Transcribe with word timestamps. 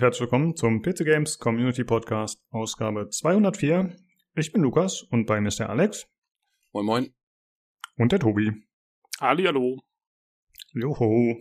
Hallo 0.00 0.06
und 0.06 0.12
herzlich 0.12 0.32
willkommen 0.32 0.56
zum 0.56 0.80
PC 0.80 1.04
Games 1.04 1.38
Community 1.38 1.84
Podcast, 1.84 2.42
Ausgabe 2.48 3.10
204. 3.10 3.94
Ich 4.34 4.50
bin 4.50 4.62
Lukas 4.62 5.02
und 5.02 5.26
bei 5.26 5.42
mir 5.42 5.48
ist 5.48 5.58
der 5.58 5.68
Alex. 5.68 6.06
Moin 6.72 6.86
Moin. 6.86 7.14
Und 7.98 8.10
der 8.10 8.18
Tobi. 8.18 8.50
Hallihallo. 9.20 9.78
Joho. 10.72 11.36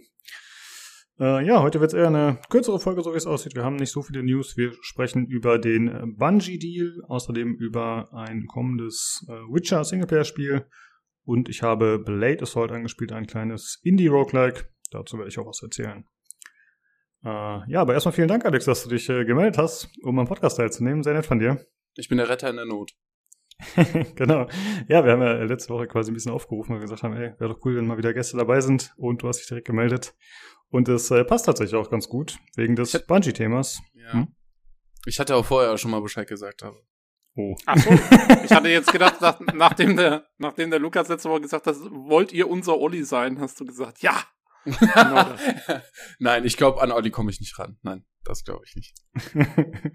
Äh, 1.22 1.46
ja, 1.46 1.62
heute 1.62 1.80
wird 1.80 1.94
es 1.94 1.98
eher 1.98 2.08
eine 2.08 2.42
kürzere 2.50 2.82
Folge, 2.82 3.02
so 3.02 3.14
wie 3.14 3.18
es 3.18 3.26
aussieht. 3.26 3.56
Wir 3.56 3.64
haben 3.64 3.78
nicht 3.78 3.92
so 3.92 4.02
viele 4.02 4.24
News. 4.24 4.58
Wir 4.58 4.74
sprechen 4.82 5.26
über 5.28 5.58
den 5.58 6.18
Bungie-Deal, 6.18 7.06
außerdem 7.08 7.56
über 7.56 8.14
ein 8.14 8.46
kommendes 8.48 9.26
äh, 9.30 9.32
Witcher 9.54 9.86
Singleplayer-Spiel 9.86 10.66
und 11.24 11.48
ich 11.48 11.64
habe 11.64 11.98
Blade 11.98 12.42
Assault 12.42 12.74
angespielt, 12.74 13.14
ein 13.14 13.26
kleines 13.26 13.80
Indie-Roguelike. 13.84 14.66
Dazu 14.92 15.18
werde 15.18 15.30
ich 15.30 15.40
auch 15.40 15.48
was 15.48 15.64
erzählen. 15.64 16.04
Äh, 17.24 17.72
ja, 17.72 17.82
aber 17.82 17.94
erstmal 17.94 18.14
vielen 18.14 18.28
Dank, 18.28 18.46
Alex, 18.46 18.66
dass 18.66 18.84
du 18.84 18.90
dich 18.90 19.10
äh, 19.10 19.26
gemeldet 19.26 19.58
hast, 19.58 19.90
um 20.04 20.18
am 20.20 20.28
Podcast 20.28 20.58
teilzunehmen. 20.58 21.04
Sehr 21.04 21.14
nett 21.14 21.26
von 21.26 21.40
dir. 21.40 21.66
Ich 21.96 22.08
bin 22.08 22.18
der 22.18 22.30
Retter 22.30 22.50
in 22.50 22.56
der 22.56 22.66
Not. 22.66 22.94
genau. 24.16 24.48
Ja, 24.88 25.04
wir 25.04 25.12
haben 25.12 25.22
ja 25.22 25.34
letzte 25.44 25.74
Woche 25.74 25.88
quasi 25.88 26.12
ein 26.12 26.14
bisschen 26.14 26.32
aufgerufen, 26.32 26.70
weil 26.70 26.80
wir 26.80 26.86
gesagt 26.86 27.04
haben, 27.04 27.14
ey, 27.14 27.34
wäre 27.40 27.54
doch 27.54 27.60
cool, 27.66 27.76
wenn 27.76 27.88
mal 27.88 27.98
wieder 27.98 28.14
Gäste 28.14 28.38
dabei 28.38 28.62
sind 28.62 28.94
und 28.98 29.22
du 29.22 29.28
hast 29.28 29.40
dich 29.40 29.48
direkt 29.48 29.68
gemeldet. 29.68 30.16
Und 30.70 30.88
es 30.88 31.12
äh, 31.12 31.26
passt 31.26 31.46
tatsächlich 31.46 31.76
auch 31.76 31.90
ganz 31.90 32.08
gut, 32.08 32.38
wegen 32.56 32.76
des 32.76 33.06
Bungee-Themas. 33.06 33.82
Ja. 33.94 34.14
Hm? 34.14 34.28
Ich 35.06 35.20
hatte 35.20 35.36
auch 35.36 35.46
vorher 35.46 35.78
schon 35.78 35.92
mal 35.92 36.02
Bescheid 36.02 36.28
gesagt. 36.28 36.64
Aber. 36.64 36.78
Oh. 37.36 37.56
Ach 37.66 37.78
so. 37.78 37.90
Ich 38.44 38.52
hatte 38.52 38.70
jetzt 38.70 38.92
gedacht, 38.92 39.20
nach, 39.22 39.40
nachdem, 39.54 39.98
der, 39.98 40.28
nachdem 40.38 40.70
der 40.70 40.80
Lukas 40.80 41.08
letzte 41.10 41.30
Woche 41.30 41.42
gesagt 41.42 41.68
hat, 41.68 41.76
wollt 41.92 42.32
ihr 42.32 42.50
unser 42.50 42.78
Olli 42.78 43.04
sein, 43.04 43.40
hast 43.40 43.60
du 43.60 43.66
gesagt, 43.66 44.02
ja. 44.02 44.24
Genau 44.66 45.36
Nein, 46.20 46.46
ich 46.46 46.58
glaube, 46.58 46.82
an 46.82 46.92
Olli 46.92 47.12
komme 47.12 47.32
ich 47.32 47.40
nicht 47.40 47.58
ran. 47.60 47.78
Nein, 47.82 48.06
das 48.24 48.44
glaube 48.44 48.66
ich 48.66 48.76
nicht. 48.76 48.96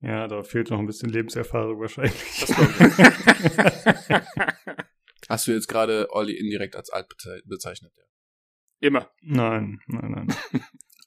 ja, 0.00 0.28
da 0.28 0.42
fehlt 0.42 0.70
noch 0.70 0.78
ein 0.78 0.86
bisschen 0.86 1.10
Lebenserfahrung 1.10 1.80
wahrscheinlich. 1.80 2.46
Hast 5.28 5.46
du 5.46 5.52
jetzt 5.52 5.68
gerade 5.68 6.08
Olli 6.10 6.34
indirekt 6.34 6.76
als 6.76 6.90
alt 6.90 7.08
bezeichnet? 7.44 7.92
Ja. 7.96 8.04
Immer. 8.80 9.10
Nein, 9.22 9.80
nein, 9.86 10.10
nein. 10.10 10.28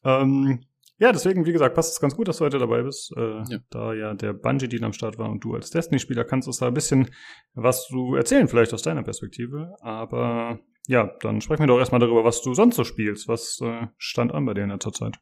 ähm, 0.04 0.66
ja, 1.00 1.14
deswegen, 1.14 1.46
wie 1.46 1.54
gesagt, 1.54 1.76
passt 1.76 1.94
es 1.94 2.02
ganz 2.02 2.14
gut, 2.16 2.28
dass 2.28 2.38
du 2.38 2.46
heute 2.46 2.60
dabei 2.60 2.82
bist. 2.84 3.14
Äh, 3.16 3.44
ja. 3.48 3.60
Da 3.70 3.94
ja 3.94 4.14
der 4.14 4.34
Bungie-Deal 4.34 4.84
am 4.84 4.92
Start 4.92 5.18
war 5.18 5.30
und 5.30 5.42
du 5.42 5.56
als 5.56 5.70
Destiny-Spieler 5.70 6.26
kannst 6.26 6.48
uns 6.48 6.58
da 6.58 6.68
ein 6.68 6.74
bisschen 6.74 7.10
was 7.54 7.88
du 7.88 8.16
erzählen, 8.16 8.50
vielleicht 8.50 8.74
aus 8.74 8.82
deiner 8.82 9.04
Perspektive. 9.04 9.76
Aber 9.80 10.60
ja, 10.90 11.16
dann 11.20 11.40
sprechen 11.40 11.62
wir 11.62 11.68
doch 11.68 11.78
erstmal 11.78 12.00
darüber, 12.00 12.24
was 12.24 12.42
du 12.42 12.56
sonst 12.56 12.76
so 12.76 12.84
spielst. 12.84 13.28
Was 13.28 13.62
äh, 13.62 13.86
stand 14.00 14.34
an 14.34 14.46
bei 14.46 14.56
dir 14.56 14.64
in 14.64 14.72
letzter 14.72 14.92
Zeit? 14.92 15.20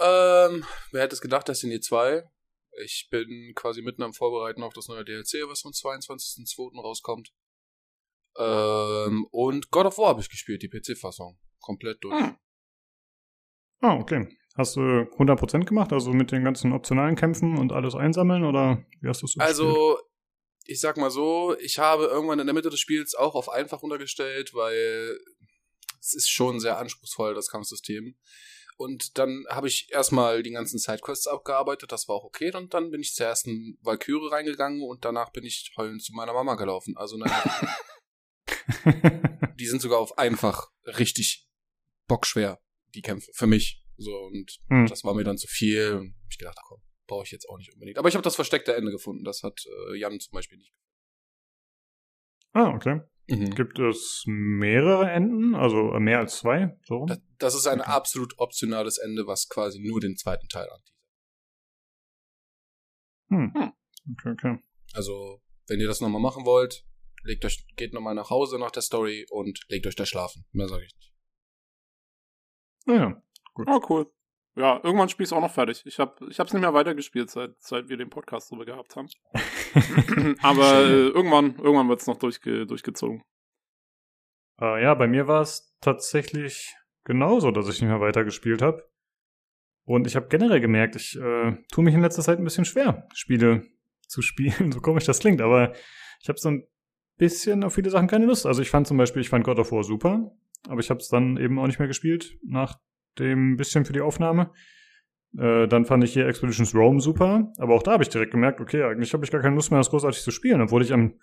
Ähm, 0.00 0.64
wer 0.90 1.02
hätte 1.02 1.14
es 1.14 1.20
gedacht, 1.20 1.46
Destiny 1.46 1.78
2? 1.78 2.28
Ich 2.82 3.06
bin 3.12 3.52
quasi 3.54 3.80
mitten 3.80 4.02
am 4.02 4.12
Vorbereiten 4.12 4.64
auf 4.64 4.72
das 4.72 4.88
neue 4.88 5.04
DLC, 5.04 5.48
was 5.48 5.64
am 5.64 5.70
22.02. 5.70 6.80
rauskommt. 6.82 7.32
Ähm, 8.38 9.24
und 9.30 9.70
God 9.70 9.86
of 9.86 9.98
War 9.98 10.08
habe 10.08 10.20
ich 10.20 10.28
gespielt, 10.28 10.62
die 10.62 10.68
PC-Fassung. 10.68 11.38
Komplett 11.60 12.02
durch. 12.02 12.18
Hm. 12.18 12.36
Ah, 13.82 13.94
okay. 14.00 14.36
Hast 14.56 14.74
du 14.74 14.80
100% 14.80 15.64
gemacht, 15.64 15.92
also 15.92 16.12
mit 16.12 16.32
den 16.32 16.42
ganzen 16.42 16.72
optionalen 16.72 17.14
Kämpfen 17.14 17.56
und 17.56 17.70
alles 17.70 17.94
einsammeln 17.94 18.44
oder 18.44 18.84
wie 19.00 19.08
hast 19.08 19.22
du 19.22 19.26
es 19.26 19.38
Also, 19.38 19.96
ich 20.70 20.78
sag 20.78 20.96
mal 20.96 21.10
so, 21.10 21.56
ich 21.58 21.80
habe 21.80 22.04
irgendwann 22.04 22.38
in 22.38 22.46
der 22.46 22.54
Mitte 22.54 22.70
des 22.70 22.78
Spiels 22.78 23.16
auch 23.16 23.34
auf 23.34 23.48
einfach 23.48 23.82
runtergestellt, 23.82 24.54
weil 24.54 25.18
es 25.98 26.14
ist 26.14 26.30
schon 26.30 26.60
sehr 26.60 26.78
anspruchsvoll, 26.78 27.34
das 27.34 27.48
Kampfsystem. 27.48 28.16
Und 28.76 29.18
dann 29.18 29.44
habe 29.48 29.66
ich 29.66 29.88
erstmal 29.90 30.44
die 30.44 30.52
ganzen 30.52 30.78
Sidequests 30.78 31.26
abgearbeitet, 31.26 31.90
das 31.90 32.06
war 32.06 32.14
auch 32.14 32.24
okay. 32.24 32.54
Und 32.54 32.72
dann 32.72 32.92
bin 32.92 33.00
ich 33.00 33.14
zur 33.14 33.26
ersten 33.26 33.78
Valkyrie 33.82 34.30
reingegangen 34.30 34.82
und 34.88 35.04
danach 35.04 35.32
bin 35.32 35.44
ich 35.44 35.72
heulend 35.76 36.04
zu 36.04 36.12
meiner 36.12 36.34
Mama 36.34 36.54
gelaufen. 36.54 36.96
Also 36.96 37.16
naja. 37.16 37.76
die 39.58 39.66
sind 39.66 39.82
sogar 39.82 39.98
auf 39.98 40.18
einfach 40.18 40.68
richtig 40.86 41.48
bockschwer, 42.06 42.60
die 42.94 43.02
Kämpfe, 43.02 43.32
für 43.34 43.48
mich. 43.48 43.84
So, 43.96 44.16
und 44.16 44.60
hm. 44.68 44.86
das 44.86 45.02
war 45.02 45.14
mir 45.14 45.24
dann 45.24 45.36
zu 45.36 45.48
viel. 45.48 45.94
Und 45.94 46.14
ich 46.30 46.38
gedacht, 46.38 46.58
komm, 46.64 46.80
brauche 47.10 47.24
ich 47.24 47.32
jetzt 47.32 47.48
auch 47.48 47.58
nicht 47.58 47.72
unbedingt. 47.74 47.98
Aber 47.98 48.08
ich 48.08 48.14
habe 48.14 48.22
das 48.22 48.36
versteckte 48.36 48.74
Ende 48.74 48.90
gefunden. 48.90 49.24
Das 49.24 49.42
hat 49.42 49.60
äh, 49.66 49.98
Jan 49.98 50.18
zum 50.18 50.32
Beispiel 50.32 50.58
nicht. 50.58 50.72
Ah, 52.52 52.68
okay. 52.74 53.00
Mhm. 53.28 53.54
Gibt 53.54 53.78
es 53.78 54.24
mehrere 54.26 55.10
Enden? 55.10 55.54
Also 55.54 55.92
äh, 55.92 56.00
mehr 56.00 56.18
als 56.18 56.38
zwei? 56.38 56.78
So? 56.84 57.04
Das, 57.06 57.20
das 57.38 57.54
ist 57.54 57.66
ein 57.66 57.80
okay. 57.80 57.90
absolut 57.90 58.38
optionales 58.38 58.98
Ende, 58.98 59.26
was 59.26 59.48
quasi 59.48 59.80
nur 59.80 60.00
den 60.00 60.16
zweiten 60.16 60.48
Teil 60.48 60.68
anteasert. 60.68 60.94
Hm. 63.28 63.52
hm. 63.54 63.72
Okay, 64.12 64.30
okay. 64.30 64.58
Also, 64.94 65.40
wenn 65.68 65.78
ihr 65.78 65.86
das 65.86 66.00
nochmal 66.00 66.20
machen 66.20 66.44
wollt, 66.44 66.84
legt 67.22 67.44
euch, 67.44 67.64
geht 67.76 67.92
nochmal 67.92 68.14
nach 68.14 68.30
Hause 68.30 68.58
nach 68.58 68.72
der 68.72 68.82
Story 68.82 69.26
und 69.30 69.60
legt 69.68 69.86
euch 69.86 69.94
da 69.94 70.06
schlafen. 70.06 70.44
Mehr 70.52 70.68
sage 70.68 70.84
ich 70.84 70.94
nicht. 70.96 71.12
Naja, 72.86 73.22
gut. 73.54 73.68
Oh, 73.70 73.80
cool. 73.88 74.12
Ja, 74.56 74.80
irgendwann 74.82 75.08
spiele 75.08 75.24
ich 75.24 75.28
es 75.28 75.32
auch 75.32 75.40
noch 75.40 75.52
fertig. 75.52 75.82
Ich 75.86 75.98
habe 75.98 76.26
ich 76.28 76.40
hab's 76.40 76.52
nicht 76.52 76.62
mehr 76.62 76.74
weitergespielt, 76.74 77.30
seit, 77.30 77.54
seit 77.58 77.88
wir 77.88 77.96
den 77.96 78.10
Podcast 78.10 78.50
drüber 78.50 78.64
gehabt 78.64 78.96
haben. 78.96 79.08
Aber 80.42 80.80
äh, 80.80 81.08
irgendwann, 81.08 81.56
irgendwann 81.56 81.88
wird 81.88 82.00
es 82.00 82.06
noch 82.06 82.16
durchge 82.16 82.66
durchgezogen. 82.66 83.22
Äh, 84.60 84.82
ja, 84.82 84.94
bei 84.94 85.06
mir 85.06 85.28
war 85.28 85.42
es 85.42 85.76
tatsächlich 85.80 86.74
genauso, 87.04 87.50
dass 87.50 87.68
ich 87.68 87.80
nicht 87.80 87.90
mehr 87.90 88.00
weitergespielt 88.00 88.60
habe. 88.60 88.88
Und 89.84 90.06
ich 90.06 90.16
habe 90.16 90.28
generell 90.28 90.60
gemerkt, 90.60 90.96
ich 90.96 91.16
äh, 91.16 91.56
tue 91.72 91.84
mich 91.84 91.94
in 91.94 92.02
letzter 92.02 92.22
Zeit 92.22 92.38
ein 92.38 92.44
bisschen 92.44 92.64
schwer, 92.64 93.08
Spiele 93.14 93.66
zu 94.06 94.22
spielen, 94.22 94.72
so 94.72 94.80
komisch 94.80 95.04
das 95.04 95.20
klingt, 95.20 95.40
aber 95.40 95.72
ich 96.20 96.28
habe 96.28 96.38
so 96.38 96.50
ein 96.50 96.66
bisschen 97.16 97.64
auf 97.64 97.74
viele 97.74 97.90
Sachen 97.90 98.08
keine 98.08 98.26
Lust. 98.26 98.46
Also 98.46 98.62
ich 98.62 98.70
fand 98.70 98.86
zum 98.86 98.96
Beispiel, 98.96 99.22
ich 99.22 99.28
fand 99.28 99.44
God 99.44 99.58
of 99.58 99.72
War 99.72 99.84
super, 99.84 100.30
aber 100.68 100.80
ich 100.80 100.90
habe 100.90 101.00
es 101.00 101.08
dann 101.08 101.36
eben 101.36 101.58
auch 101.58 101.66
nicht 101.66 101.78
mehr 101.78 101.88
gespielt, 101.88 102.36
nach 102.44 102.78
dem 103.18 103.56
bisschen 103.56 103.84
für 103.84 103.92
die 103.92 104.00
Aufnahme. 104.00 104.50
Äh, 105.38 105.68
dann 105.68 105.84
fand 105.84 106.04
ich 106.04 106.12
hier 106.12 106.26
Expeditions 106.26 106.74
Rome 106.74 107.00
super, 107.00 107.52
aber 107.58 107.74
auch 107.74 107.82
da 107.82 107.92
habe 107.92 108.02
ich 108.02 108.08
direkt 108.08 108.32
gemerkt, 108.32 108.60
okay, 108.60 108.82
eigentlich 108.82 109.12
habe 109.12 109.24
ich 109.24 109.30
gar 109.30 109.40
keine 109.40 109.54
Lust 109.54 109.70
mehr, 109.70 109.78
das 109.80 109.90
großartig 109.90 110.22
zu 110.22 110.30
spielen, 110.30 110.60
obwohl 110.60 110.82
ich 110.82 110.92
am 110.92 111.14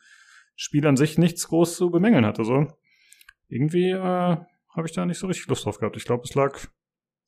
Spiel 0.55 0.87
an 0.87 0.95
sich 0.95 1.17
nichts 1.17 1.47
groß 1.47 1.75
zu 1.75 1.91
bemängeln 1.91 2.25
hatte. 2.25 2.43
So 2.43 2.67
irgendwie 3.49 3.91
äh, 3.91 3.99
habe 3.99 4.85
ich 4.85 4.93
da 4.93 5.05
nicht 5.05 5.19
so 5.19 5.27
richtig 5.27 5.47
Lust 5.47 5.65
drauf 5.65 5.79
gehabt. 5.79 5.97
Ich 5.97 6.05
glaube, 6.05 6.23
es 6.23 6.35
lag 6.35 6.57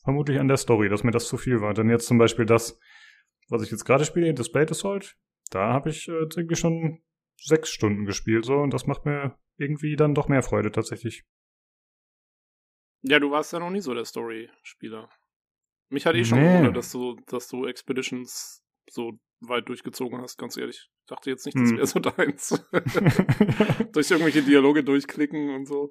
vermutlich 0.03 0.39
an 0.39 0.47
der 0.47 0.57
Story, 0.57 0.89
dass 0.89 1.03
mir 1.03 1.11
das 1.11 1.27
zu 1.27 1.37
viel 1.37 1.61
war. 1.61 1.73
Denn 1.73 1.89
jetzt 1.89 2.07
zum 2.07 2.17
Beispiel 2.17 2.45
das, 2.45 2.79
was 3.49 3.63
ich 3.63 3.71
jetzt 3.71 3.85
gerade 3.85 4.05
spiele, 4.05 4.33
das 4.33 4.51
Blade 4.51 4.71
Assault, 4.71 5.17
da 5.51 5.73
habe 5.73 5.89
ich 5.89 6.07
äh, 6.07 6.27
irgendwie 6.35 6.55
schon 6.55 6.99
sechs 7.37 7.69
Stunden 7.69 8.05
gespielt 8.05 8.45
so 8.45 8.55
und 8.55 8.73
das 8.73 8.85
macht 8.85 9.05
mir 9.05 9.37
irgendwie 9.57 9.95
dann 9.95 10.13
doch 10.13 10.27
mehr 10.27 10.43
Freude 10.43 10.71
tatsächlich. 10.71 11.25
Ja, 13.01 13.19
du 13.19 13.31
warst 13.31 13.53
ja 13.53 13.59
noch 13.59 13.69
nie 13.69 13.81
so 13.81 13.93
der 13.93 14.05
Story-Spieler. 14.05 15.09
Mich 15.89 16.05
hat 16.05 16.15
eh 16.15 16.23
schon 16.23 16.39
nee. 16.39 16.51
gewundert, 16.51 16.77
dass 16.77 16.91
du, 16.91 17.15
dass 17.27 17.47
du 17.47 17.65
Expeditions 17.65 18.63
so 18.89 19.19
weit 19.41 19.69
durchgezogen 19.69 20.21
hast, 20.21 20.37
ganz 20.37 20.57
ehrlich. 20.57 20.89
Ich 21.01 21.07
dachte 21.07 21.29
jetzt 21.29 21.45
nicht, 21.45 21.57
das 21.57 21.69
hm. 21.69 21.77
wäre 21.77 21.87
so 21.87 21.99
deins. 21.99 22.49
Durch 23.93 24.11
irgendwelche 24.11 24.43
Dialoge 24.43 24.83
durchklicken 24.83 25.55
und 25.55 25.65
so. 25.65 25.89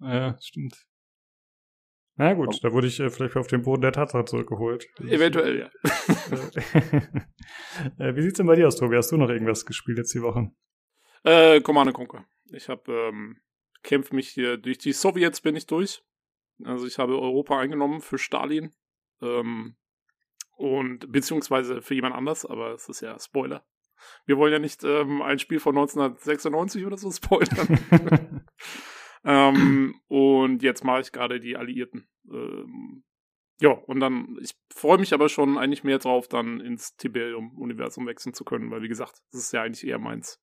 Ja, 0.00 0.36
stimmt. 0.40 0.86
Na 2.16 2.34
gut, 2.34 2.48
oh. 2.48 2.58
da 2.62 2.72
wurde 2.72 2.86
ich 2.86 3.00
äh, 3.00 3.10
vielleicht 3.10 3.36
auf 3.36 3.46
den 3.46 3.62
Boden 3.62 3.82
der 3.82 3.92
Tatsache 3.92 4.24
zurückgeholt. 4.24 4.86
Eventuell, 5.00 5.58
ja. 5.58 5.70
äh, 7.98 8.14
wie 8.14 8.22
sieht's 8.22 8.38
denn 8.38 8.46
bei 8.46 8.56
dir 8.56 8.66
aus, 8.66 8.76
Tobi? 8.76 8.96
Hast 8.96 9.12
du 9.12 9.16
noch 9.16 9.30
irgendwas 9.30 9.64
gespielt 9.64 9.98
jetzt 9.98 10.14
die 10.14 10.22
Woche? 10.22 10.50
Äh, 11.22 11.60
Command 11.60 11.92
Conquer. 11.94 12.26
Ich 12.52 12.68
habe 12.68 12.92
ähm, 12.92 13.40
kämpfe 13.82 14.14
mich 14.14 14.28
hier 14.28 14.56
durch 14.56 14.78
die 14.78 14.92
Sowjets 14.92 15.40
bin 15.40 15.56
ich 15.56 15.66
durch. 15.66 16.02
Also 16.64 16.86
ich 16.86 16.98
habe 16.98 17.20
Europa 17.20 17.58
eingenommen 17.58 18.00
für 18.00 18.18
Stalin. 18.18 18.74
Ähm, 19.22 19.76
und 20.56 21.10
beziehungsweise 21.10 21.80
für 21.80 21.94
jemand 21.94 22.14
anders, 22.14 22.44
aber 22.44 22.74
es 22.74 22.88
ist 22.88 23.00
ja 23.00 23.18
Spoiler. 23.18 23.64
Wir 24.26 24.36
wollen 24.36 24.52
ja 24.52 24.58
nicht 24.58 24.84
ähm, 24.84 25.22
ein 25.22 25.38
Spiel 25.38 25.60
von 25.60 25.76
1996 25.76 26.86
oder 26.86 26.96
so 26.96 27.10
spoilern. 27.12 28.46
ähm, 29.24 30.00
und 30.08 30.62
jetzt 30.62 30.84
mache 30.84 31.00
ich 31.00 31.12
gerade 31.12 31.40
die 31.40 31.56
Alliierten. 31.56 32.08
Ähm, 32.30 33.04
ja, 33.60 33.70
und 33.70 34.00
dann, 34.00 34.38
ich 34.40 34.52
freue 34.72 34.98
mich 34.98 35.12
aber 35.12 35.28
schon 35.28 35.58
eigentlich 35.58 35.84
mehr 35.84 35.98
drauf, 35.98 36.28
dann 36.28 36.60
ins 36.60 36.96
Tiberium-Universum 36.96 38.06
wechseln 38.06 38.32
zu 38.32 38.44
können, 38.44 38.70
weil 38.70 38.82
wie 38.82 38.88
gesagt, 38.88 39.22
das 39.32 39.42
ist 39.42 39.52
ja 39.52 39.62
eigentlich 39.62 39.86
eher 39.86 39.98
meins. 39.98 40.40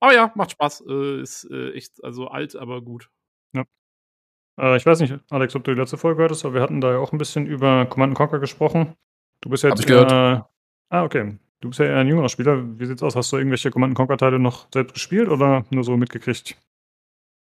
Aber 0.00 0.14
ja, 0.14 0.32
macht 0.34 0.52
Spaß. 0.52 0.84
Äh, 0.88 1.20
ist 1.20 1.44
äh, 1.50 1.72
echt, 1.72 2.02
also 2.02 2.28
alt, 2.28 2.56
aber 2.56 2.80
gut. 2.82 3.10
Ja. 3.52 3.64
Äh, 4.60 4.76
ich 4.76 4.86
weiß 4.86 5.00
nicht, 5.00 5.14
Alex, 5.30 5.56
ob 5.56 5.64
du 5.64 5.74
die 5.74 5.80
letzte 5.80 5.96
Folge 5.96 6.22
hörtest, 6.22 6.44
aber 6.44 6.54
wir 6.54 6.62
hatten 6.62 6.80
da 6.80 6.92
ja 6.92 6.98
auch 6.98 7.12
ein 7.12 7.18
bisschen 7.18 7.46
über 7.46 7.86
Command 7.86 8.14
Conquer 8.14 8.38
gesprochen. 8.38 8.94
Du 9.40 9.48
bist 9.50 9.64
ja 9.64 9.70
jetzt. 9.70 9.78
Hab 9.78 9.80
ich 9.80 9.86
gehört. 9.86 10.12
Äh, 10.12 10.44
ah, 10.90 11.04
okay. 11.04 11.38
Du 11.60 11.68
bist 11.68 11.80
ja 11.80 11.86
eher 11.86 11.98
ein 11.98 12.08
jüngerer 12.08 12.28
Spieler. 12.28 12.78
Wie 12.78 12.86
sieht's 12.86 13.02
aus? 13.02 13.16
Hast 13.16 13.32
du 13.32 13.36
irgendwelche 13.36 13.70
Command 13.70 13.94
Conquer 13.94 14.16
Teile 14.16 14.38
noch 14.38 14.68
selbst 14.72 14.94
gespielt 14.94 15.28
oder 15.28 15.64
nur 15.70 15.84
so 15.84 15.96
mitgekriegt? 15.96 16.56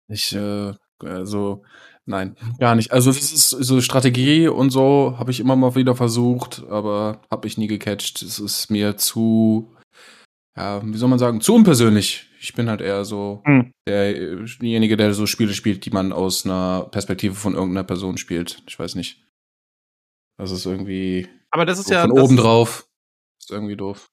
Ich, 0.08 0.34
äh, 0.34 0.72
also, 1.00 1.62
Nein, 2.04 2.36
gar 2.58 2.74
nicht. 2.74 2.90
Also 2.90 3.12
das 3.12 3.32
ist 3.32 3.50
so 3.50 3.80
Strategie 3.80 4.48
und 4.48 4.70
so 4.70 5.14
habe 5.18 5.30
ich 5.30 5.38
immer 5.38 5.54
mal 5.54 5.76
wieder 5.76 5.94
versucht, 5.94 6.64
aber 6.68 7.20
habe 7.30 7.46
ich 7.46 7.58
nie 7.58 7.68
gecatcht. 7.68 8.22
Es 8.22 8.40
ist 8.40 8.70
mir 8.70 8.96
zu, 8.96 9.76
ja, 10.56 10.82
wie 10.84 10.96
soll 10.96 11.08
man 11.08 11.20
sagen, 11.20 11.40
zu 11.40 11.54
unpersönlich. 11.54 12.28
Ich 12.42 12.54
bin 12.54 12.68
halt 12.68 12.80
eher 12.80 13.04
so 13.04 13.40
hm. 13.44 13.72
derjenige, 13.86 14.96
der 14.96 15.14
so 15.14 15.26
Spiele 15.26 15.54
spielt, 15.54 15.84
die 15.84 15.90
man 15.90 16.12
aus 16.12 16.44
einer 16.44 16.88
Perspektive 16.90 17.36
von 17.36 17.54
irgendeiner 17.54 17.84
Person 17.84 18.18
spielt. 18.18 18.64
Ich 18.66 18.76
weiß 18.76 18.96
nicht. 18.96 19.24
Das 20.38 20.50
ist 20.50 20.66
irgendwie. 20.66 21.28
Aber 21.52 21.64
das 21.64 21.78
ist 21.78 21.86
so 21.86 21.94
ja 21.94 22.02
von 22.02 22.10
oben 22.10 22.36
drauf. 22.36 22.88
Ist 23.38 23.52
irgendwie 23.52 23.76
doof. 23.76 24.10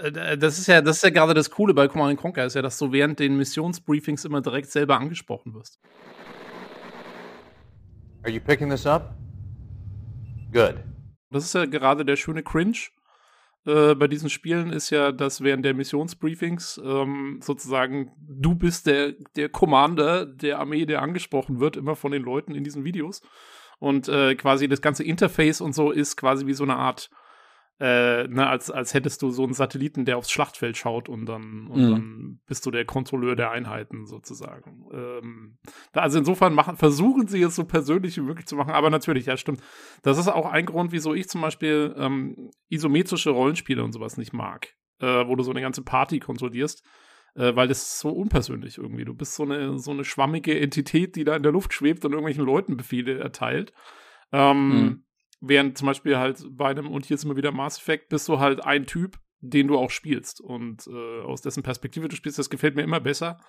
Das 0.00 0.58
ist 0.58 0.66
ja, 0.66 0.80
das 0.80 0.96
ist 0.96 1.02
ja 1.02 1.10
gerade 1.10 1.34
das 1.34 1.50
Coole 1.50 1.74
bei 1.74 1.88
Command 1.88 2.18
Conquer, 2.18 2.46
ist 2.46 2.54
ja, 2.54 2.62
dass 2.62 2.78
du 2.78 2.90
während 2.90 3.18
den 3.18 3.36
Missionsbriefings 3.36 4.24
immer 4.24 4.40
direkt 4.40 4.70
selber 4.70 4.98
angesprochen 4.98 5.52
wirst. 5.52 5.78
Are 8.22 8.32
you 8.32 8.40
picking 8.40 8.70
this 8.70 8.86
up? 8.86 9.14
Good. 10.52 10.76
Das 11.30 11.44
ist 11.44 11.54
ja 11.54 11.66
gerade 11.66 12.06
der 12.06 12.16
schöne 12.16 12.42
Cringe 12.42 12.78
äh, 13.68 13.94
bei 13.94 14.08
diesen 14.08 14.30
Spielen 14.30 14.70
ist 14.72 14.88
ja, 14.88 15.12
dass 15.12 15.42
während 15.42 15.64
der 15.64 15.74
Missionsbriefings 15.74 16.80
ähm, 16.82 17.40
sozusagen 17.42 18.12
du 18.18 18.54
bist 18.54 18.86
der, 18.86 19.12
der 19.36 19.50
Commander 19.50 20.24
der 20.24 20.58
Armee, 20.58 20.86
der 20.86 21.02
angesprochen 21.02 21.60
wird, 21.60 21.76
immer 21.76 21.94
von 21.94 22.10
den 22.10 22.22
Leuten 22.22 22.54
in 22.54 22.64
diesen 22.64 22.84
Videos. 22.84 23.20
Und 23.78 24.08
äh, 24.08 24.34
quasi 24.36 24.68
das 24.68 24.80
ganze 24.80 25.04
Interface 25.04 25.60
und 25.60 25.74
so 25.74 25.90
ist 25.90 26.16
quasi 26.16 26.46
wie 26.46 26.54
so 26.54 26.64
eine 26.64 26.76
Art 26.76 27.10
äh, 27.80 28.26
ne, 28.26 28.48
als, 28.48 28.70
als 28.70 28.92
hättest 28.92 29.22
du 29.22 29.30
so 29.30 29.44
einen 29.44 29.54
Satelliten, 29.54 30.04
der 30.04 30.18
aufs 30.18 30.32
Schlachtfeld 30.32 30.76
schaut 30.76 31.08
und 31.08 31.26
dann, 31.26 31.68
und 31.68 31.80
mhm. 31.80 31.90
dann 31.90 32.40
bist 32.46 32.66
du 32.66 32.72
der 32.72 32.84
Kontrolleur 32.84 33.36
der 33.36 33.52
Einheiten 33.52 34.06
sozusagen. 34.06 34.86
Ähm, 34.92 35.58
da, 35.92 36.00
also 36.00 36.18
insofern 36.18 36.54
machen, 36.54 36.76
versuchen 36.76 37.28
sie 37.28 37.40
es 37.42 37.54
so 37.54 37.64
persönlich 37.64 38.16
wie 38.16 38.22
möglich 38.22 38.46
zu 38.46 38.56
machen, 38.56 38.72
aber 38.72 38.90
natürlich, 38.90 39.26
ja, 39.26 39.36
stimmt. 39.36 39.60
Das 40.02 40.18
ist 40.18 40.26
auch 40.26 40.46
ein 40.46 40.66
Grund, 40.66 40.90
wieso 40.90 41.14
ich 41.14 41.28
zum 41.28 41.40
Beispiel 41.40 41.94
ähm, 41.96 42.50
isometrische 42.68 43.30
Rollenspiele 43.30 43.84
und 43.84 43.92
sowas 43.92 44.16
nicht 44.16 44.32
mag, 44.32 44.74
äh, 45.00 45.26
wo 45.26 45.36
du 45.36 45.44
so 45.44 45.52
eine 45.52 45.60
ganze 45.60 45.82
Party 45.82 46.18
kontrollierst. 46.18 46.84
Äh, 47.34 47.54
weil 47.54 47.68
das 47.68 47.82
ist 47.82 48.00
so 48.00 48.08
unpersönlich 48.08 48.78
irgendwie. 48.78 49.04
Du 49.04 49.14
bist 49.14 49.36
so 49.36 49.44
eine, 49.44 49.78
so 49.78 49.92
eine 49.92 50.02
schwammige 50.02 50.58
Entität, 50.58 51.14
die 51.14 51.22
da 51.22 51.36
in 51.36 51.44
der 51.44 51.52
Luft 51.52 51.72
schwebt 51.74 52.04
und 52.04 52.10
irgendwelchen 52.10 52.44
Leuten 52.44 52.76
Befehle 52.76 53.20
erteilt. 53.20 53.72
Ähm, 54.32 54.68
mhm 54.68 55.02
Während 55.40 55.78
zum 55.78 55.86
Beispiel 55.86 56.18
halt 56.18 56.44
bei 56.50 56.68
einem, 56.70 56.88
und 56.88 57.04
hier 57.04 57.14
ist 57.14 57.24
immer 57.24 57.36
wieder 57.36 57.52
Mass 57.52 57.78
Effect, 57.78 58.08
bist 58.08 58.28
du 58.28 58.40
halt 58.40 58.64
ein 58.64 58.86
Typ, 58.86 59.18
den 59.40 59.68
du 59.68 59.78
auch 59.78 59.90
spielst. 59.90 60.40
Und 60.40 60.86
äh, 60.88 61.20
aus 61.22 61.42
dessen 61.42 61.62
Perspektive 61.62 62.08
du 62.08 62.16
spielst, 62.16 62.38
das 62.38 62.50
gefällt 62.50 62.74
mir 62.74 62.82
immer 62.82 63.00
besser, 63.00 63.40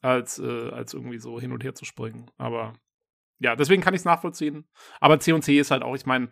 als, 0.00 0.38
äh, 0.38 0.70
als 0.70 0.94
irgendwie 0.94 1.18
so 1.18 1.38
hin 1.38 1.52
und 1.52 1.64
her 1.64 1.74
zu 1.74 1.84
springen. 1.84 2.30
Aber 2.38 2.74
ja, 3.38 3.56
deswegen 3.56 3.82
kann 3.82 3.94
ich 3.94 4.00
es 4.00 4.04
nachvollziehen. 4.04 4.66
Aber 5.00 5.20
C&C 5.20 5.58
ist 5.58 5.70
halt 5.70 5.82
auch, 5.82 5.94
ich 5.94 6.06
meine, 6.06 6.30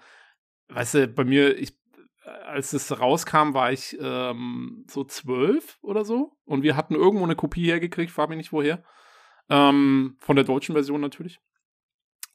weißt 0.69 0.95
du, 0.95 1.09
bei 1.09 1.25
mir, 1.25 1.57
ich, 1.59 1.79
als 2.47 2.73
es 2.73 2.99
rauskam, 2.99 3.55
war 3.55 3.73
ich 3.73 3.97
ähm, 4.01 4.85
so 4.89 5.05
zwölf 5.05 5.79
oder 5.83 6.05
so. 6.05 6.37
Und 6.45 6.63
wir 6.63 6.77
hatten 6.77 6.95
irgendwo 6.95 7.25
eine 7.25 7.37
Kopie 7.37 7.67
hergekriegt, 7.67 8.11
frag 8.11 8.29
mich 8.29 8.39
nicht 8.39 8.53
woher. 8.53 8.83
Ähm, 9.49 10.17
von 10.21 10.37
der 10.37 10.45
deutschen 10.45 10.75
Version 10.75 11.01
natürlich. 11.01 11.39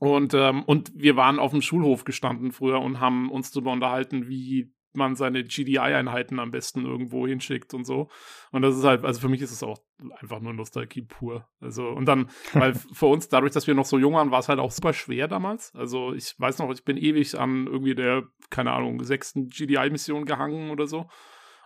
Und, 0.01 0.33
ähm, 0.33 0.63
und 0.63 0.91
wir 0.95 1.15
waren 1.15 1.37
auf 1.37 1.51
dem 1.51 1.61
Schulhof 1.61 2.05
gestanden 2.05 2.51
früher 2.51 2.81
und 2.81 2.99
haben 2.99 3.29
uns 3.29 3.51
darüber 3.51 3.71
unterhalten, 3.71 4.27
wie 4.27 4.73
man 4.93 5.15
seine 5.15 5.43
GDI-Einheiten 5.43 6.39
am 6.39 6.49
besten 6.49 6.85
irgendwo 6.85 7.27
hinschickt 7.27 7.75
und 7.75 7.85
so. 7.85 8.09
Und 8.51 8.63
das 8.63 8.75
ist 8.75 8.83
halt, 8.83 9.05
also 9.05 9.19
für 9.21 9.29
mich 9.29 9.43
ist 9.43 9.51
es 9.51 9.61
auch 9.61 9.77
einfach 10.19 10.39
nur 10.39 10.53
Nostalgie 10.53 11.03
pur. 11.03 11.47
Also, 11.59 11.87
und 11.87 12.07
dann, 12.07 12.31
weil 12.53 12.73
für 12.93 13.05
uns, 13.05 13.29
dadurch, 13.29 13.53
dass 13.53 13.67
wir 13.67 13.75
noch 13.75 13.85
so 13.85 13.99
jung 13.99 14.15
waren, 14.15 14.31
war 14.31 14.39
es 14.39 14.49
halt 14.49 14.57
auch 14.57 14.71
super 14.71 14.93
schwer 14.93 15.27
damals. 15.27 15.71
Also, 15.75 16.13
ich 16.13 16.33
weiß 16.35 16.57
noch, 16.57 16.71
ich 16.71 16.83
bin 16.83 16.97
ewig 16.97 17.37
an 17.37 17.67
irgendwie 17.67 17.93
der, 17.93 18.23
keine 18.49 18.71
Ahnung, 18.71 19.03
sechsten 19.03 19.49
GDI-Mission 19.49 20.25
gehangen 20.25 20.71
oder 20.71 20.87
so. 20.87 21.05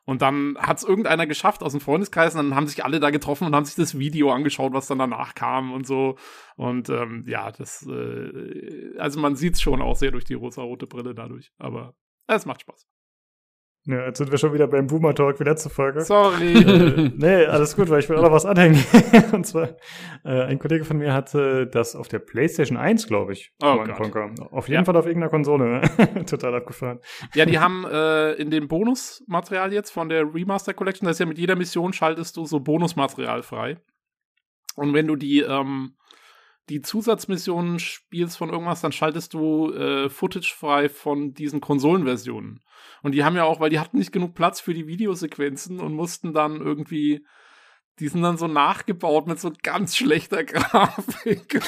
Und 0.05 0.21
dann 0.21 0.55
hat 0.59 0.77
es 0.77 0.83
irgendeiner 0.83 1.25
geschafft 1.25 1.63
aus 1.63 1.71
dem 1.71 1.81
Freundeskreis 1.81 2.35
und 2.35 2.43
dann 2.43 2.55
haben 2.55 2.67
sich 2.67 2.85
alle 2.85 2.99
da 2.99 3.09
getroffen 3.09 3.47
und 3.47 3.55
haben 3.55 3.65
sich 3.65 3.75
das 3.75 3.97
Video 3.97 4.31
angeschaut, 4.31 4.73
was 4.73 4.87
dann 4.87 4.99
danach 4.99 5.33
kam 5.33 5.73
und 5.73 5.87
so. 5.87 6.17
Und 6.55 6.89
ähm, 6.89 7.23
ja, 7.27 7.51
das, 7.51 7.85
äh, 7.87 8.97
also 8.99 9.19
man 9.19 9.35
sieht 9.35 9.55
es 9.55 9.61
schon 9.61 9.81
auch 9.81 9.95
sehr 9.95 10.11
durch 10.11 10.25
die 10.25 10.35
rosa-rote 10.35 10.85
Brille 10.85 11.15
dadurch. 11.15 11.51
Aber 11.57 11.95
es 12.27 12.45
macht 12.45 12.61
Spaß. 12.61 12.85
Ja, 13.87 14.07
jetzt 14.07 14.17
sind 14.17 14.31
wir 14.31 14.39
schon 14.39 14.51
wieder 14.51 14.67
beim 14.67 14.87
Boomer 14.87 15.13
Talk 15.13 15.39
wie 15.39 15.43
letzte 15.43 15.69
Folge. 15.69 16.01
Sorry. 16.01 16.53
Äh, 16.53 17.11
nee, 17.15 17.45
alles 17.45 17.75
gut, 17.75 17.87
weil 17.89 17.99
ich 17.99 18.09
will 18.09 18.17
auch 18.17 18.23
noch 18.23 18.31
was 18.31 18.45
anhängen. 18.45 18.83
Und 19.31 19.45
zwar, 19.45 19.75
äh, 20.23 20.41
ein 20.41 20.57
Kollege 20.57 20.85
von 20.85 20.97
mir 20.97 21.13
hatte 21.13 21.67
das 21.67 21.95
auf 21.95 22.07
der 22.07 22.17
PlayStation 22.17 22.77
1, 22.77 23.05
glaube 23.05 23.33
ich. 23.33 23.53
Oh 23.61 23.77
Gott. 23.77 24.39
Auf 24.51 24.67
jeden 24.67 24.81
ja. 24.81 24.85
Fall 24.85 24.95
auf 24.95 25.05
irgendeiner 25.05 25.29
Konsole. 25.29 25.81
Total 26.25 26.55
abgefahren. 26.55 26.99
Ja, 27.35 27.45
die 27.45 27.59
haben 27.59 27.85
äh, 27.85 28.31
in 28.33 28.49
dem 28.49 28.67
Bonusmaterial 28.67 29.71
jetzt 29.71 29.91
von 29.91 30.09
der 30.09 30.33
Remaster 30.33 30.73
Collection, 30.73 31.05
das 31.05 31.17
ist 31.17 31.19
ja 31.19 31.27
mit 31.27 31.37
jeder 31.37 31.55
Mission 31.55 31.93
schaltest 31.93 32.37
du 32.37 32.45
so 32.45 32.59
Bonusmaterial 32.59 33.43
frei. 33.43 33.77
Und 34.75 34.95
wenn 34.95 35.05
du 35.05 35.15
die 35.15 35.41
ähm, 35.41 35.95
die 36.69 36.81
Zusatzmissionen 36.81 37.79
spielst 37.79 38.37
von 38.37 38.49
irgendwas, 38.49 38.81
dann 38.81 38.91
schaltest 38.91 39.33
du 39.35 39.71
äh, 39.71 40.09
Footage 40.09 40.53
frei 40.57 40.89
von 40.89 41.33
diesen 41.33 41.61
Konsolenversionen. 41.61 42.61
Und 43.01 43.13
die 43.13 43.23
haben 43.23 43.35
ja 43.35 43.43
auch, 43.43 43.59
weil 43.59 43.69
die 43.69 43.79
hatten 43.79 43.97
nicht 43.97 44.11
genug 44.11 44.35
Platz 44.35 44.59
für 44.59 44.73
die 44.73 44.87
Videosequenzen 44.87 45.79
und 45.79 45.93
mussten 45.93 46.33
dann 46.33 46.61
irgendwie, 46.61 47.25
die 47.99 48.07
sind 48.07 48.21
dann 48.21 48.37
so 48.37 48.47
nachgebaut 48.47 49.27
mit 49.27 49.39
so 49.39 49.51
ganz 49.63 49.95
schlechter 49.95 50.43
Grafik. 50.45 51.59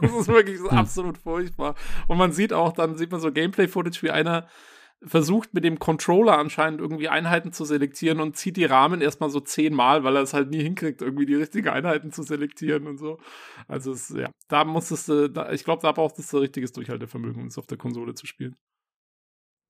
das 0.00 0.12
ist 0.14 0.28
wirklich 0.28 0.58
so 0.58 0.70
hm. 0.70 0.78
absolut 0.78 1.18
furchtbar. 1.18 1.74
Und 2.06 2.18
man 2.18 2.32
sieht 2.32 2.52
auch, 2.52 2.72
dann 2.72 2.96
sieht 2.96 3.10
man 3.10 3.20
so 3.20 3.32
Gameplay-Footage, 3.32 4.02
wie 4.02 4.10
einer 4.10 4.48
versucht 5.02 5.54
mit 5.54 5.64
dem 5.64 5.78
Controller 5.78 6.38
anscheinend 6.38 6.80
irgendwie 6.80 7.08
Einheiten 7.08 7.52
zu 7.52 7.64
selektieren 7.64 8.20
und 8.20 8.36
zieht 8.36 8.56
die 8.56 8.64
Rahmen 8.64 9.00
erstmal 9.00 9.30
so 9.30 9.40
zehnmal, 9.40 10.02
weil 10.02 10.16
er 10.16 10.22
es 10.22 10.34
halt 10.34 10.50
nie 10.50 10.62
hinkriegt, 10.62 11.02
irgendwie 11.02 11.26
die 11.26 11.36
richtigen 11.36 11.68
Einheiten 11.68 12.10
zu 12.10 12.22
selektieren 12.22 12.86
und 12.86 12.98
so. 12.98 13.18
Also 13.68 13.92
es, 13.92 14.08
ja, 14.08 14.30
da 14.48 14.64
musstest 14.64 15.08
du, 15.08 15.30
da, 15.30 15.52
ich 15.52 15.64
glaube, 15.64 15.82
da 15.82 15.92
brauchtest 15.92 16.32
du 16.32 16.38
richtiges 16.38 16.72
Durchhaltevermögen, 16.72 17.42
um 17.42 17.48
es 17.48 17.58
auf 17.58 17.66
der 17.66 17.78
Konsole 17.78 18.14
zu 18.14 18.26
spielen. 18.26 18.56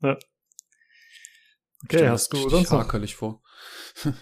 Ja. 0.01 0.17
Okay, 1.85 1.99
Stimmt, 1.99 2.11
hast 2.11 2.33
du 2.33 2.49
sonst 2.49 2.73
noch? 2.73 3.15
vor. 3.15 3.43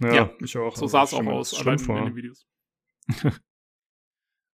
ja, 0.00 0.14
ja, 0.14 0.30
ich 0.40 0.56
auch. 0.56 0.74
So 0.76 0.82
also 0.82 0.86
sah 0.86 1.02
es 1.02 1.14
auch 1.14 1.26
aus, 1.26 1.54
allein 1.54 1.78
vor. 1.78 1.98
in 1.98 2.06
den 2.06 2.16
Videos. 2.16 2.46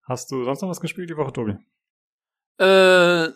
hast 0.03 0.31
du 0.33 0.45
sonst 0.45 0.63
noch 0.63 0.69
was 0.69 0.81
gespielt 0.81 1.11
die 1.11 1.17
Woche, 1.17 1.33
Tobi? 1.33 1.57
Äh, 2.59 3.29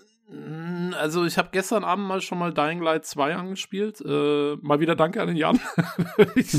also 0.95 1.25
ich 1.25 1.38
habe 1.38 1.50
gestern 1.52 1.85
Abend 1.85 2.07
mal 2.07 2.21
schon 2.21 2.38
mal 2.38 2.52
Dying 2.52 2.81
Light 2.81 3.05
2 3.05 3.37
angespielt. 3.37 4.00
Äh, 4.00 4.57
mal 4.57 4.81
wieder 4.81 4.97
danke 4.97 5.21
an 5.21 5.29
den 5.29 5.37
Jan. 5.37 5.61
ich, 6.35 6.55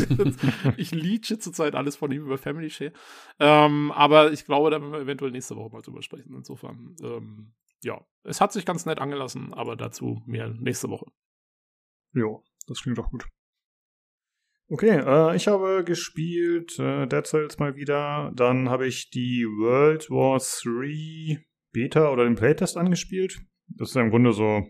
ich 0.78 0.92
leache 0.92 1.40
zurzeit 1.40 1.76
alles 1.76 1.96
von 1.96 2.12
ihm 2.12 2.24
über 2.24 2.38
Family 2.38 2.70
Share. 2.70 2.94
Ähm, 3.40 3.92
aber 3.92 4.32
ich 4.32 4.46
glaube, 4.46 4.70
da 4.70 4.80
werden 4.80 4.94
wir 4.94 5.00
eventuell 5.00 5.32
nächste 5.32 5.56
Woche 5.56 5.74
mal 5.74 5.82
drüber 5.82 6.02
sprechen. 6.02 6.34
Insofern, 6.36 6.96
ähm, 7.02 7.54
ja, 7.84 8.06
es 8.24 8.42
hat 8.42 8.54
sich 8.54 8.66
ganz 8.66 8.86
nett 8.86 9.00
angelassen, 9.00 9.54
aber 9.54 9.76
dazu 9.76 10.22
mehr 10.26 10.50
nächste 10.50 10.90
Woche. 10.90 11.08
Jo, 12.14 12.44
das 12.68 12.82
klingt 12.82 12.98
doch 12.98 13.10
gut. 13.10 13.26
Okay, 14.70 14.98
äh, 15.06 15.36
ich 15.36 15.48
habe 15.48 15.84
gespielt 15.84 16.80
äh, 16.80 17.06
Dead 17.06 17.26
Cells 17.26 17.60
mal 17.60 17.76
wieder. 17.76 18.32
Dann 18.36 18.70
habe 18.70 18.88
ich 18.88 19.10
die 19.10 19.46
World 19.46 20.10
War 20.10 20.40
3 20.40 21.44
Beta 21.72 22.10
oder 22.12 22.24
den 22.24 22.36
Playtest 22.36 22.78
angespielt. 22.78 23.42
Das 23.68 23.90
ist 23.90 23.96
im 23.96 24.10
Grunde 24.10 24.34
so, 24.34 24.64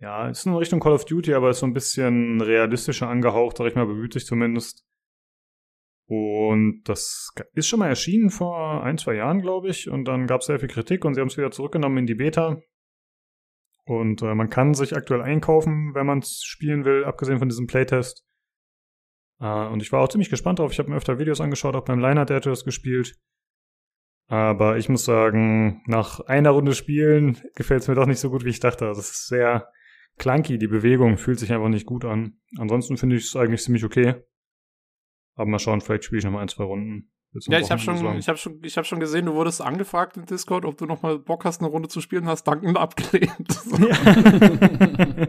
ja, 0.00 0.28
ist 0.28 0.46
in 0.46 0.54
Richtung 0.54 0.80
Call 0.80 0.92
of 0.92 1.04
Duty, 1.04 1.34
aber 1.34 1.50
ist 1.50 1.60
so 1.60 1.66
ein 1.66 1.72
bisschen 1.72 2.40
realistischer 2.40 3.08
angehaucht, 3.08 3.56
sag 3.56 3.66
ich 3.66 3.74
mal, 3.74 3.86
bemüht 3.86 4.12
sich 4.12 4.26
zumindest. 4.26 4.84
Und 6.06 6.82
das 6.84 7.30
ist 7.54 7.66
schon 7.66 7.78
mal 7.78 7.88
erschienen 7.88 8.30
vor 8.30 8.82
ein, 8.82 8.98
zwei 8.98 9.14
Jahren, 9.14 9.40
glaube 9.40 9.70
ich. 9.70 9.88
Und 9.88 10.04
dann 10.04 10.26
gab 10.26 10.40
es 10.40 10.46
sehr 10.46 10.60
viel 10.60 10.68
Kritik 10.68 11.04
und 11.04 11.14
sie 11.14 11.20
haben 11.20 11.28
es 11.28 11.36
wieder 11.36 11.50
zurückgenommen 11.50 11.98
in 11.98 12.06
die 12.06 12.14
Beta. 12.14 12.60
Und 13.86 14.22
äh, 14.22 14.34
man 14.34 14.48
kann 14.48 14.74
sich 14.74 14.96
aktuell 14.96 15.22
einkaufen, 15.22 15.94
wenn 15.94 16.06
man 16.06 16.20
es 16.20 16.42
spielen 16.42 16.84
will, 16.84 17.04
abgesehen 17.04 17.38
von 17.38 17.48
diesem 17.48 17.66
Playtest. 17.66 18.24
Äh, 19.40 19.66
und 19.66 19.82
ich 19.82 19.92
war 19.92 20.00
auch 20.00 20.08
ziemlich 20.08 20.30
gespannt 20.30 20.58
drauf. 20.58 20.72
Ich 20.72 20.78
habe 20.78 20.90
mir 20.90 20.96
öfter 20.96 21.18
Videos 21.18 21.40
angeschaut, 21.40 21.76
auch 21.76 21.84
beim 21.84 21.98
Liner, 21.98 22.24
der 22.24 22.40
das 22.40 22.64
gespielt. 22.64 23.18
Aber 24.26 24.78
ich 24.78 24.88
muss 24.88 25.04
sagen, 25.04 25.82
nach 25.86 26.20
einer 26.20 26.50
Runde 26.50 26.74
Spielen 26.74 27.42
gefällt 27.54 27.82
es 27.82 27.88
mir 27.88 27.94
doch 27.94 28.06
nicht 28.06 28.20
so 28.20 28.30
gut, 28.30 28.44
wie 28.44 28.50
ich 28.50 28.60
dachte. 28.60 28.86
Also 28.86 29.00
es 29.00 29.10
ist 29.10 29.26
sehr 29.26 29.68
clunky, 30.16 30.58
die 30.58 30.66
Bewegung 30.66 31.18
fühlt 31.18 31.38
sich 31.38 31.52
einfach 31.52 31.68
nicht 31.68 31.86
gut 31.86 32.06
an. 32.06 32.40
Ansonsten 32.58 32.96
finde 32.96 33.16
ich 33.16 33.24
es 33.24 33.36
eigentlich 33.36 33.62
ziemlich 33.62 33.84
okay. 33.84 34.14
Aber 35.34 35.50
mal 35.50 35.58
schauen, 35.58 35.80
vielleicht 35.80 36.04
spiele 36.04 36.20
ich 36.20 36.24
noch 36.24 36.32
mal 36.32 36.40
ein, 36.40 36.48
zwei 36.48 36.64
Runden. 36.64 37.10
Ja, 37.46 37.58
ich 37.58 37.70
habe 37.70 37.80
schon, 37.80 38.18
ich 38.18 38.28
habe 38.28 38.38
schon, 38.38 38.60
ich 38.62 38.76
habe 38.76 38.84
schon 38.84 39.00
gesehen, 39.00 39.26
du 39.26 39.34
wurdest 39.34 39.60
angefragt 39.60 40.16
in 40.16 40.24
Discord, 40.24 40.64
ob 40.64 40.76
du 40.76 40.86
noch 40.86 41.02
mal 41.02 41.18
Bock 41.18 41.44
hast, 41.44 41.60
eine 41.60 41.68
Runde 41.68 41.88
zu 41.88 42.00
spielen, 42.00 42.26
hast 42.26 42.44
dankend 42.44 42.78
abgelehnt. 42.78 43.60
Ja, 43.78 45.26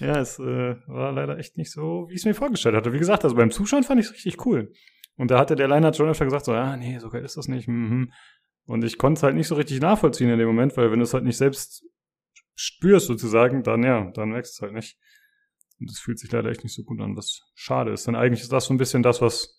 ja 0.00 0.20
es 0.20 0.38
äh, 0.40 0.76
war 0.86 1.12
leider 1.12 1.38
echt 1.38 1.56
nicht 1.56 1.70
so, 1.70 2.06
wie 2.08 2.14
ich 2.14 2.20
es 2.20 2.24
mir 2.24 2.34
vorgestellt 2.34 2.74
hatte. 2.74 2.92
Wie 2.92 2.98
gesagt, 2.98 3.24
also 3.24 3.36
beim 3.36 3.50
Zuschauen 3.50 3.84
fand 3.84 4.00
ich 4.00 4.06
es 4.06 4.12
richtig 4.12 4.44
cool. 4.46 4.72
Und 5.16 5.30
da 5.30 5.38
hatte 5.38 5.56
der 5.56 5.68
Leinert 5.68 5.96
schon 5.96 6.08
öfter 6.08 6.24
gesagt, 6.24 6.44
so, 6.44 6.52
ja, 6.52 6.76
nee, 6.76 6.98
so 6.98 7.08
geil 7.08 7.24
ist 7.24 7.36
das 7.36 7.48
nicht. 7.48 7.68
Mhm. 7.68 8.12
Und 8.66 8.84
ich 8.84 8.98
konnte 8.98 9.18
es 9.18 9.22
halt 9.22 9.34
nicht 9.34 9.48
so 9.48 9.54
richtig 9.54 9.80
nachvollziehen 9.80 10.30
in 10.30 10.38
dem 10.38 10.48
Moment, 10.48 10.76
weil 10.76 10.90
wenn 10.90 10.98
du 10.98 11.04
es 11.04 11.14
halt 11.14 11.24
nicht 11.24 11.38
selbst 11.38 11.84
spürst 12.54 13.06
sozusagen, 13.06 13.62
dann 13.62 13.82
ja, 13.84 14.10
dann 14.10 14.34
wächst 14.34 14.54
es 14.54 14.62
halt 14.62 14.72
nicht. 14.72 14.98
Und 15.80 15.90
das 15.90 16.00
fühlt 16.00 16.18
sich 16.18 16.30
leider 16.32 16.50
echt 16.50 16.64
nicht 16.64 16.74
so 16.74 16.82
gut 16.82 17.00
an, 17.00 17.16
was 17.16 17.42
schade 17.54 17.92
ist. 17.92 18.06
Denn 18.06 18.16
eigentlich 18.16 18.42
ist 18.42 18.52
das 18.52 18.66
so 18.66 18.74
ein 18.74 18.78
bisschen 18.78 19.02
das, 19.02 19.22
was 19.22 19.57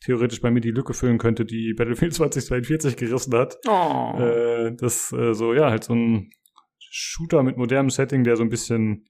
theoretisch 0.00 0.40
bei 0.40 0.50
mir 0.50 0.60
die 0.60 0.70
Lücke 0.70 0.94
füllen 0.94 1.18
könnte, 1.18 1.44
die 1.44 1.74
Battlefield 1.74 2.14
2042 2.14 2.96
gerissen 2.96 3.34
hat. 3.34 3.58
Oh. 3.66 4.18
Äh, 4.18 4.74
das 4.76 5.12
äh, 5.12 5.34
so, 5.34 5.54
ja, 5.54 5.70
halt 5.70 5.84
so 5.84 5.94
ein 5.94 6.30
Shooter 6.78 7.42
mit 7.42 7.56
modernem 7.56 7.90
Setting, 7.90 8.24
der 8.24 8.36
so 8.36 8.42
ein 8.42 8.50
bisschen 8.50 9.06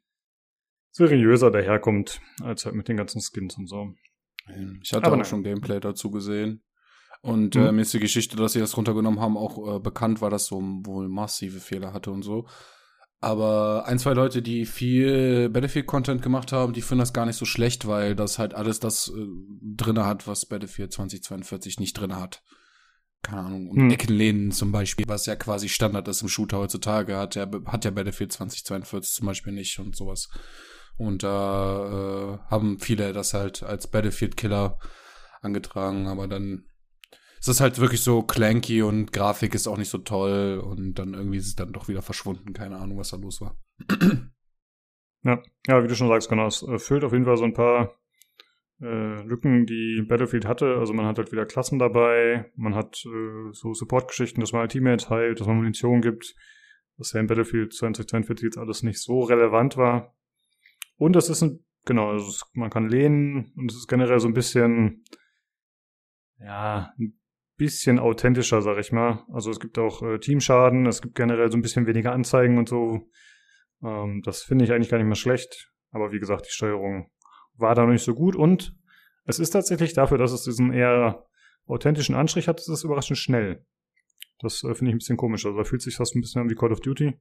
seriöser 0.93 1.51
daherkommt, 1.51 2.21
als 2.43 2.65
halt 2.65 2.75
mit 2.77 2.89
den 2.89 2.97
ganzen 2.97 3.21
Skins 3.21 3.57
und 3.59 3.67
so. 3.69 3.93
Ich 4.83 4.93
hatte 4.93 5.07
Aber 5.07 5.15
auch 5.15 5.19
nein. 5.19 5.25
schon 5.25 5.43
Gameplay 5.43 5.81
dazu 5.81 6.11
gesehen. 6.11 6.63
Und 7.23 7.55
Mhm. 7.57 7.63
äh, 7.63 7.73
mir 7.73 7.83
ist 7.83 7.95
die 7.95 7.99
Geschichte, 8.01 8.37
dass 8.37 8.53
sie 8.53 8.61
das 8.61 8.77
runtergenommen 8.77 9.19
haben, 9.21 9.37
auch 9.37 9.77
äh, 9.77 9.81
bekannt 9.81 10.21
war, 10.21 10.29
dass 10.31 10.47
so 10.47 10.61
wohl 10.61 11.09
massive 11.09 11.59
Fehler 11.59 11.93
hatte 11.95 12.11
und 12.11 12.23
so. 12.23 12.47
Aber 13.25 13.87
ein, 13.87 13.99
zwei 13.99 14.13
Leute, 14.13 14.43
die 14.43 14.67
viel 14.67 15.49
Battlefield-Content 15.49 16.21
gemacht 16.21 16.53
haben, 16.53 16.75
die 16.75 16.83
finden 16.83 16.99
das 16.99 17.15
gar 17.15 17.25
nicht 17.25 17.37
so 17.37 17.47
schlecht, 17.47 17.87
weil 17.87 18.15
das 18.15 18.39
halt 18.39 18.53
alles 18.53 18.81
das 18.81 19.09
äh, 19.09 19.27
drinne 19.63 20.05
hat, 20.05 20.29
was 20.29 20.45
Battlefield 20.45 20.93
2042 20.93 21.81
nicht 21.81 21.95
drinne 21.95 22.21
hat. 22.21 22.43
Keine 23.23 23.41
Ahnung, 23.41 23.71
um 23.71 23.79
Hm. 23.79 23.91
Eckenlehnen 23.91 24.53
zum 24.53 24.73
Beispiel, 24.73 25.07
was 25.09 25.25
ja 25.25 25.37
quasi 25.37 25.71
Standard 25.71 26.07
ist 26.09 26.21
im 26.21 26.29
Shooter 26.29 26.59
heutzutage, 26.59 27.17
hat 27.17 27.35
ja, 27.35 27.49
hat 27.65 27.87
ja 27.87 27.93
Battlefield 27.93 28.31
2042 28.31 29.15
zum 29.15 29.27
Beispiel 29.27 29.55
nicht 29.55 29.79
und 29.79 29.97
sowas. 29.97 30.29
Und 30.99 31.23
da 31.23 32.37
äh, 32.45 32.51
haben 32.51 32.79
viele 32.79 33.15
das 33.15 33.33
halt 33.33 33.63
als 33.63 33.87
Battlefield-Killer 33.87 34.79
angetragen, 35.41 36.09
aber 36.09 36.29
dann 36.29 36.67
ist 37.45 37.49
es 37.49 37.61
halt 37.61 37.79
wirklich 37.79 38.01
so 38.01 38.23
clanky 38.23 38.81
und 38.81 39.13
Grafik 39.13 39.55
ist 39.55 39.67
auch 39.67 39.77
nicht 39.77 39.91
so 39.91 39.99
toll 39.99 40.63
und 40.65 40.95
dann 40.95 41.13
irgendwie 41.13 41.37
ist 41.37 41.47
es 41.47 41.55
dann 41.55 41.75
doch 41.75 41.89
wieder 41.89 42.01
verschwunden. 42.01 42.55
Keine 42.55 42.79
Ahnung, 42.79 42.97
was 42.97 43.11
da 43.11 43.19
los 43.19 43.43
war. 43.43 43.61
Ja, 45.27 45.43
ja, 45.67 45.83
wie 45.83 45.89
du 45.89 45.95
schon 45.95 46.09
sagst, 46.09 46.29
genau, 46.29 46.47
es 46.47 46.63
äh, 46.63 46.79
füllt 46.79 47.05
auf 47.05 47.13
jeden 47.13 47.25
Fall 47.25 47.37
so 47.37 47.45
ein 47.45 47.53
paar 47.53 47.99
äh, 48.81 49.23
Lücken, 49.23 49.67
die 49.67 50.03
Battlefield 50.07 50.47
hatte. 50.47 50.77
Also 50.79 50.93
man 50.95 51.07
hat 51.07 51.19
halt 51.19 51.33
wieder 51.33 51.45
Klassen 51.45 51.79
dabei, 51.79 52.51
man 52.57 52.75
hat 52.75 53.05
äh, 53.07 53.53
so 53.53 53.75
Support-Geschichten, 53.75 54.41
dass 54.41 54.53
man 54.53 54.61
halt 54.61 54.73
Teammates 54.73 55.11
heilt, 55.11 55.41
dass 55.41 55.47
man 55.47 55.57
Munition 55.57 56.01
gibt, 56.01 56.35
was 56.97 57.13
ja 57.13 57.21
in 57.21 57.27
Battlefield 57.27 57.75
2042 57.75 58.45
jetzt 58.45 58.59
alles 58.59 58.83
nicht 58.83 59.01
so 59.01 59.21
relevant 59.21 59.77
war. 59.77 60.15
Und 60.97 61.17
es 61.17 61.29
ist 61.29 61.43
ein, 61.43 61.65
genau, 61.85 62.11
also 62.11 62.45
man 62.55 62.71
kann 62.71 62.89
lehnen 62.89 63.53
und 63.57 63.71
es 63.71 63.77
ist 63.77 63.89
generell 63.89 64.21
so 64.21 64.29
ein 64.29 64.35
bisschen, 64.35 65.05
ja, 66.39 66.93
ein 66.99 67.19
bisschen 67.57 67.99
authentischer, 67.99 68.63
sag 68.63 68.79
ich 68.79 68.93
mal. 68.93 69.25
Also 69.33 69.51
es 69.51 69.61
gibt 69.61 69.79
auch 69.79 70.03
äh, 70.03 70.19
Teamschaden, 70.19 70.87
es 70.87 71.03
gibt 71.03 71.15
generell 71.15 71.51
so 71.51 71.57
ein 71.57 71.63
bisschen 71.63 71.87
weniger 71.87 72.13
Anzeigen 72.13 72.59
und 72.59 72.69
so. 72.69 73.09
Ähm, 73.83 74.23
das 74.25 74.43
finde 74.43 74.65
ich 74.65 74.73
eigentlich 74.73 74.91
gar 74.91 74.99
nicht 74.99 75.07
mehr 75.07 75.15
schlecht. 75.15 75.73
Aber 75.91 76.13
wie 76.13 76.19
gesagt, 76.19 76.47
die 76.47 76.53
Steuerung 76.53 77.11
war 77.57 77.75
da 77.75 77.83
noch 77.83 77.93
nicht 77.93 78.05
so 78.05 78.15
gut 78.15 78.35
und 78.35 78.77
es 79.25 79.39
ist 79.39 79.51
tatsächlich 79.51 79.95
dafür, 79.95 80.19
dass 80.19 80.33
es 80.33 80.43
diesen 80.43 80.73
eher 80.73 81.25
authentischen 81.67 82.15
Anstrich 82.15 82.49
hat, 82.49 82.61
ist 82.61 82.69
es 82.69 82.85
überraschend 82.85 83.19
schnell. 83.19 83.65
Das 84.41 84.63
äh, 84.65 84.75
finde 84.75 84.91
ich 84.91 84.95
ein 84.95 84.99
bisschen 84.99 85.17
komisch. 85.17 85.47
Also 85.47 85.57
da 85.57 85.65
fühlt 85.65 85.83
sich 85.83 85.97
fast 85.97 86.15
ein 86.15 86.21
bisschen 86.21 86.43
an 86.43 86.51
wie 86.51 86.55
Call 86.55 86.73
of 86.73 86.81
Duty. 86.81 87.15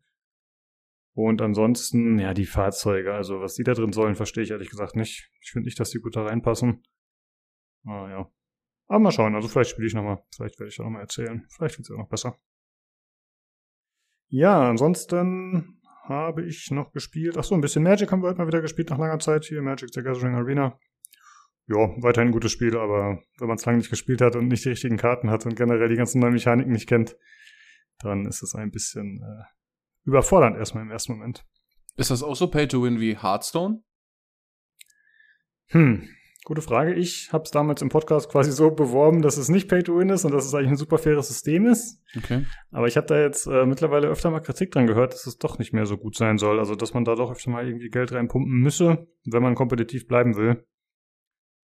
Und 1.16 1.42
ansonsten, 1.42 2.18
ja, 2.18 2.34
die 2.34 2.46
Fahrzeuge, 2.46 3.14
also 3.14 3.40
was 3.40 3.54
die 3.54 3.64
da 3.64 3.74
drin 3.74 3.94
sollen, 3.94 4.16
verstehe 4.16 4.44
ich 4.44 4.52
ehrlich 4.52 4.70
gesagt 4.70 4.96
nicht. 4.96 5.30
Ich 5.42 5.52
finde 5.52 5.68
nicht, 5.68 5.80
dass 5.80 5.92
die 5.92 6.00
gut 6.00 6.16
da 6.16 6.24
reinpassen. 6.24 6.84
Ah, 7.86 8.10
ja. 8.10 8.32
Aber 8.88 9.00
mal 9.00 9.12
schauen, 9.12 9.36
also 9.36 9.48
vielleicht 9.48 9.72
spiele 9.72 9.88
ich 9.88 9.94
nochmal. 9.94 10.24
Vielleicht 10.36 10.60
werde 10.60 10.70
ich 10.70 10.78
da 10.78 10.84
nochmal 10.84 11.02
erzählen. 11.02 11.46
Vielleicht 11.50 11.78
wird 11.78 11.86
es 11.86 11.90
ja 11.90 11.98
noch 11.98 12.10
besser. 12.10 12.38
Ja, 14.28 14.70
ansonsten 14.70 15.82
habe 16.04 16.44
ich 16.46 16.70
noch 16.72 16.92
gespielt. 16.92 17.38
Ach 17.38 17.44
so, 17.44 17.56
ein 17.56 17.62
bisschen 17.62 17.84
Magic 17.84 18.12
haben 18.12 18.22
wir 18.22 18.30
heute 18.30 18.40
mal 18.40 18.48
wieder 18.48 18.62
gespielt 18.62 18.90
nach 18.90 18.98
langer 18.98 19.20
Zeit 19.20 19.46
hier. 19.46 19.62
Magic 19.62 19.94
the 19.94 20.02
Gathering 20.02 20.36
Arena. 20.36 20.78
Ja, 21.68 21.78
weiterhin 22.02 22.30
ein 22.30 22.34
gutes 22.34 22.52
Spiel, 22.52 22.76
aber 22.76 23.22
wenn 23.40 23.48
man 23.48 23.56
es 23.56 23.66
lange 23.66 23.78
nicht 23.78 23.90
gespielt 23.90 24.20
hat 24.20 24.36
und 24.36 24.50
nicht 24.50 24.66
die 24.66 24.70
richtigen 24.70 24.98
Karten 24.98 25.30
hat 25.30 25.46
und 25.46 25.56
generell 25.56 25.88
die 25.88 25.96
ganzen 25.96 26.20
neuen 26.20 26.34
Mechaniken 26.34 26.74
nicht 26.74 26.90
kennt, 26.90 27.16
dann 28.00 28.26
ist 28.26 28.44
es 28.44 28.54
ein 28.54 28.70
bisschen 28.70 29.22
äh, 29.24 29.44
überfordernd 30.04 30.58
erstmal 30.58 30.84
im 30.84 30.92
ersten 30.92 31.14
Moment. 31.14 31.46
Ist 31.96 32.12
das 32.12 32.22
auch 32.22 32.36
so 32.36 32.50
Pay-to-Win 32.50 33.00
wie 33.00 33.18
Hearthstone? 33.18 33.82
Hm, 35.68 36.10
gute 36.44 36.62
Frage. 36.62 36.94
Ich 36.94 37.32
habe 37.32 37.44
es 37.44 37.52
damals 37.52 37.82
im 37.82 37.90
Podcast 37.90 38.30
quasi 38.30 38.52
so 38.52 38.72
beworben, 38.72 39.22
dass 39.22 39.38
es 39.38 39.50
nicht 39.50 39.70
Pay-to-Win 39.70 40.10
ist 40.10 40.26
und 40.26 40.34
dass 40.34 40.46
es 40.46 40.54
eigentlich 40.54 40.72
ein 40.72 40.78
super 40.78 40.98
faires 40.98 41.28
System 41.28 41.66
ist. 41.66 42.02
Okay. 42.18 42.46
Aber 42.72 42.88
ich 42.88 42.98
habe 42.98 43.08
da 43.08 43.20
jetzt 43.20 43.48
äh, 43.48 43.66
mittlerweile 43.66 44.08
öfter 44.08 44.30
mal 44.30 44.42
Kritik 44.42 44.72
dran 44.72 44.88
gehört, 44.88 45.14
dass 45.14 45.26
es 45.26 45.38
doch 45.38 45.58
nicht 45.60 45.74
mehr 45.74 45.86
so 45.86 45.98
gut 45.98 46.16
sein 46.16 46.38
soll. 46.38 46.60
Also, 46.60 46.76
dass 46.76 46.94
man 46.94 47.06
da 47.06 47.16
doch 47.16 47.32
öfter 47.32 47.50
mal 47.50 47.66
irgendwie 47.66 47.90
Geld 47.90 48.12
reinpumpen 48.12 48.60
müsse, 48.60 49.08
wenn 49.26 49.44
man 49.44 49.56
kompetitiv 49.56 50.08
bleiben 50.08 50.36
will. 50.36 50.66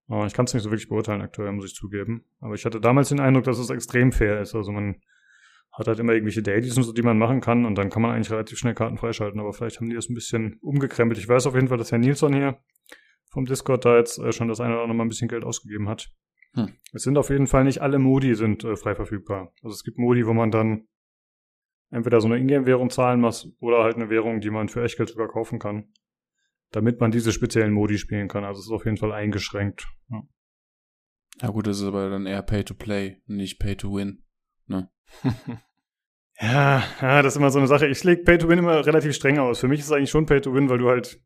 Aber 0.07 0.25
ich 0.25 0.33
kann 0.33 0.45
es 0.45 0.53
nicht 0.53 0.63
so 0.63 0.71
wirklich 0.71 0.89
beurteilen 0.89 1.21
aktuell, 1.21 1.51
muss 1.51 1.65
ich 1.65 1.75
zugeben. 1.75 2.25
Aber 2.39 2.55
ich 2.55 2.65
hatte 2.65 2.81
damals 2.81 3.09
den 3.09 3.19
Eindruck, 3.19 3.43
dass 3.43 3.59
es 3.59 3.69
extrem 3.69 4.12
fair 4.12 4.41
ist. 4.41 4.55
Also 4.55 4.71
man 4.71 5.01
hat 5.71 5.88
halt 5.88 6.00
immer 6.00 6.13
irgendwelche 6.13 6.41
Dailies 6.41 6.75
und 6.77 6.83
so, 6.83 6.93
die 6.93 7.03
man 7.03 7.17
machen 7.17 7.41
kann 7.41 7.65
und 7.65 7.75
dann 7.75 7.89
kann 7.89 8.01
man 8.01 8.12
eigentlich 8.12 8.31
relativ 8.31 8.57
schnell 8.57 8.74
Karten 8.74 8.98
freischalten. 8.98 9.39
Aber 9.39 9.53
vielleicht 9.53 9.79
haben 9.79 9.89
die 9.89 9.95
das 9.95 10.09
ein 10.09 10.15
bisschen 10.15 10.57
umgekrempelt. 10.62 11.19
Ich 11.19 11.27
weiß 11.27 11.45
auf 11.45 11.53
jeden 11.53 11.67
Fall, 11.67 11.77
dass 11.77 11.91
Herr 11.91 12.00
Nilsson 12.00 12.33
hier 12.33 12.57
vom 13.29 13.45
Discord 13.45 13.86
da 13.86 13.98
jetzt 13.98 14.19
äh, 14.19 14.31
schon 14.31 14.48
das 14.48 14.59
eine 14.59 14.74
oder 14.74 14.83
andere 14.83 14.98
Mal 14.98 15.05
ein 15.05 15.09
bisschen 15.09 15.27
Geld 15.27 15.43
ausgegeben 15.43 15.88
hat. 15.88 16.12
Hm. 16.53 16.74
Es 16.93 17.03
sind 17.03 17.17
auf 17.17 17.29
jeden 17.29 17.48
Fall 17.48 17.63
nicht 17.63 17.81
alle 17.81 18.00
Modi 18.00 18.36
sind 18.36 18.63
äh, 18.63 18.75
frei 18.75 18.95
verfügbar. 18.95 19.53
Also 19.63 19.74
es 19.74 19.83
gibt 19.83 19.98
Modi, 19.98 20.25
wo 20.25 20.33
man 20.33 20.51
dann 20.51 20.88
entweder 21.91 22.21
so 22.21 22.27
eine 22.27 22.38
Ingame-Währung 22.38 22.89
zahlen 22.89 23.19
muss 23.19 23.51
oder 23.59 23.83
halt 23.83 23.95
eine 23.95 24.09
Währung, 24.09 24.41
die 24.41 24.50
man 24.50 24.69
für 24.69 24.83
Echtgeld 24.83 25.09
sogar 25.09 25.27
kaufen 25.27 25.59
kann, 25.59 25.91
damit 26.71 27.00
man 27.00 27.12
diese 27.12 27.31
speziellen 27.31 27.74
Modi 27.74 27.98
spielen 27.98 28.27
kann. 28.27 28.43
Also 28.43 28.59
es 28.59 28.65
ist 28.65 28.71
auf 28.71 28.86
jeden 28.86 28.98
Fall 28.98 29.12
eingeschränkt. 29.12 29.88
Ja. 30.09 30.24
Ja 31.41 31.50
gut, 31.50 31.67
das 31.67 31.79
ist 31.79 31.86
aber 31.86 32.09
dann 32.09 32.25
eher 32.25 32.41
Pay-to-Play, 32.41 33.21
nicht 33.27 33.59
Pay-to-Win. 33.59 34.24
Ne? 34.67 34.89
Ja, 36.41 36.83
ja, 37.01 37.21
das 37.21 37.33
ist 37.33 37.38
immer 37.38 37.50
so 37.50 37.59
eine 37.59 37.67
Sache. 37.67 37.88
Ich 37.88 38.01
lege 38.03 38.24
Pay-to-Win 38.24 38.59
immer 38.59 38.86
relativ 38.86 39.13
streng 39.13 39.39
aus. 39.39 39.59
Für 39.59 39.67
mich 39.67 39.81
ist 39.81 39.88
es 39.88 39.91
eigentlich 39.91 40.09
schon 40.09 40.25
Pay-to-Win, 40.25 40.69
weil 40.69 40.77
du 40.77 40.88
halt, 40.88 41.21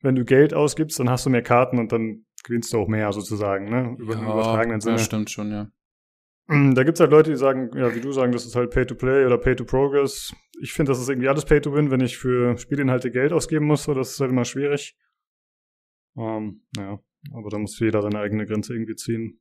wenn 0.00 0.14
du 0.14 0.24
Geld 0.24 0.54
ausgibst, 0.54 0.98
dann 0.98 1.10
hast 1.10 1.26
du 1.26 1.30
mehr 1.30 1.42
Karten 1.42 1.78
und 1.78 1.92
dann 1.92 2.26
gewinnst 2.44 2.72
du 2.72 2.78
auch 2.78 2.88
mehr 2.88 3.12
sozusagen, 3.12 3.68
ne? 3.68 3.96
Über 3.98 4.14
den 4.14 4.24
übertragenen 4.24 4.80
Sinne. 4.80 4.96
ja, 4.96 5.02
stimmt 5.02 5.30
schon, 5.30 5.50
ja. 5.50 5.70
Mm, 6.46 6.74
Da 6.74 6.84
gibt's 6.84 7.00
halt 7.00 7.10
Leute, 7.10 7.30
die 7.30 7.36
sagen, 7.36 7.70
ja, 7.76 7.94
wie 7.94 8.00
du 8.00 8.12
sagen, 8.12 8.32
das 8.32 8.46
ist 8.46 8.54
halt 8.54 8.70
Pay-to-Play 8.70 9.26
oder 9.26 9.38
Pay-to-Progress. 9.38 10.32
Ich 10.60 10.72
finde, 10.72 10.92
das 10.92 11.00
ist 11.00 11.08
irgendwie 11.08 11.28
alles 11.28 11.44
Pay-to-Win, 11.44 11.90
wenn 11.90 12.00
ich 12.00 12.18
für 12.18 12.56
Spielinhalte 12.56 13.10
Geld 13.10 13.32
ausgeben 13.32 13.66
muss. 13.66 13.84
So, 13.84 13.94
das 13.94 14.12
ist 14.12 14.20
halt 14.20 14.30
immer 14.30 14.44
schwierig. 14.44 14.96
Ähm, 16.16 16.62
ja, 16.76 16.98
aber 17.32 17.50
da 17.50 17.58
muss 17.58 17.78
jeder 17.78 18.00
seine 18.02 18.20
eigene 18.20 18.46
Grenze 18.46 18.74
irgendwie 18.74 18.94
ziehen. 18.94 19.40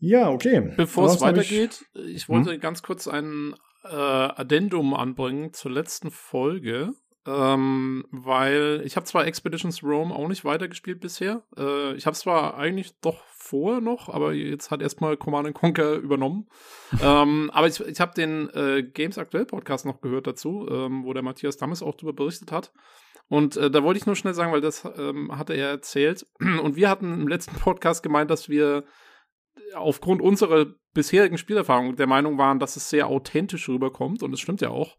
Ja, 0.00 0.30
okay. 0.30 0.72
Bevor 0.76 1.06
es 1.06 1.20
weitergeht, 1.20 1.84
ich, 1.94 2.28
wollte 2.28 2.58
ganz 2.58 2.82
kurz 2.82 3.08
ein 3.08 3.54
äh, 3.82 3.88
Addendum 3.88 4.94
anbringen 4.94 5.52
zur 5.52 5.72
letzten 5.72 6.10
Folge. 6.12 6.92
Ähm, 7.28 8.06
weil 8.10 8.80
ich 8.86 8.96
habe 8.96 9.04
zwar 9.04 9.26
Expeditions 9.26 9.82
Rome 9.82 10.14
auch 10.14 10.28
nicht 10.28 10.46
weitergespielt 10.46 10.98
bisher. 10.98 11.42
Äh, 11.58 11.92
ich 11.94 12.06
habe 12.06 12.14
es 12.14 12.20
zwar 12.20 12.56
eigentlich 12.56 12.98
doch 13.00 13.22
vorher 13.26 13.82
noch, 13.82 14.08
aber 14.08 14.32
jetzt 14.32 14.70
hat 14.70 14.80
erstmal 14.80 15.18
Command 15.18 15.52
Conquer 15.52 15.96
übernommen. 15.96 16.48
ähm, 17.02 17.50
aber 17.52 17.66
ich, 17.66 17.80
ich 17.80 18.00
habe 18.00 18.14
den 18.14 18.48
äh, 18.54 18.82
Games 18.82 19.18
Aktuell 19.18 19.44
Podcast 19.44 19.84
noch 19.84 20.00
gehört 20.00 20.26
dazu, 20.26 20.66
ähm, 20.70 21.04
wo 21.04 21.12
der 21.12 21.22
Matthias 21.22 21.58
Dammes 21.58 21.82
auch 21.82 21.96
darüber 21.96 22.14
berichtet 22.14 22.50
hat. 22.50 22.72
Und 23.28 23.58
äh, 23.58 23.70
da 23.70 23.82
wollte 23.82 23.98
ich 23.98 24.06
nur 24.06 24.16
schnell 24.16 24.32
sagen, 24.32 24.52
weil 24.52 24.62
das 24.62 24.88
ähm, 24.96 25.36
hatte 25.36 25.52
er 25.52 25.68
erzählt. 25.68 26.26
Und 26.62 26.76
wir 26.76 26.88
hatten 26.88 27.12
im 27.12 27.28
letzten 27.28 27.56
Podcast 27.56 28.02
gemeint, 28.02 28.30
dass 28.30 28.48
wir 28.48 28.84
aufgrund 29.74 30.22
unserer 30.22 30.64
bisherigen 30.94 31.36
Spielerfahrung 31.36 31.96
der 31.96 32.06
Meinung 32.06 32.38
waren, 32.38 32.58
dass 32.58 32.76
es 32.76 32.88
sehr 32.88 33.08
authentisch 33.08 33.68
rüberkommt. 33.68 34.22
Und 34.22 34.32
es 34.32 34.40
stimmt 34.40 34.62
ja 34.62 34.70
auch. 34.70 34.96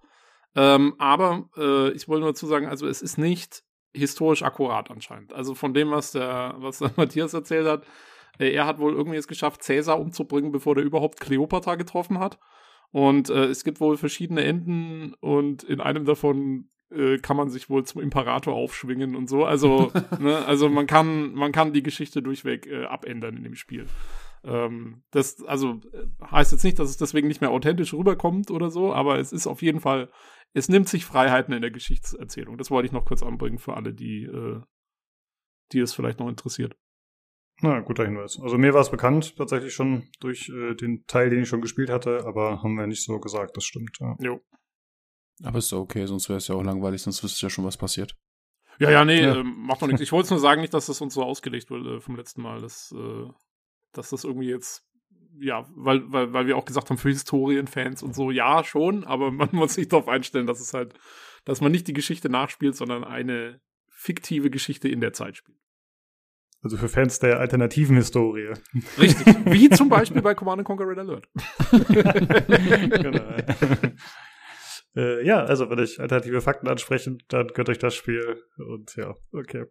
Ähm, 0.56 0.96
aber 0.98 1.50
äh, 1.58 1.92
ich 1.92 2.08
wollte 2.08 2.22
nur 2.22 2.32
dazu 2.32 2.48
sagen, 2.48 2.68
also 2.68 2.88
es 2.88 3.02
ist 3.02 3.18
nicht 3.18 3.64
historisch 3.94 4.44
akkurat 4.44 4.92
anscheinend. 4.92 5.34
Also 5.34 5.56
von 5.56 5.74
dem, 5.74 5.92
was 5.92 6.12
der, 6.12 6.56
was 6.58 6.80
der 6.80 6.92
Matthias 6.98 7.34
erzählt 7.34 7.68
hat, 7.68 7.86
äh, 8.40 8.52
er 8.52 8.66
hat 8.66 8.80
wohl 8.80 8.94
irgendwie 8.94 9.18
es 9.18 9.28
geschafft, 9.28 9.64
Cäsar 9.64 10.00
umzubringen, 10.00 10.52
bevor 10.52 10.76
der 10.76 10.84
überhaupt 10.84 11.20
Kleopatra 11.20 11.76
getroffen 11.76 12.20
hat. 12.20 12.40
Und 12.92 13.30
äh, 13.30 13.46
es 13.46 13.64
gibt 13.64 13.80
wohl 13.80 13.98
verschiedene 13.98 14.44
Enden 14.44 15.14
und 15.20 15.64
in 15.64 15.80
einem 15.80 16.06
davon 16.06 16.70
äh, 16.92 17.20
kann 17.20 17.38
man 17.38 17.50
sich 17.50 17.70
wohl 17.70 17.84
zum 17.86 18.02
Imperator 18.02 18.56
aufschwingen 18.56 19.16
und 19.16 19.30
so. 19.30 19.46
Also, 19.46 19.92
ne, 20.20 20.46
also 20.46 20.70
man 20.70 20.88
kann, 20.88 21.34
man 21.34 21.52
kann 21.52 21.74
die 21.74 21.84
Geschichte 21.84 22.24
durchweg 22.24 22.66
äh, 22.66 22.86
abändern 22.86 23.38
in 23.38 23.44
dem 23.44 23.56
Spiel. 23.56 23.86
Ähm, 24.44 25.04
das, 25.12 25.44
also 25.44 25.82
äh, 25.94 26.06
heißt 26.32 26.52
jetzt 26.52 26.64
nicht, 26.64 26.80
dass 26.80 26.90
es 26.90 26.98
deswegen 26.98 27.28
nicht 27.28 27.42
mehr 27.42 27.52
authentisch 27.52 27.94
rüberkommt 27.94 28.52
oder 28.52 28.70
so, 28.72 28.94
aber 28.94 29.20
es 29.20 29.34
ist 29.34 29.48
auf 29.48 29.62
jeden 29.62 29.82
Fall, 29.82 30.10
es 30.54 30.70
nimmt 30.70 30.90
sich 30.90 31.06
Freiheiten 31.06 31.54
in 31.54 31.62
der 31.62 31.72
Geschichtserzählung. 31.72 32.58
Das 32.58 32.72
wollte 32.72 32.88
ich 32.88 32.92
noch 32.92 33.06
kurz 33.06 33.24
anbringen 33.24 33.60
für 33.60 33.76
alle, 33.76 33.94
die, 33.94 34.24
äh, 34.24 34.62
die 35.72 35.80
es 35.80 35.94
vielleicht 35.94 36.20
noch 36.20 36.30
interessiert. 36.30 36.76
Na, 37.62 37.82
guter 37.82 38.06
Hinweis. 38.06 38.40
Also 38.42 38.58
mir 38.58 38.74
war 38.74 38.82
es 38.82 38.90
bekannt, 38.90 39.36
tatsächlich 39.36 39.74
schon 39.74 40.10
durch 40.20 40.50
äh, 40.50 40.76
den 40.76 41.06
Teil, 41.08 41.30
den 41.30 41.44
ich 41.44 41.50
schon 41.50 41.62
gespielt 41.62 41.90
hatte, 41.90 42.26
aber 42.26 42.64
haben 42.64 42.76
wir 42.76 42.88
nicht 42.88 43.04
so 43.04 43.20
gesagt, 43.20 43.58
das 43.58 43.66
stimmt. 43.66 43.98
Ja. 44.00 44.16
Jo. 44.20 44.42
Aber 45.44 45.58
ist 45.58 45.72
doch 45.72 45.80
okay, 45.80 46.06
sonst 46.06 46.30
wäre 46.30 46.38
es 46.38 46.48
ja 46.48 46.56
auch 46.56 46.64
langweilig, 46.64 47.02
sonst 47.02 47.24
wüsste 47.24 47.46
ja 47.46 47.50
schon, 47.50 47.66
was 47.66 47.78
passiert. 47.78 48.16
Ja, 48.80 48.90
ja, 48.90 49.04
nee, 49.04 49.22
ja. 49.22 49.40
Äh, 49.40 49.44
macht 49.44 49.82
doch 49.82 49.88
nichts. 49.88 50.02
Ich 50.02 50.12
wollte 50.12 50.26
es 50.26 50.32
nur 50.32 50.40
sagen, 50.40 50.62
nicht, 50.62 50.74
dass 50.74 50.86
das 50.86 51.02
uns 51.02 51.14
so 51.14 51.24
ausgelegt 51.24 51.70
wurde 51.70 52.00
vom 52.00 52.16
letzten 52.16 52.42
Mal, 52.42 52.62
dass, 52.62 52.94
äh, 52.94 53.28
dass 53.92 54.10
das 54.10 54.24
irgendwie 54.24 54.50
jetzt, 54.50 54.86
ja, 55.40 55.66
weil, 55.76 56.12
weil, 56.12 56.34
weil 56.34 56.48
wir 56.48 56.58
auch 56.58 56.66
gesagt 56.66 56.90
haben, 56.90 56.98
für 56.98 57.10
Historienfans 57.10 58.04
und 58.04 58.16
so, 58.16 58.32
ja, 58.32 58.64
schon, 58.64 59.04
aber 59.04 59.32
man 59.32 59.50
muss 59.52 59.76
sich 59.76 59.88
darauf 59.88 60.08
einstellen, 60.08 60.48
dass 60.48 60.60
es 60.60 60.74
halt, 60.74 60.94
dass 61.46 61.62
man 61.62 61.72
nicht 61.72 61.88
die 61.88 61.94
Geschichte 61.94 62.30
nachspielt, 62.30 62.76
sondern 62.76 63.04
eine 63.04 63.62
fiktive 63.90 64.50
Geschichte 64.50 64.88
in 64.88 65.02
der 65.02 65.14
Zeit 65.14 65.38
spielt. 65.38 65.58
Also 66.62 66.76
für 66.76 66.90
Fans 66.90 67.20
der 67.20 67.40
alternativen 67.40 67.96
Historie. 67.96 68.54
Richtig. 68.98 69.28
Wie 69.46 69.70
zum 69.70 69.88
Beispiel 69.88 70.22
bei 70.22 70.36
Command 70.36 70.66
Conquer 70.66 70.88
Red 70.88 70.98
Alert. 71.00 71.28
genau. 73.02 73.24
äh, 74.96 75.26
ja, 75.26 75.42
also 75.46 75.70
wenn 75.70 75.80
ich 75.80 76.02
alternative 76.02 76.42
Fakten 76.42 76.68
ansprechen, 76.68 77.24
dann 77.30 77.48
gönnt 77.48 77.70
euch 77.70 77.80
das 77.80 77.96
Spiel. 77.96 78.44
Und 78.58 78.94
ja, 78.98 79.16
okay. 79.32 79.68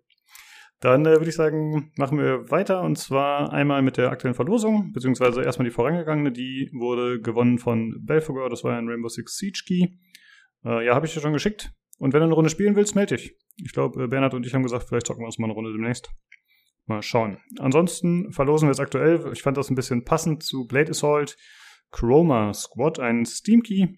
Dann 0.81 1.05
äh, 1.07 1.13
würde 1.13 1.29
ich 1.29 1.35
sagen, 1.35 1.93
machen 1.97 2.19
wir 2.19 2.51
weiter 2.51 2.83
und 2.83 2.97
zwar 2.97 3.53
einmal 3.53 3.83
mit 3.83 3.97
der 3.97 4.11
aktuellen 4.11 4.35
Verlosung, 4.35 4.93
beziehungsweise 4.93 5.43
erstmal 5.43 5.67
die 5.67 5.75
vorangegangene, 5.75 6.31
die 6.31 6.71
wurde 6.73 7.21
gewonnen 7.21 7.59
von 7.59 7.97
Belfagor, 8.05 8.49
das 8.49 8.63
war 8.63 8.79
ein 8.79 8.89
Rainbow 8.89 9.09
Six 9.09 9.37
Siege 9.37 9.63
Key. 9.67 9.89
Äh, 10.65 10.87
ja, 10.87 10.95
habe 10.95 11.07
ich 11.07 11.15
dir 11.15 11.21
schon 11.21 11.33
geschickt. 11.33 11.73
Und 11.99 12.13
wenn 12.13 12.21
du 12.21 12.27
eine 12.27 12.35
Runde 12.35 12.51
spielen 12.51 12.77
willst, 12.77 12.95
melde 12.95 13.17
dich. 13.17 13.37
Ich 13.57 13.73
glaube, 13.73 14.05
äh, 14.05 14.07
Bernhard 14.07 14.35
und 14.35 14.47
ich 14.47 14.55
haben 14.55 14.63
gesagt, 14.63 14.89
vielleicht 14.89 15.07
zocken 15.07 15.23
wir 15.23 15.27
uns 15.27 15.39
mal 15.39 15.47
eine 15.47 15.55
Runde 15.55 15.73
demnächst. 15.73 16.11
Mal 16.87 17.03
schauen. 17.03 17.39
Ansonsten 17.59 18.33
verlosen 18.33 18.69
wir 18.69 18.73
es 18.73 18.81
aktuell. 18.81 19.31
Ich 19.33 19.43
fand 19.43 19.57
das 19.57 19.71
ein 19.71 19.75
bisschen 19.75 20.05
passend 20.05 20.43
zu 20.43 20.67
Blade 20.67 20.91
Assault 20.91 21.37
Chroma 21.91 22.55
Squad, 22.55 23.01
ein 23.01 23.25
Steam 23.25 23.63
Key. 23.63 23.89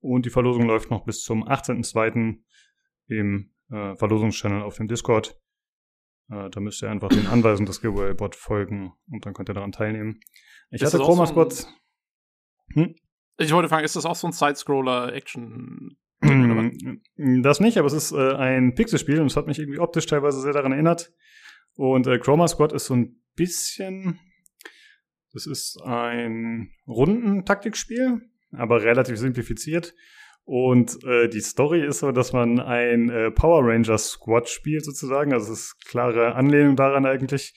Und 0.00 0.26
die 0.26 0.30
Verlosung 0.30 0.66
läuft 0.66 0.90
noch 0.90 1.04
bis 1.04 1.22
zum 1.22 1.46
18.02. 1.46 2.36
im 3.08 3.50
äh, 3.70 3.96
Verlosungschannel 3.96 4.62
auf 4.62 4.76
dem 4.76 4.86
Discord. 4.86 5.36
Äh, 6.30 6.50
da 6.50 6.60
müsst 6.60 6.82
ihr 6.82 6.90
einfach 6.90 7.08
den 7.08 7.26
Anweisungen 7.26 7.66
des 7.66 7.80
Giveaway-Bot 7.80 8.36
folgen 8.36 8.92
und 9.10 9.26
dann 9.26 9.34
könnt 9.34 9.48
ihr 9.50 9.54
daran 9.54 9.72
teilnehmen. 9.72 10.20
Ich 10.70 10.82
ist 10.82 10.92
hatte 10.92 11.02
Chroma 11.02 11.26
Squad. 11.26 11.52
So 11.52 11.68
hm? 12.74 12.94
Ich 13.36 13.52
wollte 13.52 13.68
fragen, 13.68 13.84
ist 13.84 13.96
das 13.96 14.06
auch 14.06 14.14
so 14.14 14.28
ein 14.28 14.32
Side-Scroller-Action? 14.32 15.96
Das 17.42 17.60
nicht, 17.60 17.76
aber 17.76 17.86
es 17.86 17.92
ist 17.92 18.12
äh, 18.12 18.34
ein 18.34 18.74
Pixelspiel 18.74 19.20
und 19.20 19.26
es 19.26 19.36
hat 19.36 19.46
mich 19.46 19.58
irgendwie 19.58 19.78
optisch 19.78 20.06
teilweise 20.06 20.40
sehr 20.40 20.52
daran 20.52 20.72
erinnert. 20.72 21.12
Und 21.74 22.06
äh, 22.06 22.18
Chroma 22.18 22.48
Squad 22.48 22.72
ist 22.72 22.86
so 22.86 22.94
ein 22.94 23.20
bisschen, 23.34 24.18
das 25.32 25.46
ist 25.46 25.80
ein 25.82 26.70
Rundentaktikspiel, 26.86 28.22
aber 28.52 28.82
relativ 28.82 29.18
simplifiziert. 29.18 29.94
Und 30.44 31.02
äh, 31.04 31.28
die 31.28 31.40
Story 31.40 31.84
ist 31.86 32.00
so, 32.00 32.12
dass 32.12 32.32
man 32.32 32.60
ein 32.60 33.08
äh, 33.08 33.30
Power 33.30 33.62
Ranger 33.64 33.96
Squad 33.96 34.48
spielt 34.48 34.84
sozusagen. 34.84 35.32
Also 35.32 35.52
es 35.52 35.60
ist 35.60 35.84
klare 35.86 36.34
Anlehnung 36.34 36.76
daran 36.76 37.06
eigentlich. 37.06 37.54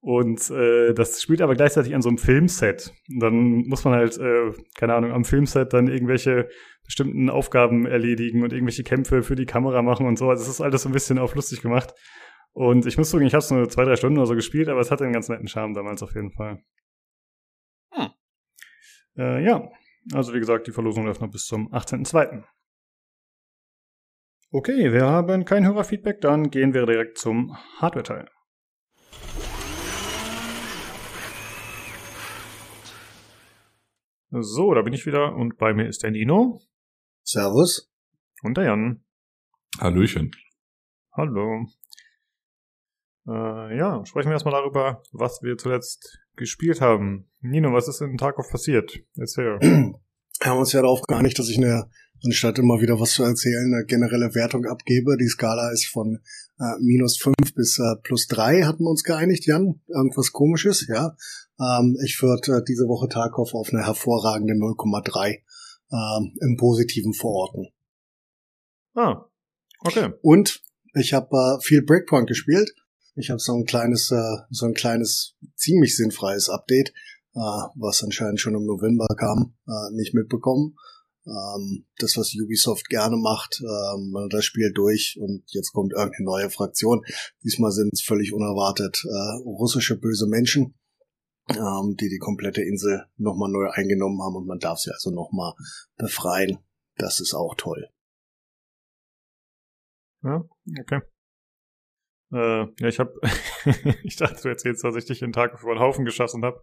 Und 0.00 0.50
äh, 0.50 0.92
das 0.94 1.20
spielt 1.22 1.40
aber 1.40 1.54
gleichzeitig 1.54 1.94
an 1.94 2.02
so 2.02 2.08
einem 2.08 2.18
Filmset. 2.18 2.92
Und 3.10 3.20
dann 3.20 3.34
muss 3.66 3.84
man 3.84 3.94
halt, 3.94 4.18
äh, 4.18 4.52
keine 4.76 4.94
Ahnung, 4.94 5.12
am 5.12 5.24
Filmset 5.24 5.72
dann 5.72 5.88
irgendwelche 5.88 6.48
bestimmten 6.84 7.30
Aufgaben 7.30 7.86
erledigen 7.86 8.42
und 8.42 8.52
irgendwelche 8.52 8.84
Kämpfe 8.84 9.22
für 9.22 9.34
die 9.34 9.46
Kamera 9.46 9.82
machen 9.82 10.06
und 10.06 10.18
so. 10.18 10.28
Also 10.28 10.42
es 10.42 10.48
ist 10.48 10.60
alles 10.60 10.82
so 10.82 10.88
ein 10.88 10.92
bisschen 10.92 11.18
auf 11.18 11.34
lustig 11.34 11.62
gemacht. 11.62 11.94
Und 12.52 12.86
ich 12.86 12.96
muss 12.98 13.10
sagen, 13.10 13.26
ich 13.26 13.34
habe 13.34 13.42
es 13.42 13.50
nur 13.50 13.68
zwei, 13.68 13.84
drei 13.84 13.96
Stunden 13.96 14.18
oder 14.18 14.26
so 14.26 14.34
gespielt, 14.34 14.68
aber 14.68 14.80
es 14.80 14.90
hatte 14.90 15.04
einen 15.04 15.12
ganz 15.12 15.28
netten 15.28 15.48
Charme 15.48 15.74
damals 15.74 16.02
auf 16.02 16.14
jeden 16.14 16.30
Fall. 16.30 16.62
Hm. 17.92 18.08
Äh, 19.16 19.44
ja, 19.44 19.68
also 20.12 20.32
wie 20.34 20.38
gesagt, 20.38 20.66
die 20.66 20.72
Verlosung 20.72 21.06
läuft 21.06 21.20
noch 21.20 21.30
bis 21.30 21.44
zum 21.44 21.72
18.02. 21.72 22.44
Okay, 24.50 24.92
wir 24.92 25.06
haben 25.06 25.44
kein 25.44 25.66
Hörerfeedback, 25.66 26.20
dann 26.20 26.50
gehen 26.50 26.72
wir 26.72 26.86
direkt 26.86 27.18
zum 27.18 27.56
Hardware-Teil. 27.78 28.28
So, 34.30 34.74
da 34.74 34.82
bin 34.82 34.92
ich 34.92 35.06
wieder 35.06 35.34
und 35.34 35.56
bei 35.56 35.72
mir 35.72 35.86
ist 35.86 36.02
der 36.02 36.10
Nino. 36.10 36.60
Servus. 37.24 37.90
Und 38.42 38.56
der 38.56 38.64
Jan. 38.64 39.04
Hallöchen. 39.80 40.30
Hallo. 41.12 41.66
Äh, 43.26 43.76
ja, 43.76 44.04
sprechen 44.06 44.28
wir 44.28 44.34
erstmal 44.34 44.54
darüber, 44.54 45.02
was 45.12 45.42
wir 45.42 45.56
zuletzt 45.56 46.20
gespielt 46.38 46.80
haben. 46.80 47.28
Nino, 47.40 47.72
was 47.72 47.88
ist 47.88 48.00
in 48.00 48.16
Tarkov 48.16 48.48
passiert? 48.50 48.98
Erzähl. 49.16 49.58
Wir 50.40 50.50
haben 50.50 50.58
uns 50.58 50.72
ja 50.72 50.80
darauf 50.80 51.02
geeinigt, 51.02 51.38
dass 51.38 51.48
ich 51.48 51.58
eine, 51.58 51.90
anstatt 52.24 52.58
immer 52.58 52.80
wieder 52.80 53.00
was 53.00 53.12
zu 53.12 53.24
erzählen, 53.24 53.74
eine 53.74 53.84
generelle 53.84 54.34
Wertung 54.34 54.66
abgebe. 54.66 55.16
Die 55.16 55.28
Skala 55.28 55.70
ist 55.72 55.86
von 55.86 56.20
äh, 56.58 56.80
minus 56.80 57.18
fünf 57.18 57.54
bis 57.54 57.78
äh, 57.78 57.96
plus 58.02 58.26
drei, 58.28 58.62
hatten 58.62 58.84
wir 58.84 58.90
uns 58.90 59.02
geeinigt, 59.02 59.46
Jan. 59.46 59.80
Irgendwas 59.88 60.32
komisches, 60.32 60.86
ja. 60.88 61.16
Ähm, 61.60 61.96
ich 62.04 62.20
würde 62.22 62.58
äh, 62.58 62.64
diese 62.66 62.86
Woche 62.86 63.08
Tarkov 63.08 63.54
auf 63.54 63.70
eine 63.72 63.84
hervorragende 63.84 64.54
0,3 64.54 65.40
ähm, 65.90 66.36
im 66.40 66.56
Positiven 66.56 67.12
verorten. 67.14 67.68
Ah, 68.94 69.24
okay. 69.80 70.12
Und 70.22 70.62
ich 70.94 71.12
habe 71.12 71.36
äh, 71.36 71.64
viel 71.64 71.82
Breakpoint 71.82 72.28
gespielt. 72.28 72.74
Ich 73.18 73.30
habe 73.30 73.40
so 73.40 73.52
ein 73.52 73.64
kleines, 73.64 74.12
äh, 74.12 74.36
so 74.50 74.66
ein 74.66 74.74
kleines, 74.74 75.34
ziemlich 75.56 75.96
sinnfreies 75.96 76.48
Update, 76.48 76.90
äh, 77.34 77.40
was 77.74 78.04
anscheinend 78.04 78.40
schon 78.40 78.54
im 78.54 78.64
November 78.64 79.08
kam, 79.18 79.56
äh, 79.66 79.92
nicht 79.92 80.14
mitbekommen. 80.14 80.76
Ähm, 81.26 81.86
das, 81.98 82.16
was 82.16 82.32
Ubisoft 82.40 82.88
gerne 82.88 83.16
macht, 83.16 83.60
ähm, 83.60 84.28
das 84.30 84.44
Spiel 84.44 84.72
durch 84.72 85.18
und 85.20 85.42
jetzt 85.48 85.72
kommt 85.72 85.92
irgendeine 85.92 86.24
neue 86.24 86.50
Fraktion. 86.50 87.04
Diesmal 87.42 87.72
sind 87.72 87.92
es 87.92 88.02
völlig 88.02 88.32
unerwartet 88.32 89.04
russische 89.44 89.98
böse 89.98 90.28
Menschen, 90.28 90.78
ähm, 91.48 91.96
die 92.00 92.08
die 92.08 92.18
komplette 92.18 92.62
Insel 92.62 93.04
nochmal 93.16 93.50
neu 93.50 93.68
eingenommen 93.68 94.22
haben 94.22 94.36
und 94.36 94.46
man 94.46 94.60
darf 94.60 94.78
sie 94.78 94.92
also 94.92 95.10
nochmal 95.10 95.54
befreien. 95.96 96.58
Das 96.96 97.18
ist 97.18 97.34
auch 97.34 97.56
toll. 97.56 97.90
Ja, 100.22 100.44
okay. 100.80 101.00
Äh, 102.32 102.66
ja, 102.80 102.88
ich 102.88 102.98
habe, 102.98 103.12
ich 104.04 104.16
dachte, 104.16 104.42
du 104.42 104.48
erzählst, 104.48 104.84
dass 104.84 104.96
ich 104.96 105.06
dich 105.06 105.20
den 105.20 105.32
Tag 105.32 105.60
über 105.62 105.74
den 105.74 105.80
Haufen 105.80 106.04
geschossen 106.04 106.44
habe. 106.44 106.60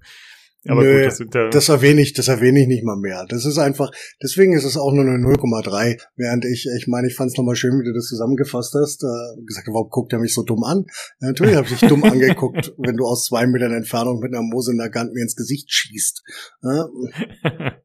Aber 0.67 0.82
Nö, 0.82 0.97
gut, 0.97 1.06
das, 1.06 1.17
sind 1.17 1.36
ja 1.36 1.49
das 1.49 1.69
erwähne 1.69 2.01
ich, 2.01 2.13
das 2.13 2.28
erwähne 2.28 2.62
ich 2.62 2.67
nicht 2.67 2.84
mal 2.84 2.97
mehr. 2.97 3.25
Das 3.30 3.45
ist 3.45 3.60
einfach, 3.60 3.91
deswegen 4.21 4.54
ist 4.54 4.63
es 4.63 4.78
auch 4.78 4.91
nur 4.91 5.06
eine 5.06 5.23
0,3. 5.23 6.01
Während 6.15 6.45
ich, 6.45 6.67
ich 6.78 6.88
meine, 6.88 7.08
ich 7.08 7.15
fand 7.15 7.32
es 7.32 7.38
nochmal 7.38 7.56
schön, 7.56 7.80
wie 7.80 7.86
du 7.86 7.93
das 7.93 8.08
zusammengefasst 8.08 8.73
hast. 8.73 9.04
Äh, 9.04 9.45
gesagt, 9.45 9.67
warum 9.67 9.89
guckt 9.89 10.12
er 10.13 10.19
mich 10.19 10.34
so 10.34 10.41
dumm 10.41 10.63
an? 10.63 10.86
Ja, 11.21 11.28
natürlich 11.28 11.56
habe 11.56 11.67
ich 11.67 11.78
dich 11.78 11.88
dumm 11.88 12.04
angeguckt, 12.04 12.73
wenn 12.78 12.97
du 12.97 13.06
aus 13.06 13.25
zwei 13.25 13.45
Metern 13.45 13.73
Entfernung 13.73 14.19
mit 14.19 14.34
einer 14.34 14.41
Mose 14.41 14.71
in 14.71 14.80
der 14.80 14.89
Gant 14.89 15.13
mir 15.13 15.21
ins 15.21 15.36
Gesicht 15.36 15.71
schießt. 15.71 16.23
Ja? 16.63 16.88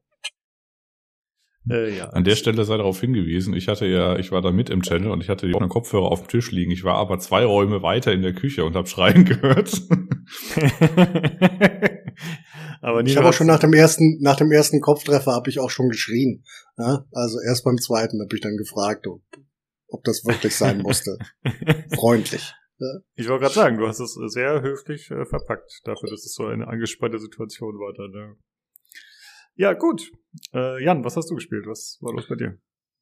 Äh, 1.69 1.95
ja. 1.97 2.09
An 2.09 2.23
der 2.23 2.35
Stelle 2.35 2.63
sei 2.65 2.77
darauf 2.77 2.99
hingewiesen, 2.99 3.53
ich 3.53 3.67
hatte 3.67 3.85
ja, 3.85 4.17
ich 4.17 4.31
war 4.31 4.41
da 4.41 4.51
mit 4.51 4.71
im 4.71 4.81
Channel 4.81 5.11
und 5.11 5.21
ich 5.21 5.29
hatte 5.29 5.45
die 5.45 5.53
offenen 5.53 5.69
Kopfhörer 5.69 6.11
auf 6.11 6.21
dem 6.21 6.27
Tisch 6.27 6.51
liegen. 6.51 6.71
Ich 6.71 6.83
war 6.83 6.95
aber 6.95 7.19
zwei 7.19 7.45
Räume 7.45 7.83
weiter 7.83 8.11
in 8.11 8.23
der 8.23 8.33
Küche 8.33 8.65
und 8.65 8.75
habe 8.75 8.87
Schreien 8.87 9.25
gehört. 9.25 9.71
aber 12.81 13.05
ich 13.05 13.15
habe 13.15 13.29
auch 13.29 13.33
schon 13.33 13.45
nach 13.47 13.59
dem 13.59 13.73
ersten, 13.73 14.17
nach 14.21 14.37
dem 14.37 14.51
ersten 14.51 14.81
Kopftreffer 14.81 15.33
habe 15.33 15.51
ich 15.51 15.59
auch 15.59 15.69
schon 15.69 15.89
geschrien. 15.89 16.43
Ja? 16.77 17.05
Also 17.11 17.37
erst 17.45 17.63
beim 17.63 17.77
zweiten 17.77 18.19
habe 18.21 18.35
ich 18.35 18.41
dann 18.41 18.57
gefragt, 18.57 19.05
ob, 19.05 19.21
ob 19.87 20.03
das 20.03 20.25
wirklich 20.25 20.55
sein 20.55 20.77
musste. 20.81 21.19
Freundlich. 21.93 22.55
Ja? 22.79 22.87
Ich 23.13 23.29
wollte 23.29 23.43
gerade 23.43 23.53
sagen, 23.53 23.77
du 23.77 23.87
hast 23.87 23.99
es 23.99 24.17
sehr 24.33 24.63
höflich 24.63 25.11
äh, 25.11 25.25
verpackt, 25.25 25.81
dafür, 25.83 26.09
dass 26.09 26.25
es 26.25 26.33
so 26.33 26.47
eine 26.47 26.67
angespannte 26.67 27.19
Situation 27.19 27.75
war 27.75 27.93
dann. 27.93 28.11
Ja. 28.13 28.33
Ja, 29.55 29.73
gut. 29.73 30.11
Äh, 30.53 30.83
Jan, 30.83 31.03
was 31.03 31.17
hast 31.17 31.29
du 31.29 31.35
gespielt? 31.35 31.65
Was 31.67 31.97
war 32.01 32.13
los 32.13 32.27
bei 32.27 32.35
dir? 32.35 32.57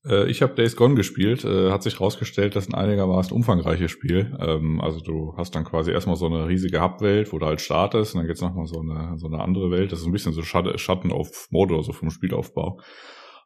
Äh, 0.05 0.29
ich 0.29 0.41
habe 0.41 0.55
Days 0.55 0.75
Gone 0.75 0.95
gespielt. 0.95 1.43
Äh, 1.43 1.71
hat 1.71 1.83
sich 1.83 1.99
rausgestellt, 1.99 2.55
das 2.55 2.65
ist 2.65 2.73
ein 2.73 2.79
einigermaßen 2.79 3.33
umfangreiches 3.33 3.91
Spiel. 3.91 4.35
Ähm, 4.39 4.81
also 4.81 4.99
du 4.99 5.33
hast 5.37 5.55
dann 5.55 5.65
quasi 5.65 5.91
erstmal 5.91 6.15
so 6.15 6.27
eine 6.27 6.47
riesige 6.47 6.81
Hubwelt, 6.81 7.33
wo 7.33 7.39
du 7.39 7.45
halt 7.45 7.61
startest, 7.61 8.13
und 8.13 8.21
dann 8.21 8.27
geht's 8.27 8.41
nochmal 8.41 8.67
so 8.67 8.79
eine, 8.79 9.17
so 9.17 9.27
eine 9.27 9.39
andere 9.39 9.71
Welt. 9.71 9.91
Das 9.91 9.99
ist 9.99 10.05
ein 10.05 10.11
bisschen 10.11 10.33
so 10.33 10.43
Schatten 10.43 11.11
auf 11.11 11.47
Mode 11.49 11.73
oder 11.73 11.83
so 11.83 11.93
vom 11.93 12.09
Spielaufbau. 12.09 12.79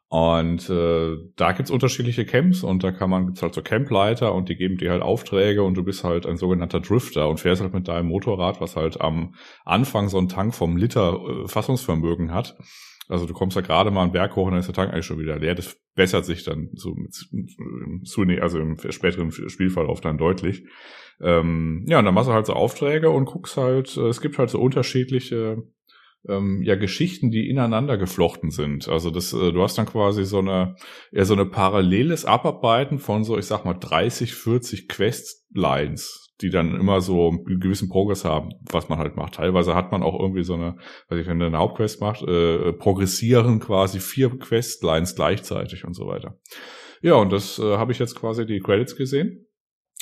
Und 0.08 0.70
äh, 0.70 1.16
da 1.34 1.52
gibt's 1.52 1.72
unterschiedliche 1.72 2.24
Camps 2.24 2.62
und 2.62 2.84
da 2.84 2.92
kann 2.92 3.10
man 3.10 3.26
gibt's 3.26 3.42
halt 3.42 3.54
so 3.54 3.62
Campleiter 3.62 4.32
und 4.32 4.48
die 4.48 4.54
geben 4.54 4.76
dir 4.76 4.92
halt 4.92 5.02
Aufträge 5.02 5.64
und 5.64 5.74
du 5.74 5.82
bist 5.82 6.04
halt 6.04 6.24
ein 6.24 6.36
sogenannter 6.36 6.78
Drifter 6.78 7.28
und 7.28 7.40
fährst 7.40 7.62
halt 7.62 7.74
mit 7.74 7.88
deinem 7.88 8.08
Motorrad, 8.08 8.60
was 8.60 8.76
halt 8.76 9.00
am 9.00 9.34
Anfang 9.64 10.08
so 10.08 10.18
einen 10.18 10.28
Tank 10.28 10.54
vom 10.54 10.76
Liter 10.76 11.14
äh, 11.14 11.48
Fassungsvermögen 11.48 12.32
hat 12.32 12.56
Also 13.08 13.26
du 13.26 13.34
kommst 13.34 13.56
da 13.56 13.60
gerade 13.60 13.90
mal 13.90 14.02
einen 14.02 14.12
Berg 14.12 14.34
hoch 14.36 14.46
und 14.46 14.52
dann 14.52 14.60
ist 14.60 14.66
der 14.66 14.74
Tank 14.74 14.92
eigentlich 14.92 15.06
schon 15.06 15.18
wieder 15.18 15.38
leer. 15.38 15.54
Das 15.54 15.76
bessert 15.94 16.24
sich 16.24 16.44
dann 16.44 16.70
so 16.74 16.94
mit, 16.94 17.14
also 18.40 18.58
im 18.58 18.76
späteren 18.90 19.30
Spielverlauf 19.30 20.00
dann 20.00 20.18
deutlich. 20.18 20.64
Ähm, 21.20 21.84
ja, 21.86 21.98
und 21.98 22.06
dann 22.06 22.14
machst 22.14 22.28
du 22.28 22.32
halt 22.32 22.46
so 22.46 22.54
Aufträge 22.54 23.10
und 23.10 23.26
guckst 23.26 23.56
halt, 23.56 23.96
äh, 23.96 24.08
es 24.08 24.20
gibt 24.20 24.38
halt 24.38 24.50
so 24.50 24.58
unterschiedliche 24.60 25.62
ähm, 26.28 26.62
ja 26.62 26.74
Geschichten, 26.74 27.30
die 27.30 27.48
ineinander 27.48 27.98
geflochten 27.98 28.50
sind. 28.50 28.88
Also 28.88 29.10
das, 29.10 29.32
äh, 29.32 29.52
du 29.52 29.62
hast 29.62 29.76
dann 29.76 29.86
quasi 29.86 30.24
so 30.24 30.38
eine, 30.38 30.76
eher 31.12 31.24
so 31.24 31.34
eine 31.34 31.46
paralleles 31.46 32.24
Abarbeiten 32.24 32.98
von 32.98 33.24
so, 33.24 33.38
ich 33.38 33.46
sag 33.46 33.64
mal, 33.64 33.74
30, 33.74 34.34
40 34.34 34.88
Questlines, 34.88 36.23
die 36.40 36.50
dann 36.50 36.74
immer 36.74 37.00
so 37.00 37.28
einen 37.28 37.60
gewissen 37.60 37.88
Progress 37.88 38.24
haben, 38.24 38.50
was 38.70 38.88
man 38.88 38.98
halt 38.98 39.16
macht. 39.16 39.34
Teilweise 39.34 39.74
hat 39.74 39.92
man 39.92 40.02
auch 40.02 40.18
irgendwie 40.18 40.42
so 40.42 40.54
eine, 40.54 40.76
weiß 41.08 41.20
ich, 41.20 41.26
wenn 41.26 41.38
du 41.38 41.46
eine 41.46 41.58
Hauptquest 41.58 42.00
macht, 42.00 42.22
äh, 42.22 42.72
progressieren 42.72 43.60
quasi 43.60 44.00
vier 44.00 44.30
Questlines 44.30 45.14
gleichzeitig 45.14 45.84
und 45.84 45.94
so 45.94 46.06
weiter. 46.06 46.38
Ja, 47.02 47.14
und 47.14 47.32
das 47.32 47.58
äh, 47.58 47.76
habe 47.76 47.92
ich 47.92 47.98
jetzt 47.98 48.16
quasi 48.16 48.46
die 48.46 48.60
Credits 48.60 48.96
gesehen. 48.96 49.46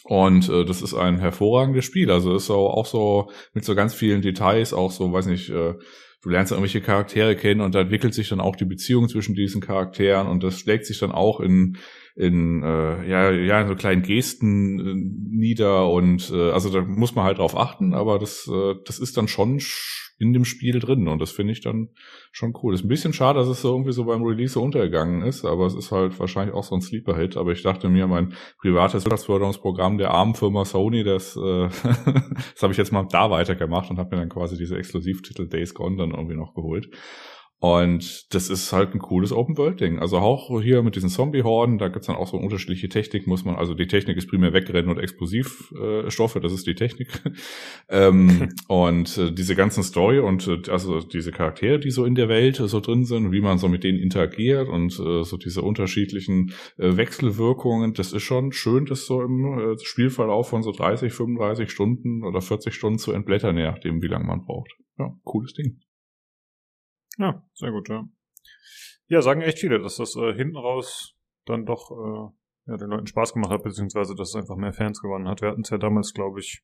Und 0.05 0.49
äh, 0.49 0.64
das 0.64 0.83
ist 0.83 0.95
ein 0.95 1.18
hervorragendes 1.18 1.85
Spiel. 1.85 2.11
Also 2.11 2.35
ist 2.35 2.47
so 2.47 2.68
auch 2.68 2.87
so 2.87 3.31
mit 3.53 3.64
so 3.64 3.75
ganz 3.75 3.95
vielen 3.95 4.23
Details, 4.23 4.73
auch 4.73 4.90
so, 4.90 5.12
weiß 5.12 5.27
nicht, 5.27 5.51
äh, 5.51 5.75
du 6.23 6.29
lernst 6.29 6.53
irgendwelche 6.53 6.81
Charaktere 6.81 7.37
kennen 7.37 7.61
und 7.61 7.75
da 7.75 7.81
entwickelt 7.81 8.14
sich 8.14 8.29
dann 8.29 8.40
auch 8.40 8.57
die 8.57 8.64
Beziehung 8.64 9.09
zwischen 9.09 9.35
diesen 9.35 9.61
Charakteren 9.61 10.29
und 10.29 10.42
das 10.42 10.59
schlägt 10.59 10.87
sich 10.87 10.99
dann 10.99 11.12
auch 11.12 11.40
in 11.40 11.77
in 12.14 12.62
äh, 12.62 13.09
ja 13.09 13.31
ja 13.31 13.61
in 13.61 13.68
so 13.68 13.75
kleinen 13.75 14.03
Gesten 14.03 14.79
äh, 14.81 15.37
nieder 15.37 15.90
und 15.90 16.31
äh, 16.31 16.51
also 16.51 16.70
da 16.70 16.83
muss 16.83 17.14
man 17.14 17.25
halt 17.25 17.38
drauf 17.38 17.57
achten, 17.57 17.94
aber 17.94 18.18
das 18.18 18.48
äh, 18.53 18.75
das 18.85 18.98
ist 18.98 19.16
dann 19.16 19.29
schon 19.29 19.61
in 20.22 20.33
dem 20.33 20.44
Spiel 20.44 20.79
drin 20.79 21.09
und 21.09 21.20
das 21.20 21.33
finde 21.33 21.53
ich 21.53 21.62
dann 21.62 21.88
schon 22.31 22.55
cool. 22.62 22.75
Ist 22.75 22.85
ein 22.85 22.88
bisschen 22.88 23.12
schade, 23.12 23.40
dass 23.40 23.48
es 23.48 23.61
so 23.61 23.72
irgendwie 23.72 23.92
so 23.92 24.05
beim 24.05 24.22
Release 24.22 24.59
untergegangen 24.59 25.22
ist, 25.22 25.44
aber 25.44 25.66
es 25.66 25.75
ist 25.75 25.90
halt 25.90 26.18
wahrscheinlich 26.20 26.55
auch 26.55 26.62
so 26.62 26.77
ein 26.77 26.81
Sleeper-Hit. 26.81 27.37
Aber 27.37 27.51
ich 27.51 27.62
dachte 27.62 27.88
mir, 27.88 28.07
mein 28.07 28.35
privates 28.61 29.05
Wirtschaftsförderungsprogramm 29.05 29.98
der 29.98 30.12
armen 30.12 30.37
Firma 30.37 30.64
Sony, 30.64 31.03
das, 31.03 31.37
äh, 31.37 31.68
das 31.83 32.62
habe 32.62 32.72
ich 32.72 32.79
jetzt 32.79 32.92
mal 32.92 33.07
da 33.11 33.31
weitergemacht 33.31 33.90
und 33.90 33.98
habe 33.98 34.14
mir 34.14 34.22
dann 34.22 34.29
quasi 34.29 34.57
diese 34.57 34.77
Exklusivtitel 34.79 35.48
Days 35.48 35.75
Gone 35.75 35.96
dann 35.96 36.12
irgendwie 36.12 36.37
noch 36.37 36.55
geholt. 36.55 36.88
Und 37.62 38.35
das 38.35 38.51
ist 38.51 38.72
halt 38.72 38.92
ein 38.92 38.98
cooles 38.98 39.31
Open-World-Ding. 39.31 40.01
Also 40.01 40.18
auch 40.18 40.61
hier 40.61 40.83
mit 40.83 40.96
diesen 40.96 41.09
Zombie-Horden, 41.09 41.79
da 41.79 41.87
gibt's 41.87 42.09
dann 42.09 42.16
auch 42.16 42.27
so 42.27 42.37
unterschiedliche 42.37 42.88
Technik, 42.88 43.29
muss 43.29 43.44
man, 43.44 43.55
also 43.55 43.75
die 43.75 43.87
Technik 43.87 44.16
ist 44.16 44.27
primär 44.27 44.53
wegrennen 44.53 44.90
und 44.90 44.98
Explosivstoffe, 44.98 46.40
das 46.42 46.53
ist 46.53 46.66
die 46.66 46.75
Technik. 46.75 47.22
ähm, 47.88 48.48
und 48.66 49.16
äh, 49.16 49.31
diese 49.31 49.55
ganzen 49.55 49.85
Story 49.85 50.18
und 50.18 50.48
äh, 50.48 50.72
also 50.72 51.03
diese 51.03 51.31
Charaktere, 51.31 51.79
die 51.79 51.92
so 51.92 52.05
in 52.05 52.16
der 52.16 52.29
Welt 52.29 52.59
äh, 52.59 52.66
so 52.66 52.81
drin 52.81 53.05
sind, 53.05 53.31
wie 53.31 53.40
man 53.40 53.59
so 53.59 53.68
mit 53.68 53.85
denen 53.85 54.01
interagiert 54.01 54.68
und 54.68 54.98
äh, 54.98 55.22
so 55.22 55.37
diese 55.37 55.62
unterschiedlichen 55.62 56.55
äh, 56.79 56.96
Wechselwirkungen, 56.96 57.94
das 57.94 58.12
ist 58.12 58.25
schon 58.25 58.51
schön, 58.51 58.87
das 58.87 59.07
so 59.07 59.22
im 59.22 59.44
äh, 59.44 59.77
Spielverlauf 59.81 60.48
von 60.48 60.64
so 60.64 60.72
30, 60.72 61.12
35 61.12 61.70
Stunden 61.70 62.25
oder 62.25 62.40
40 62.40 62.75
Stunden 62.75 62.98
zu 62.98 63.12
entblättern, 63.12 63.57
je 63.57 63.62
nachdem, 63.62 64.03
wie 64.03 64.09
lange 64.09 64.25
man 64.25 64.42
braucht. 64.44 64.72
Ja, 64.98 65.14
cooles 65.22 65.53
Ding. 65.53 65.79
Ja, 67.18 67.46
sehr 67.55 67.70
gut, 67.70 67.88
ja. 67.88 68.09
Ja, 69.09 69.22
sagen 69.22 69.42
echt 69.42 69.59
viele, 69.59 69.79
dass 69.81 69.96
das 69.96 70.16
äh, 70.16 70.33
hinten 70.35 70.57
raus 70.57 71.14
dann 71.44 71.66
doch 71.66 71.90
äh, 71.90 72.70
ja, 72.70 72.77
den 72.77 72.88
Leuten 72.88 73.07
Spaß 73.07 73.35
gemacht 73.35 73.53
hat, 73.53 73.62
beziehungsweise 73.62 74.14
dass 74.14 74.31
es 74.31 74.37
einfach 74.37 74.57
mehr 74.57 74.72
Fans 74.72 75.01
gewonnen 75.01 75.29
hat. 75.29 75.42
Wir 75.42 75.51
hatten 75.51 75.62
es 75.62 75.70
ja 75.70 75.79
damals, 75.79 76.14
glaube 76.14 76.40
ich, 76.40 76.62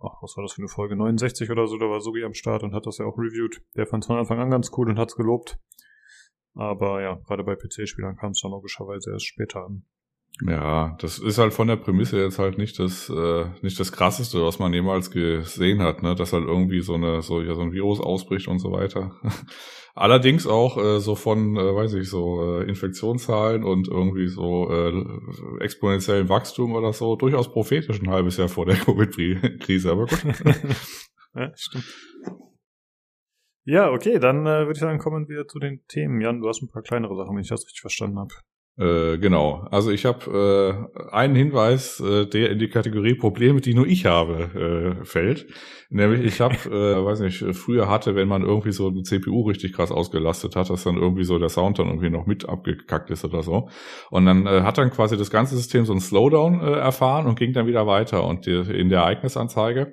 ach, 0.00 0.22
was 0.22 0.36
war 0.36 0.42
das 0.42 0.54
für 0.54 0.62
eine 0.62 0.68
Folge? 0.68 0.96
69 0.96 1.50
oder 1.50 1.66
so, 1.66 1.78
da 1.78 1.88
war 1.88 2.00
Sugi 2.00 2.24
am 2.24 2.34
Start 2.34 2.62
und 2.62 2.74
hat 2.74 2.86
das 2.86 2.98
ja 2.98 3.04
auch 3.04 3.16
reviewed. 3.18 3.62
Der 3.76 3.86
fand 3.86 4.04
es 4.04 4.06
von 4.06 4.16
Anfang 4.16 4.40
an 4.40 4.50
ganz 4.50 4.70
cool 4.76 4.88
und 4.90 4.98
hat 4.98 5.10
es 5.10 5.16
gelobt. 5.16 5.58
Aber 6.54 7.00
ja, 7.00 7.14
gerade 7.26 7.44
bei 7.44 7.56
PC-Spielern 7.56 8.16
kam 8.16 8.32
es 8.32 8.40
dann 8.42 8.50
logischerweise 8.50 9.12
erst 9.12 9.26
später 9.26 9.64
an. 9.64 9.86
Ja, 10.40 10.96
das 10.98 11.18
ist 11.18 11.38
halt 11.38 11.52
von 11.52 11.68
der 11.68 11.76
Prämisse 11.76 12.20
jetzt 12.20 12.38
halt 12.38 12.58
nicht 12.58 12.78
das 12.78 13.08
äh, 13.10 13.44
nicht 13.60 13.78
das 13.78 13.92
krasseste, 13.92 14.42
was 14.42 14.58
man 14.58 14.72
jemals 14.72 15.10
gesehen 15.10 15.82
hat, 15.82 16.02
ne, 16.02 16.14
dass 16.14 16.32
halt 16.32 16.46
irgendwie 16.46 16.80
so 16.80 16.94
eine 16.94 17.22
so 17.22 17.42
ja 17.42 17.54
so 17.54 17.60
ein 17.60 17.72
Virus 17.72 18.00
ausbricht 18.00 18.48
und 18.48 18.58
so 18.58 18.72
weiter. 18.72 19.14
Allerdings 19.94 20.46
auch 20.46 20.78
äh, 20.78 21.00
so 21.00 21.14
von, 21.14 21.54
äh, 21.56 21.74
weiß 21.74 21.94
ich, 21.94 22.08
so 22.08 22.60
äh, 22.60 22.64
Infektionszahlen 22.64 23.62
und 23.62 23.88
irgendwie 23.88 24.26
so 24.26 24.70
äh, 24.70 25.62
exponentiellen 25.62 26.30
Wachstum 26.30 26.72
oder 26.72 26.94
so 26.94 27.14
durchaus 27.14 27.52
prophetisch 27.52 28.00
ein 28.00 28.08
halbes 28.08 28.38
Jahr 28.38 28.48
vor 28.48 28.64
der 28.64 28.76
Covid-Krise, 28.84 29.90
aber 29.90 30.06
gut. 30.06 30.24
ja, 31.34 31.52
stimmt. 31.54 31.84
Ja, 33.64 33.90
okay, 33.90 34.18
dann 34.18 34.46
äh, 34.46 34.60
würde 34.60 34.72
ich 34.72 34.78
sagen, 34.78 34.98
kommen 34.98 35.28
wir 35.28 35.46
zu 35.46 35.58
den 35.58 35.84
Themen. 35.88 36.22
Jan, 36.22 36.40
du 36.40 36.48
hast 36.48 36.62
ein 36.62 36.70
paar 36.70 36.82
kleinere 36.82 37.14
Sachen, 37.14 37.36
wenn 37.36 37.42
ich 37.42 37.48
das 37.48 37.64
richtig 37.64 37.82
verstanden 37.82 38.18
habe. 38.18 38.34
Äh, 38.78 39.18
genau. 39.18 39.66
Also 39.70 39.90
ich 39.90 40.06
habe 40.06 40.88
äh, 40.90 41.14
einen 41.14 41.34
Hinweis, 41.34 42.00
äh, 42.00 42.26
der 42.26 42.50
in 42.50 42.58
die 42.58 42.68
Kategorie 42.68 43.14
Probleme, 43.14 43.60
die 43.60 43.74
nur 43.74 43.86
ich 43.86 44.06
habe, 44.06 44.96
äh, 45.00 45.04
fällt. 45.04 45.46
Nämlich 45.90 46.22
ich 46.22 46.40
habe, 46.40 46.54
äh, 46.64 47.04
weiß 47.04 47.20
nicht, 47.20 47.44
früher 47.54 47.90
hatte, 47.90 48.14
wenn 48.14 48.28
man 48.28 48.42
irgendwie 48.42 48.72
so 48.72 48.88
eine 48.88 49.02
CPU 49.02 49.42
richtig 49.42 49.74
krass 49.74 49.92
ausgelastet 49.92 50.56
hat, 50.56 50.70
dass 50.70 50.84
dann 50.84 50.96
irgendwie 50.96 51.24
so 51.24 51.38
der 51.38 51.50
Sound 51.50 51.78
dann 51.78 51.88
irgendwie 51.88 52.08
noch 52.08 52.24
mit 52.24 52.48
abgekackt 52.48 53.10
ist 53.10 53.26
oder 53.26 53.42
so. 53.42 53.68
Und 54.10 54.24
dann 54.24 54.46
äh, 54.46 54.62
hat 54.62 54.78
dann 54.78 54.90
quasi 54.90 55.18
das 55.18 55.30
ganze 55.30 55.54
System 55.54 55.84
so 55.84 55.92
einen 55.92 56.00
Slowdown 56.00 56.60
äh, 56.62 56.72
erfahren 56.72 57.26
und 57.26 57.38
ging 57.38 57.52
dann 57.52 57.66
wieder 57.66 57.86
weiter. 57.86 58.24
Und 58.24 58.46
die, 58.46 58.52
in 58.52 58.88
der 58.88 59.00
Ereignisanzeige 59.00 59.92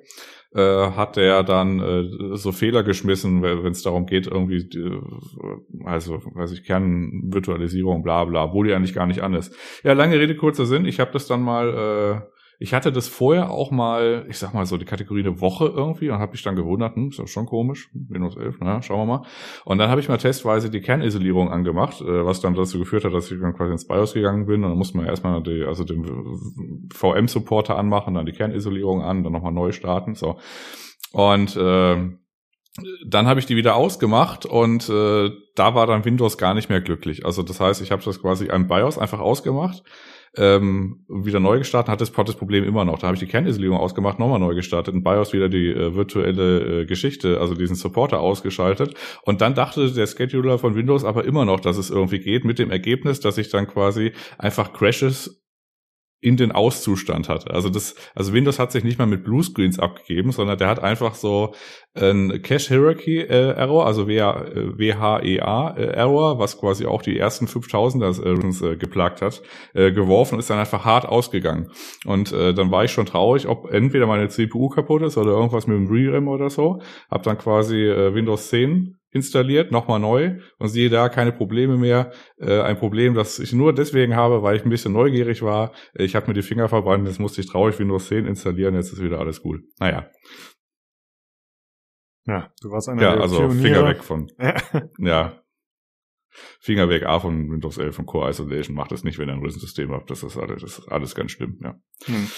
äh, 0.54 0.90
hat 0.90 1.16
er 1.16 1.44
dann 1.44 1.80
äh, 1.80 2.36
so 2.36 2.52
Fehler 2.52 2.82
geschmissen, 2.82 3.42
wenn 3.42 3.72
es 3.72 3.82
darum 3.82 4.06
geht, 4.06 4.26
irgendwie, 4.26 4.68
äh, 4.78 5.00
also, 5.84 6.20
weiß 6.34 6.52
ich, 6.52 6.64
Kernvirtualisierung, 6.64 8.02
bla 8.02 8.24
bla, 8.24 8.52
wo 8.52 8.62
die 8.62 8.72
eigentlich 8.72 8.94
gar 8.94 9.06
nicht 9.06 9.22
an 9.22 9.34
ist. 9.34 9.54
Ja, 9.84 9.92
lange 9.92 10.18
Rede, 10.18 10.36
kurzer 10.36 10.66
Sinn. 10.66 10.84
Ich 10.86 10.98
habe 10.98 11.12
das 11.12 11.26
dann 11.26 11.42
mal 11.42 11.68
äh, 11.68 12.39
ich 12.62 12.74
hatte 12.74 12.92
das 12.92 13.08
vorher 13.08 13.50
auch 13.50 13.70
mal, 13.70 14.26
ich 14.28 14.36
sag 14.36 14.52
mal 14.52 14.66
so 14.66 14.76
die 14.76 14.84
Kategorie 14.84 15.20
eine 15.20 15.40
Woche 15.40 15.64
irgendwie 15.64 16.10
und 16.10 16.18
habe 16.18 16.32
mich 16.32 16.42
dann 16.42 16.56
gewundert, 16.56 16.94
hm, 16.94 17.08
ist 17.08 17.18
das 17.18 17.30
schon 17.30 17.46
komisch, 17.46 17.88
Windows 17.94 18.36
11, 18.36 18.60
naja, 18.60 18.82
schauen 18.82 18.98
wir 18.98 19.06
mal. 19.06 19.26
Und 19.64 19.78
dann 19.78 19.88
habe 19.88 20.02
ich 20.02 20.10
mal 20.10 20.18
testweise 20.18 20.68
die 20.68 20.82
Kernisolierung 20.82 21.50
angemacht, 21.50 22.02
äh, 22.02 22.26
was 22.26 22.42
dann 22.42 22.54
dazu 22.54 22.78
geführt 22.78 23.06
hat, 23.06 23.14
dass 23.14 23.30
ich 23.30 23.40
dann 23.40 23.54
quasi 23.54 23.72
ins 23.72 23.88
BIOS 23.88 24.12
gegangen 24.12 24.44
bin 24.44 24.62
und 24.62 24.68
dann 24.68 24.78
musste 24.78 24.98
man 24.98 25.06
erstmal 25.06 25.42
die, 25.42 25.64
also 25.64 25.84
den 25.84 26.04
VM-Supporter 26.92 27.78
anmachen, 27.78 28.12
dann 28.12 28.26
die 28.26 28.32
Kernisolierung 28.32 29.00
an, 29.00 29.24
dann 29.24 29.32
nochmal 29.32 29.52
neu 29.52 29.72
starten, 29.72 30.14
so. 30.14 30.36
Und 31.12 31.56
äh, 31.56 31.96
dann 33.06 33.26
habe 33.26 33.40
ich 33.40 33.46
die 33.46 33.56
wieder 33.56 33.74
ausgemacht 33.74 34.44
und 34.44 34.86
äh, 34.90 35.30
da 35.56 35.74
war 35.74 35.86
dann 35.86 36.04
Windows 36.04 36.36
gar 36.36 36.52
nicht 36.52 36.68
mehr 36.68 36.82
glücklich. 36.82 37.24
Also 37.24 37.42
das 37.42 37.58
heißt, 37.58 37.80
ich 37.80 37.90
habe 37.90 38.04
das 38.04 38.20
quasi 38.20 38.50
am 38.50 38.68
BIOS 38.68 38.98
einfach 38.98 39.20
ausgemacht 39.20 39.82
ähm, 40.36 41.04
wieder 41.08 41.40
neu 41.40 41.58
gestartet, 41.58 41.90
hat 41.90 42.00
das, 42.00 42.16
hat 42.16 42.28
das 42.28 42.36
Problem 42.36 42.64
immer 42.64 42.84
noch. 42.84 42.98
Da 42.98 43.08
habe 43.08 43.14
ich 43.14 43.20
die 43.20 43.26
Kernisolierung 43.26 43.78
ausgemacht, 43.78 44.18
nochmal 44.18 44.38
neu 44.38 44.54
gestartet, 44.54 44.94
in 44.94 45.02
BIOS 45.02 45.32
wieder 45.32 45.48
die 45.48 45.68
äh, 45.68 45.94
virtuelle 45.94 46.82
äh, 46.82 46.86
Geschichte, 46.86 47.40
also 47.40 47.54
diesen 47.54 47.76
Supporter 47.76 48.20
ausgeschaltet. 48.20 48.94
Und 49.22 49.40
dann 49.40 49.54
dachte 49.54 49.90
der 49.90 50.06
Scheduler 50.06 50.58
von 50.58 50.76
Windows 50.76 51.04
aber 51.04 51.24
immer 51.24 51.44
noch, 51.44 51.60
dass 51.60 51.78
es 51.78 51.90
irgendwie 51.90 52.20
geht, 52.20 52.44
mit 52.44 52.58
dem 52.58 52.70
Ergebnis, 52.70 53.20
dass 53.20 53.38
ich 53.38 53.48
dann 53.50 53.66
quasi 53.66 54.12
einfach 54.38 54.72
Crashes 54.72 55.39
in 56.20 56.36
den 56.36 56.52
Auszustand 56.52 57.28
hat. 57.28 57.50
Also 57.50 57.70
das, 57.70 57.94
also 58.14 58.32
Windows 58.34 58.58
hat 58.58 58.72
sich 58.72 58.84
nicht 58.84 58.98
mal 58.98 59.06
mit 59.06 59.24
Bluescreens 59.24 59.78
abgegeben, 59.78 60.32
sondern 60.32 60.58
der 60.58 60.68
hat 60.68 60.82
einfach 60.82 61.14
so 61.14 61.54
ein 61.94 62.42
Cache 62.42 62.68
Hierarchy 62.68 63.20
äh, 63.20 63.52
Error, 63.52 63.86
also 63.86 64.06
WHEA 64.06 65.18
äh, 65.20 65.86
Error, 65.86 66.38
was 66.38 66.58
quasi 66.58 66.84
auch 66.84 67.02
die 67.02 67.18
ersten 67.18 67.46
5000er 67.46 68.72
äh, 68.72 68.76
geplagt 68.76 69.22
hat, 69.22 69.42
äh, 69.74 69.92
geworfen 69.92 70.34
und 70.34 70.40
ist 70.40 70.50
dann 70.50 70.58
einfach 70.58 70.84
hart 70.84 71.06
ausgegangen. 71.06 71.70
Und 72.04 72.32
äh, 72.32 72.52
dann 72.52 72.70
war 72.70 72.84
ich 72.84 72.92
schon 72.92 73.06
traurig, 73.06 73.48
ob 73.48 73.72
entweder 73.72 74.06
meine 74.06 74.28
CPU 74.28 74.68
kaputt 74.68 75.02
ist 75.02 75.16
oder 75.16 75.30
irgendwas 75.30 75.66
mit 75.66 75.76
dem 75.76 75.88
ReRAM 75.88 76.28
oder 76.28 76.50
so. 76.50 76.82
Hab 77.10 77.22
dann 77.22 77.38
quasi 77.38 77.86
äh, 77.86 78.14
Windows 78.14 78.48
10 78.50 78.99
installiert, 79.10 79.72
nochmal 79.72 80.00
neu 80.00 80.38
und 80.58 80.68
sehe 80.68 80.88
da 80.88 81.08
keine 81.08 81.32
Probleme 81.32 81.76
mehr. 81.76 82.12
Äh, 82.38 82.60
ein 82.60 82.78
Problem, 82.78 83.14
das 83.14 83.38
ich 83.38 83.52
nur 83.52 83.72
deswegen 83.72 84.16
habe, 84.16 84.42
weil 84.42 84.56
ich 84.56 84.64
ein 84.64 84.70
bisschen 84.70 84.92
neugierig 84.92 85.42
war. 85.42 85.72
Ich 85.94 86.14
habe 86.14 86.28
mir 86.28 86.34
die 86.34 86.42
Finger 86.42 86.68
verbrannt, 86.68 87.06
jetzt 87.06 87.20
musste 87.20 87.40
ich 87.40 87.48
traurig 87.48 87.78
Windows 87.78 88.08
10 88.08 88.26
installieren, 88.26 88.74
jetzt 88.74 88.92
ist 88.92 89.02
wieder 89.02 89.18
alles 89.18 89.42
gut. 89.42 89.60
Naja. 89.78 90.10
Ja, 92.26 92.52
du 92.60 92.70
warst 92.70 92.88
einer 92.88 93.02
ja, 93.02 93.12
der 93.12 93.22
also 93.22 93.38
Pioniere. 93.38 93.60
Finger 93.60 93.88
weg 93.88 94.04
von. 94.04 94.30
ja. 94.98 95.42
Finger 96.60 96.88
weg 96.88 97.04
A 97.04 97.18
von 97.18 97.50
Windows 97.50 97.78
11 97.78 97.98
und 97.98 98.06
Core 98.06 98.30
Isolation 98.30 98.76
macht 98.76 98.92
das 98.92 99.02
nicht, 99.02 99.18
wenn 99.18 99.28
ihr 99.28 99.34
ein 99.34 99.42
Rissensystem 99.42 99.90
habt. 99.90 100.10
Das 100.10 100.22
ist 100.22 100.36
alles, 100.36 100.62
das 100.62 100.78
ist 100.78 100.88
alles 100.88 101.14
ganz 101.14 101.32
schlimm, 101.32 101.58
ja. 101.60 101.80
Hm. 102.04 102.28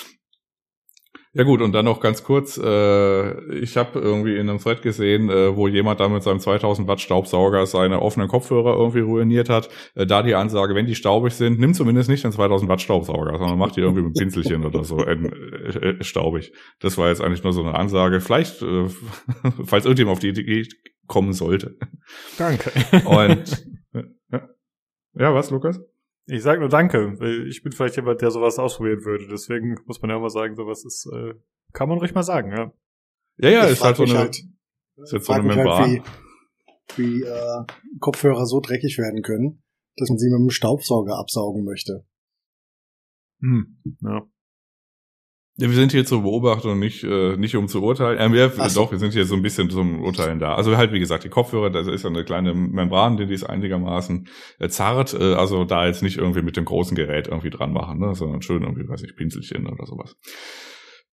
Ja 1.35 1.45
gut, 1.45 1.63
und 1.63 1.73
dann 1.73 1.87
noch 1.87 2.01
ganz 2.01 2.25
kurz, 2.25 2.59
äh, 2.59 3.55
ich 3.55 3.79
habe 3.79 3.99
irgendwie 3.99 4.37
in 4.37 4.51
einem 4.51 4.59
Thread 4.59 4.83
gesehen, 4.83 5.31
äh, 5.31 5.57
wo 5.57 5.67
jemand 5.67 5.99
da 5.99 6.09
mit 6.11 6.23
seinem 6.23 6.41
2000 6.41 6.87
Watt 6.87 7.01
Staubsauger 7.01 7.65
seine 7.65 8.03
offenen 8.03 8.29
Kopfhörer 8.29 8.77
irgendwie 8.77 9.01
ruiniert 9.01 9.49
hat. 9.49 9.71
Äh, 9.95 10.05
da 10.05 10.23
die 10.23 10.35
Ansage, 10.35 10.75
wenn 10.75 10.85
die 10.85 10.95
staubig 10.95 11.33
sind, 11.33 11.59
nimm 11.59 11.73
zumindest 11.73 12.11
nicht 12.11 12.23
den 12.23 12.33
2000 12.33 12.69
Watt 12.69 12.83
Staubsauger, 12.83 13.39
sondern 13.39 13.59
mach 13.59 13.73
die 13.73 13.81
irgendwie 13.81 14.03
mit 14.03 14.13
Pinselchen 14.13 14.67
oder 14.67 14.85
so 14.85 15.03
äh, 15.07 15.15
äh, 15.15 16.05
staubig. 16.05 16.53
Das 16.81 16.99
war 16.99 17.09
jetzt 17.09 17.23
eigentlich 17.23 17.43
nur 17.43 17.55
so 17.55 17.63
eine 17.63 17.77
Ansage. 17.77 18.21
Vielleicht, 18.21 18.61
äh, 18.61 18.89
falls 19.65 19.87
irgendjemand 19.87 20.17
auf 20.17 20.21
die 20.21 20.29
Idee, 20.29 20.69
kommen 21.07 21.33
sollte. 21.33 21.79
Danke. 22.37 22.73
Und 23.07 23.67
ja, 25.15 25.35
was, 25.35 25.51
Lukas? 25.51 25.81
Ich 26.27 26.43
sag 26.43 26.61
nur 26.61 26.69
Danke, 26.69 27.19
weil 27.21 27.49
ich 27.49 27.63
bin 27.63 27.73
vielleicht 27.73 27.97
jemand, 27.97 28.21
der 28.23 28.31
sowas 28.31 28.59
ausprobieren 28.59 29.05
würde. 29.05 29.27
Deswegen 29.29 29.77
muss 29.87 30.01
man 30.01 30.11
ja 30.11 30.17
immer 30.17 30.31
sagen, 30.31 30.55
sowas 30.55 30.85
ist, 30.85 31.07
äh, 31.13 31.35
kann 31.73 31.89
man 31.89 31.99
ruhig 31.99 32.15
mal 32.15 32.23
sagen, 32.23 32.53
ja. 32.53 32.73
Ja, 33.39 33.49
ja, 33.51 33.65
Ich 33.67 33.73
ist 33.73 33.83
halt 33.85 33.97
so 33.97 34.05
eine, 34.05 34.19
halt- 34.19 34.37
ist 34.97 35.13
jetzt 35.13 35.27
so 35.27 35.33
eine 35.33 35.49
halt, 35.49 35.57
Membran. 35.57 35.91
wie, 35.91 36.03
wie 36.97 37.23
äh, 37.23 37.65
Kopfhörer 37.99 38.47
so 38.47 38.61
dreckig 38.61 38.99
werden 38.99 39.23
können, 39.23 39.63
dass 39.97 40.11
man 40.11 40.19
sie 40.19 40.31
mit 40.31 40.39
einem 40.39 40.51
Staubsauger 40.51 41.19
absaugen 41.19 41.65
möchte. 41.65 42.07
Hm, 43.41 43.83
ja. 44.03 44.23
Ja, 45.63 45.69
wir 45.69 45.77
sind 45.77 45.93
hier 45.93 46.05
zur 46.05 46.23
Beobachtung, 46.23 46.81
nicht, 46.81 47.05
äh, 47.05 47.37
nicht 47.37 47.55
um 47.55 47.69
zu 47.69 47.85
urteilen. 47.85 48.19
Äh, 48.19 48.33
wir, 48.33 48.69
so. 48.69 48.83
Doch, 48.83 48.91
wir 48.91 48.99
sind 48.99 49.13
hier 49.13 49.25
so 49.25 49.37
ein 49.37 49.43
bisschen 49.43 49.71
zum 49.71 50.03
Urteilen 50.03 50.41
da. 50.41 50.57
Also 50.57 50.77
halt, 50.77 50.91
wie 50.91 50.99
gesagt, 50.99 51.23
die 51.23 51.29
Kopfhörer, 51.29 51.71
das 51.71 51.87
ist 51.87 52.03
ja 52.03 52.11
eine 52.11 52.25
kleine 52.25 52.53
Membran, 52.53 53.17
die 53.17 53.33
ist 53.33 53.45
einigermaßen 53.45 54.27
äh, 54.59 54.69
zart. 54.69 55.15
Äh, 55.15 55.35
also 55.35 55.65
da 55.65 55.87
jetzt 55.87 56.03
nicht 56.03 56.19
irgendwie 56.19 56.43
mit 56.43 56.57
dem 56.57 56.65
großen 56.65 56.97
Gerät 56.97 57.29
irgendwie 57.29 57.51
dran 57.51 57.73
machen, 57.73 58.01
ne? 58.01 58.13
sondern 58.17 58.43
schön 58.43 58.63
irgendwie, 58.63 58.89
weiß 58.89 59.05
ich, 59.05 59.15
Pinselchen 59.15 59.69
oder 59.69 59.87
sowas. 59.87 60.17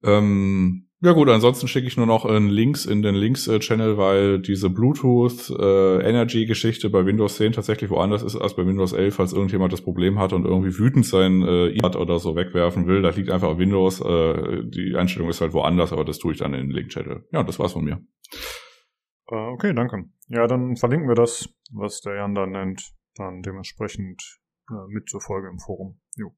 Ähm, 0.02 0.88
ja 1.00 1.12
gut, 1.12 1.28
ansonsten 1.28 1.68
schicke 1.68 1.86
ich 1.86 1.96
nur 1.96 2.06
noch 2.06 2.24
äh, 2.24 2.40
Links 2.40 2.84
in 2.84 3.02
den 3.02 3.14
Links-Channel, 3.14 3.96
weil 3.96 4.40
diese 4.40 4.68
Bluetooth-Energy-Geschichte 4.68 6.90
bei 6.90 7.06
Windows 7.06 7.36
10 7.36 7.52
tatsächlich 7.52 7.88
woanders 7.88 8.24
ist 8.24 8.34
als 8.34 8.56
bei 8.56 8.66
Windows 8.66 8.92
11, 8.92 9.14
falls 9.14 9.32
irgendjemand 9.32 9.72
das 9.72 9.82
Problem 9.82 10.18
hat 10.18 10.32
und 10.32 10.44
irgendwie 10.44 10.76
wütend 10.76 11.06
sein 11.06 11.42
äh, 11.42 11.68
iPad 11.68 11.94
oder 11.94 12.18
so 12.18 12.34
wegwerfen 12.34 12.88
will. 12.88 13.00
Das 13.00 13.16
liegt 13.16 13.30
einfach 13.30 13.46
auf 13.46 13.58
Windows. 13.58 14.00
Äh, 14.00 14.64
die 14.64 14.96
Einstellung 14.96 15.28
ist 15.28 15.40
halt 15.40 15.52
woanders, 15.52 15.92
aber 15.92 16.04
das 16.04 16.18
tue 16.18 16.32
ich 16.32 16.38
dann 16.38 16.52
in 16.52 16.66
den 16.66 16.70
Link-Channel. 16.70 17.28
Ja, 17.30 17.44
das 17.44 17.60
war's 17.60 17.74
von 17.74 17.84
mir. 17.84 18.04
Äh, 19.30 19.36
okay, 19.36 19.72
danke. 19.74 20.06
Ja, 20.26 20.48
dann 20.48 20.74
verlinken 20.74 21.08
wir 21.08 21.14
das, 21.14 21.48
was 21.70 22.00
der 22.00 22.16
Jan 22.16 22.34
da 22.34 22.44
nennt, 22.44 22.90
dann 23.14 23.42
dementsprechend 23.42 24.40
äh, 24.68 24.74
mit 24.88 25.08
zur 25.08 25.20
Folge 25.20 25.48
im 25.48 25.60
Forum. 25.60 26.00
Jo. 26.16 26.32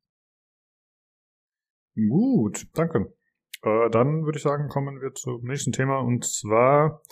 Gut, 1.95 2.67
danke. 2.75 3.15
Äh, 3.63 3.91
dann 3.91 4.25
würde 4.25 4.39
ich 4.39 4.43
sagen, 4.43 4.69
kommen 4.69 5.01
wir 5.01 5.15
zum 5.15 5.43
nächsten 5.43 5.73
Thema 5.73 5.99
und 5.99 6.25
zwar 6.25 7.03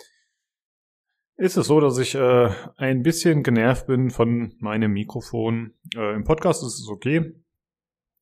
ist 1.37 1.55
es 1.55 1.67
so, 1.67 1.79
dass 1.79 1.97
ich 1.97 2.15
äh, 2.15 2.49
ein 2.77 3.01
bisschen 3.01 3.43
genervt 3.43 3.87
bin 3.87 4.09
von 4.09 4.55
meinem 4.59 4.91
Mikrofon. 4.91 5.73
Äh, 5.95 6.15
Im 6.15 6.25
Podcast 6.25 6.63
ist 6.63 6.79
es 6.79 6.89
okay, 6.89 7.33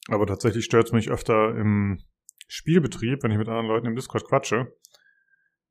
aber 0.08 0.28
tatsächlich 0.28 0.66
stört 0.66 0.88
es 0.88 0.92
mich 0.94 1.10
öfter 1.10 1.56
im 1.56 2.00
Spielbetrieb, 2.48 3.24
wenn 3.24 3.32
ich 3.32 3.38
mit 3.38 3.48
anderen 3.48 3.68
Leuten 3.68 3.88
im 3.88 3.96
Discord 3.96 4.26
quatsche 4.26 4.72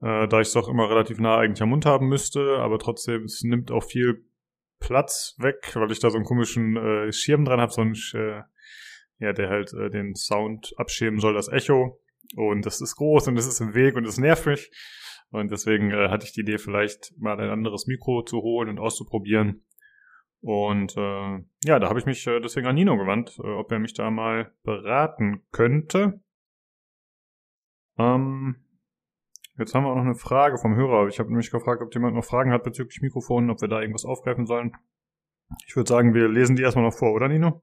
äh, 0.00 0.28
da 0.28 0.40
ich 0.40 0.48
es 0.48 0.52
doch 0.52 0.68
immer 0.68 0.90
relativ 0.90 1.18
nah 1.18 1.38
eigentlich 1.38 1.62
am 1.62 1.70
Mund 1.70 1.86
haben 1.86 2.08
müsste, 2.08 2.58
aber 2.58 2.78
trotzdem, 2.78 3.24
es 3.24 3.42
nimmt 3.42 3.70
auch 3.70 3.84
viel 3.84 4.24
Platz 4.78 5.34
weg, 5.38 5.70
weil 5.74 5.90
ich 5.90 6.00
da 6.00 6.10
so 6.10 6.16
einen 6.16 6.26
komischen 6.26 6.76
äh, 6.76 7.12
Schirm 7.12 7.44
dran 7.44 7.60
habe, 7.60 7.72
so 7.72 7.80
einen, 7.80 7.94
äh, 8.14 8.42
ja, 9.18 9.32
der 9.32 9.48
halt 9.48 9.72
äh, 9.72 9.88
den 9.88 10.14
Sound 10.14 10.74
abschirmen 10.76 11.18
soll, 11.18 11.34
das 11.34 11.48
Echo. 11.48 11.98
Und 12.34 12.66
das 12.66 12.80
ist 12.80 12.96
groß 12.96 13.28
und 13.28 13.36
das 13.36 13.46
ist 13.46 13.60
im 13.60 13.74
Weg 13.74 13.96
und 13.96 14.04
das 14.04 14.18
nervt 14.18 14.46
mich. 14.46 14.70
Und 15.30 15.50
deswegen 15.50 15.90
äh, 15.90 16.08
hatte 16.08 16.26
ich 16.26 16.32
die 16.32 16.40
Idee, 16.40 16.58
vielleicht 16.58 17.12
mal 17.18 17.38
ein 17.40 17.50
anderes 17.50 17.86
Mikro 17.86 18.22
zu 18.22 18.38
holen 18.42 18.68
und 18.68 18.78
auszuprobieren. 18.78 19.64
Und 20.40 20.96
äh, 20.96 21.38
ja, 21.64 21.78
da 21.78 21.88
habe 21.88 21.98
ich 21.98 22.06
mich 22.06 22.26
äh, 22.26 22.40
deswegen 22.40 22.66
an 22.66 22.74
Nino 22.74 22.96
gewandt, 22.96 23.38
äh, 23.38 23.46
ob 23.46 23.70
er 23.72 23.78
mich 23.78 23.94
da 23.94 24.10
mal 24.10 24.52
beraten 24.62 25.44
könnte. 25.50 26.20
Ähm, 27.98 28.56
Jetzt 29.58 29.74
haben 29.74 29.84
wir 29.84 29.90
auch 29.90 29.96
noch 29.96 30.02
eine 30.02 30.14
Frage 30.14 30.58
vom 30.58 30.76
Hörer. 30.76 31.08
Ich 31.08 31.18
habe 31.18 31.30
nämlich 31.30 31.50
gefragt, 31.50 31.80
ob 31.80 31.94
jemand 31.94 32.14
noch 32.14 32.24
Fragen 32.24 32.52
hat 32.52 32.62
bezüglich 32.62 33.00
Mikrofonen, 33.00 33.50
ob 33.50 33.60
wir 33.62 33.68
da 33.68 33.80
irgendwas 33.80 34.04
aufgreifen 34.04 34.46
sollen. 34.46 34.72
Ich 35.66 35.76
würde 35.76 35.88
sagen, 35.88 36.12
wir 36.12 36.28
lesen 36.28 36.56
die 36.56 36.62
erstmal 36.62 36.84
noch 36.84 36.94
vor, 36.94 37.12
oder 37.12 37.28
Nino? 37.28 37.62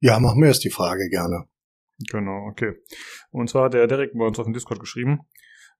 Ja, 0.00 0.20
machen 0.20 0.40
wir 0.40 0.48
erst 0.48 0.64
die 0.64 0.70
Frage 0.70 1.08
gerne. 1.08 1.48
Genau, 2.10 2.46
okay. 2.48 2.74
Und 3.30 3.50
zwar 3.50 3.64
hat 3.64 3.74
der 3.74 3.86
Derek 3.86 4.12
bei 4.14 4.24
uns 4.24 4.38
auf 4.38 4.46
dem 4.46 4.52
Discord 4.52 4.80
geschrieben. 4.80 5.20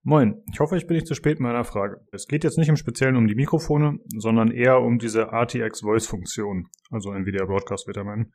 Moin, 0.03 0.43
ich 0.51 0.59
hoffe, 0.59 0.77
ich 0.77 0.87
bin 0.87 0.95
nicht 0.95 1.07
zu 1.07 1.13
spät 1.13 1.39
mit 1.39 1.47
meiner 1.47 1.65
Frage. 1.65 2.05
Es 2.11 2.27
geht 2.27 2.45
jetzt 2.45 2.57
nicht 2.57 2.69
im 2.69 2.77
Speziellen 2.77 3.17
um 3.17 3.27
die 3.27 3.35
Mikrofone, 3.35 3.99
sondern 4.17 4.49
eher 4.49 4.79
um 4.81 4.97
diese 4.97 5.23
RTX 5.31 5.81
Voice 5.81 6.07
Funktion, 6.07 6.67
also 6.89 7.11
Nvidia 7.11 7.45
Broadcast 7.45 7.85
wird 7.85 7.97
er 7.97 8.05
meinen. 8.05 8.33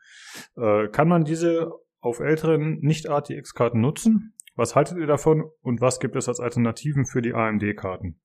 Äh, 0.57 0.88
kann 0.88 1.09
man 1.09 1.25
diese 1.25 1.70
auf 2.01 2.20
älteren 2.20 2.81
Nicht-RTX-Karten 2.81 3.81
nutzen? 3.81 4.35
Was 4.57 4.77
haltet 4.77 4.99
ihr 4.99 5.07
davon 5.07 5.44
und 5.62 5.81
was 5.81 6.01
gibt 6.01 6.16
es 6.16 6.29
als 6.29 6.38
Alternativen 6.38 7.07
für 7.07 7.23
die 7.23 7.33
AMD-Karten? 7.33 8.20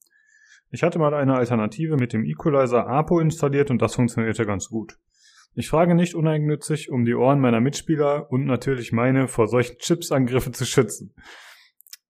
Ich 0.70 0.84
hatte 0.84 1.00
mal 1.00 1.14
eine 1.14 1.36
Alternative 1.36 1.96
mit 1.96 2.14
dem 2.14 2.26
Equalizer 2.26 2.88
APO 2.88 3.20
installiert 3.20 3.72
und 3.72 3.82
das 3.82 3.96
funktionierte 3.96 4.46
ganz 4.46 4.68
gut. 4.68 5.00
Ich 5.56 5.68
frage 5.68 5.96
nicht 5.96 6.16
uneigennützig, 6.16 6.90
um 6.90 7.06
die 7.06 7.16
Ohren 7.16 7.40
meiner 7.40 7.60
Mitspieler 7.60 8.32
und 8.32 8.46
natürlich 8.46 8.92
meine 8.92 9.28
vor 9.28 9.48
solchen 9.48 9.78
Chips-Angriffen 9.78 10.54
zu 10.54 10.66
schützen. 10.66 11.14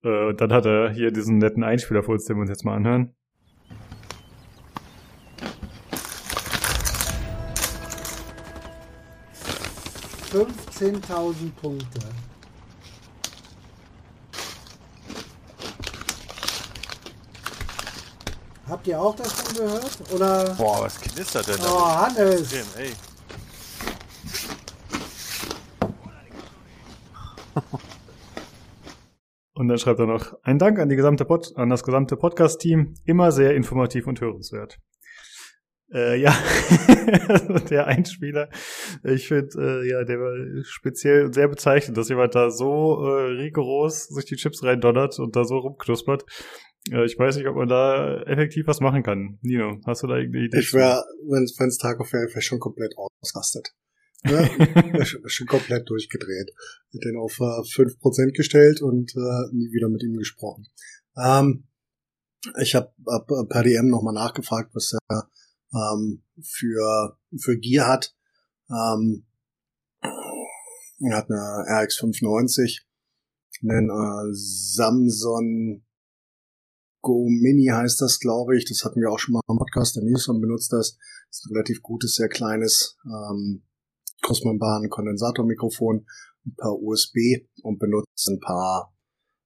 Äh, 0.04 0.34
dann 0.36 0.54
hat 0.54 0.66
er 0.66 0.92
hier 0.92 1.12
diesen 1.12 1.38
netten 1.38 1.64
Einspieler 1.64 2.04
für 2.04 2.12
uns, 2.12 2.26
den 2.26 2.38
wir 2.38 2.42
uns 2.42 2.50
jetzt 2.50 2.66
mal 2.66 2.76
anhören. 2.76 3.16
Fünfzehntausend 10.32 11.56
Punkte. 11.56 12.00
Habt 18.68 18.86
ihr 18.86 19.02
auch 19.02 19.16
davon 19.16 19.56
gehört? 19.56 20.14
Oder? 20.14 20.54
Boah, 20.56 20.84
was 20.84 21.02
knistert 21.02 21.48
denn 21.48 21.56
Oh, 21.62 21.80
da? 21.80 22.02
Hannes! 22.02 22.54
Extrem, 22.54 22.84
ey. 22.86 22.92
Und 29.60 29.68
dann 29.68 29.78
schreibt 29.78 30.00
er 30.00 30.06
noch, 30.06 30.42
ein 30.42 30.58
Dank 30.58 30.80
an, 30.80 30.88
die 30.88 30.96
gesamte 30.96 31.26
Pod 31.26 31.52
an 31.56 31.68
das 31.68 31.84
gesamte 31.84 32.16
Podcast-Team, 32.16 32.94
immer 33.04 33.34
sehr 33.34 33.58
informativ 33.58 34.08
und 34.08 34.22
hörenswert. 34.22 34.80
Äh, 35.94 36.22
ja, 36.22 36.32
der 37.70 37.88
Einspieler, 37.88 38.48
ich 39.04 39.28
finde, 39.28 39.82
äh, 39.84 39.90
ja, 39.90 40.06
der 40.06 40.18
war 40.18 40.64
speziell 40.64 41.34
sehr 41.34 41.50
bezeichnend, 41.50 41.98
dass 41.98 42.08
jemand 42.08 42.36
da 42.36 42.52
so 42.52 43.06
äh, 43.06 43.32
rigoros 43.32 44.08
sich 44.08 44.24
die 44.24 44.38
Chips 44.38 44.64
reindonnert 44.64 45.20
und 45.20 45.36
da 45.36 45.44
so 45.44 45.58
rumknuspert. 45.58 46.24
Äh, 46.90 47.04
ich 47.04 47.20
weiß 47.20 47.36
nicht, 47.36 47.48
ob 47.48 47.58
man 47.58 47.68
da 47.68 48.22
effektiv 48.22 48.66
was 48.66 48.80
machen 48.80 49.04
kann. 49.04 49.40
Nino, 49.42 49.82
hast 49.86 50.04
du 50.04 50.08
da 50.08 50.16
irgendeine 50.16 50.46
Idee? 50.46 50.60
Ich 50.60 50.74
wäre, 50.74 51.04
wenn 51.28 51.44
es 51.44 51.78
Tag 51.78 52.00
auf 52.00 52.14
wäre, 52.14 52.34
wär 52.34 52.42
schon 52.42 52.60
komplett 52.60 52.94
ausrastet. 52.96 53.74
Wär 54.24 55.06
schon, 55.06 55.48
komplett 55.48 55.90
durchgedreht. 55.90 56.52
Hätte 56.92 57.10
den 57.10 57.18
auf 57.18 57.40
äh, 57.40 57.62
5% 57.62 58.36
gestellt 58.36 58.82
und 58.82 59.16
äh, 59.16 59.54
nie 59.54 59.72
wieder 59.72 59.90
mit 59.90 60.04
ihm 60.04 60.18
gesprochen. 60.18 60.68
Ähm, 61.18 61.68
ich 62.62 62.76
habe 62.76 62.94
hab 63.08 63.28
per 63.28 63.64
DM 63.64 63.90
nochmal 63.90 64.14
nachgefragt, 64.14 64.74
was 64.74 64.94
er 65.10 65.30
ähm, 65.74 66.24
für, 66.42 67.18
für 67.38 67.58
Gear 67.58 67.88
hat. 67.88 68.16
Ähm, 68.70 69.26
er 70.02 71.18
hat 71.18 71.30
eine 71.30 71.84
RX 71.84 71.98
590, 71.98 72.86
einen 73.62 73.90
äh, 73.90 74.34
Samsung 74.34 75.84
Go 77.02 77.30
Mini 77.30 77.68
heißt 77.68 78.02
das, 78.02 78.20
glaube 78.20 78.58
ich. 78.58 78.66
Das 78.66 78.84
hatten 78.84 79.02
wir 79.02 79.10
auch 79.10 79.20
schon 79.20 79.34
mal 79.34 79.42
im 79.48 79.58
Podcast. 79.58 79.96
Der 79.96 80.04
Nilsson 80.04 80.42
benutzt 80.42 80.74
das. 80.74 80.98
Das 81.30 81.40
ist 81.40 81.46
ein 81.46 81.54
relativ 81.54 81.82
gutes, 81.82 82.16
sehr 82.16 82.28
kleines 82.28 82.98
ähm, 83.06 83.64
Großmembran 84.30 84.90
Kondensatormikrofon, 84.90 86.06
ein 86.46 86.56
paar 86.56 86.80
USB 86.80 87.48
und 87.64 87.80
benutzt 87.80 88.28
ein 88.30 88.40
paar 88.40 88.94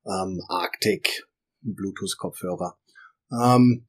ähm, 0.06 0.42
Arctic 0.50 1.26
Bluetooth 1.62 2.18
Kopfhörer. 2.18 2.78
Ähm, 3.32 3.88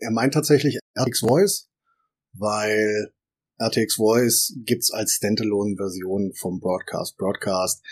er 0.00 0.10
meint 0.10 0.32
tatsächlich 0.32 0.78
RTX 0.94 1.20
Voice, 1.20 1.70
weil 2.32 3.12
RTX 3.58 3.96
Voice 3.96 4.54
gibt's 4.64 4.90
als 4.90 5.12
Standalone-Version 5.12 6.32
vom 6.34 6.58
Broadcast. 6.58 7.18
Broadcast 7.18 7.84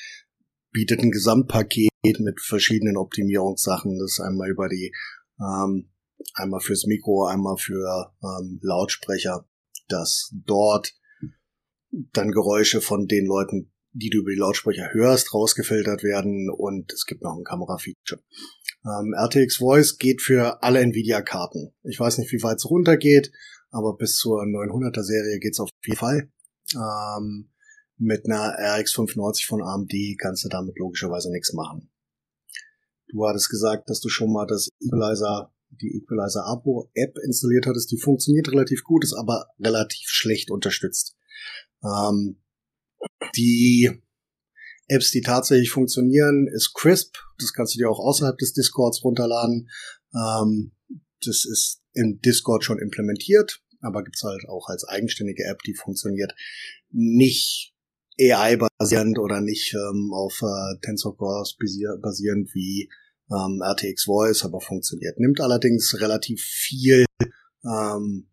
bietet 0.71 1.01
ein 1.01 1.11
Gesamtpaket 1.11 1.91
mit 2.21 2.41
verschiedenen 2.41 2.97
Optimierungssachen. 2.97 3.99
Das 3.99 4.13
ist 4.13 4.21
einmal 4.21 4.49
über 4.49 4.69
die, 4.69 4.95
ähm, 5.41 5.91
einmal 6.33 6.61
fürs 6.61 6.87
Mikro, 6.87 7.27
einmal 7.27 7.59
für 7.59 8.15
ähm, 8.23 8.61
Lautsprecher, 8.63 9.47
dass 9.89 10.33
dort 10.33 10.95
dann 12.13 12.31
Geräusche 12.31 12.81
von 12.81 13.07
den 13.07 13.27
Leuten, 13.27 13.73
die 13.93 14.11
du 14.11 14.19
über 14.19 14.31
die 14.31 14.39
Lautsprecher 14.39 14.93
hörst, 14.93 15.33
rausgefiltert 15.33 16.03
werden 16.03 16.51
und 16.51 16.93
es 16.93 17.07
gibt 17.07 17.23
noch 17.23 17.37
ein 17.37 17.45
Kamerafeature. 17.45 18.23
Ähm, 18.85 19.15
RTX 19.15 19.57
Voice 19.57 19.99
geht 19.99 20.21
für 20.21 20.63
alle 20.63 20.81
Nvidia-Karten. 20.81 21.75
Ich 21.83 21.99
weiß 21.99 22.19
nicht, 22.19 22.33
wie 22.33 22.43
weit 22.43 22.59
es 22.59 22.69
runtergeht, 22.69 23.33
aber 23.71 23.97
bis 23.97 24.17
zur 24.17 24.43
900er 24.43 25.03
Serie 25.03 25.39
geht's 25.39 25.61
auf 25.61 25.71
jeden 25.85 25.99
Fall. 25.99 26.31
Ähm, 26.75 27.51
mit 27.99 28.27
einer 28.27 28.55
RX 28.79 28.93
590 28.93 29.47
von 29.47 29.63
AMD 29.63 29.93
kannst 30.21 30.45
du 30.45 30.49
damit 30.49 30.79
logischerweise 30.79 31.33
nichts 31.33 31.53
machen. 31.55 31.91
Du 33.09 33.27
hattest 33.27 33.49
gesagt, 33.49 33.89
dass 33.89 34.01
du 34.01 34.09
schon 34.09 34.33
mal 34.33 34.47
das 34.47 34.69
Equalizer 34.81 35.53
die 35.71 35.97
Equalizer 35.97 36.45
Abo 36.47 36.91
App 36.95 37.17
installiert 37.25 37.67
hattest, 37.67 37.91
die 37.91 37.99
funktioniert 37.99 38.51
relativ 38.51 38.85
gut, 38.85 39.05
ist 39.05 39.15
aber 39.15 39.47
relativ 39.61 40.09
schlecht 40.09 40.51
unterstützt. 40.51 41.17
Ähm, 41.85 42.41
die 43.37 43.91
Apps, 44.89 45.11
die 45.11 45.21
tatsächlich 45.21 45.71
funktionieren, 45.71 46.49
ist 46.53 46.75
Crisp. 46.75 47.17
Das 47.39 47.53
kannst 47.53 47.75
du 47.75 47.79
dir 47.79 47.91
auch 47.91 47.99
außerhalb 47.99 48.39
des 48.39 48.53
Discords 48.53 49.03
runterladen. 49.03 49.69
Ähm, 50.15 50.73
das 51.25 51.45
ist 51.45 51.83
im 51.93 52.21
Discord 52.21 52.65
schon 52.65 52.79
implementiert, 52.79 53.63
aber 53.81 54.05
gibt's 54.05 54.23
halt 54.23 54.45
auch 54.49 54.69
als 54.69 54.85
eigenständige 54.85 55.45
App, 55.45 55.63
die 55.63 55.75
funktioniert 55.75 56.33
nicht 56.91 57.75
AI-basierend 58.19 59.19
oder 59.19 59.41
nicht 59.41 59.75
ähm, 59.75 60.13
auf 60.15 60.41
äh, 60.43 60.79
Tensor 60.83 61.17
Cores 61.17 61.57
basierend 62.01 62.55
wie 62.55 62.89
ähm, 63.31 63.63
RTX 63.63 64.05
Voice, 64.05 64.45
aber 64.45 64.61
funktioniert. 64.61 65.19
Nimmt 65.19 65.41
allerdings 65.41 65.99
relativ 66.01 66.41
viel 66.43 67.05
ähm, 67.65 68.29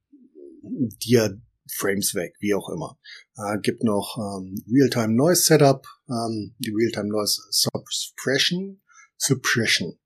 dir 0.62 1.42
Frames 1.72 2.14
weg, 2.14 2.36
wie 2.40 2.54
auch 2.54 2.70
immer. 2.70 2.98
Äh, 3.38 3.60
gibt 3.62 3.84
noch 3.84 4.18
ähm, 4.18 4.64
Real-Time 4.72 5.16
Noise 5.16 5.44
Setup, 5.44 5.86
ähm, 6.10 6.56
die 6.60 6.72
Real-Time 6.72 7.10
Noise 7.10 7.42
Suppression, 7.50 8.82
Suppression. 9.18 9.98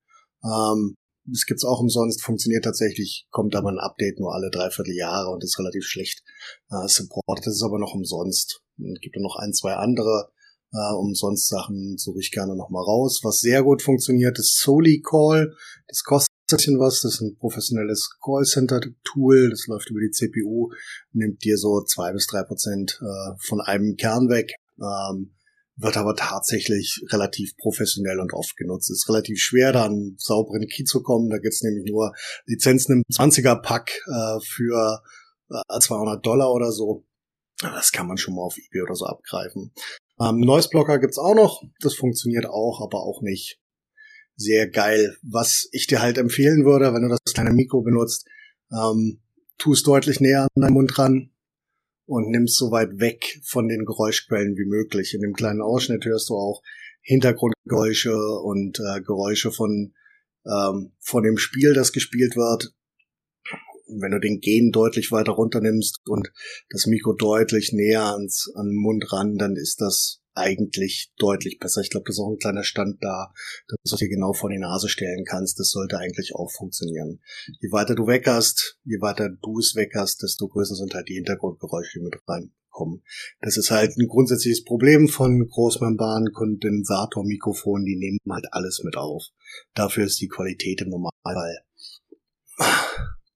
Ähm, 0.43 0.95
das 1.26 1.45
gibt's 1.45 1.65
auch 1.65 1.82
umsonst, 1.82 2.23
funktioniert 2.23 2.63
tatsächlich, 2.63 3.28
kommt 3.32 3.56
aber 3.56 3.69
ein 3.69 3.80
Update 3.80 4.19
nur 4.19 4.34
alle 4.34 4.50
dreiviertel 4.50 4.95
Jahre 4.95 5.30
und 5.30 5.43
ist 5.43 5.60
relativ 5.60 5.84
schlecht 5.84 6.23
äh, 6.69 6.88
supported. 6.88 7.45
Das 7.45 7.56
ist 7.56 7.63
aber 7.63 7.80
noch 7.80 7.93
umsonst. 7.93 8.62
Es 8.78 9.02
gibt 9.02 9.17
noch 9.17 9.36
ein, 9.36 9.52
zwei 9.52 9.73
andere 9.73 10.32
äh, 10.73 10.93
umsonst 10.95 11.47
Sachen, 11.47 11.97
suche 11.97 12.19
ich 12.19 12.32
gerne 12.32 12.56
nochmal 12.56 12.84
raus. 12.84 13.21
Was 13.23 13.39
sehr 13.39 13.63
gut 13.63 13.82
funktioniert, 13.82 14.38
ist 14.39 14.60
Soli 14.60 15.01
Call. 15.01 15.53
Das 15.88 16.03
kostet 16.03 16.32
ein 16.32 16.56
bisschen 16.56 16.80
was. 16.80 17.01
Das 17.01 17.15
ist 17.15 17.21
ein 17.21 17.38
professionelles 17.38 18.17
Callcenter-Tool. 18.23 19.49
Das 19.49 19.67
läuft 19.67 19.89
über 19.89 20.01
die 20.01 20.12
CPU, 20.12 20.71
nimmt 21.13 21.43
dir 21.43 21.58
so 21.58 21.84
zwei 21.84 22.12
bis 22.12 22.27
drei 22.27 22.43
Prozent 22.43 22.99
äh, 23.01 23.38
von 23.39 23.62
einem 23.62 23.95
Kern 23.95 24.30
weg. 24.30 24.53
Ähm, 24.80 25.34
wird 25.80 25.95
aber 25.95 26.15
tatsächlich 26.15 27.03
relativ 27.10 27.56
professionell 27.58 28.19
und 28.19 28.34
oft 28.34 28.58
genutzt. 28.58 28.89
Ist 28.89 29.08
relativ 29.08 29.39
schwer, 29.39 29.71
da 29.71 29.86
an 29.86 30.15
sauberen 30.17 30.67
Key 30.67 30.84
zu 30.84 31.03
kommen. 31.03 31.30
Da 31.30 31.38
gibt's 31.38 31.62
nämlich 31.62 31.86
nur 31.89 32.13
Lizenzen 32.45 32.93
im 32.93 33.03
20er-Pack 33.13 33.91
äh, 34.08 34.39
für 34.43 35.03
äh, 35.49 35.80
200 35.80 36.25
Dollar 36.25 36.51
oder 36.51 36.71
so. 36.71 37.06
Das 37.60 37.91
kann 37.91 38.08
man 38.08 38.17
schon 38.17 38.36
mal 38.36 38.43
auf 38.43 38.58
eBay 38.58 38.82
oder 38.82 38.95
so 38.95 39.06
abgreifen. 39.06 39.71
Ähm, 40.19 40.39
Noise 40.39 40.69
Blocker 40.69 40.99
gibt's 40.99 41.17
auch 41.17 41.36
noch. 41.36 41.63
Das 41.80 41.93
funktioniert 41.93 42.45
auch, 42.45 42.82
aber 42.82 43.03
auch 43.03 43.21
nicht 43.21 43.60
sehr 44.36 44.67
geil. 44.69 45.17
Was 45.23 45.67
ich 45.71 45.88
dir 45.88 46.01
halt 46.01 46.17
empfehlen 46.17 46.65
würde, 46.65 46.93
wenn 46.93 47.03
du 47.03 47.10
das 47.10 47.34
kleine 47.34 47.53
Mikro 47.53 47.82
benutzt, 47.82 48.27
ähm, 48.71 49.21
tu 49.58 49.73
es 49.73 49.84
deutlich 49.84 50.19
näher 50.19 50.43
an 50.43 50.62
deinen 50.62 50.73
Mund 50.73 50.97
ran 50.97 51.32
und 52.06 52.30
nimmst 52.30 52.58
so 52.58 52.71
weit 52.71 52.99
weg 52.99 53.41
von 53.43 53.67
den 53.67 53.86
Geräuschquellen 53.86 54.56
wie 54.58 54.69
möglich. 54.69 55.13
In 55.13 55.21
dem 55.21 55.34
kleinen 55.34 55.62
Ausschnitt 55.62 56.06
hörst 56.06 56.30
du 56.30 56.36
auch 56.36 56.62
Hintergrundgeräusche 57.01 58.15
und 58.15 58.80
äh, 58.80 59.01
Geräusche 59.01 59.51
von 59.51 59.93
ähm, 60.45 60.93
von 60.99 61.23
dem 61.23 61.38
Spiel, 61.38 61.73
das 61.73 61.91
gespielt 61.91 62.36
wird 62.36 62.73
wenn 63.88 64.12
du 64.12 64.19
den 64.19 64.39
Gen 64.39 64.71
deutlich 64.71 65.12
weiter 65.12 65.34
runternimmst 65.34 66.00
und 66.06 66.32
das 66.69 66.88
Mikro 66.88 67.13
deutlich 67.13 67.73
näher 67.73 68.13
ans 68.13 68.50
an 68.56 68.67
den 68.67 68.78
Mund 68.78 69.12
ran, 69.12 69.38
dann 69.38 69.56
ist 69.56 69.82
das 69.82 70.21
eigentlich 70.38 71.12
deutlich 71.17 71.60
besser. 71.60 71.82
Ich 71.82 71.89
glaube, 71.89 72.06
das 72.06 72.15
ist 72.15 72.19
auch 72.19 72.30
ein 72.30 72.38
kleiner 72.38 72.63
Stand 72.63 73.04
da, 73.04 73.34
dass 73.67 73.91
du 73.91 73.97
dir 73.97 74.08
genau 74.08 74.32
vor 74.34 74.52
die 74.52 74.60
Nase 74.60 74.88
stellen 74.88 75.26
kannst. 75.28 75.60
Das 75.60 75.71
sollte 75.71 75.97
eigentlich 75.97 76.36
auch 76.36 76.52
funktionieren. 76.52 77.19
Je 77.60 77.71
weiter 77.71 77.95
du 77.95 78.06
weg 78.06 78.28
hast, 78.28 78.78
je 78.84 79.02
weiter 79.02 79.30
du 79.30 79.58
es 79.60 79.73
weg 79.76 79.93
hast, 79.95 80.21
desto 80.21 80.47
größer 80.47 80.76
sind 80.76 80.93
halt 80.93 81.10
die 81.10 81.15
Hintergrundgeräusche, 81.15 81.97
die 82.00 82.04
mit 82.04 82.17
reinkommen. 82.28 83.02
Das 83.41 83.58
ist 83.58 83.71
halt 83.71 83.97
ein 83.97 84.08
grundsätzliches 84.08 84.63
Problem 84.63 85.08
von 85.08 85.47
Großmembran-Kondensator-Mikrofonen. 85.47 87.86
Die 87.86 87.97
nehmen 87.97 88.19
halt 88.30 88.45
alles 88.52 88.84
mit 88.84 88.95
auf. 88.95 89.30
Dafür 89.73 90.06
ist 90.06 90.21
die 90.21 90.28
Qualität 90.28 90.82
im 90.82 90.89
Normalfall 90.89 91.63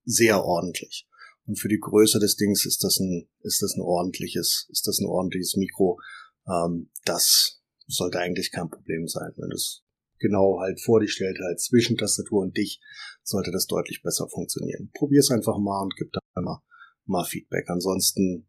sehr 0.04 0.44
ordentlich. 0.44 1.06
Und 1.46 1.58
für 1.58 1.68
die 1.68 1.80
Größe 1.80 2.18
des 2.18 2.36
Dings 2.36 2.64
ist 2.66 2.84
das 2.84 2.98
ein, 3.00 3.28
ist 3.42 3.62
das 3.62 3.74
ein 3.76 3.82
ordentliches, 3.82 4.68
ist 4.70 4.86
das 4.86 5.00
ein 5.00 5.06
ordentliches 5.06 5.56
Mikro. 5.56 5.98
Ähm, 6.46 6.90
das 7.04 7.60
sollte 7.86 8.18
eigentlich 8.18 8.52
kein 8.52 8.70
Problem 8.70 9.08
sein. 9.08 9.32
Wenn 9.36 9.50
du 9.50 9.56
es 9.56 9.82
genau 10.18 10.60
halt 10.60 10.80
vor 10.80 11.00
dich 11.00 11.12
stellt, 11.12 11.38
halt 11.40 11.60
zwischen 11.60 11.96
Tastatur 11.96 12.42
und 12.42 12.56
dich, 12.56 12.80
sollte 13.22 13.50
das 13.50 13.66
deutlich 13.66 14.02
besser 14.02 14.28
funktionieren. 14.28 14.90
Probier 14.94 15.20
es 15.20 15.30
einfach 15.30 15.58
mal 15.58 15.82
und 15.82 15.94
gib 15.96 16.12
da 16.12 16.20
mal, 16.40 16.62
mal 17.06 17.24
Feedback. 17.24 17.68
Ansonsten 17.68 18.46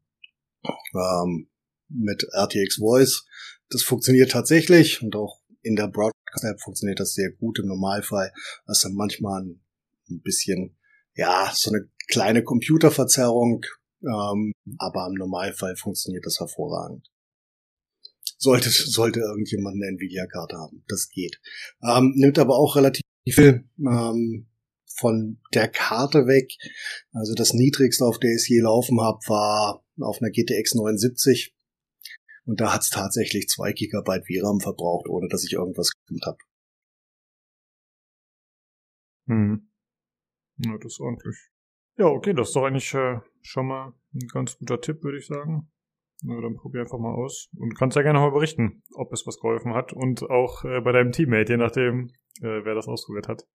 ähm, 0.94 1.50
mit 1.90 2.26
RTX 2.32 2.78
Voice, 2.78 3.26
das 3.70 3.84
funktioniert 3.84 4.32
tatsächlich 4.32 5.02
und 5.02 5.16
auch 5.16 5.42
in 5.62 5.76
der 5.76 5.88
Broadcast-App 5.88 6.62
funktioniert 6.62 7.00
das 7.00 7.14
sehr 7.14 7.32
gut 7.32 7.60
im 7.60 7.68
Normalfall. 7.68 8.32
Das 8.68 8.84
ist 8.84 8.92
manchmal 8.92 9.44
ein 9.44 10.22
bisschen 10.22 10.78
ja, 11.16 11.52
so 11.54 11.72
eine 11.72 11.90
kleine 12.08 12.44
Computerverzerrung, 12.44 13.66
ähm, 14.02 14.54
aber 14.78 15.08
im 15.08 15.14
Normalfall 15.14 15.76
funktioniert 15.76 16.26
das 16.26 16.40
hervorragend. 16.40 17.10
Sollte, 18.38 18.70
sollte 18.70 19.22
irgendjemand 19.22 19.76
eine 19.76 19.94
Nvidia-Karte 19.94 20.58
haben, 20.58 20.84
das 20.88 21.10
geht. 21.10 21.40
Ähm, 21.82 22.14
nimmt 22.16 22.40
aber 22.40 22.58
auch 22.58 22.76
relativ 22.76 23.04
viel 23.26 23.70
ähm, 23.80 24.48
von 24.96 25.40
der 25.54 25.70
Karte 25.70 26.28
weg. 26.28 26.52
Also 27.12 27.34
das 27.34 27.54
niedrigste, 27.54 28.06
auf 28.06 28.20
der 28.20 28.32
ich 28.36 28.48
je 28.48 28.62
laufen 28.62 29.02
habe, 29.02 29.20
war 29.28 29.84
auf 30.00 30.22
einer 30.22 30.32
GTX 30.32 30.76
79. 30.76 31.56
Und 32.46 32.60
da 32.60 32.74
hat's 32.74 32.90
tatsächlich 32.90 33.48
zwei 33.48 33.72
Gigabyte 33.72 34.26
VRAM 34.28 34.60
verbraucht, 34.60 35.08
ohne 35.08 35.30
dass 35.30 35.46
ich 35.46 35.54
irgendwas 35.54 35.92
gemacht 36.08 36.26
habe. 36.26 36.38
Hm. 39.28 39.73
Ja, 40.58 40.78
das 40.78 40.94
ist 40.94 41.00
ordentlich. 41.00 41.36
Ja, 41.98 42.06
okay, 42.08 42.34
das 42.34 42.50
ist 42.50 42.56
doch 42.56 42.64
eigentlich 42.64 42.94
äh, 42.94 43.20
schon 43.42 43.68
mal 43.68 43.94
ein 44.14 44.28
ganz 44.32 44.58
guter 44.58 44.82
Tipp, 44.82 45.04
würde 45.04 45.18
ich 45.18 45.28
sagen. 45.28 45.72
Na, 46.24 46.40
dann 46.40 46.56
probier 46.56 46.82
einfach 46.82 47.00
mal 47.00 47.14
aus. 47.14 47.50
Und 47.58 47.78
kannst 47.78 47.98
ja 47.98 48.02
gerne 48.02 48.20
mal 48.20 48.32
berichten, 48.32 48.82
ob 48.94 49.12
es 49.14 49.28
was 49.28 49.40
geholfen 49.40 49.74
hat. 49.74 49.94
Und 49.94 50.24
auch 50.24 50.64
äh, 50.64 50.82
bei 50.82 50.92
deinem 50.92 51.12
Teammate, 51.12 51.54
je 51.54 51.58
nachdem, 51.58 52.12
äh, 52.42 52.64
wer 52.64 52.76
das 52.76 52.88
ausprobiert 52.88 53.28
hat. 53.28 53.46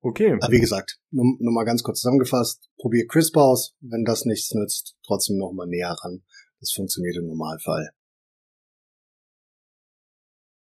Okay. 0.00 0.38
Aber 0.40 0.52
wie 0.52 0.60
gesagt, 0.60 1.00
nur, 1.10 1.24
nur 1.38 1.52
mal 1.52 1.64
ganz 1.64 1.82
kurz 1.82 2.00
zusammengefasst, 2.00 2.70
probier 2.76 3.06
CRISPR 3.06 3.42
aus. 3.42 3.76
Wenn 3.80 4.04
das 4.04 4.24
nichts 4.24 4.52
nützt, 4.54 4.96
trotzdem 5.04 5.36
noch 5.36 5.52
mal 5.52 5.66
näher 5.66 5.96
ran. 6.02 6.22
Das 6.60 6.72
funktioniert 6.72 7.16
im 7.16 7.26
Normalfall. 7.26 7.90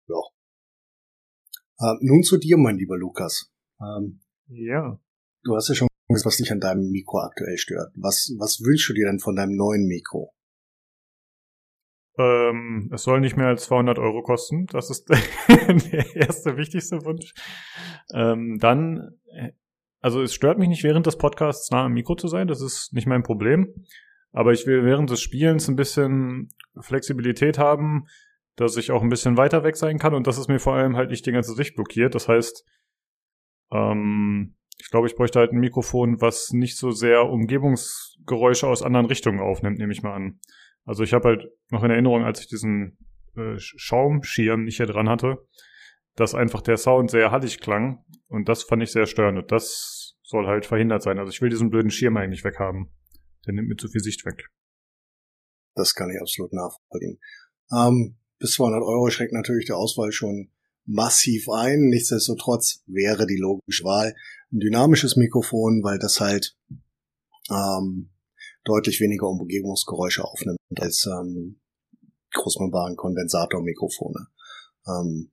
Ja. 0.07 0.21
Äh, 1.79 1.95
nun 2.01 2.23
zu 2.23 2.37
dir, 2.37 2.57
mein 2.57 2.77
lieber 2.77 2.97
Lukas. 2.97 3.51
Ähm, 3.81 4.21
ja. 4.47 4.99
Du 5.43 5.55
hast 5.55 5.69
ja 5.69 5.75
schon 5.75 5.87
gesagt, 6.09 6.25
was 6.25 6.37
dich 6.37 6.51
an 6.51 6.59
deinem 6.59 6.89
Mikro 6.89 7.19
aktuell 7.19 7.57
stört. 7.57 7.91
Was, 7.95 8.33
was 8.37 8.61
wünschst 8.61 8.89
du 8.89 8.93
dir 8.93 9.07
denn 9.07 9.19
von 9.19 9.35
deinem 9.35 9.55
neuen 9.55 9.87
Mikro? 9.87 10.33
Ähm, 12.17 12.89
es 12.91 13.03
soll 13.03 13.19
nicht 13.19 13.37
mehr 13.37 13.47
als 13.47 13.65
200 13.65 13.99
Euro 13.99 14.23
kosten. 14.23 14.65
Das 14.67 14.89
ist 14.89 15.09
der 15.09 16.15
erste 16.15 16.57
wichtigste 16.57 17.05
Wunsch. 17.05 17.33
Ähm, 18.13 18.57
dann, 18.59 19.19
äh, 19.31 19.51
also 19.99 20.21
es 20.21 20.33
stört 20.33 20.57
mich 20.57 20.69
nicht 20.69 20.83
während 20.83 21.05
des 21.05 21.17
Podcasts 21.17 21.69
nah 21.69 21.85
am 21.85 21.93
Mikro 21.93 22.15
zu 22.15 22.27
sein. 22.27 22.47
Das 22.47 22.61
ist 22.61 22.93
nicht 22.93 23.07
mein 23.07 23.23
Problem. 23.23 23.73
Aber 24.31 24.51
ich 24.51 24.65
will 24.65 24.83
während 24.83 25.09
des 25.09 25.21
Spielens 25.21 25.67
ein 25.67 25.75
bisschen 25.75 26.49
Flexibilität 26.79 27.57
haben, 27.57 28.07
dass 28.55 28.77
ich 28.77 28.91
auch 28.91 29.03
ein 29.03 29.09
bisschen 29.09 29.37
weiter 29.37 29.63
weg 29.63 29.75
sein 29.75 29.99
kann 29.99 30.13
und 30.13 30.27
dass 30.27 30.37
es 30.37 30.47
mir 30.47 30.59
vor 30.59 30.73
allem 30.73 30.95
halt 30.95 31.11
nicht 31.11 31.25
die 31.25 31.31
ganze 31.31 31.53
Sicht 31.53 31.75
blockiert. 31.75 32.15
Das 32.15 32.27
heißt, 32.27 32.65
ähm, 33.71 34.55
ich 34.79 34.89
glaube, 34.91 35.07
ich 35.07 35.15
bräuchte 35.15 35.39
halt 35.39 35.51
ein 35.51 35.59
Mikrofon, 35.59 36.21
was 36.21 36.51
nicht 36.51 36.77
so 36.77 36.91
sehr 36.91 37.25
Umgebungsgeräusche 37.25 38.67
aus 38.67 38.83
anderen 38.83 39.07
Richtungen 39.07 39.39
aufnimmt, 39.39 39.79
nehme 39.79 39.91
ich 39.91 40.03
mal 40.03 40.13
an. 40.13 40.39
Also 40.85 41.03
ich 41.03 41.13
habe 41.13 41.29
halt 41.29 41.47
noch 41.69 41.83
in 41.83 41.91
Erinnerung, 41.91 42.23
als 42.23 42.41
ich 42.41 42.47
diesen 42.47 42.97
äh, 43.35 43.55
Schaumschirm 43.57 44.63
nicht 44.63 44.77
hier 44.77 44.85
dran 44.85 45.09
hatte, 45.09 45.45
dass 46.15 46.35
einfach 46.35 46.61
der 46.61 46.77
Sound 46.77 47.11
sehr 47.11 47.31
hallig 47.31 47.59
klang 47.59 48.05
und 48.27 48.47
das 48.49 48.63
fand 48.63 48.83
ich 48.83 48.91
sehr 48.91 49.05
störend. 49.05 49.37
Und 49.39 49.51
das 49.51 50.17
soll 50.23 50.47
halt 50.47 50.65
verhindert 50.65 51.01
sein. 51.01 51.19
Also 51.19 51.31
ich 51.31 51.41
will 51.41 51.49
diesen 51.49 51.69
blöden 51.69 51.91
Schirm 51.91 52.17
eigentlich 52.17 52.43
weghaben. 52.43 52.93
Der 53.45 53.53
nimmt 53.53 53.69
mir 53.69 53.77
zu 53.77 53.87
viel 53.87 54.01
Sicht 54.01 54.25
weg. 54.25 54.49
Das 55.75 55.93
kann 55.93 56.09
ich 56.09 56.19
absolut 56.19 56.51
nachvollziehen. 56.53 57.19
Ähm, 57.71 58.17
bis 58.39 58.53
200 58.53 58.81
Euro 58.81 59.09
schreckt 59.09 59.33
natürlich 59.33 59.65
der 59.65 59.77
Auswahl 59.77 60.11
schon 60.11 60.51
massiv 60.87 61.49
ein. 61.49 61.89
Nichtsdestotrotz 61.89 62.81
wäre 62.87 63.27
die 63.27 63.37
logische 63.37 63.83
Wahl 63.83 64.15
ein 64.51 64.59
dynamisches 64.59 65.15
Mikrofon, 65.15 65.83
weil 65.83 65.99
das 65.99 66.19
halt 66.19 66.57
ähm, 67.49 68.09
deutlich 68.63 68.99
weniger 68.99 69.27
Umgebungsgeräusche 69.27 70.23
aufnimmt 70.23 70.57
als 70.75 71.05
ähm, 71.05 71.59
Großmembran-Kondensatormikrofone. 72.33 74.27
Ähm, 74.87 75.31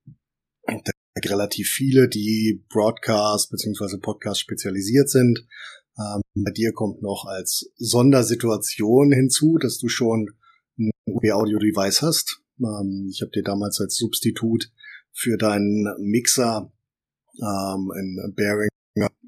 relativ 1.23 1.69
viele, 1.69 2.09
die 2.09 2.63
Broadcast 2.69 3.49
beziehungsweise 3.49 3.99
Podcast 3.99 4.41
spezialisiert 4.41 5.09
sind. 5.09 5.47
Ähm, 5.97 6.21
bei 6.35 6.51
dir 6.51 6.73
kommt 6.73 7.01
noch 7.01 7.25
als 7.25 7.71
Sondersituation 7.77 9.13
hinzu, 9.13 9.57
dass 9.57 9.77
du 9.77 9.87
schon 9.87 10.31
ein 10.77 10.91
USB-Audio-Device 11.05 12.01
hast. 12.01 12.41
Ähm, 12.59 13.07
ich 13.09 13.21
habe 13.21 13.31
dir 13.31 13.43
damals 13.43 13.79
als 13.79 13.95
Substitut 13.95 14.71
für 15.15 15.37
deinen 15.37 15.87
Mixer 15.99 16.71
ähm, 17.39 17.91
ein 17.91 18.33
Behringer 18.35 18.69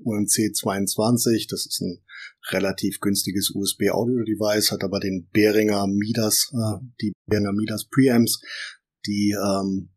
UMC 0.03 0.55
22, 0.55 1.47
das 1.47 1.65
ist 1.65 1.81
ein 1.81 2.03
relativ 2.51 2.99
günstiges 2.99 3.51
USB-Audio-Device, 3.53 4.71
hat 4.71 4.83
aber 4.83 4.99
den 4.99 5.29
Behringer 5.31 5.87
Midas, 5.87 6.51
äh, 6.53 6.85
die 7.01 7.13
Behringer 7.25 7.53
Midas 7.53 7.85
Preamps, 7.89 8.41
die 9.05 9.31
ähm, 9.31 9.89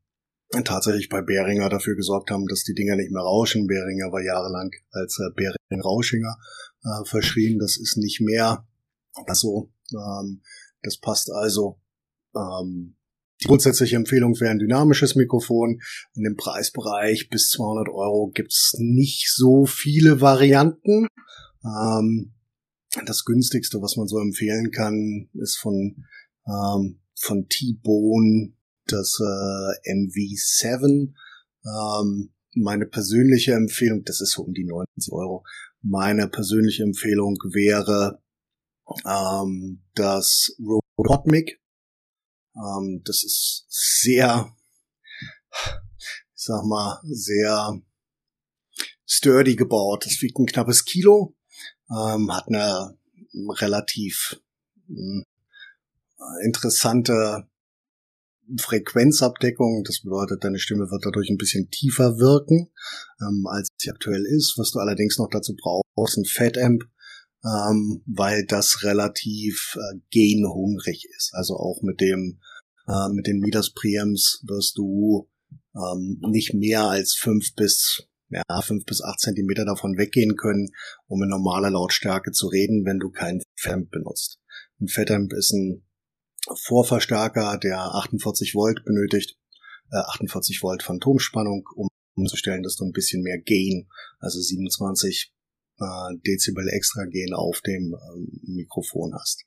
tatsächlich 0.64 1.08
bei 1.08 1.22
Behringer 1.22 1.68
dafür 1.68 1.94
gesorgt 1.94 2.30
haben, 2.30 2.46
dass 2.46 2.64
die 2.64 2.74
Dinger 2.74 2.96
nicht 2.96 3.12
mehr 3.12 3.22
rauschen. 3.22 3.66
Behringer 3.66 4.12
war 4.12 4.22
jahrelang 4.22 4.70
als 4.90 5.18
äh, 5.18 5.30
Behringer 5.34 5.82
Rauschinger 5.82 6.36
äh, 6.84 7.04
verschrien. 7.04 7.58
Das 7.58 7.76
ist 7.76 7.96
nicht 7.96 8.20
mehr 8.20 8.66
so. 9.32 9.72
Ähm, 9.92 10.42
das 10.82 10.98
passt 10.98 11.30
also. 11.30 11.80
Ähm, 12.34 12.96
grundsätzliche 13.44 13.96
Empfehlung 13.96 14.38
wäre 14.40 14.50
ein 14.50 14.58
dynamisches 14.58 15.14
Mikrofon. 15.14 15.80
In 16.14 16.24
dem 16.24 16.36
Preisbereich 16.36 17.28
bis 17.30 17.50
200 17.50 17.88
Euro 17.88 18.30
gibt's 18.34 18.74
nicht 18.78 19.30
so 19.32 19.66
viele 19.66 20.20
Varianten. 20.20 21.06
Ähm, 21.64 22.34
das 23.06 23.24
günstigste, 23.24 23.80
was 23.80 23.96
man 23.96 24.08
so 24.08 24.18
empfehlen 24.18 24.70
kann, 24.70 25.28
ist 25.34 25.58
von, 25.58 26.04
ähm, 26.46 27.00
von 27.18 27.48
T-Bone 27.48 28.52
das 28.86 29.18
äh, 29.20 29.92
MV7. 29.92 31.12
Ähm, 31.64 32.32
meine 32.54 32.86
persönliche 32.86 33.52
Empfehlung, 33.52 34.02
das 34.04 34.20
ist 34.20 34.32
so 34.32 34.42
um 34.42 34.52
die 34.52 34.64
90 34.64 35.12
Euro. 35.12 35.44
Meine 35.82 36.28
persönliche 36.28 36.82
Empfehlung 36.82 37.36
wäre 37.52 38.20
ähm, 39.06 39.82
das 39.94 40.56
Robotmic. 40.98 41.59
Ähm, 42.56 43.02
das 43.04 43.22
ist 43.22 43.66
sehr, 43.68 44.54
ich 45.52 46.44
sag 46.44 46.64
mal, 46.64 47.00
sehr 47.04 47.80
sturdy 49.06 49.56
gebaut. 49.56 50.06
Das 50.06 50.20
wiegt 50.22 50.38
ein 50.38 50.46
knappes 50.46 50.84
Kilo, 50.84 51.36
ähm, 51.90 52.34
hat 52.34 52.48
eine 52.48 52.96
relativ 53.34 54.40
mh, 54.86 54.96
hm, 54.96 55.24
interessante 56.44 57.48
Frequenzabdeckung. 58.58 59.84
Das 59.84 60.02
bedeutet, 60.02 60.44
deine 60.44 60.58
Stimme 60.58 60.90
wird 60.90 61.04
dadurch 61.04 61.30
ein 61.30 61.38
bisschen 61.38 61.70
tiefer 61.70 62.18
wirken, 62.18 62.70
ähm, 63.20 63.46
als 63.46 63.68
sie 63.76 63.90
aktuell 63.90 64.24
ist. 64.26 64.54
Was 64.58 64.72
du 64.72 64.80
allerdings 64.80 65.18
noch 65.18 65.28
dazu 65.30 65.54
brauchst, 65.56 66.16
ein 66.16 66.24
Fat-Amp, 66.24 66.84
ähm, 67.44 68.02
weil 68.06 68.44
das 68.46 68.82
relativ 68.82 69.76
äh, 69.76 69.98
gain-hungrig 70.12 71.06
ist. 71.16 71.32
Also 71.34 71.56
auch 71.56 71.80
mit 71.82 72.00
dem 72.00 72.40
äh, 72.86 73.08
mit 73.10 73.26
den 73.26 73.40
Midas 73.40 73.70
Preamps 73.70 74.42
wirst 74.46 74.76
du 74.78 75.28
ähm, 75.74 76.20
nicht 76.28 76.54
mehr 76.54 76.84
als 76.84 77.14
fünf 77.14 77.54
bis 77.54 78.06
ja, 78.30 78.62
fünf 78.62 78.84
bis 78.84 79.02
acht 79.02 79.18
Zentimeter 79.18 79.64
davon 79.64 79.98
weggehen 79.98 80.36
können, 80.36 80.68
um 81.08 81.22
in 81.22 81.28
normaler 81.28 81.70
Lautstärke 81.70 82.30
zu 82.30 82.46
reden, 82.46 82.84
wenn 82.84 83.00
du 83.00 83.10
kein 83.10 83.42
Fat-Amp 83.56 83.90
benutzt. 83.90 84.38
Ein 84.80 84.86
Fat-Amp 84.86 85.32
ist 85.32 85.52
ein 85.52 85.84
Vorverstärker, 86.64 87.58
der 87.58 87.80
48 87.80 88.54
Volt 88.54 88.84
benötigt, 88.84 89.36
äh, 89.90 89.96
48 89.96 90.62
Volt 90.62 90.84
Phantomspannung, 90.84 91.68
um 91.74 91.88
umzustellen, 92.16 92.62
dass 92.62 92.76
du 92.76 92.84
ein 92.84 92.92
bisschen 92.92 93.22
mehr 93.22 93.38
Gain, 93.38 93.88
also 94.18 94.40
27 94.40 95.32
äh, 95.80 96.16
Dezibel 96.26 96.68
extra 96.68 97.04
Gain 97.04 97.34
auf 97.34 97.60
dem 97.62 97.94
ähm, 97.94 98.40
Mikrofon 98.54 99.14
hast. 99.14 99.44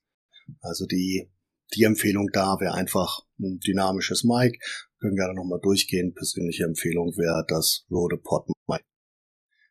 Also 0.61 0.85
die, 0.85 1.29
die 1.75 1.83
Empfehlung 1.83 2.29
da 2.33 2.57
wäre 2.59 2.73
einfach 2.73 3.19
ein 3.39 3.59
dynamisches 3.59 4.23
Mic. 4.23 4.59
Können 4.99 5.15
gerne 5.15 5.35
nochmal 5.35 5.59
durchgehen. 5.61 6.13
Persönliche 6.13 6.65
Empfehlung 6.65 7.15
wäre 7.17 7.45
das 7.47 7.85
Rode 7.89 8.17
Pod 8.17 8.47
Mic. 8.67 8.83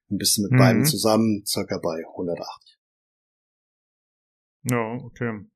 Bist 0.09 0.39
du 0.39 0.43
mit 0.43 0.53
mhm. 0.53 0.59
beiden 0.59 0.85
zusammen 0.85 1.45
circa 1.47 1.79
bei 1.83 2.03
180. 2.15 2.79
Ja, 4.71 4.93
okay. 5.05 5.47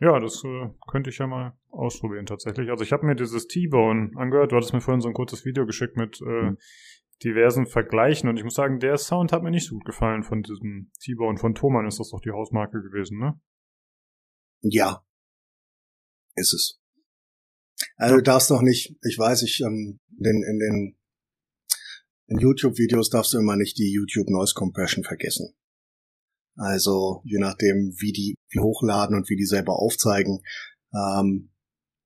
Ja, 0.00 0.18
das 0.18 0.42
äh, 0.44 0.70
könnte 0.90 1.10
ich 1.10 1.18
ja 1.18 1.26
mal 1.26 1.58
ausprobieren 1.70 2.26
tatsächlich. 2.26 2.70
Also 2.70 2.84
ich 2.84 2.92
habe 2.92 3.06
mir 3.06 3.14
dieses 3.14 3.46
T-Bone 3.46 4.12
angehört. 4.16 4.52
Du 4.52 4.56
hattest 4.56 4.72
mir 4.72 4.80
vorhin 4.80 5.00
so 5.00 5.08
ein 5.08 5.14
kurzes 5.14 5.44
Video 5.44 5.66
geschickt 5.66 5.96
mit 5.96 6.20
äh, 6.22 6.50
mhm. 6.50 6.58
Diversen 7.22 7.66
Vergleichen 7.66 8.28
und 8.28 8.36
ich 8.36 8.44
muss 8.44 8.54
sagen, 8.54 8.80
der 8.80 8.96
Sound 8.96 9.32
hat 9.32 9.42
mir 9.42 9.50
nicht 9.50 9.66
so 9.66 9.74
gut 9.74 9.84
gefallen 9.84 10.22
von 10.22 10.42
diesem 10.42 10.90
T-Bone. 11.00 11.38
Von 11.38 11.54
Thomann 11.54 11.86
ist 11.86 12.00
das 12.00 12.10
doch 12.10 12.20
die 12.20 12.30
Hausmarke 12.30 12.80
gewesen, 12.82 13.18
ne? 13.18 13.40
Ja, 14.62 15.04
ist 16.36 16.54
es. 16.54 16.80
Also 17.96 18.16
du 18.16 18.22
darfst 18.22 18.50
noch 18.50 18.62
nicht, 18.62 18.96
ich 19.02 19.18
weiß, 19.18 19.42
ich 19.42 19.60
ähm, 19.60 20.00
in 20.16 20.22
den, 20.22 20.42
in 20.42 20.58
den 20.58 20.96
in 22.26 22.38
YouTube-Videos 22.38 23.10
darfst 23.10 23.32
du 23.32 23.38
immer 23.38 23.56
nicht 23.56 23.76
die 23.76 23.92
YouTube 23.92 24.30
Noise 24.30 24.54
Compression 24.54 25.02
vergessen. 25.02 25.52
Also 26.54 27.22
je 27.24 27.38
nachdem, 27.38 27.92
wie 27.98 28.12
die 28.12 28.36
wie 28.50 28.60
hochladen 28.60 29.16
und 29.16 29.28
wie 29.28 29.36
die 29.36 29.46
selber 29.46 29.78
aufzeigen, 29.78 30.40
ähm, 30.94 31.50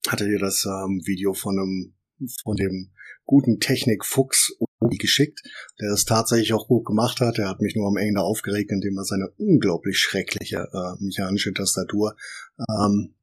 hatte 0.08 0.26
dir 0.26 0.38
das 0.38 0.64
ähm, 0.64 1.02
Video 1.04 1.34
von 1.34 1.58
einem 1.58 1.96
von 2.42 2.56
dem 2.56 2.92
guten 3.24 3.60
Technik 3.60 4.04
Fuchs 4.04 4.56
geschickt, 4.80 5.40
der 5.80 5.90
das 5.90 6.04
tatsächlich 6.04 6.52
auch 6.52 6.68
gut 6.68 6.84
gemacht 6.84 7.20
hat. 7.20 7.38
Er 7.38 7.48
hat 7.48 7.60
mich 7.60 7.74
nur 7.74 7.88
am 7.88 7.96
Ende 7.96 8.20
aufgeregt, 8.20 8.70
indem 8.70 8.96
er 8.98 9.04
seine 9.04 9.28
unglaublich 9.38 9.98
schreckliche 9.98 10.68
äh, 10.72 11.02
mechanische 11.02 11.52
Tastatur, 11.52 12.16
ähm, 12.68 13.14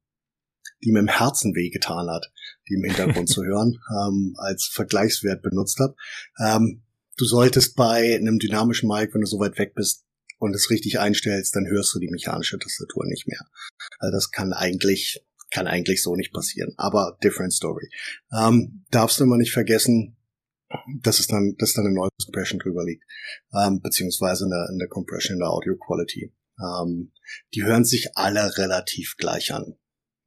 die 0.84 0.92
mir 0.92 1.00
im 1.00 1.08
Herzen 1.08 1.54
wehgetan 1.54 2.08
hat, 2.10 2.32
die 2.68 2.74
im 2.74 2.84
Hintergrund 2.84 3.28
zu 3.30 3.44
hören, 3.44 3.78
ähm, 3.90 4.34
als 4.38 4.70
Vergleichswert 4.72 5.42
benutzt 5.42 5.78
hat. 5.78 5.94
Ähm, 6.44 6.82
du 7.16 7.24
solltest 7.24 7.76
bei 7.76 8.16
einem 8.16 8.38
dynamischen 8.38 8.88
Mic, 8.88 9.14
wenn 9.14 9.20
du 9.20 9.26
so 9.26 9.38
weit 9.38 9.58
weg 9.58 9.74
bist, 9.74 10.04
und 10.42 10.56
es 10.56 10.70
richtig 10.70 10.98
einstellst, 10.98 11.54
dann 11.54 11.68
hörst 11.68 11.94
du 11.94 12.00
die 12.00 12.10
mechanische 12.10 12.58
Tastatur 12.58 13.06
nicht 13.06 13.28
mehr. 13.28 13.46
Also 14.00 14.12
das 14.12 14.32
kann 14.32 14.52
eigentlich, 14.52 15.24
kann 15.52 15.68
eigentlich 15.68 16.02
so 16.02 16.16
nicht 16.16 16.32
passieren. 16.32 16.74
Aber 16.78 17.16
different 17.22 17.52
story. 17.52 17.88
Ähm, 18.36 18.84
darfst 18.90 19.20
du 19.20 19.24
immer 19.24 19.36
nicht 19.36 19.52
vergessen, 19.52 20.16
dass 21.00 21.20
es 21.20 21.26
dann, 21.26 21.56
dass 21.58 21.74
da 21.74 21.82
eine 21.82 21.92
neue 21.92 22.10
Compression 22.24 22.58
drüber 22.58 22.84
liegt, 22.84 23.04
ähm, 23.52 23.80
beziehungsweise 23.80 24.44
in 24.44 24.50
der, 24.50 24.68
in 24.70 24.78
der 24.78 24.88
Compression 24.88 25.34
in 25.34 25.40
der 25.40 25.50
Audio 25.50 25.76
Quality. 25.76 26.32
Ähm, 26.60 27.12
die 27.54 27.64
hören 27.64 27.84
sich 27.84 28.16
alle 28.16 28.56
relativ 28.58 29.16
gleich 29.16 29.52
an. 29.52 29.76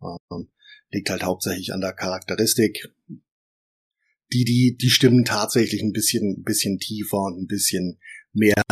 Ähm, 0.02 0.50
liegt 0.90 1.10
halt 1.10 1.24
hauptsächlich 1.24 1.74
an 1.74 1.82
der 1.82 1.94
Charakteristik. 1.94 2.94
Die, 4.34 4.44
die, 4.44 4.78
die 4.80 4.90
stimmen 4.90 5.24
tatsächlich 5.24 5.82
ein 5.82 5.92
bisschen, 5.92 6.40
ein 6.40 6.44
bisschen 6.44 6.80
tiefer 6.80 7.20
und 7.20 7.42
ein 7.42 7.48
bisschen 7.48 8.00
mehr 8.34 8.64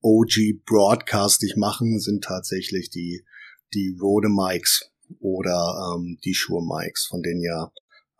OG 0.00 0.64
broadcastig 0.64 1.56
machen, 1.56 1.98
sind 2.00 2.24
tatsächlich 2.24 2.90
die, 2.90 3.24
die 3.74 3.96
Rode 4.00 4.28
Mics 4.28 4.90
oder 5.20 5.94
ähm, 5.96 6.18
die 6.24 6.34
Shure 6.34 6.62
Mics, 6.62 7.06
von 7.06 7.22
denen 7.22 7.42
ja 7.42 7.72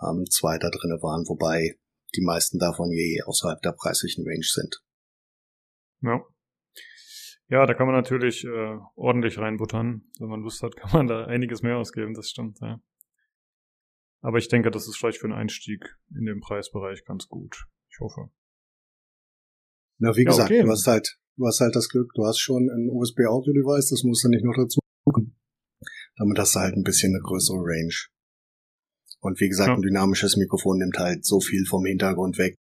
ähm, 0.02 0.24
zwei 0.30 0.58
da 0.58 0.70
drinne 0.70 1.02
waren, 1.02 1.26
wobei 1.28 1.78
die 2.16 2.22
meisten 2.22 2.58
davon 2.58 2.90
je 2.90 3.22
außerhalb 3.22 3.60
der 3.62 3.72
preislichen 3.72 4.24
Range 4.26 4.44
sind. 4.44 4.82
Ja. 6.02 6.24
Ja, 7.48 7.66
da 7.66 7.74
kann 7.74 7.86
man 7.86 7.94
natürlich 7.94 8.44
äh, 8.44 8.78
ordentlich 8.94 9.38
reinbuttern. 9.38 10.10
Wenn 10.18 10.28
man 10.28 10.40
Lust 10.40 10.62
hat, 10.62 10.76
kann 10.76 10.90
man 10.92 11.06
da 11.06 11.26
einiges 11.26 11.62
mehr 11.62 11.76
ausgeben, 11.76 12.14
das 12.14 12.30
stimmt, 12.30 12.58
ja. 12.60 12.80
Aber 14.20 14.38
ich 14.38 14.48
denke, 14.48 14.70
das 14.70 14.88
ist 14.88 14.96
vielleicht 14.96 15.18
für 15.18 15.26
einen 15.26 15.34
Einstieg 15.34 15.84
in 16.16 16.24
den 16.24 16.40
Preisbereich 16.40 17.04
ganz 17.04 17.28
gut. 17.28 17.66
Ich 17.90 18.00
hoffe. 18.00 18.30
Na, 19.98 20.16
wie 20.16 20.22
ja, 20.22 20.30
gesagt, 20.30 20.50
okay. 20.50 20.62
du 20.62 20.70
hast 20.70 20.86
halt 20.86 21.18
Du 21.36 21.46
hast 21.46 21.60
halt 21.60 21.74
das 21.74 21.88
Glück, 21.88 22.12
du 22.14 22.24
hast 22.24 22.38
schon 22.38 22.70
ein 22.70 22.88
USB-Audio-Device, 22.90 23.90
das 23.90 24.04
musst 24.04 24.22
du 24.22 24.28
nicht 24.28 24.44
noch 24.44 24.54
dazu 24.54 24.78
gucken. 25.04 25.36
Damit 26.16 26.38
hast 26.38 26.54
du 26.54 26.60
halt 26.60 26.76
ein 26.76 26.84
bisschen 26.84 27.12
eine 27.12 27.22
größere 27.22 27.58
Range. 27.58 27.94
Und 29.24 29.40
wie 29.40 29.48
gesagt, 29.48 29.68
ja. 29.68 29.74
ein 29.74 29.80
dynamisches 29.80 30.36
Mikrofon 30.36 30.76
nimmt 30.76 30.98
halt 30.98 31.24
so 31.24 31.40
viel 31.40 31.64
vom 31.64 31.86
Hintergrund 31.86 32.36
weg. 32.36 32.58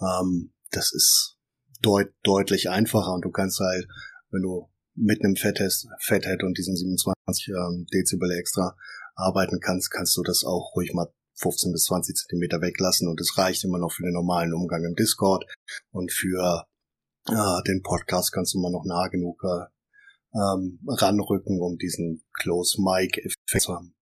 Ähm, 0.00 0.52
das 0.70 0.94
ist 0.94 1.36
deut 1.82 2.12
deutlich 2.22 2.70
einfacher 2.70 3.12
und 3.12 3.24
du 3.24 3.32
kannst 3.32 3.58
halt, 3.58 3.88
wenn 4.30 4.42
du 4.42 4.70
mit 4.94 5.24
einem 5.24 5.34
Fathead, 5.34 5.72
Fathead 5.98 6.44
und 6.44 6.56
diesen 6.58 6.76
27 6.76 7.48
ähm, 7.48 7.86
Dezibel 7.92 8.30
extra 8.38 8.76
arbeiten 9.16 9.58
kannst, 9.58 9.90
kannst 9.90 10.16
du 10.16 10.22
das 10.22 10.44
auch 10.44 10.76
ruhig 10.76 10.94
mal 10.94 11.08
15 11.40 11.72
bis 11.72 11.86
20 11.86 12.14
Zentimeter 12.14 12.60
weglassen 12.60 13.08
und 13.08 13.20
es 13.20 13.36
reicht 13.36 13.64
immer 13.64 13.78
noch 13.78 13.90
für 13.90 14.04
den 14.04 14.14
normalen 14.14 14.54
Umgang 14.54 14.84
im 14.84 14.94
Discord 14.94 15.44
und 15.90 16.12
für 16.12 16.66
äh, 17.28 17.62
den 17.66 17.82
Podcast 17.82 18.30
kannst 18.32 18.54
du 18.54 18.60
mal 18.60 18.70
noch 18.70 18.84
nah 18.84 19.08
genug 19.08 19.42
äh, 19.42 20.38
ähm, 20.38 20.78
ranrücken, 20.86 21.60
um 21.60 21.76
diesen 21.78 22.22
Close 22.34 22.80
Mic 22.80 23.18
Effekt 23.18 23.64
zu 23.64 23.74
haben. 23.74 23.95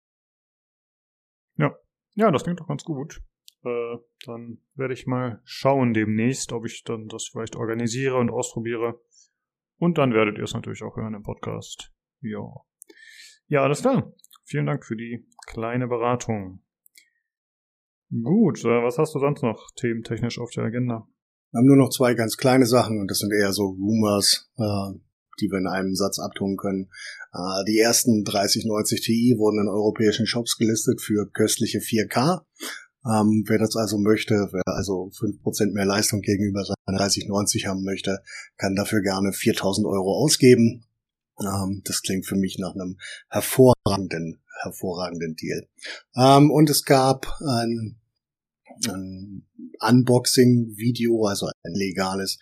Ja, 2.15 2.31
das 2.31 2.45
klingt 2.45 2.61
doch 2.61 2.69
ganz 2.69 2.85
gut. 2.85 3.23
Äh, 3.65 3.97
dann 4.27 4.59
werde 4.75 4.95
ich 4.95 5.07
mal 5.07 5.41
schauen 5.45 5.95
demnächst, 5.95 6.53
ob 6.53 6.67
ich 6.67 6.85
dann 6.85 7.09
das 7.09 7.29
vielleicht 7.31 7.57
organisiere 7.57 8.17
und 8.17 8.31
ausprobiere. 8.31 9.01
Und 9.79 9.99
dann 9.99 10.13
werdet 10.13 10.39
ihr 10.39 10.45
es 10.45 10.55
natürlich 10.55 10.83
auch 10.83 10.97
hören 10.97 11.15
im 11.15 11.23
Podcast. 11.23 11.93
Ja. 12.21 12.45
Ja, 13.49 13.63
alles 13.63 13.81
klar. 13.81 14.13
Vielen 14.45 14.67
Dank 14.67 14.85
für 14.85 14.97
die 14.97 15.27
kleine 15.47 15.89
Beratung. 15.89 16.63
Gut, 18.11 18.65
äh, 18.65 18.83
was 18.83 18.99
hast 18.99 19.15
du 19.15 19.19
sonst 19.19 19.43
noch 19.43 19.71
thementechnisch 19.77 20.39
auf 20.39 20.51
der 20.51 20.65
Agenda? 20.65 21.09
Wir 21.51 21.59
haben 21.59 21.67
nur 21.67 21.77
noch 21.77 21.91
zwei 21.91 22.15
ganz 22.15 22.37
kleine 22.37 22.67
Sachen 22.67 23.01
und 23.01 23.11
das 23.11 23.19
sind 23.19 23.33
eher 23.33 23.53
so 23.53 23.65
Rumors, 23.65 24.53
äh, 24.57 24.99
die 25.41 25.51
wir 25.51 25.59
in 25.59 25.67
einem 25.67 25.95
Satz 25.95 26.19
abtun 26.19 26.57
können. 26.57 26.91
Äh, 27.33 27.65
die 27.67 27.79
ersten 27.79 28.25
3090 28.25 29.01
Ti 29.01 29.35
wurden 29.39 29.61
in 29.61 29.69
europäischen 29.69 30.27
Shops 30.27 30.57
gelistet 30.57 31.01
für 31.01 31.31
köstliche 31.31 31.79
4K. 31.79 32.43
Ähm, 33.07 33.45
wer 33.47 33.59
das 33.59 33.77
also 33.77 33.99
möchte, 33.99 34.49
wer 34.53 34.63
also 34.67 35.11
5% 35.13 35.73
mehr 35.73 35.85
Leistung 35.85 36.23
gegenüber 36.23 36.65
seiner 36.65 36.99
3090 36.99 37.67
haben 37.67 37.85
möchte, 37.85 38.21
kann 38.57 38.75
dafür 38.75 39.03
gerne 39.03 39.33
4000 39.33 39.87
Euro 39.87 40.25
ausgeben. 40.25 40.87
Ähm, 41.39 41.83
das 41.85 42.01
klingt 42.03 42.27
für 42.27 42.37
mich 42.37 42.59
nach 42.59 42.75
einem 42.75 42.99
hervorragenden, 43.29 44.41
hervorragenden 44.63 45.37
Deal. 45.37 45.69
Ähm, 46.17 46.51
und 46.51 46.71
es 46.71 46.85
gab 46.85 47.27
ein, 47.43 48.01
ein 48.89 49.47
Unboxing-Video, 49.81 51.27
also 51.27 51.51
ein 51.63 51.75
legales, 51.75 52.39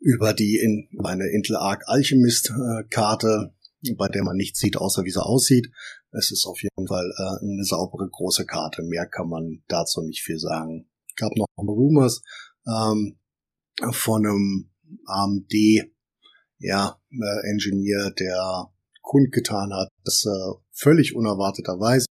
über 0.00 0.32
die 0.32 0.56
in 0.56 0.88
eine 1.04 1.28
Intel 1.28 1.56
Arc 1.56 1.84
Alchemist 1.86 2.50
äh, 2.50 2.84
Karte, 2.88 3.54
bei 3.96 4.08
der 4.08 4.24
man 4.24 4.36
nichts 4.36 4.58
sieht, 4.58 4.76
außer 4.76 5.04
wie 5.04 5.10
sie 5.10 5.22
aussieht. 5.22 5.70
Es 6.12 6.30
ist 6.30 6.46
auf 6.46 6.62
jeden 6.62 6.88
Fall 6.88 7.12
äh, 7.16 7.44
eine 7.44 7.64
saubere 7.64 8.08
große 8.08 8.46
Karte. 8.46 8.82
Mehr 8.82 9.06
kann 9.06 9.28
man 9.28 9.62
dazu 9.68 10.02
nicht 10.02 10.22
viel 10.22 10.38
sagen. 10.38 10.88
Gab 11.16 11.32
noch 11.36 11.46
Rumors 11.56 12.22
ähm, 12.66 13.18
von 13.92 14.26
einem 14.26 14.70
AMD 15.06 15.52
ja, 16.58 17.00
äh, 17.10 17.50
Engineer, 17.50 18.10
der 18.18 18.70
kundgetan 19.02 19.72
hat, 19.72 19.88
dass 20.04 20.24
äh, 20.24 20.52
völlig 20.72 21.14
unerwarteterweise 21.14 22.06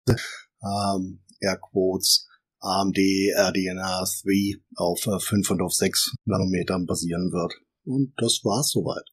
ähm, 0.64 1.22
Airquotes 1.40 2.28
AMD 2.60 2.98
RDNA 2.98 4.04
3 4.24 4.62
auf 4.76 5.06
äh, 5.08 5.20
5 5.20 5.52
und 5.52 5.62
auf 5.62 5.74
6 5.74 6.16
Nanometern 6.26 6.86
basieren 6.86 7.32
wird. 7.32 7.54
Und 7.90 8.14
das 8.18 8.42
war's 8.44 8.70
soweit. 8.70 9.10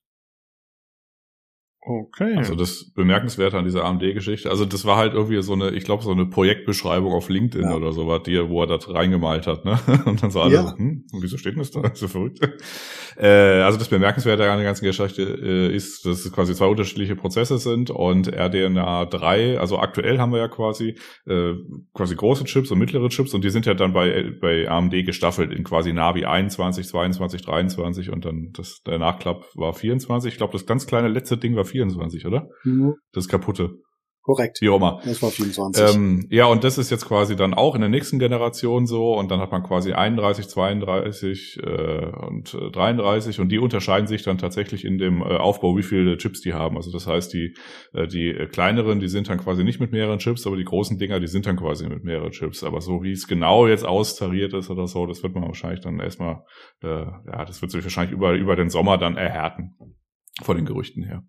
Okay. 1.88 2.34
Also 2.36 2.56
das 2.56 2.90
Bemerkenswerte 2.96 3.56
an 3.56 3.64
dieser 3.64 3.84
AMD-Geschichte, 3.84 4.50
also 4.50 4.64
das 4.64 4.84
war 4.84 4.96
halt 4.96 5.14
irgendwie 5.14 5.40
so 5.40 5.52
eine, 5.52 5.70
ich 5.70 5.84
glaube, 5.84 6.02
so 6.02 6.10
eine 6.10 6.26
Projektbeschreibung 6.26 7.12
auf 7.12 7.28
LinkedIn 7.28 7.68
Ja. 7.68 7.76
oder 7.76 7.92
so, 7.92 8.08
was 8.08 8.24
die, 8.24 8.36
wo 8.48 8.60
er 8.62 8.66
das 8.66 8.92
reingemalt 8.92 9.46
hat, 9.46 9.64
ne? 9.64 9.78
Und 10.04 10.20
dann 10.20 10.32
so 10.32 10.40
alle, 10.40 10.54
Ja. 10.54 10.62
so, 10.66 10.76
hm, 10.76 11.04
wieso 11.20 11.36
steht 11.38 11.52
denn 11.52 11.60
das 11.60 11.70
da? 11.70 11.82
Ist 11.82 11.96
so 12.00 12.08
verrückt. 12.08 12.40
Äh, 13.16 13.28
also 13.62 13.78
das 13.78 13.88
Bemerkenswerte 13.88 14.50
an 14.50 14.58
der 14.58 14.66
ganzen 14.66 14.84
Geschichte 14.84 15.22
äh, 15.22 15.72
ist, 15.74 16.04
dass 16.04 16.24
es 16.24 16.32
quasi 16.32 16.54
zwei 16.56 16.66
unterschiedliche 16.66 17.14
Prozesse 17.14 17.58
sind 17.58 17.90
und 17.90 18.26
RDNA 18.34 19.04
3, 19.06 19.60
also 19.60 19.78
aktuell 19.78 20.18
haben 20.18 20.32
wir 20.32 20.38
ja 20.40 20.48
quasi 20.48 20.96
äh, 21.26 21.52
quasi 21.94 22.16
große 22.16 22.44
Chips 22.46 22.72
und 22.72 22.80
mittlere 22.80 23.08
Chips 23.10 23.32
und 23.32 23.44
die 23.44 23.50
sind 23.50 23.64
ja 23.64 23.74
dann 23.74 23.92
bei, 23.92 24.32
bei 24.40 24.68
AMD 24.68 25.06
gestaffelt 25.06 25.52
in 25.52 25.62
quasi 25.62 25.92
Navi 25.92 26.24
21, 26.24 26.84
22, 26.88 27.42
23 27.42 28.10
und 28.10 28.24
dann 28.24 28.50
das, 28.54 28.82
der 28.84 28.98
Nachklapp 28.98 29.44
war 29.54 29.72
24. 29.72 30.32
Ich 30.32 30.38
glaube, 30.38 30.52
das 30.52 30.66
ganz 30.66 30.88
kleine 30.88 31.06
letzte 31.06 31.36
Ding 31.36 31.54
war 31.54 31.64
24, 31.64 31.75
oder? 32.26 32.48
Das 33.12 33.28
kaputte. 33.28 33.78
Korrekt. 34.26 34.60
Wie 34.60 34.68
auch 34.68 34.78
immer. 34.78 35.00
Das 35.04 35.22
war 35.22 35.30
24. 35.30 35.94
Ähm, 35.94 36.26
ja, 36.30 36.46
und 36.46 36.64
das 36.64 36.78
ist 36.78 36.90
jetzt 36.90 37.06
quasi 37.06 37.36
dann 37.36 37.54
auch 37.54 37.76
in 37.76 37.80
der 37.80 37.88
nächsten 37.88 38.18
Generation 38.18 38.84
so 38.84 39.14
und 39.16 39.30
dann 39.30 39.38
hat 39.38 39.52
man 39.52 39.62
quasi 39.62 39.92
31, 39.92 40.48
32 40.48 41.60
äh, 41.62 42.06
und 42.26 42.52
äh, 42.52 42.72
33 42.72 43.38
und 43.38 43.50
die 43.50 43.60
unterscheiden 43.60 44.08
sich 44.08 44.24
dann 44.24 44.36
tatsächlich 44.36 44.84
in 44.84 44.98
dem 44.98 45.22
äh, 45.22 45.26
Aufbau, 45.26 45.76
wie 45.76 45.84
viele 45.84 46.16
Chips 46.16 46.40
die 46.40 46.54
haben. 46.54 46.76
Also 46.76 46.90
das 46.90 47.06
heißt, 47.06 47.32
die, 47.32 47.54
äh, 47.92 48.08
die 48.08 48.30
äh, 48.30 48.48
kleineren, 48.48 48.98
die 48.98 49.06
sind 49.06 49.28
dann 49.28 49.38
quasi 49.38 49.62
nicht 49.62 49.78
mit 49.78 49.92
mehreren 49.92 50.18
Chips, 50.18 50.44
aber 50.44 50.56
die 50.56 50.64
großen 50.64 50.98
Dinger, 50.98 51.20
die 51.20 51.28
sind 51.28 51.46
dann 51.46 51.56
quasi 51.56 51.88
mit 51.88 52.02
mehreren 52.02 52.32
Chips. 52.32 52.64
Aber 52.64 52.80
so 52.80 53.04
wie 53.04 53.12
es 53.12 53.28
genau 53.28 53.68
jetzt 53.68 53.86
austariert 53.86 54.54
ist 54.54 54.70
oder 54.70 54.88
so, 54.88 55.06
das 55.06 55.22
wird 55.22 55.36
man 55.36 55.44
wahrscheinlich 55.44 55.82
dann 55.82 56.00
erstmal, 56.00 56.42
äh, 56.82 56.88
ja, 56.88 57.44
das 57.44 57.62
wird 57.62 57.70
sich 57.70 57.84
wahrscheinlich 57.84 58.12
über, 58.12 58.32
über 58.32 58.56
den 58.56 58.70
Sommer 58.70 58.98
dann 58.98 59.16
erhärten. 59.16 59.76
Von 60.42 60.56
den 60.56 60.66
Gerüchten 60.66 61.02
her. 61.02 61.24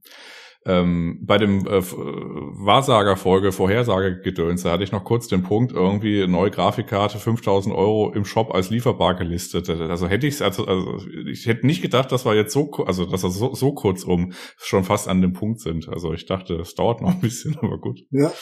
Ähm, 0.66 1.20
bei 1.26 1.38
dem 1.38 1.66
äh, 1.66 1.78
äh, 1.78 1.82
Wahrsagerfolge, 1.82 3.53
Vorhersagegedöns, 3.53 4.64
da 4.64 4.72
hatte 4.72 4.84
ich 4.84 4.91
noch 4.91 5.05
kurz 5.05 5.30
den 5.30 5.41
Punkt, 5.41 5.72
irgendwie 5.72 6.28
neue 6.28 6.51
Grafikkarte, 6.51 7.20
5000 7.20 7.74
Euro 7.74 8.12
im 8.12 8.26
Shop 8.26 8.53
als 8.53 8.70
lieferbar 8.70 9.16
gelistet. 9.16 9.70
Also 9.70 10.10
hätte 10.10 10.28
ich 10.28 10.36
es, 10.36 10.41
also, 10.41 10.66
also 10.66 11.08
ich 11.26 11.45
hätte 11.45 11.66
nicht 11.66 11.82
gedacht, 11.82 12.12
dass 12.12 12.26
wir 12.26 12.36
jetzt 12.36 12.51
so, 12.51 12.70
also 12.86 13.05
dass 13.05 13.24
wir 13.24 13.30
so, 13.30 13.53
so 13.53 13.74
kurz 13.74 14.03
um 14.03 14.34
schon 14.58 14.84
fast 14.84 15.08
an 15.08 15.22
dem 15.22 15.32
Punkt 15.32 15.62
sind. 15.62 15.88
Also 15.88 16.14
ich 16.14 16.26
dachte, 16.26 16.55
es 16.55 16.76
dauert 16.76 17.01
noch 17.01 17.12
ein 17.12 17.22
bisschen, 17.22 17.58
aber 17.62 17.78
gut. 17.80 18.01
Ja. 18.12 18.34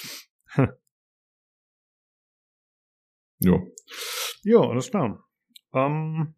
Jo. 3.39 3.67
Ja, 4.43 4.61
alles 4.61 4.89
klar. 4.89 5.23
Ähm, 5.73 6.33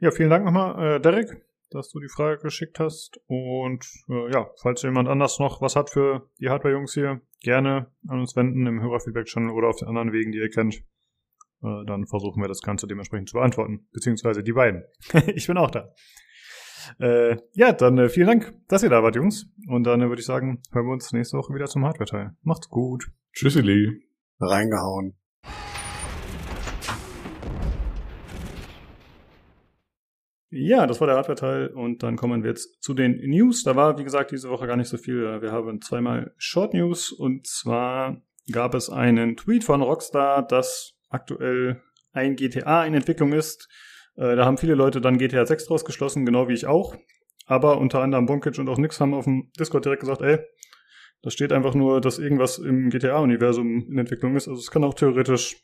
ja, 0.00 0.10
vielen 0.10 0.30
Dank 0.30 0.44
nochmal, 0.44 0.96
äh, 0.96 1.00
Derek, 1.00 1.44
dass 1.70 1.90
du 1.90 2.00
die 2.00 2.08
Frage 2.08 2.42
geschickt 2.42 2.78
hast. 2.78 3.20
Und 3.26 3.84
äh, 4.08 4.32
ja, 4.32 4.50
falls 4.60 4.82
jemand 4.82 5.08
anders 5.08 5.38
noch 5.38 5.60
was 5.60 5.76
hat 5.76 5.90
für 5.90 6.30
die 6.40 6.48
Hardware-Jungs 6.48 6.94
hier, 6.94 7.20
gerne 7.40 7.90
an 8.08 8.20
uns 8.20 8.36
wenden 8.36 8.66
im 8.66 8.80
Hörerfeedback-Channel 8.80 9.50
oder 9.50 9.68
auf 9.68 9.76
den 9.76 9.88
anderen 9.88 10.12
Wegen, 10.12 10.32
die 10.32 10.38
ihr 10.38 10.50
kennt. 10.50 10.76
Äh, 11.62 11.84
dann 11.86 12.06
versuchen 12.06 12.40
wir 12.42 12.48
das 12.48 12.62
Ganze 12.62 12.86
dementsprechend 12.86 13.28
zu 13.28 13.36
beantworten. 13.36 13.88
Beziehungsweise 13.92 14.42
die 14.42 14.52
beiden. 14.52 14.84
ich 15.34 15.46
bin 15.46 15.58
auch 15.58 15.70
da. 15.70 15.92
Äh, 16.98 17.36
ja, 17.52 17.72
dann 17.72 17.98
äh, 17.98 18.08
vielen 18.08 18.28
Dank, 18.28 18.54
dass 18.68 18.82
ihr 18.82 18.90
da 18.90 19.02
wart, 19.02 19.16
Jungs. 19.16 19.46
Und 19.66 19.84
dann 19.84 20.00
äh, 20.00 20.08
würde 20.08 20.20
ich 20.20 20.26
sagen, 20.26 20.62
hören 20.72 20.86
wir 20.86 20.92
uns 20.92 21.12
nächste 21.12 21.36
Woche 21.36 21.54
wieder 21.54 21.66
zum 21.66 21.84
Hardware-Teil. 21.84 22.32
Macht's 22.42 22.68
gut. 22.68 23.10
Tschüsseli. 23.32 24.04
Reingehauen. 24.40 25.17
Ja, 30.50 30.86
das 30.86 31.00
war 31.00 31.06
der 31.06 31.16
Hardware-Teil 31.16 31.68
und 31.68 32.02
dann 32.02 32.16
kommen 32.16 32.42
wir 32.42 32.50
jetzt 32.50 32.82
zu 32.82 32.94
den 32.94 33.18
News. 33.28 33.64
Da 33.64 33.76
war, 33.76 33.98
wie 33.98 34.04
gesagt, 34.04 34.30
diese 34.30 34.48
Woche 34.48 34.66
gar 34.66 34.76
nicht 34.76 34.88
so 34.88 34.96
viel. 34.96 35.42
Wir 35.42 35.52
haben 35.52 35.82
zweimal 35.82 36.32
Short 36.38 36.72
News 36.72 37.12
und 37.12 37.46
zwar 37.46 38.22
gab 38.50 38.74
es 38.74 38.88
einen 38.88 39.36
Tweet 39.36 39.64
von 39.64 39.82
Rockstar, 39.82 40.46
dass 40.46 40.94
aktuell 41.10 41.82
ein 42.12 42.34
GTA 42.36 42.84
in 42.86 42.94
Entwicklung 42.94 43.34
ist. 43.34 43.68
Äh, 44.16 44.36
Da 44.36 44.46
haben 44.46 44.56
viele 44.56 44.74
Leute 44.74 45.02
dann 45.02 45.18
GTA 45.18 45.44
6 45.44 45.66
draus 45.66 45.84
geschlossen, 45.84 46.24
genau 46.24 46.48
wie 46.48 46.54
ich 46.54 46.66
auch. 46.66 46.96
Aber 47.44 47.78
unter 47.78 48.00
anderem 48.00 48.24
Bonkic 48.24 48.58
und 48.58 48.68
auch 48.70 48.78
Nix 48.78 49.00
haben 49.00 49.12
auf 49.14 49.24
dem 49.24 49.50
Discord 49.58 49.84
direkt 49.84 50.00
gesagt, 50.00 50.22
ey, 50.22 50.38
da 51.22 51.30
steht 51.30 51.52
einfach 51.52 51.74
nur, 51.74 52.00
dass 52.00 52.18
irgendwas 52.18 52.58
im 52.58 52.88
GTA-Universum 52.90 53.86
in 53.90 53.98
Entwicklung 53.98 54.34
ist. 54.36 54.48
Also 54.48 54.60
es 54.60 54.70
kann 54.70 54.84
auch 54.84 54.94
theoretisch 54.94 55.56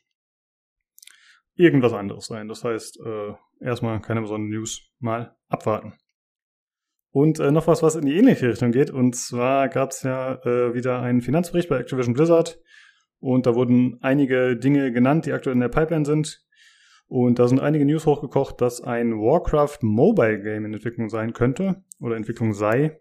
irgendwas 1.55 1.93
anderes 1.93 2.25
sein. 2.25 2.47
Das 2.47 2.63
heißt, 2.63 2.99
äh, 3.05 3.33
erstmal 3.59 4.01
keine 4.01 4.21
besonderen 4.21 4.49
News, 4.49 4.91
mal 4.99 5.35
abwarten. 5.47 5.93
Und 7.11 7.39
äh, 7.39 7.51
noch 7.51 7.67
was, 7.67 7.81
was 7.81 7.95
in 7.95 8.05
die 8.05 8.17
ähnliche 8.17 8.49
Richtung 8.49 8.71
geht. 8.71 8.91
Und 8.91 9.15
zwar 9.15 9.69
gab 9.69 9.91
es 9.91 10.03
ja 10.03 10.35
äh, 10.43 10.73
wieder 10.73 11.01
einen 11.01 11.21
Finanzbericht 11.21 11.69
bei 11.69 11.79
Activision 11.79 12.13
Blizzard. 12.13 12.59
Und 13.19 13.45
da 13.45 13.55
wurden 13.55 13.97
einige 14.01 14.57
Dinge 14.57 14.91
genannt, 14.91 15.25
die 15.25 15.31
aktuell 15.31 15.55
in 15.55 15.61
der 15.61 15.69
Pipeline 15.69 16.05
sind. 16.05 16.45
Und 17.07 17.39
da 17.39 17.47
sind 17.47 17.59
einige 17.59 17.85
News 17.85 18.05
hochgekocht, 18.05 18.59
dass 18.59 18.81
ein 18.81 19.13
Warcraft 19.13 19.77
Mobile 19.81 20.41
Game 20.41 20.65
in 20.65 20.73
Entwicklung 20.73 21.07
sein 21.07 21.33
könnte 21.33 21.83
oder 21.99 22.17
Entwicklung 22.17 22.53
sei. 22.53 22.99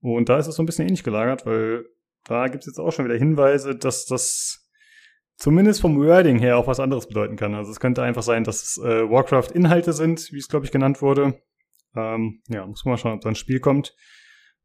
Und 0.00 0.28
da 0.28 0.38
ist 0.38 0.46
es 0.46 0.54
so 0.54 0.62
ein 0.62 0.66
bisschen 0.66 0.86
ähnlich 0.86 1.02
gelagert, 1.02 1.46
weil 1.46 1.86
da 2.26 2.46
gibt 2.48 2.62
es 2.62 2.66
jetzt 2.66 2.78
auch 2.78 2.92
schon 2.92 3.06
wieder 3.06 3.16
Hinweise, 3.16 3.74
dass 3.74 4.06
das 4.06 4.69
zumindest 5.40 5.80
vom 5.80 5.98
Wording 5.98 6.38
her 6.38 6.58
auch 6.58 6.66
was 6.66 6.78
anderes 6.78 7.08
bedeuten 7.08 7.36
kann. 7.36 7.54
Also 7.54 7.72
es 7.72 7.80
könnte 7.80 8.02
einfach 8.02 8.22
sein, 8.22 8.44
dass 8.44 8.62
es 8.62 8.78
äh, 8.78 9.10
Warcraft-Inhalte 9.10 9.92
sind, 9.92 10.30
wie 10.32 10.38
es, 10.38 10.48
glaube 10.48 10.66
ich, 10.66 10.70
genannt 10.70 11.02
wurde. 11.02 11.40
Ähm, 11.96 12.42
ja, 12.48 12.64
muss 12.66 12.84
man 12.84 12.92
mal 12.92 12.98
schauen, 12.98 13.14
ob 13.14 13.22
da 13.22 13.30
ein 13.30 13.34
Spiel 13.34 13.58
kommt. 13.58 13.96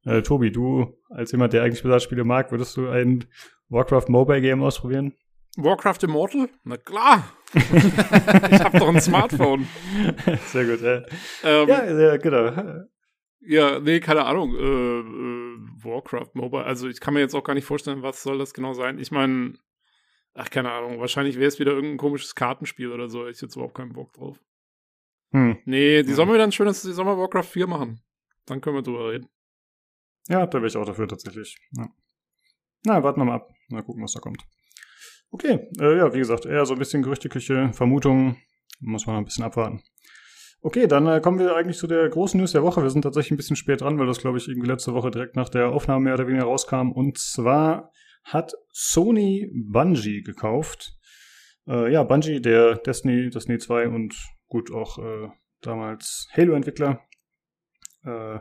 Äh, 0.03 0.21
Tobi, 0.21 0.51
du 0.51 0.97
als 1.09 1.31
jemand, 1.31 1.53
der 1.53 1.63
eigentlich 1.63 1.81
Blizzard-Spiele 1.81 2.25
mag, 2.25 2.51
würdest 2.51 2.77
du 2.77 2.89
ein 2.89 3.25
Warcraft 3.69 4.09
Mobile 4.09 4.41
Game 4.41 4.61
ausprobieren? 4.61 5.13
Warcraft 5.57 6.03
Immortal? 6.03 6.49
Na 6.65 6.75
klar. 6.75 7.31
ich 7.53 8.59
habe 8.59 8.77
doch 8.77 8.89
ein 8.89 8.99
Smartphone. 8.99 9.65
Sehr 10.47 10.65
gut, 10.65 10.81
ja. 10.81 11.03
Ähm, 11.43 11.69
Ja, 11.69 11.99
ja, 11.99 12.17
genau. 12.17 12.83
Ja, 13.39 13.79
nee, 13.79 14.01
keine 14.01 14.25
Ahnung. 14.25 14.53
Äh, 14.53 14.59
äh, 14.59 15.57
Warcraft 15.85 16.31
Mobile. 16.33 16.65
Also 16.65 16.89
ich 16.89 16.99
kann 16.99 17.13
mir 17.13 17.21
jetzt 17.21 17.33
auch 17.33 17.43
gar 17.43 17.53
nicht 17.53 17.65
vorstellen, 17.65 18.03
was 18.03 18.21
soll 18.21 18.37
das 18.37 18.53
genau 18.53 18.73
sein. 18.73 18.99
Ich 18.99 19.11
meine, 19.11 19.53
ach, 20.35 20.49
keine 20.49 20.71
Ahnung. 20.71 20.99
Wahrscheinlich 20.99 21.37
wäre 21.37 21.47
es 21.47 21.59
wieder 21.59 21.71
irgendein 21.71 21.97
komisches 21.97 22.35
Kartenspiel 22.35 22.91
oder 22.91 23.09
so. 23.09 23.27
Ich 23.27 23.41
jetzt 23.41 23.55
überhaupt 23.55 23.75
keinen 23.75 23.93
Bock 23.93 24.13
drauf. 24.13 24.37
Hm. 25.31 25.57
Nee, 25.65 26.03
die 26.03 26.09
Ja. 26.09 26.15
sollen 26.15 26.29
wir 26.29 26.35
wieder 26.35 26.43
ein 26.43 26.51
schönes, 26.51 26.81
die 26.83 26.95
wir 26.95 27.05
Warcraft 27.17 27.43
4 27.43 27.67
machen. 27.67 28.01
Dann 28.45 28.61
können 28.61 28.75
wir 28.77 28.83
drüber 28.83 29.11
reden. 29.11 29.27
Ja, 30.27 30.45
da 30.45 30.57
wäre 30.59 30.67
ich 30.67 30.77
auch 30.77 30.85
dafür 30.85 31.07
tatsächlich. 31.07 31.57
Ja. 31.71 31.87
Na, 32.85 33.03
warten 33.03 33.19
wir 33.19 33.25
mal 33.25 33.35
ab. 33.35 33.49
Mal 33.69 33.83
gucken, 33.83 34.03
was 34.03 34.13
da 34.13 34.19
kommt. 34.19 34.41
Okay, 35.31 35.53
Okay, 35.53 35.67
äh, 35.83 35.97
ja, 35.97 36.13
wie 36.13 36.19
gesagt, 36.19 36.45
eher 36.45 36.65
so 36.65 36.73
ein 36.73 36.79
bisschen 36.79 37.01
gerüchteküche 37.03 37.71
Vermutungen. 37.73 38.37
Muss 38.79 39.05
man 39.05 39.15
noch 39.15 39.21
ein 39.21 39.25
bisschen 39.25 39.43
abwarten. 39.43 39.81
Okay, 40.61 40.87
dann 40.87 41.07
äh, 41.07 41.19
kommen 41.19 41.39
wir 41.39 41.55
eigentlich 41.55 41.77
zu 41.77 41.87
der 41.87 42.07
großen 42.09 42.39
News 42.39 42.53
der 42.53 42.63
Woche. 42.63 42.81
Wir 42.81 42.89
sind 42.89 43.01
tatsächlich 43.01 43.31
ein 43.31 43.37
bisschen 43.37 43.55
spät 43.55 43.81
dran, 43.81 43.99
weil 43.99 44.07
das, 44.07 44.19
glaube 44.19 44.37
ich, 44.37 44.47
irgendwie 44.47 44.67
letzte 44.67 44.93
Woche 44.93 45.11
direkt 45.11 45.35
nach 45.35 45.49
der 45.49 45.69
Aufnahme 45.69 46.05
mehr 46.05 46.13
oder 46.15 46.27
weniger 46.27 46.45
rauskam. 46.45 46.91
Und 46.91 47.17
zwar 47.17 47.91
hat 48.25 48.53
Sony 48.71 49.49
Bungie 49.53 50.23
gekauft. 50.23 50.97
Äh, 51.67 51.91
ja, 51.93 52.03
Bungie, 52.03 52.41
der 52.41 52.75
Destiny, 52.75 53.29
Destiny 53.29 53.59
2 53.59 53.87
und 53.87 54.15
gut 54.47 54.71
auch 54.71 54.97
äh, 54.97 55.29
damals 55.61 56.27
Halo-Entwickler, 56.35 57.01
äh, 58.03 58.39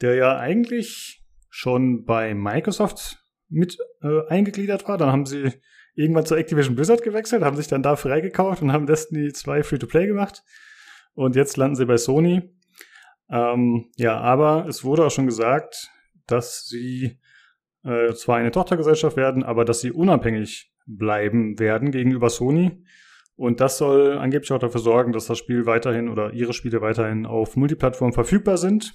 der 0.00 0.14
ja 0.16 0.36
eigentlich 0.38 1.24
schon 1.48 2.04
bei 2.04 2.34
Microsoft 2.34 3.24
mit 3.48 3.78
äh, 4.02 4.26
eingegliedert 4.28 4.86
war. 4.88 4.98
Dann 4.98 5.12
haben 5.12 5.26
sie 5.26 5.52
irgendwann 5.94 6.26
zu 6.26 6.34
Activision 6.34 6.74
Blizzard 6.74 7.02
gewechselt, 7.02 7.44
haben 7.44 7.56
sich 7.56 7.68
dann 7.68 7.82
da 7.82 7.94
freigekauft 7.94 8.62
und 8.62 8.72
haben 8.72 8.86
Destiny 8.86 9.32
2 9.32 9.62
Free-to-Play 9.62 10.08
gemacht. 10.08 10.42
Und 11.14 11.36
jetzt 11.36 11.56
landen 11.56 11.76
sie 11.76 11.86
bei 11.86 11.96
Sony. 11.96 12.52
Ähm, 13.30 13.90
ja, 13.96 14.18
aber 14.18 14.66
es 14.68 14.82
wurde 14.82 15.06
auch 15.06 15.10
schon 15.10 15.26
gesagt, 15.26 15.88
dass 16.26 16.66
sie 16.66 17.20
äh, 17.84 18.12
zwar 18.14 18.36
eine 18.36 18.50
Tochtergesellschaft 18.50 19.16
werden, 19.16 19.42
aber 19.42 19.64
dass 19.64 19.80
sie 19.80 19.92
unabhängig 19.92 20.72
bleiben 20.86 21.58
werden 21.58 21.90
gegenüber 21.90 22.30
Sony. 22.30 22.84
Und 23.36 23.60
das 23.60 23.78
soll 23.78 24.18
angeblich 24.18 24.52
auch 24.52 24.58
dafür 24.58 24.80
sorgen, 24.80 25.12
dass 25.12 25.26
das 25.26 25.38
Spiel 25.38 25.66
weiterhin 25.66 26.08
oder 26.08 26.32
ihre 26.32 26.52
Spiele 26.52 26.80
weiterhin 26.80 27.26
auf 27.26 27.56
Multiplattform 27.56 28.12
verfügbar 28.12 28.58
sind. 28.58 28.94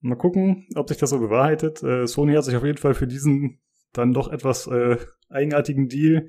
Mal 0.00 0.16
gucken, 0.16 0.66
ob 0.74 0.88
sich 0.88 0.98
das 0.98 1.10
so 1.10 1.18
bewahrheitet. 1.18 1.82
Äh, 1.82 2.06
Sony 2.06 2.34
hat 2.34 2.44
sich 2.44 2.56
auf 2.56 2.64
jeden 2.64 2.78
Fall 2.78 2.94
für 2.94 3.06
diesen 3.06 3.60
dann 3.92 4.12
doch 4.12 4.30
etwas 4.30 4.66
äh, 4.66 4.98
eigenartigen 5.28 5.88
Deal, 5.88 6.28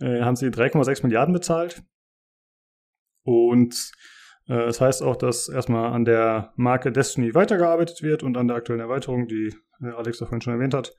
äh, 0.00 0.22
haben 0.22 0.36
sie 0.36 0.46
3,6 0.46 1.02
Milliarden 1.02 1.34
bezahlt. 1.34 1.82
Und 3.22 3.92
äh, 4.46 4.66
das 4.66 4.80
heißt 4.80 5.02
auch, 5.02 5.16
dass 5.16 5.48
erstmal 5.48 5.92
an 5.92 6.04
der 6.04 6.52
Marke 6.56 6.92
Destiny 6.92 7.34
weitergearbeitet 7.34 8.02
wird 8.02 8.22
und 8.22 8.36
an 8.36 8.48
der 8.48 8.56
aktuellen 8.56 8.80
Erweiterung, 8.80 9.26
die 9.26 9.54
äh, 9.82 9.90
Alex 9.90 10.18
davon 10.18 10.40
schon 10.40 10.54
erwähnt 10.54 10.74
hat. 10.74 10.94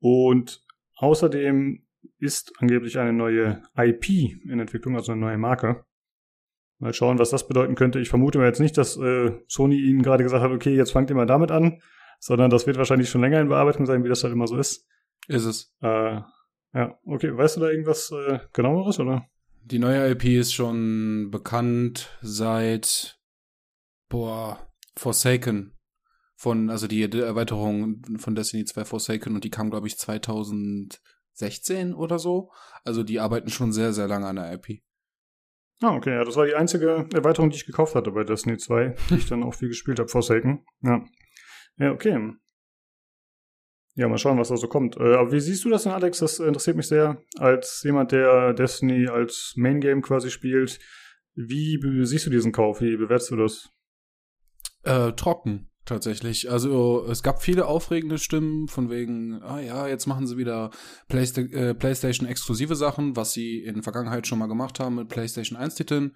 Und 0.00 0.64
außerdem 0.96 1.82
ist 2.18 2.52
angeblich 2.58 2.98
eine 2.98 3.12
neue 3.12 3.62
IP 3.76 4.08
in 4.44 4.60
Entwicklung, 4.60 4.96
also 4.96 5.12
eine 5.12 5.20
neue 5.20 5.38
Marke. 5.38 5.84
Mal 6.78 6.92
schauen, 6.92 7.18
was 7.18 7.30
das 7.30 7.48
bedeuten 7.48 7.74
könnte. 7.74 8.00
Ich 8.00 8.10
vermute 8.10 8.38
mir 8.38 8.44
jetzt 8.44 8.60
nicht, 8.60 8.76
dass 8.76 8.96
äh, 8.98 9.32
Sony 9.48 9.76
ihnen 9.76 10.02
gerade 10.02 10.22
gesagt 10.22 10.42
hat, 10.42 10.50
okay, 10.50 10.74
jetzt 10.74 10.92
fangt 10.92 11.08
ihr 11.08 11.16
mal 11.16 11.26
damit 11.26 11.50
an, 11.50 11.80
sondern 12.20 12.50
das 12.50 12.66
wird 12.66 12.76
wahrscheinlich 12.76 13.08
schon 13.08 13.22
länger 13.22 13.40
in 13.40 13.48
Bearbeitung 13.48 13.86
sein, 13.86 14.04
wie 14.04 14.08
das 14.08 14.22
halt 14.22 14.34
immer 14.34 14.46
so 14.46 14.58
ist. 14.58 14.86
Ist 15.26 15.44
es. 15.44 15.74
Äh, 15.80 16.20
ja, 16.74 16.98
okay, 17.06 17.34
weißt 17.34 17.56
du 17.56 17.60
da 17.60 17.70
irgendwas 17.70 18.12
äh, 18.12 18.40
genaueres, 18.52 19.00
oder? 19.00 19.26
Die 19.68 19.80
neue 19.80 20.08
IP 20.12 20.26
ist 20.26 20.54
schon 20.54 21.32
bekannt 21.32 22.16
seit, 22.22 23.18
boah, 24.08 24.72
Forsaken. 24.96 25.76
Von, 26.36 26.70
also 26.70 26.86
die 26.86 27.02
Erweiterung 27.02 28.00
von 28.18 28.36
Destiny 28.36 28.64
2 28.64 28.84
Forsaken 28.84 29.34
und 29.34 29.42
die 29.42 29.50
kam, 29.50 29.70
glaube 29.70 29.88
ich, 29.88 29.98
2016 29.98 31.94
oder 31.94 32.20
so. 32.20 32.52
Also 32.84 33.02
die 33.02 33.18
arbeiten 33.18 33.50
schon 33.50 33.72
sehr, 33.72 33.92
sehr 33.92 34.06
lange 34.06 34.28
an 34.28 34.36
der 34.36 34.52
IP. 34.52 34.82
Ah, 35.82 35.96
okay, 35.96 36.14
ja, 36.14 36.22
das 36.22 36.36
war 36.36 36.46
die 36.46 36.54
einzige 36.54 37.08
Erweiterung, 37.12 37.50
die 37.50 37.56
ich 37.56 37.66
gekauft 37.66 37.96
hatte 37.96 38.12
bei 38.12 38.22
Destiny 38.22 38.58
2, 38.58 38.94
die 39.10 39.16
ich 39.16 39.26
dann 39.26 39.42
auch 39.42 39.54
viel 39.54 39.68
gespielt 39.68 39.98
habe, 39.98 40.08
Forsaken. 40.08 40.64
Ja. 40.82 41.04
Ja, 41.78 41.90
okay. 41.90 42.34
Ja, 43.96 44.08
mal 44.08 44.18
schauen, 44.18 44.38
was 44.38 44.48
da 44.48 44.56
so 44.58 44.68
kommt. 44.68 44.98
Äh, 44.98 45.14
aber 45.14 45.32
wie 45.32 45.40
siehst 45.40 45.64
du 45.64 45.70
das 45.70 45.84
denn, 45.84 45.92
Alex? 45.92 46.18
Das 46.18 46.38
interessiert 46.38 46.76
mich 46.76 46.86
sehr. 46.86 47.22
Als 47.38 47.82
jemand, 47.82 48.12
der 48.12 48.52
Destiny 48.52 49.08
als 49.08 49.54
Main 49.56 49.80
Game 49.80 50.02
quasi 50.02 50.30
spielt, 50.30 50.78
wie 51.34 51.78
siehst 52.04 52.26
du 52.26 52.30
diesen 52.30 52.52
Kauf? 52.52 52.82
Wie 52.82 52.96
bewertest 52.96 53.30
du 53.30 53.36
das? 53.36 53.70
Äh, 54.82 55.12
trocken, 55.12 55.70
tatsächlich. 55.86 56.50
Also 56.50 57.06
es 57.10 57.22
gab 57.22 57.42
viele 57.42 57.66
aufregende 57.66 58.18
Stimmen 58.18 58.68
von 58.68 58.90
wegen, 58.90 59.42
ah 59.42 59.60
ja, 59.60 59.88
jetzt 59.88 60.06
machen 60.06 60.26
sie 60.26 60.36
wieder 60.36 60.70
Playsta 61.08 61.40
äh, 61.40 61.74
PlayStation 61.74 62.28
exklusive 62.28 62.76
Sachen, 62.76 63.16
was 63.16 63.32
sie 63.32 63.62
in 63.62 63.74
der 63.74 63.82
Vergangenheit 63.82 64.26
schon 64.26 64.38
mal 64.38 64.46
gemacht 64.46 64.78
haben 64.78 64.96
mit 64.96 65.08
PlayStation 65.08 65.58
1 65.58 65.74
Titeln. 65.74 66.14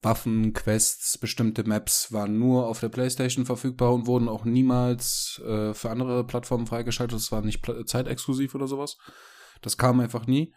Waffen, 0.00 0.52
Quests, 0.52 1.18
bestimmte 1.18 1.64
Maps 1.64 2.12
waren 2.12 2.38
nur 2.38 2.68
auf 2.68 2.80
der 2.80 2.88
PlayStation 2.88 3.46
verfügbar 3.46 3.92
und 3.92 4.06
wurden 4.06 4.28
auch 4.28 4.44
niemals 4.44 5.42
äh, 5.44 5.74
für 5.74 5.90
andere 5.90 6.24
Plattformen 6.24 6.66
freigeschaltet. 6.66 7.18
Das 7.18 7.32
war 7.32 7.42
nicht 7.42 7.64
zeitexklusiv 7.86 8.54
oder 8.54 8.68
sowas. 8.68 8.96
Das 9.60 9.76
kam 9.76 9.98
einfach 9.98 10.26
nie. 10.26 10.54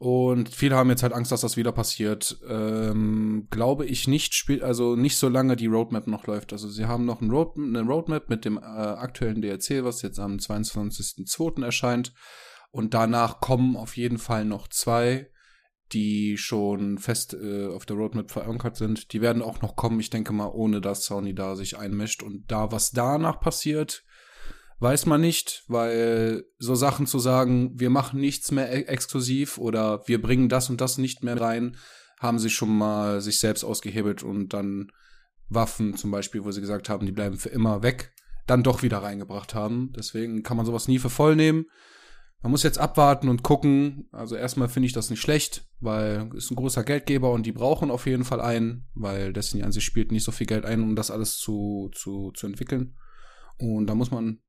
Und 0.00 0.48
viele 0.54 0.76
haben 0.76 0.90
jetzt 0.90 1.02
halt 1.02 1.12
Angst, 1.12 1.32
dass 1.32 1.40
das 1.40 1.56
wieder 1.56 1.72
passiert. 1.72 2.38
Ähm, 2.48 3.48
glaube 3.50 3.84
ich 3.84 4.06
nicht, 4.06 4.32
spielt 4.34 4.62
also 4.62 4.94
nicht 4.94 5.16
so 5.16 5.28
lange 5.28 5.56
die 5.56 5.66
Roadmap 5.66 6.06
noch 6.06 6.26
läuft. 6.26 6.52
Also 6.52 6.68
sie 6.68 6.86
haben 6.86 7.04
noch 7.04 7.20
ein 7.20 7.30
Road, 7.30 7.56
eine 7.56 7.82
Roadmap 7.82 8.30
mit 8.30 8.44
dem 8.44 8.58
äh, 8.58 8.60
aktuellen 8.60 9.42
DLC, 9.42 9.82
was 9.82 10.02
jetzt 10.02 10.20
am 10.20 10.36
22.02. 10.36 11.64
erscheint. 11.64 12.14
Und 12.70 12.94
danach 12.94 13.40
kommen 13.40 13.76
auf 13.76 13.96
jeden 13.96 14.18
Fall 14.18 14.44
noch 14.44 14.68
zwei 14.68 15.30
die 15.92 16.36
schon 16.36 16.98
fest 16.98 17.34
äh, 17.34 17.66
auf 17.66 17.86
der 17.86 17.96
Roadmap 17.96 18.30
verankert 18.30 18.76
sind. 18.76 19.12
Die 19.12 19.20
werden 19.20 19.42
auch 19.42 19.62
noch 19.62 19.76
kommen, 19.76 20.00
ich 20.00 20.10
denke 20.10 20.32
mal, 20.32 20.48
ohne 20.48 20.80
dass 20.80 21.04
Sony 21.04 21.34
da 21.34 21.56
sich 21.56 21.78
einmischt. 21.78 22.22
Und 22.22 22.50
da, 22.50 22.70
was 22.72 22.90
danach 22.90 23.40
passiert, 23.40 24.04
weiß 24.80 25.06
man 25.06 25.20
nicht, 25.20 25.64
weil 25.68 26.44
so 26.58 26.74
Sachen 26.74 27.06
zu 27.06 27.18
sagen, 27.18 27.72
wir 27.74 27.90
machen 27.90 28.20
nichts 28.20 28.50
mehr 28.50 28.70
e 28.70 28.82
exklusiv 28.82 29.58
oder 29.58 30.06
wir 30.06 30.20
bringen 30.20 30.48
das 30.48 30.70
und 30.70 30.80
das 30.80 30.98
nicht 30.98 31.24
mehr 31.24 31.40
rein, 31.40 31.76
haben 32.20 32.38
sie 32.38 32.50
schon 32.50 32.76
mal 32.76 33.20
sich 33.20 33.40
selbst 33.40 33.64
ausgehebelt 33.64 34.22
und 34.22 34.52
dann 34.52 34.90
Waffen 35.48 35.96
zum 35.96 36.10
Beispiel, 36.10 36.44
wo 36.44 36.52
sie 36.52 36.60
gesagt 36.60 36.88
haben, 36.88 37.06
die 37.06 37.12
bleiben 37.12 37.38
für 37.38 37.48
immer 37.48 37.82
weg, 37.82 38.12
dann 38.46 38.62
doch 38.62 38.82
wieder 38.82 38.98
reingebracht 38.98 39.54
haben. 39.54 39.92
Deswegen 39.96 40.42
kann 40.42 40.56
man 40.56 40.66
sowas 40.66 40.88
nie 40.88 40.98
für 40.98 41.10
voll 41.10 41.36
nehmen. 41.36 41.66
Man 42.40 42.52
muss 42.52 42.62
jetzt 42.62 42.78
abwarten 42.78 43.28
und 43.28 43.42
gucken. 43.42 44.08
Also 44.12 44.36
erstmal 44.36 44.68
finde 44.68 44.86
ich 44.86 44.92
das 44.92 45.10
nicht 45.10 45.20
schlecht, 45.20 45.66
weil 45.80 46.30
ist 46.34 46.50
ein 46.50 46.56
großer 46.56 46.84
Geldgeber 46.84 47.32
und 47.32 47.44
die 47.44 47.52
brauchen 47.52 47.90
auf 47.90 48.06
jeden 48.06 48.24
Fall 48.24 48.40
einen, 48.40 48.88
weil 48.94 49.32
Destiny 49.32 49.64
an 49.64 49.72
sich 49.72 49.84
spielt 49.84 50.12
nicht 50.12 50.24
so 50.24 50.30
viel 50.30 50.46
Geld 50.46 50.64
ein, 50.64 50.82
um 50.82 50.94
das 50.94 51.10
alles 51.10 51.36
zu, 51.38 51.90
zu, 51.92 52.30
zu 52.32 52.46
entwickeln. 52.46 52.96
Und 53.58 53.88
da 53.88 53.94
muss 53.96 54.12
man 54.12 54.40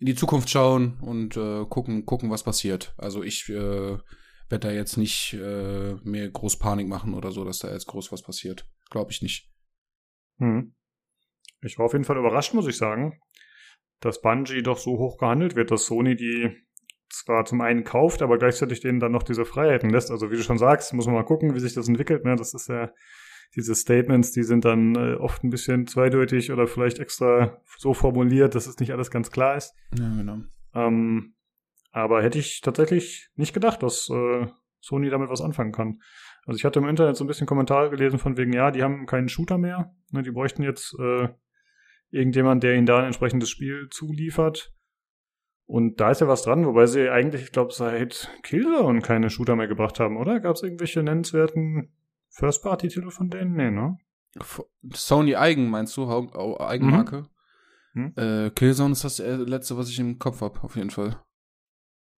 in 0.00 0.06
die 0.06 0.16
Zukunft 0.16 0.50
schauen 0.50 0.98
und 1.00 1.36
äh, 1.36 1.64
gucken, 1.66 2.04
gucken, 2.04 2.30
was 2.30 2.42
passiert. 2.42 2.94
Also 2.98 3.22
ich 3.22 3.48
äh, 3.48 3.96
werde 4.48 4.68
da 4.68 4.70
jetzt 4.70 4.96
nicht 4.96 5.34
äh, 5.34 5.94
mehr 6.02 6.28
groß 6.28 6.58
Panik 6.58 6.88
machen 6.88 7.14
oder 7.14 7.30
so, 7.30 7.44
dass 7.44 7.60
da 7.60 7.70
jetzt 7.70 7.86
groß 7.86 8.10
was 8.10 8.22
passiert. 8.22 8.68
Glaube 8.90 9.12
ich 9.12 9.22
nicht. 9.22 9.50
Hm. 10.38 10.74
Ich 11.62 11.78
war 11.78 11.86
auf 11.86 11.92
jeden 11.92 12.04
Fall 12.04 12.18
überrascht, 12.18 12.54
muss 12.54 12.66
ich 12.66 12.76
sagen, 12.76 13.20
dass 14.00 14.20
Bungie 14.20 14.62
doch 14.62 14.78
so 14.78 14.98
hoch 14.98 15.16
gehandelt 15.16 15.54
wird, 15.54 15.70
dass 15.70 15.86
Sony 15.86 16.16
die 16.16 16.65
zwar 17.08 17.44
zum 17.44 17.60
einen 17.60 17.84
kauft, 17.84 18.22
aber 18.22 18.38
gleichzeitig 18.38 18.80
denen 18.80 19.00
dann 19.00 19.12
noch 19.12 19.22
diese 19.22 19.44
Freiheiten 19.44 19.90
lässt. 19.90 20.10
Also 20.10 20.30
wie 20.30 20.36
du 20.36 20.42
schon 20.42 20.58
sagst, 20.58 20.92
muss 20.94 21.06
man 21.06 21.14
mal 21.14 21.24
gucken, 21.24 21.54
wie 21.54 21.60
sich 21.60 21.74
das 21.74 21.88
entwickelt. 21.88 22.24
Ne? 22.24 22.36
Das 22.36 22.54
ist 22.54 22.68
ja 22.68 22.90
diese 23.54 23.74
Statements, 23.74 24.32
die 24.32 24.42
sind 24.42 24.64
dann 24.64 24.94
äh, 24.96 25.14
oft 25.14 25.44
ein 25.44 25.50
bisschen 25.50 25.86
zweideutig 25.86 26.52
oder 26.52 26.66
vielleicht 26.66 26.98
extra 26.98 27.60
so 27.78 27.94
formuliert, 27.94 28.54
dass 28.54 28.66
es 28.66 28.78
nicht 28.78 28.92
alles 28.92 29.10
ganz 29.10 29.30
klar 29.30 29.56
ist. 29.56 29.74
Ja, 29.98 30.08
genau. 30.16 30.40
Ähm, 30.74 31.34
aber 31.92 32.22
hätte 32.22 32.38
ich 32.38 32.60
tatsächlich 32.60 33.30
nicht 33.36 33.54
gedacht, 33.54 33.82
dass 33.82 34.10
äh, 34.10 34.46
Sony 34.80 35.10
damit 35.10 35.30
was 35.30 35.40
anfangen 35.40 35.72
kann. 35.72 36.00
Also 36.44 36.58
ich 36.58 36.64
hatte 36.64 36.78
im 36.78 36.88
Internet 36.88 37.16
so 37.16 37.24
ein 37.24 37.26
bisschen 37.26 37.46
Kommentare 37.46 37.90
gelesen 37.90 38.18
von 38.18 38.36
wegen, 38.36 38.52
ja, 38.52 38.70
die 38.70 38.82
haben 38.82 39.06
keinen 39.06 39.28
Shooter 39.28 39.58
mehr. 39.58 39.94
Ne, 40.12 40.22
die 40.22 40.30
bräuchten 40.30 40.62
jetzt 40.62 40.94
äh, 40.98 41.28
irgendjemand, 42.10 42.62
der 42.62 42.74
ihnen 42.74 42.86
da 42.86 42.98
ein 42.98 43.06
entsprechendes 43.06 43.50
Spiel 43.50 43.88
zuliefert. 43.90 44.72
Und 45.66 46.00
da 46.00 46.12
ist 46.12 46.20
ja 46.20 46.28
was 46.28 46.42
dran, 46.42 46.64
wobei 46.64 46.86
sie 46.86 47.10
eigentlich, 47.10 47.42
ich 47.42 47.52
glaube, 47.52 47.72
seit 47.72 48.30
Killzone 48.42 49.00
keine 49.00 49.30
Shooter 49.30 49.56
mehr 49.56 49.66
gebracht 49.66 49.98
haben, 49.98 50.16
oder? 50.16 50.38
Gab 50.38 50.54
es 50.54 50.62
irgendwelche 50.62 51.02
nennenswerten 51.02 51.92
First-Party-Titel 52.30 53.10
von 53.10 53.30
denen? 53.30 53.54
Nee, 53.54 53.70
ne? 53.70 53.98
Sony 54.92 55.34
eigen, 55.34 55.68
meinst 55.68 55.96
du? 55.96 56.08
Eigenmarke? 56.60 57.26
Mhm. 57.94 58.12
Hm? 58.14 58.46
Äh, 58.46 58.50
Killzone 58.50 58.92
ist 58.92 59.04
das 59.04 59.18
letzte, 59.18 59.76
was 59.76 59.88
ich 59.88 59.98
im 59.98 60.18
Kopf 60.18 60.40
habe, 60.40 60.62
auf 60.62 60.76
jeden 60.76 60.90
Fall. 60.90 61.20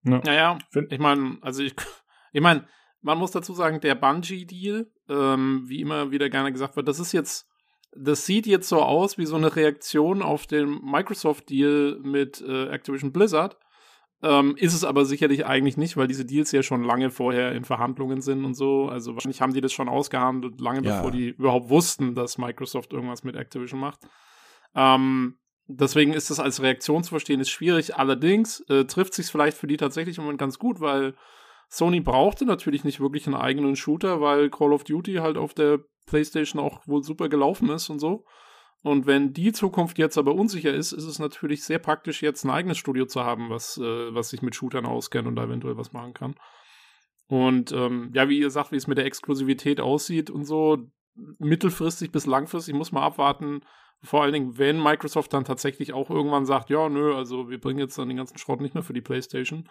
Ja. 0.02 0.20
Naja, 0.24 0.58
ich 0.90 0.98
meine, 0.98 1.38
also 1.40 1.62
ich, 1.62 1.74
ich 2.32 2.42
meine, 2.42 2.66
man 3.00 3.16
muss 3.16 3.30
dazu 3.30 3.54
sagen, 3.54 3.80
der 3.80 3.94
Bungie-Deal, 3.94 4.90
ähm, 5.08 5.64
wie 5.66 5.80
immer 5.80 6.10
wieder 6.10 6.28
gerne 6.28 6.52
gesagt 6.52 6.76
wird, 6.76 6.88
das 6.88 6.98
ist 6.98 7.12
jetzt 7.12 7.47
das 7.96 8.26
sieht 8.26 8.46
jetzt 8.46 8.68
so 8.68 8.82
aus 8.82 9.18
wie 9.18 9.26
so 9.26 9.36
eine 9.36 9.54
Reaktion 9.54 10.22
auf 10.22 10.46
den 10.46 10.80
Microsoft-Deal 10.82 12.00
mit 12.02 12.40
äh, 12.40 12.68
Activision 12.68 13.12
Blizzard. 13.12 13.56
Ähm, 14.20 14.56
ist 14.56 14.74
es 14.74 14.82
aber 14.82 15.04
sicherlich 15.04 15.46
eigentlich 15.46 15.76
nicht, 15.76 15.96
weil 15.96 16.08
diese 16.08 16.24
Deals 16.24 16.50
ja 16.50 16.64
schon 16.64 16.82
lange 16.82 17.10
vorher 17.10 17.52
in 17.52 17.64
Verhandlungen 17.64 18.20
sind 18.20 18.44
und 18.44 18.54
so. 18.54 18.88
Also 18.88 19.14
wahrscheinlich 19.14 19.40
haben 19.40 19.54
die 19.54 19.60
das 19.60 19.72
schon 19.72 19.88
ausgehandelt, 19.88 20.60
lange 20.60 20.82
ja. 20.82 20.96
bevor 20.96 21.12
die 21.12 21.28
überhaupt 21.28 21.70
wussten, 21.70 22.16
dass 22.16 22.36
Microsoft 22.36 22.92
irgendwas 22.92 23.22
mit 23.22 23.36
Activision 23.36 23.78
macht. 23.78 24.00
Ähm, 24.74 25.38
deswegen 25.68 26.14
ist 26.14 26.30
das 26.30 26.40
als 26.40 26.60
Reaktion 26.60 27.04
zu 27.04 27.10
verstehen, 27.10 27.38
ist 27.38 27.50
schwierig. 27.50 27.94
Allerdings 27.96 28.60
äh, 28.68 28.86
trifft 28.86 29.14
sich 29.14 29.26
vielleicht 29.26 29.56
für 29.56 29.68
die 29.68 29.76
tatsächlich 29.76 30.18
im 30.18 30.24
Moment 30.24 30.40
ganz 30.40 30.58
gut, 30.58 30.80
weil 30.80 31.14
Sony 31.68 32.00
brauchte 32.00 32.46
natürlich 32.46 32.84
nicht 32.84 33.00
wirklich 33.00 33.26
einen 33.26 33.36
eigenen 33.36 33.76
Shooter, 33.76 34.20
weil 34.20 34.50
Call 34.50 34.72
of 34.72 34.84
Duty 34.84 35.16
halt 35.16 35.36
auf 35.36 35.54
der 35.54 35.80
PlayStation 36.06 36.60
auch 36.60 36.86
wohl 36.86 37.02
super 37.02 37.28
gelaufen 37.28 37.68
ist 37.70 37.90
und 37.90 37.98
so. 37.98 38.24
Und 38.82 39.06
wenn 39.06 39.32
die 39.32 39.52
Zukunft 39.52 39.98
jetzt 39.98 40.16
aber 40.18 40.34
unsicher 40.34 40.72
ist, 40.72 40.92
ist 40.92 41.04
es 41.04 41.18
natürlich 41.18 41.64
sehr 41.64 41.78
praktisch, 41.78 42.22
jetzt 42.22 42.44
ein 42.44 42.50
eigenes 42.50 42.78
Studio 42.78 43.06
zu 43.06 43.24
haben, 43.24 43.50
was, 43.50 43.76
äh, 43.76 44.14
was 44.14 44.30
sich 44.30 44.40
mit 44.40 44.54
Shootern 44.54 44.86
auskennt 44.86 45.26
und 45.26 45.36
da 45.36 45.44
eventuell 45.44 45.76
was 45.76 45.92
machen 45.92 46.14
kann. 46.14 46.36
Und 47.26 47.72
ähm, 47.72 48.10
ja, 48.14 48.28
wie 48.28 48.38
ihr 48.38 48.50
sagt, 48.50 48.72
wie 48.72 48.76
es 48.76 48.86
mit 48.86 48.96
der 48.96 49.04
Exklusivität 49.04 49.80
aussieht 49.80 50.30
und 50.30 50.44
so, 50.44 50.78
mittelfristig 51.38 52.12
bis 52.12 52.26
langfristig 52.26 52.74
muss 52.74 52.92
man 52.92 53.02
abwarten. 53.02 53.60
Vor 54.02 54.22
allen 54.22 54.32
Dingen, 54.32 54.58
wenn 54.58 54.80
Microsoft 54.80 55.32
dann 55.32 55.44
tatsächlich 55.44 55.92
auch 55.92 56.08
irgendwann 56.08 56.46
sagt, 56.46 56.70
ja, 56.70 56.88
nö, 56.88 57.14
also 57.14 57.50
wir 57.50 57.60
bringen 57.60 57.80
jetzt 57.80 57.98
dann 57.98 58.08
den 58.08 58.16
ganzen 58.16 58.38
Schrott 58.38 58.60
nicht 58.60 58.74
mehr 58.74 58.84
für 58.84 58.92
die 58.92 59.00
PlayStation, 59.00 59.68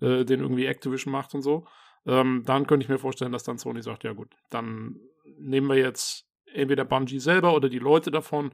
äh, 0.00 0.24
den 0.24 0.40
irgendwie 0.40 0.66
Activision 0.66 1.12
macht 1.12 1.34
und 1.34 1.42
so, 1.42 1.66
ähm, 2.06 2.42
dann 2.46 2.66
könnte 2.66 2.84
ich 2.84 2.88
mir 2.88 2.98
vorstellen, 2.98 3.32
dass 3.32 3.44
dann 3.44 3.58
Sony 3.58 3.82
sagt, 3.82 4.04
ja 4.04 4.12
gut, 4.12 4.34
dann 4.50 5.00
nehmen 5.38 5.68
wir 5.68 5.76
jetzt 5.76 6.26
entweder 6.52 6.84
Bungie 6.84 7.18
selber 7.18 7.54
oder 7.54 7.68
die 7.68 7.78
Leute 7.78 8.10
davon 8.10 8.52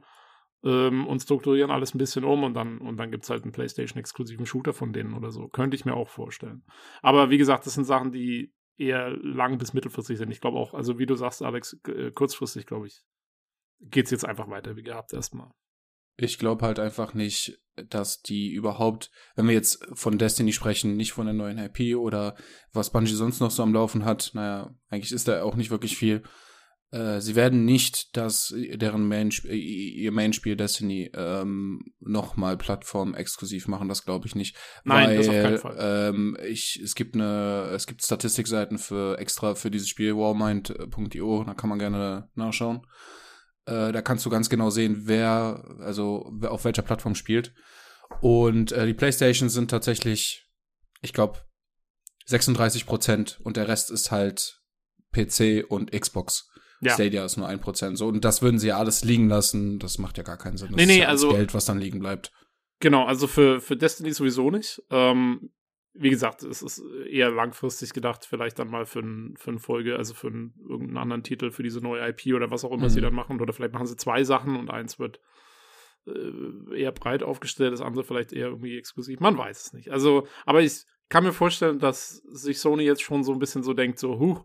ähm, 0.63 1.07
und 1.07 1.21
strukturieren 1.21 1.71
alles 1.71 1.93
ein 1.93 1.97
bisschen 1.97 2.23
um 2.23 2.43
und 2.43 2.53
dann, 2.53 2.79
und 2.79 2.97
dann 2.97 3.11
gibt 3.11 3.23
es 3.23 3.29
halt 3.29 3.43
einen 3.43 3.51
PlayStation-exklusiven 3.51 4.45
Shooter 4.45 4.73
von 4.73 4.93
denen 4.93 5.13
oder 5.13 5.31
so. 5.31 5.47
Könnte 5.47 5.75
ich 5.75 5.85
mir 5.85 5.95
auch 5.95 6.09
vorstellen. 6.09 6.63
Aber 7.01 7.29
wie 7.29 7.37
gesagt, 7.37 7.65
das 7.65 7.73
sind 7.73 7.85
Sachen, 7.85 8.11
die 8.11 8.53
eher 8.77 9.09
lang 9.09 9.57
bis 9.57 9.73
mittelfristig 9.73 10.17
sind. 10.17 10.31
Ich 10.31 10.41
glaube 10.41 10.57
auch, 10.57 10.73
also 10.73 10.99
wie 10.99 11.05
du 11.05 11.15
sagst, 11.15 11.41
Alex, 11.41 11.79
äh, 11.87 12.11
kurzfristig, 12.11 12.65
glaube 12.65 12.87
ich, 12.87 13.03
geht 13.79 14.05
es 14.05 14.11
jetzt 14.11 14.25
einfach 14.25 14.49
weiter 14.49 14.75
wie 14.75 14.83
gehabt 14.83 15.13
erstmal. 15.13 15.51
Ich 16.15 16.37
glaube 16.39 16.65
halt 16.65 16.79
einfach 16.79 17.13
nicht, 17.13 17.59
dass 17.89 18.21
die 18.21 18.51
überhaupt, 18.51 19.11
wenn 19.35 19.47
wir 19.47 19.53
jetzt 19.53 19.85
von 19.93 20.17
Destiny 20.17 20.53
sprechen, 20.53 20.97
nicht 20.97 21.13
von 21.13 21.25
der 21.25 21.33
neuen 21.33 21.57
IP 21.57 21.97
oder 21.97 22.35
was 22.73 22.91
Bungie 22.91 23.13
sonst 23.13 23.39
noch 23.39 23.51
so 23.51 23.63
am 23.63 23.73
Laufen 23.73 24.05
hat, 24.05 24.31
naja, 24.33 24.73
eigentlich 24.89 25.11
ist 25.11 25.27
da 25.27 25.43
auch 25.43 25.55
nicht 25.55 25.71
wirklich 25.71 25.97
viel. 25.97 26.23
Äh, 26.91 27.19
sie 27.19 27.35
werden 27.35 27.65
nicht 27.65 28.15
das, 28.15 28.53
deren 28.55 29.07
Main, 29.07 29.29
ihr 29.43 30.11
Main-Spiel 30.11 30.55
Destiny 30.55 31.11
ähm, 31.13 31.81
nochmal 31.99 32.57
plattform-exklusiv 32.57 33.67
machen, 33.67 33.89
das 33.89 34.05
glaube 34.05 34.25
ich 34.27 34.35
nicht. 34.35 34.55
Nein, 34.85 35.09
weil, 35.09 35.17
das 35.17 35.27
auf 35.27 35.33
keinen 35.33 35.57
Fall. 35.57 35.77
Ähm, 35.79 36.37
ich, 36.47 36.79
es 36.81 36.95
gibt 36.95 37.15
eine, 37.15 37.71
es 37.73 37.87
gibt 37.87 38.03
Statistikseiten 38.03 38.77
für 38.77 39.17
extra 39.19 39.55
für 39.55 39.69
dieses 39.69 39.89
Spiel, 39.89 40.15
warmind.io, 40.15 41.43
da 41.43 41.53
kann 41.53 41.69
man 41.69 41.79
gerne 41.79 42.29
nachschauen. 42.35 42.85
Äh, 43.67 43.91
da 43.91 44.01
kannst 44.01 44.25
du 44.25 44.29
ganz 44.29 44.49
genau 44.49 44.69
sehen, 44.69 45.03
wer, 45.05 45.63
also 45.79 46.31
wer 46.39 46.51
auf 46.51 46.65
welcher 46.65 46.81
Plattform 46.81 47.13
spielt. 47.15 47.53
Und 48.21 48.71
äh, 48.71 48.85
die 48.87 48.93
Playstations 48.93 49.53
sind 49.53 49.69
tatsächlich, 49.69 50.45
ich 51.01 51.13
glaube, 51.13 51.39
36 52.25 52.85
Prozent 52.85 53.39
und 53.43 53.57
der 53.57 53.67
Rest 53.67 53.91
ist 53.91 54.11
halt 54.11 54.61
PC 55.11 55.65
und 55.69 55.91
Xbox. 55.91 56.49
Ja. 56.81 56.93
Stadia 56.93 57.25
ist 57.25 57.37
nur 57.37 57.47
ein 57.47 57.59
Prozent. 57.59 57.97
So, 57.97 58.07
und 58.07 58.23
das 58.23 58.41
würden 58.41 58.59
sie 58.59 58.67
ja 58.67 58.77
alles 58.77 59.03
liegen 59.03 59.27
lassen. 59.29 59.79
Das 59.79 59.97
macht 59.97 60.17
ja 60.17 60.23
gar 60.23 60.37
keinen 60.37 60.57
Sinn. 60.57 60.69
Das 60.69 60.75
Nee, 60.77 60.83
ist 60.83 60.87
nee, 60.89 60.99
ja 60.99 61.07
alles 61.07 61.23
also- 61.23 61.35
Geld, 61.35 61.53
was 61.53 61.65
dann 61.65 61.79
liegen 61.79 61.99
bleibt. 61.99 62.31
Genau, 62.79 63.05
also 63.05 63.25
für, 63.25 63.59
für 63.59 63.75
Destiny 63.75 64.13
sowieso 64.13 64.51
nicht. 64.51 64.81
Ähm, 64.91 65.49
wie 65.93 66.09
gesagt, 66.09 66.43
es 66.43 66.61
ist 66.61 66.83
eher 67.09 67.31
langfristig 67.31 67.93
gedacht, 67.93 68.25
vielleicht 68.25 68.59
dann 68.59 68.69
mal 68.69 68.85
für, 68.85 68.99
ein, 68.99 69.35
für 69.37 69.51
eine 69.51 69.59
Folge, 69.59 69.97
also 69.97 70.13
für 70.13 70.27
einen, 70.27 70.53
irgendeinen 70.61 70.97
anderen 70.97 71.23
Titel, 71.23 71.51
für 71.51 71.63
diese 71.63 71.81
neue 71.81 72.07
IP 72.07 72.33
oder 72.35 72.51
was 72.51 72.63
auch 72.63 72.71
immer 72.71 72.85
Mhm. 72.85 72.89
sie 72.89 73.01
dann 73.01 73.15
machen. 73.15 73.41
Oder 73.41 73.53
vielleicht 73.53 73.73
machen 73.73 73.87
sie 73.87 73.95
zwei 73.95 74.23
Sachen 74.23 74.55
und 74.55 74.69
eins 74.69 74.99
wird 74.99 75.19
äh, 76.05 76.79
eher 76.79 76.91
breit 76.91 77.23
aufgestellt, 77.23 77.73
das 77.73 77.81
andere 77.81 78.03
vielleicht 78.03 78.31
eher 78.31 78.47
irgendwie 78.47 78.77
exklusiv. 78.77 79.19
Man 79.19 79.37
weiß 79.37 79.65
es 79.65 79.73
nicht. 79.73 79.89
Also, 79.91 80.27
aber 80.45 80.61
ich 80.61 80.85
kann 81.09 81.23
mir 81.23 81.33
vorstellen, 81.33 81.79
dass 81.79 82.17
sich 82.17 82.59
Sony 82.59 82.83
jetzt 82.83 83.01
schon 83.01 83.23
so 83.23 83.33
ein 83.33 83.39
bisschen 83.39 83.63
so 83.63 83.73
denkt, 83.73 83.97
so, 83.99 84.19
huh, 84.19 84.39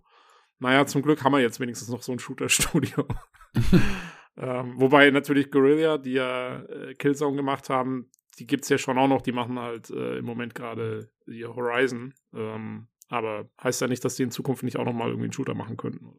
naja, 0.58 0.86
zum 0.86 1.02
Glück 1.02 1.22
haben 1.22 1.32
wir 1.32 1.40
jetzt 1.40 1.60
wenigstens 1.60 1.88
noch 1.88 2.02
so 2.02 2.12
ein 2.12 2.18
Shooter-Studio. 2.18 3.06
ähm, 4.36 4.74
wobei 4.76 5.10
natürlich 5.10 5.50
Guerrilla, 5.50 5.98
die 5.98 6.12
ja 6.12 6.62
äh, 6.62 6.94
Killzone 6.94 7.36
gemacht 7.36 7.68
haben, 7.68 8.10
die 8.38 8.46
gibt's 8.46 8.68
ja 8.68 8.78
schon 8.78 8.96
auch 8.96 9.08
noch, 9.08 9.22
die 9.22 9.32
machen 9.32 9.58
halt 9.58 9.90
äh, 9.90 10.18
im 10.18 10.24
Moment 10.24 10.54
gerade 10.54 11.11
die 11.26 11.44
Horizon. 11.44 12.14
Ähm, 12.34 12.88
aber 13.08 13.48
heißt 13.62 13.80
ja 13.80 13.88
nicht, 13.88 14.04
dass 14.04 14.16
die 14.16 14.22
in 14.22 14.30
Zukunft 14.30 14.62
nicht 14.62 14.78
auch 14.78 14.84
noch 14.84 14.92
mal 14.92 15.08
irgendwie 15.08 15.24
einen 15.24 15.32
Shooter 15.32 15.54
machen 15.54 15.76
könnten. 15.76 16.12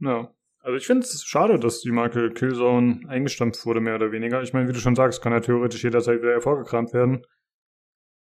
Ja. 0.00 0.34
Also 0.60 0.76
ich 0.76 0.86
finde 0.86 1.04
es 1.06 1.22
schade, 1.24 1.58
dass 1.58 1.80
die 1.80 1.90
Marke 1.90 2.30
Killzone 2.30 3.02
eingestampft 3.08 3.64
wurde, 3.66 3.80
mehr 3.80 3.96
oder 3.96 4.12
weniger. 4.12 4.42
Ich 4.42 4.52
meine, 4.54 4.66
wie 4.68 4.72
du 4.72 4.80
schon 4.80 4.94
sagst, 4.96 5.20
kann 5.22 5.32
ja 5.32 5.40
theoretisch 5.40 5.84
jederzeit 5.84 6.20
wieder 6.22 6.32
hervorgekramt 6.32 6.92
werden. 6.94 7.26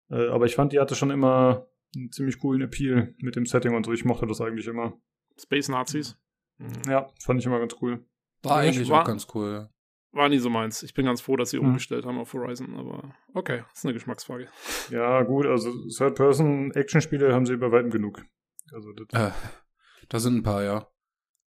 Äh, 0.10 0.28
aber 0.28 0.46
ich 0.46 0.56
fand, 0.56 0.74
die 0.74 0.80
hatte 0.80 0.96
schon 0.96 1.10
immer 1.10 1.68
einen 1.96 2.12
ziemlich 2.12 2.40
coolen 2.40 2.62
Appeal 2.62 3.16
mit 3.20 3.36
dem 3.36 3.46
Setting 3.46 3.76
und 3.76 3.86
so. 3.86 3.94
Ich 3.94 4.04
mochte 4.04 4.28
das 4.28 4.42
eigentlich 4.42 4.68
immer. 4.68 4.94
Space 5.40 5.70
Nazis. 5.70 6.18
Mhm. 6.58 6.74
Ja, 6.90 7.10
fand 7.22 7.40
ich 7.40 7.46
immer 7.46 7.60
ganz 7.60 7.76
cool. 7.82 8.06
War 8.44 8.58
eigentlich 8.58 8.90
war- 8.90 9.02
auch 9.02 9.08
ganz 9.08 9.28
cool. 9.34 9.70
War 10.14 10.30
nie 10.30 10.38
so 10.40 10.50
meins. 10.50 10.84
Ich 10.84 10.94
bin 10.94 11.06
ganz 11.08 11.22
froh, 11.22 11.36
dass 11.36 11.50
sie 11.50 11.60
Mhm. 11.60 11.66
umgestellt 11.70 12.06
haben 12.06 12.20
auf 12.20 12.34
Horizon, 12.34 12.76
aber 12.78 13.14
okay, 13.34 13.64
ist 13.74 13.84
eine 13.84 13.94
Geschmacksfrage. 13.94 14.48
Ja, 14.90 15.24
gut, 15.24 15.46
also 15.48 15.72
Third-Person-Action-Spiele 15.90 17.34
haben 17.34 17.46
sie 17.48 17.54
über 17.54 17.72
weitem 17.72 17.90
genug. 17.90 18.24
Also 18.72 18.92
das 18.94 19.08
Äh, 19.12 19.32
da 20.10 20.20
sind 20.20 20.36
ein 20.38 20.44
paar, 20.44 20.64
ja. 20.64 20.88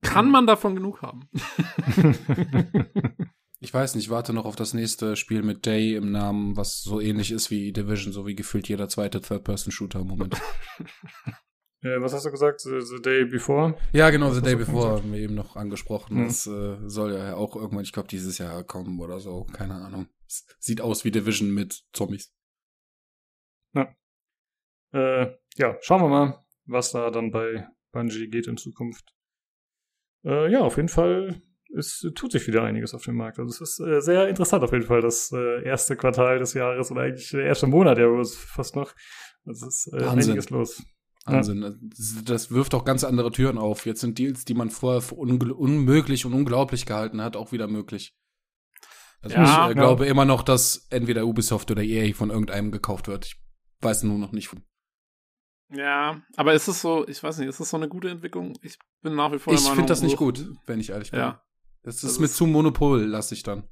Kann 0.02 0.30
man 0.30 0.46
davon 0.46 0.74
genug 0.74 1.00
haben? 1.02 1.28
Ich 3.58 3.72
weiß 3.72 3.94
nicht, 3.94 4.04
ich 4.04 4.10
warte 4.10 4.34
noch 4.34 4.44
auf 4.44 4.54
das 4.54 4.74
nächste 4.74 5.16
Spiel 5.16 5.42
mit 5.42 5.64
Day 5.64 5.96
im 5.96 6.12
Namen, 6.12 6.58
was 6.58 6.82
so 6.82 7.00
ähnlich 7.00 7.32
ist 7.32 7.50
wie 7.50 7.72
Division, 7.72 8.12
so 8.12 8.26
wie 8.26 8.34
gefühlt 8.34 8.68
jeder 8.68 8.86
zweite 8.90 9.22
Third-Person-Shooter 9.22 10.00
im 10.00 10.08
Moment. 10.08 10.36
äh, 11.82 12.00
was 12.00 12.12
hast 12.12 12.26
du 12.26 12.30
gesagt? 12.30 12.60
The, 12.60 12.80
the 12.80 13.00
Day 13.00 13.24
Before? 13.24 13.76
ja, 13.92 14.10
genau, 14.10 14.32
The 14.32 14.42
Day 14.42 14.56
Before 14.56 14.96
haben 14.96 15.12
wir 15.12 15.20
eben 15.20 15.34
noch 15.34 15.56
angesprochen. 15.56 16.16
Hm. 16.16 16.24
Das 16.26 16.46
äh, 16.46 16.76
soll 16.86 17.14
ja 17.14 17.34
auch 17.34 17.56
irgendwann, 17.56 17.84
ich 17.84 17.92
glaube, 17.92 18.08
dieses 18.08 18.38
Jahr 18.38 18.64
kommen 18.64 19.00
oder 19.00 19.20
so. 19.20 19.44
Keine 19.52 19.74
Ahnung. 19.74 20.08
Es 20.26 20.46
sieht 20.58 20.80
aus 20.80 21.04
wie 21.04 21.10
Division 21.10 21.50
mit 21.50 21.84
Zombies. 21.92 22.32
Äh, 24.92 25.34
ja, 25.56 25.76
schauen 25.80 26.02
wir 26.02 26.08
mal, 26.08 26.44
was 26.64 26.92
da 26.92 27.10
dann 27.10 27.30
bei 27.30 27.68
Bungie 27.92 28.28
geht 28.28 28.46
in 28.46 28.56
Zukunft. 28.56 29.12
Äh, 30.24 30.50
ja, 30.50 30.60
auf 30.60 30.76
jeden 30.76 30.88
Fall 30.88 31.42
es 31.76 32.06
tut 32.14 32.32
sich 32.32 32.46
wieder 32.46 32.62
einiges 32.62 32.94
auf 32.94 33.04
dem 33.04 33.16
Markt. 33.16 33.38
Also 33.38 33.50
es 33.50 33.60
ist 33.60 33.80
äh, 33.80 34.00
sehr 34.00 34.28
interessant 34.28 34.64
auf 34.64 34.72
jeden 34.72 34.86
Fall, 34.86 35.00
das 35.00 35.32
äh, 35.32 35.64
erste 35.64 35.96
Quartal 35.96 36.38
des 36.38 36.54
Jahres 36.54 36.90
oder 36.90 37.02
eigentlich 37.02 37.30
der 37.30 37.44
erste 37.44 37.66
Monat, 37.66 37.98
ja, 37.98 38.08
wo 38.08 38.20
es 38.20 38.36
fast 38.36 38.76
noch. 38.76 38.94
Also 39.44 39.66
es 39.66 39.86
ist 39.86 39.92
äh, 39.92 40.04
einiges 40.04 40.50
los. 40.50 40.82
Wahnsinn. 41.26 41.60
Das, 41.60 42.24
das 42.24 42.50
wirft 42.50 42.74
auch 42.74 42.84
ganz 42.84 43.04
andere 43.04 43.30
Türen 43.32 43.58
auf. 43.58 43.86
Jetzt 43.86 44.00
sind 44.00 44.18
Deals, 44.18 44.44
die 44.44 44.54
man 44.54 44.70
vorher 44.70 45.00
für 45.00 45.14
unmöglich 45.16 46.24
und 46.26 46.34
unglaublich 46.34 46.86
gehalten 46.86 47.20
hat, 47.20 47.36
auch 47.36 47.52
wieder 47.52 47.66
möglich. 47.68 48.14
Also 49.22 49.36
Ja, 49.36 49.66
ich 49.66 49.72
äh, 49.72 49.74
glaube 49.74 50.06
immer 50.06 50.24
noch, 50.24 50.42
dass 50.42 50.86
entweder 50.90 51.24
Ubisoft 51.26 51.70
oder 51.70 51.82
EA 51.82 52.14
von 52.14 52.30
irgendeinem 52.30 52.70
gekauft 52.70 53.08
wird. 53.08 53.26
Ich 53.26 53.36
weiß 53.80 54.04
nur 54.04 54.18
noch 54.18 54.32
nicht. 54.32 54.50
Ja, 55.74 56.22
aber 56.36 56.54
ist 56.54 56.68
es 56.68 56.80
so, 56.80 57.06
ich 57.08 57.22
weiß 57.22 57.38
nicht, 57.38 57.48
ist 57.48 57.58
das 57.58 57.70
so 57.70 57.76
eine 57.76 57.88
gute 57.88 58.08
Entwicklung? 58.08 58.56
Ich 58.62 58.78
bin 59.02 59.16
nach 59.16 59.32
wie 59.32 59.38
vor 59.38 59.52
Ich 59.52 59.60
finde 59.60 59.86
das 59.86 60.02
nicht 60.02 60.16
gut, 60.16 60.46
wenn 60.66 60.78
ich 60.78 60.90
ehrlich 60.90 61.10
bin. 61.10 61.18
Ja. 61.20 61.42
Das 61.82 62.00
Das 62.00 62.12
ist 62.12 62.18
mir 62.20 62.26
ist- 62.26 62.36
zu 62.36 62.46
monopollastig 62.46 63.42
dann. 63.42 63.64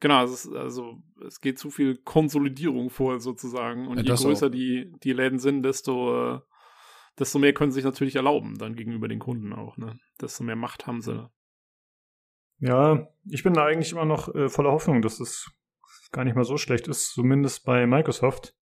Genau, 0.00 0.24
es 0.24 0.44
ist, 0.44 0.52
also 0.54 1.02
es 1.26 1.40
geht 1.40 1.58
zu 1.58 1.70
viel 1.70 1.96
Konsolidierung 1.96 2.90
vor 2.90 3.18
sozusagen. 3.20 3.88
Und 3.88 3.98
Ja, 3.98 4.14
je 4.14 4.22
größer 4.22 4.46
auch. 4.46 4.50
die, 4.50 4.92
die 5.02 5.12
Läden 5.12 5.38
sind, 5.38 5.62
desto, 5.62 6.34
äh, 6.36 6.40
desto 7.18 7.38
mehr 7.38 7.54
können 7.54 7.70
sie 7.70 7.76
sich 7.76 7.84
natürlich 7.84 8.16
erlauben, 8.16 8.58
dann 8.58 8.76
gegenüber 8.76 9.08
den 9.08 9.18
Kunden 9.18 9.52
auch, 9.52 9.76
ne? 9.78 9.98
Desto 10.20 10.44
mehr 10.44 10.56
Macht 10.56 10.86
haben 10.86 11.00
sie. 11.00 11.30
Ja, 12.58 13.08
ich 13.24 13.42
bin 13.42 13.54
da 13.54 13.64
eigentlich 13.64 13.92
immer 13.92 14.04
noch 14.04 14.34
äh, 14.34 14.48
voller 14.48 14.72
Hoffnung, 14.72 15.02
dass 15.02 15.20
es 15.20 15.50
gar 16.12 16.24
nicht 16.24 16.36
mal 16.36 16.44
so 16.44 16.56
schlecht 16.56 16.88
ist, 16.88 17.12
zumindest 17.12 17.64
bei 17.64 17.86
Microsoft. 17.86 18.54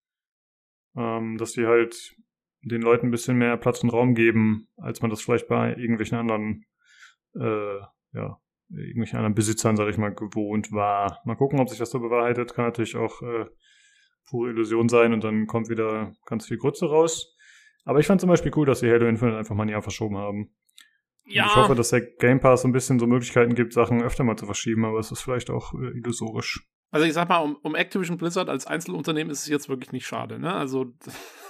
Ähm, 0.97 1.37
dass 1.39 1.53
die 1.53 1.67
halt 1.67 2.15
den 2.63 2.83
Leuten 2.83 3.09
ein 3.09 3.11
bisschen 3.11 3.37
mehr 3.37 3.57
Platz 3.57 3.83
und 3.83 3.91
Raum 3.91 4.15
geben, 4.15 4.69
als 4.77 5.03
man 5.03 5.11
das 5.11 5.21
vielleicht 5.21 5.49
bei 5.49 5.71
irgendwelchen 5.75 6.19
anderen, 6.19 6.65
äh, 7.35 7.79
ja, 8.13 8.41
irgendwelchen 8.77 9.17
anderen 9.19 9.35
Besitzern, 9.35 9.77
sag 9.77 9.89
ich 9.89 9.99
mal, 9.99 10.15
gewohnt 10.15 10.73
war. 10.73 11.21
Mal 11.25 11.37
gucken, 11.37 11.61
ob 11.61 11.69
sich 11.69 11.79
das 11.79 11.91
so 11.91 12.01
bewahrheitet. 12.01 12.55
Kann 12.55 12.67
natürlich 12.67 12.97
auch 12.97 13.23
äh, 13.23 13.47
pure 14.29 14.51
Illusion 14.51 14.89
sein 14.89 15.13
und 15.13 15.25
dann 15.25 15.47
kommt 15.47 15.69
wieder 15.69 16.13
ganz 16.27 16.47
viel 16.47 16.59
Grütze 16.59 16.87
raus. 16.87 17.37
Aber 17.85 17.99
ich 18.01 18.07
fand 18.07 18.21
zum 18.21 18.31
Beispiel 18.31 18.53
cool, 18.57 18.67
dass 18.67 18.81
sie 18.81 18.91
Halo 18.91 19.07
Infinite 19.07 19.37
einfach 19.39 19.55
mal 19.55 19.65
ein 19.65 19.69
Jahr 19.69 19.83
verschoben 19.83 20.17
haben. 20.17 20.55
Und 21.27 21.33
Ich 21.33 21.57
hoffe, 21.57 21.75
dass 21.75 21.91
der 21.91 22.03
Game 22.03 22.41
Pass 22.41 22.63
so 22.63 22.69
ein 22.69 22.73
bisschen 22.73 22.99
so 22.99 23.07
Möglichkeiten 23.07 23.55
gibt, 23.55 23.73
Sachen 23.73 24.03
öfter 24.03 24.25
mal 24.25 24.37
zu 24.37 24.47
verschieben, 24.47 24.85
aber 24.85 24.99
es 24.99 25.11
ist 25.11 25.21
vielleicht 25.21 25.51
auch 25.51 25.73
äh, 25.75 25.99
illusorisch. 25.99 26.67
Also 26.91 27.07
ich 27.07 27.13
sag 27.13 27.29
mal, 27.29 27.39
um, 27.39 27.57
um 27.63 27.75
Activision 27.75 28.19
Blizzard 28.19 28.49
als 28.49 28.67
Einzelunternehmen 28.67 29.31
ist 29.33 29.41
es 29.43 29.49
jetzt 29.49 29.69
wirklich 29.69 29.91
nicht 29.93 30.07
schade, 30.07 30.39
ne? 30.39 30.55
Also 30.55 30.93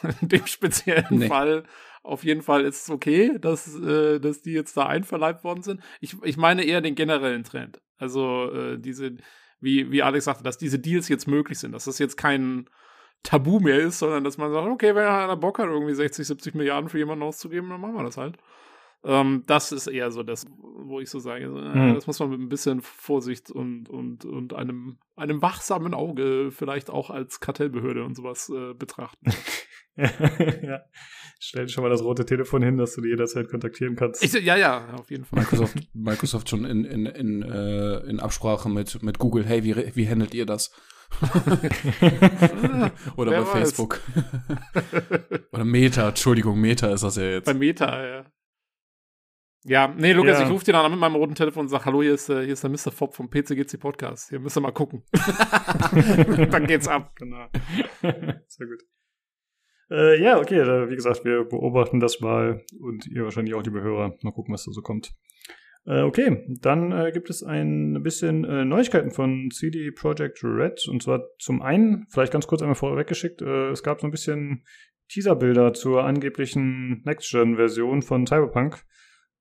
in 0.20 0.28
dem 0.28 0.46
speziellen 0.46 1.06
Nee. 1.10 1.28
Fall 1.28 1.64
auf 2.04 2.22
jeden 2.22 2.42
Fall 2.42 2.64
ist 2.64 2.82
es 2.82 2.90
okay, 2.90 3.36
dass, 3.40 3.74
äh, 3.80 4.20
dass 4.20 4.42
die 4.42 4.52
jetzt 4.52 4.76
da 4.76 4.86
einverleibt 4.86 5.42
worden 5.42 5.62
sind. 5.62 5.80
Ich, 6.00 6.16
ich 6.22 6.36
meine 6.36 6.62
eher 6.64 6.80
den 6.80 6.94
generellen 6.94 7.44
Trend. 7.44 7.80
Also 7.96 8.52
äh, 8.52 8.78
diese, 8.78 9.16
wie, 9.60 9.90
wie 9.90 10.02
Alex 10.02 10.26
sagte, 10.26 10.44
dass 10.44 10.58
diese 10.58 10.78
Deals 10.78 11.08
jetzt 11.08 11.26
möglich 11.26 11.58
sind, 11.58 11.72
dass 11.72 11.86
das 11.86 11.98
jetzt 11.98 12.16
kein 12.16 12.68
Tabu 13.22 13.58
mehr 13.58 13.80
ist, 13.80 13.98
sondern 13.98 14.22
dass 14.22 14.36
man 14.36 14.52
sagt, 14.52 14.68
okay, 14.68 14.94
wenn 14.94 15.06
einer 15.06 15.36
Bock 15.36 15.58
hat, 15.58 15.66
irgendwie 15.66 15.94
60, 15.94 16.26
70 16.26 16.54
Milliarden 16.54 16.90
für 16.90 16.98
jemanden 16.98 17.24
auszugeben, 17.24 17.70
dann 17.70 17.80
machen 17.80 17.96
wir 17.96 18.04
das 18.04 18.18
halt. 18.18 18.36
Ähm, 19.02 19.42
das 19.46 19.72
ist 19.72 19.86
eher 19.86 20.10
so 20.10 20.22
das, 20.22 20.46
wo 20.58 21.00
ich 21.00 21.08
so 21.08 21.18
sage, 21.18 21.44
äh, 21.44 21.74
Hm. 21.74 21.94
das 21.94 22.06
muss 22.06 22.20
man 22.20 22.30
mit 22.30 22.40
ein 22.40 22.48
bisschen 22.48 22.80
Vorsicht 22.82 23.50
und, 23.50 23.88
und, 23.88 24.24
und 24.26 24.54
einem, 24.54 24.98
einem 25.16 25.40
wachsamen 25.42 25.94
Auge 25.94 26.50
vielleicht 26.50 26.90
auch 26.90 27.10
als 27.10 27.40
Kartellbehörde 27.40 28.04
und 28.04 28.14
sowas 28.14 28.50
äh, 28.50 28.74
betrachten. 28.74 29.26
ja. 30.62 30.80
Stell 31.40 31.66
dir 31.66 31.72
schon 31.72 31.84
mal 31.84 31.90
das 31.90 32.02
rote 32.02 32.24
Telefon 32.24 32.62
hin, 32.62 32.76
dass 32.78 32.94
du 32.94 33.00
die 33.02 33.08
jederzeit 33.10 33.48
kontaktieren 33.48 33.96
kannst. 33.96 34.22
Ich, 34.24 34.32
ja, 34.32 34.56
ja, 34.56 34.94
auf 34.94 35.10
jeden 35.10 35.24
Fall. 35.24 35.40
Microsoft, 35.40 35.76
Microsoft 35.92 36.48
schon 36.48 36.64
in, 36.64 36.84
in, 36.84 37.06
in, 37.06 37.42
äh, 37.42 37.98
in 38.08 38.20
Absprache 38.20 38.68
mit, 38.68 39.02
mit 39.02 39.18
Google, 39.18 39.44
hey, 39.44 39.62
wie, 39.64 39.94
wie 39.94 40.08
handelt 40.08 40.32
ihr 40.34 40.46
das? 40.46 40.70
Oder 43.16 43.30
Wer 43.32 43.40
bei 43.42 43.46
weiß. 43.46 43.50
Facebook. 43.52 44.00
Oder 45.52 45.64
Meta, 45.64 46.08
Entschuldigung, 46.08 46.60
Meta 46.60 46.92
ist 46.92 47.04
das 47.04 47.16
ja 47.16 47.24
jetzt. 47.24 47.44
Bei 47.46 47.54
Meta, 47.54 48.04
ja. 48.06 48.24
Ja, 49.66 49.88
nee, 49.88 50.12
Lukas, 50.12 50.38
Ja. 50.40 50.44
ich 50.44 50.50
rufe 50.50 50.64
dir 50.64 50.72
dann 50.72 50.84
an 50.84 50.90
mit 50.90 51.00
meinem 51.00 51.16
roten 51.16 51.34
Telefon 51.34 51.62
und 51.62 51.68
sag, 51.68 51.86
hallo, 51.86 52.02
hier 52.02 52.14
ist, 52.14 52.28
äh, 52.28 52.42
hier 52.44 52.52
ist 52.52 52.62
der 52.62 52.70
Mr. 52.70 52.92
Fopp 52.92 53.14
vom 53.14 53.30
PCGC 53.30 53.78
Podcast. 53.78 54.28
Hier 54.28 54.38
müsst 54.38 54.56
ihr 54.58 54.60
mal 54.60 54.72
gucken. 54.72 55.04
dann 56.50 56.66
geht's 56.66 56.86
ab. 56.86 57.14
Genau. 57.16 57.46
Sehr 58.02 58.66
gut. 58.66 58.82
Äh, 59.90 60.20
ja, 60.22 60.38
okay, 60.38 60.58
äh, 60.60 60.88
wie 60.90 60.96
gesagt, 60.96 61.24
wir 61.24 61.44
beobachten 61.44 62.00
das 62.00 62.20
mal 62.20 62.62
und 62.80 63.06
ihr 63.06 63.24
wahrscheinlich 63.24 63.54
auch, 63.54 63.62
liebe 63.62 63.82
Hörer. 63.82 64.14
Mal 64.22 64.32
gucken, 64.32 64.54
was 64.54 64.64
da 64.64 64.72
so 64.72 64.80
kommt. 64.82 65.12
Äh, 65.86 66.00
okay, 66.00 66.46
dann 66.62 66.92
äh, 66.92 67.12
gibt 67.12 67.28
es 67.28 67.42
ein 67.42 68.02
bisschen 68.02 68.44
äh, 68.44 68.64
Neuigkeiten 68.64 69.10
von 69.10 69.50
CD 69.50 69.90
Projekt 69.90 70.42
Red. 70.42 70.88
Und 70.88 71.02
zwar 71.02 71.24
zum 71.38 71.60
einen, 71.60 72.06
vielleicht 72.08 72.32
ganz 72.32 72.46
kurz 72.46 72.62
einmal 72.62 72.74
vorweggeschickt, 72.74 73.42
äh, 73.42 73.68
es 73.70 73.82
gab 73.82 74.00
so 74.00 74.06
ein 74.06 74.10
bisschen 74.10 74.64
Teaserbilder 75.10 75.74
zur 75.74 76.04
angeblichen 76.04 77.02
Next-Gen-Version 77.04 78.00
von 78.00 78.26
Cyberpunk. 78.26 78.82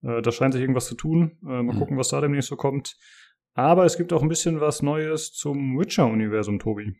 Äh, 0.01 0.21
da 0.21 0.31
scheint 0.33 0.53
sich 0.53 0.61
irgendwas 0.61 0.87
zu 0.87 0.95
tun. 0.95 1.37
Mal 1.39 1.63
Mhm. 1.63 1.79
gucken, 1.79 1.97
was 1.97 2.09
da 2.09 2.19
demnächst 2.19 2.49
so 2.49 2.57
kommt. 2.57 2.97
Aber 3.53 3.85
es 3.85 3.97
gibt 3.97 4.11
auch 4.11 4.21
ein 4.21 4.27
bisschen 4.29 4.59
was 4.59 4.81
Neues 4.81 5.31
zum 5.31 5.79
Witcher-Universum, 5.79 6.59
Tobi. 6.59 6.93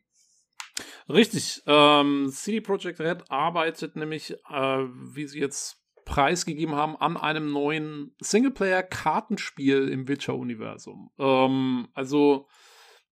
Richtig. 1.10 1.62
Ähm, 1.66 2.30
CD 2.30 2.62
Projekt 2.62 3.00
Red 3.00 3.30
arbeitet 3.30 3.96
nämlich, 3.96 4.34
äh, 4.50 4.86
wie 5.14 5.28
sie 5.28 5.40
jetzt 5.40 5.84
preisgegeben 6.06 6.76
haben, 6.76 6.96
an 6.98 7.18
einem 7.18 7.52
neuen 7.52 8.16
Singleplayer-Kartenspiel 8.20 9.88
im 9.90 10.08
Witcher-Universum. 10.08 11.12
Ähm, 11.18 11.88
also, 11.94 12.48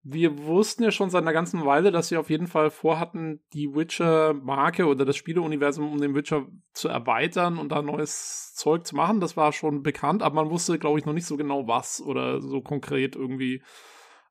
wir 0.04 0.44
wussten 0.46 0.84
ja 0.84 0.92
schon 0.92 1.10
seit 1.10 1.22
einer 1.22 1.34
ganzen 1.34 1.64
Weile, 1.64 1.92
dass 1.92 2.08
sie 2.08 2.18
auf 2.18 2.30
jeden 2.30 2.48
Fall 2.48 2.72
vorhatten, 2.72 3.42
die 3.54 3.74
Witcher-Marke 3.74 4.88
oder 4.88 5.06
das 5.06 5.16
Spieleuniversum 5.16 5.92
um 5.92 6.02
den 6.02 6.16
Witcher 6.16 6.48
zu 6.74 6.88
erweitern 6.88 7.60
und 7.60 7.72
da 7.72 7.82
neues 7.82 8.54
Zeug 8.56 8.86
zu 8.88 8.96
machen. 8.96 9.20
Das 9.20 9.38
war 9.38 9.52
schon 9.54 9.84
bekannt, 9.84 10.24
aber 10.24 10.36
man 10.44 10.50
wusste, 10.50 10.80
glaube 10.80 11.00
ich, 11.00 11.06
noch 11.06 11.14
nicht 11.14 11.28
so 11.28 11.38
genau 11.38 11.68
was 11.68 12.02
oder 12.02 12.42
so 12.42 12.62
konkret 12.62 13.16
irgendwie, 13.16 13.62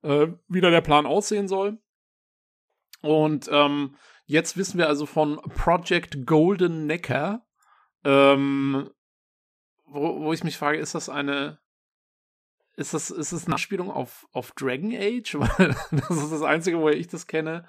äh, 0.02 0.28
wie 0.48 0.60
der 0.60 0.80
Plan 0.80 1.06
aussehen 1.06 1.46
soll. 1.46 1.78
Und 3.02 3.48
ähm, 3.50 3.96
jetzt 4.26 4.56
wissen 4.56 4.78
wir 4.78 4.88
also 4.88 5.06
von 5.06 5.36
Project 5.54 6.26
Golden 6.26 6.86
Necker, 6.86 7.44
ähm, 8.04 8.90
wo, 9.86 10.20
wo 10.20 10.32
ich 10.32 10.44
mich 10.44 10.56
frage, 10.56 10.78
ist 10.78 10.94
das 10.94 11.08
eine, 11.08 11.58
ist 12.76 12.94
das, 12.94 13.10
ist 13.10 13.32
das 13.32 13.46
eine 13.46 13.54
Anspielung 13.54 13.90
auf, 13.90 14.26
auf 14.32 14.52
Dragon 14.52 14.94
Age? 14.94 15.34
Weil 15.38 15.76
das 15.90 16.10
ist 16.10 16.32
das 16.32 16.42
Einzige, 16.42 16.80
woher 16.80 16.96
ich 16.96 17.08
das 17.08 17.26
kenne, 17.26 17.66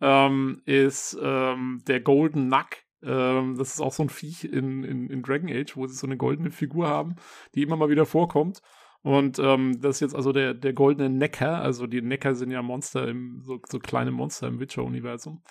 ähm, 0.00 0.62
ist 0.66 1.16
ähm, 1.20 1.82
der 1.86 2.00
Golden 2.00 2.48
Nuck. 2.48 2.76
Ähm, 3.02 3.56
das 3.56 3.74
ist 3.74 3.80
auch 3.80 3.92
so 3.92 4.02
ein 4.02 4.08
Viech 4.10 4.44
in, 4.44 4.84
in, 4.84 5.08
in 5.08 5.22
Dragon 5.22 5.50
Age, 5.50 5.76
wo 5.76 5.86
sie 5.86 5.94
so 5.94 6.06
eine 6.06 6.16
goldene 6.16 6.50
Figur 6.50 6.88
haben, 6.88 7.16
die 7.54 7.62
immer 7.62 7.76
mal 7.76 7.90
wieder 7.90 8.06
vorkommt. 8.06 8.60
Und 9.04 9.38
ähm, 9.38 9.82
das 9.82 9.96
ist 9.96 10.00
jetzt 10.00 10.16
also 10.16 10.32
der, 10.32 10.54
der 10.54 10.72
goldene 10.72 11.10
Necker. 11.10 11.60
Also 11.60 11.86
die 11.86 12.00
Necker 12.00 12.34
sind 12.34 12.50
ja 12.50 12.62
Monster 12.62 13.06
im, 13.06 13.42
so, 13.42 13.60
so 13.68 13.78
kleine 13.78 14.10
Monster 14.10 14.48
im 14.48 14.60
Witcher-Universum. 14.60 15.42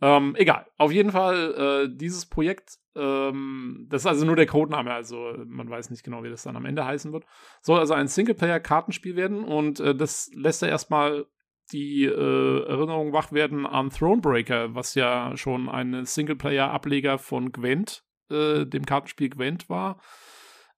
Ähm, 0.00 0.34
egal. 0.36 0.66
Auf 0.78 0.90
jeden 0.90 1.12
Fall, 1.12 1.86
äh, 1.86 1.96
dieses 1.96 2.26
Projekt, 2.26 2.76
ähm, 2.96 3.86
das 3.88 4.02
ist 4.02 4.06
also 4.06 4.26
nur 4.26 4.34
der 4.34 4.46
Codename, 4.46 4.92
also 4.92 5.32
man 5.46 5.70
weiß 5.70 5.90
nicht 5.90 6.02
genau, 6.02 6.24
wie 6.24 6.28
das 6.28 6.42
dann 6.42 6.56
am 6.56 6.64
Ende 6.64 6.84
heißen 6.84 7.12
wird. 7.12 7.24
Soll 7.62 7.78
also 7.78 7.94
ein 7.94 8.08
Singleplayer-Kartenspiel 8.08 9.14
werden 9.14 9.44
und 9.44 9.78
äh, 9.78 9.94
das 9.94 10.32
lässt 10.34 10.62
ja 10.62 10.68
erstmal 10.68 11.26
die 11.70 12.04
äh, 12.04 12.64
Erinnerung 12.66 13.12
wach 13.12 13.30
werden 13.30 13.64
an 13.64 13.90
Thronebreaker, 13.90 14.74
was 14.74 14.96
ja 14.96 15.36
schon 15.36 15.68
ein 15.68 16.04
Singleplayer-Ableger 16.04 17.18
von 17.18 17.52
Gwent, 17.52 18.02
äh, 18.28 18.66
dem 18.66 18.84
Kartenspiel 18.84 19.30
Gwent 19.30 19.70
war. 19.70 20.00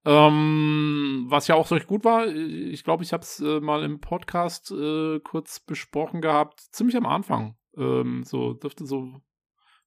Ähm, 0.03 1.25
was 1.27 1.47
ja 1.47 1.55
auch 1.55 1.69
recht 1.71 1.87
gut 1.87 2.03
war. 2.03 2.27
Ich 2.27 2.83
glaube, 2.83 3.03
ich 3.03 3.13
habe 3.13 3.23
es 3.23 3.39
äh, 3.39 3.59
mal 3.59 3.83
im 3.83 3.99
Podcast 3.99 4.71
äh, 4.71 5.19
kurz 5.19 5.59
besprochen 5.59 6.21
gehabt, 6.21 6.59
ziemlich 6.71 6.97
am 6.97 7.05
Anfang. 7.05 7.55
Ähm, 7.77 8.23
so 8.23 8.53
dürfte 8.53 8.85
so 8.85 9.21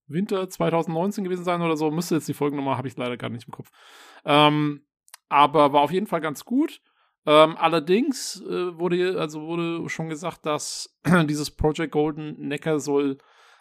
Winter 0.07 0.49
2019 0.49 1.25
gewesen 1.25 1.45
sein 1.45 1.63
oder 1.63 1.77
so. 1.77 1.91
Müsste 1.91 2.15
jetzt 2.15 2.29
die 2.29 2.35
Folgennummer, 2.35 2.77
habe 2.77 2.89
ich 2.89 2.97
leider 2.97 3.17
gar 3.17 3.31
nicht 3.31 3.47
im 3.47 3.53
Kopf. 3.53 3.71
Ähm, 4.25 4.87
aber 5.29 5.73
war 5.73 5.81
auf 5.81 5.93
jeden 5.93 6.07
Fall 6.07 6.21
ganz 6.21 6.45
gut. 6.45 6.81
Ähm, 7.27 7.57
allerdings 7.57 8.43
äh, 8.43 8.79
wurde 8.79 9.19
also 9.19 9.43
wurde 9.43 9.89
schon 9.89 10.09
gesagt, 10.09 10.45
dass 10.47 10.99
dieses 11.29 11.51
Project 11.51 11.93
Golden 11.93 12.37
Necker 12.47 12.79
soll 12.79 13.19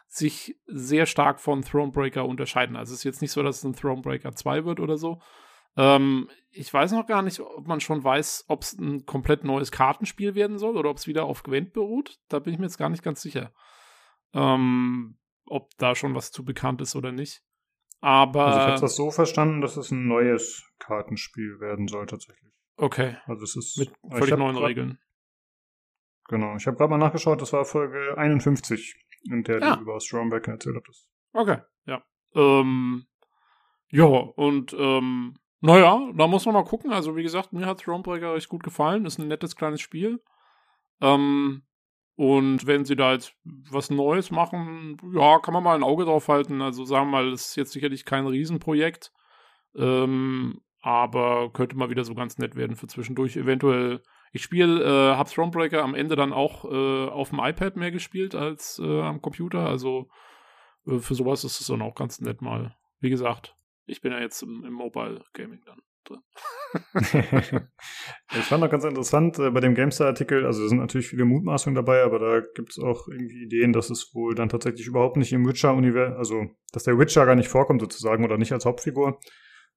sich 0.08 0.60
sehr 0.68 1.06
stark 1.06 1.39
von 1.39 1.64
Thronebreaker 1.64 2.26
unterscheiden. 2.26 2.76
Also 2.76 2.93
es 2.93 2.99
ist 2.99 3.04
jetzt 3.06 3.22
nicht 3.22 3.32
so, 3.32 3.41
dass 3.41 3.60
es 3.60 3.64
ein 3.64 3.74
Thronebreaker 3.74 4.34
2 4.34 4.66
wird 4.66 4.80
oder 4.80 4.97
so. 4.97 5.22
Ähm, 5.76 6.30
ich 6.51 6.71
weiß 6.74 6.91
noch 6.91 7.07
gar 7.07 7.21
nicht, 7.24 7.39
ob 7.39 7.67
man 7.67 7.80
schon 7.82 8.03
weiß, 8.03 8.45
ob 8.47 8.61
es 8.61 8.74
ein 8.74 9.05
komplett 9.05 9.43
neues 9.43 9.71
Kartenspiel 9.71 10.36
werden 10.36 10.59
soll 10.59 10.78
oder 10.78 10.89
ob 10.89 10.97
es 10.97 11.07
wieder 11.07 11.26
auf 11.26 11.41
Gwent 11.43 11.74
beruht. 11.74 12.19
Da 12.30 12.39
bin 12.39 12.53
ich 12.53 12.59
mir 12.59 12.65
jetzt 12.67 12.78
gar 12.78 12.89
nicht 12.89 13.03
ganz 13.03 13.21
sicher. 13.21 13.51
Ähm, 14.34 15.17
ob 15.45 15.71
da 15.78 15.95
schon 15.95 16.15
was 16.15 16.32
zu 16.32 16.45
bekannt 16.45 16.82
ist 16.82 16.95
oder 16.95 17.11
nicht. 17.11 17.41
Aber. 18.01 18.45
Also 18.45 18.59
ich 18.59 18.65
habe 18.67 18.82
das 18.82 18.95
so 18.95 19.11
verstanden, 19.11 19.61
dass 19.61 19.78
es 19.78 19.91
ein 19.91 20.07
neues 20.07 20.63
Kartenspiel 20.80 21.59
werden 21.59 21.88
soll 21.88 22.05
tatsächlich. 22.05 22.51
okay. 22.78 23.17
Also 23.26 23.43
es 23.43 23.55
ist 23.55 23.78
Mit 23.78 23.91
völlig 24.11 24.38
neuen 24.38 24.55
grad- 24.55 24.65
Regeln. 24.69 24.99
Genau, 26.30 26.55
ich 26.55 26.65
habe 26.67 26.78
gerade 26.78 26.89
mal 26.89 26.97
nachgeschaut, 26.97 27.41
das 27.41 27.51
war 27.51 27.65
Folge 27.65 28.17
51, 28.17 28.95
in 29.30 29.43
der 29.43 29.59
Ja. 29.59 29.76
du 29.76 29.82
über 29.82 29.99
Stromback 29.99 30.47
erzählt 30.47 30.78
hattest. 30.78 31.09
Okay, 31.34 31.57
ja. 31.86 32.01
Ähm, 32.34 33.05
ja, 33.89 34.05
und 34.05 34.74
ähm, 34.74 35.36
naja, 35.66 36.11
da 36.14 36.28
muss 36.28 36.45
man 36.45 36.55
mal 36.55 36.66
gucken. 36.66 36.91
Also, 36.91 37.16
wie 37.16 37.24
gesagt, 37.24 37.53
mir 37.53 37.66
hat 37.66 37.80
Thronebreaker 37.80 38.34
recht 38.34 38.49
gut 38.49 38.64
gefallen. 38.64 39.05
Ist 39.05 39.18
ein 39.18 39.30
nettes 39.30 39.55
kleines 39.55 39.80
Spiel. 39.80 40.22
Ähm, 40.99 41.64
und 42.16 42.68
wenn 42.68 42.84
sie 42.84 42.97
da 42.97 43.14
jetzt 43.14 43.34
was 43.72 43.89
Neues 43.89 44.30
machen, 44.30 44.97
ja, 45.16 45.39
kann 45.39 45.53
man 45.53 45.64
mal 45.64 45.76
ein 45.76 45.84
Auge 45.84 46.03
drauf 46.03 46.28
halten. 46.28 46.61
Also, 46.61 46.84
sagen 46.84 47.07
wir 47.07 47.11
mal, 47.11 47.32
das 47.32 47.47
ist 47.47 47.55
jetzt 47.55 47.72
sicherlich 47.72 48.03
kein 48.03 48.28
Riesenprojekt. 48.28 49.14
Ähm, 49.74 50.59
aber 50.82 51.49
könnte 51.53 51.78
mal 51.78 51.89
wieder 51.89 52.03
so 52.03 52.14
ganz 52.14 52.38
nett 52.38 52.57
werden 52.57 52.76
für 52.76 52.88
zwischendurch. 52.88 53.38
Eventuell, 53.38 54.01
ich 54.34 54.43
spiele, 54.43 54.84
äh, 54.84 55.16
hab 55.16 55.30
Thronebreaker 55.30 55.82
am 55.82 55.95
Ende 55.95 56.18
dann 56.18 56.34
auch 56.34 56.66
äh, 56.66 57.07
auf 57.07 57.30
dem 57.30 57.39
iPad 57.39 57.78
mehr 57.78 57.91
gespielt 57.91 58.36
als 58.36 58.82
äh, 58.84 59.01
am 59.01 59.22
Computer. 59.22 59.66
Also 59.66 60.09
äh, 60.86 60.99
für 60.99 61.16
sowas 61.16 61.45
ist 61.45 61.61
es 61.61 61.68
dann 61.68 61.82
auch 61.82 61.95
ganz 61.95 62.20
nett 62.20 62.41
mal. 62.41 62.76
Wie 62.99 63.09
gesagt, 63.09 63.55
ich 63.86 64.01
bin 64.01 64.11
ja 64.11 64.19
jetzt 64.19 64.41
im, 64.43 64.63
im 64.65 64.73
Mobile 64.73 65.23
Gaming 65.34 65.61
dann 65.65 65.79
drin. 66.05 66.21
ich 68.36 68.43
fand 68.45 68.63
auch 68.63 68.69
ganz 68.69 68.84
interessant 68.84 69.39
äh, 69.39 69.49
bei 69.51 69.59
dem 69.59 69.75
GameStar-Artikel, 69.75 70.45
also 70.45 70.63
es 70.63 70.69
sind 70.69 70.79
natürlich 70.79 71.07
viele 71.07 71.25
Mutmaßungen 71.25 71.75
dabei, 71.75 72.03
aber 72.03 72.19
da 72.19 72.41
gibt 72.55 72.71
es 72.71 72.79
auch 72.79 73.07
irgendwie 73.07 73.43
Ideen, 73.43 73.73
dass 73.73 73.89
es 73.89 74.11
wohl 74.13 74.36
dann 74.36 74.49
tatsächlich 74.49 74.88
überhaupt 74.88 75.17
nicht 75.17 75.31
im 75.34 75.47
Witcher-Universum, 75.47 76.17
also 76.17 76.45
dass 76.71 76.84
der 76.84 76.97
Witcher 76.99 77.25
gar 77.25 77.36
nicht 77.36 77.47
vorkommt 77.49 77.81
sozusagen 77.81 78.23
oder 78.25 78.38
nicht 78.38 78.51
als 78.53 78.65
Hauptfigur, 78.65 79.19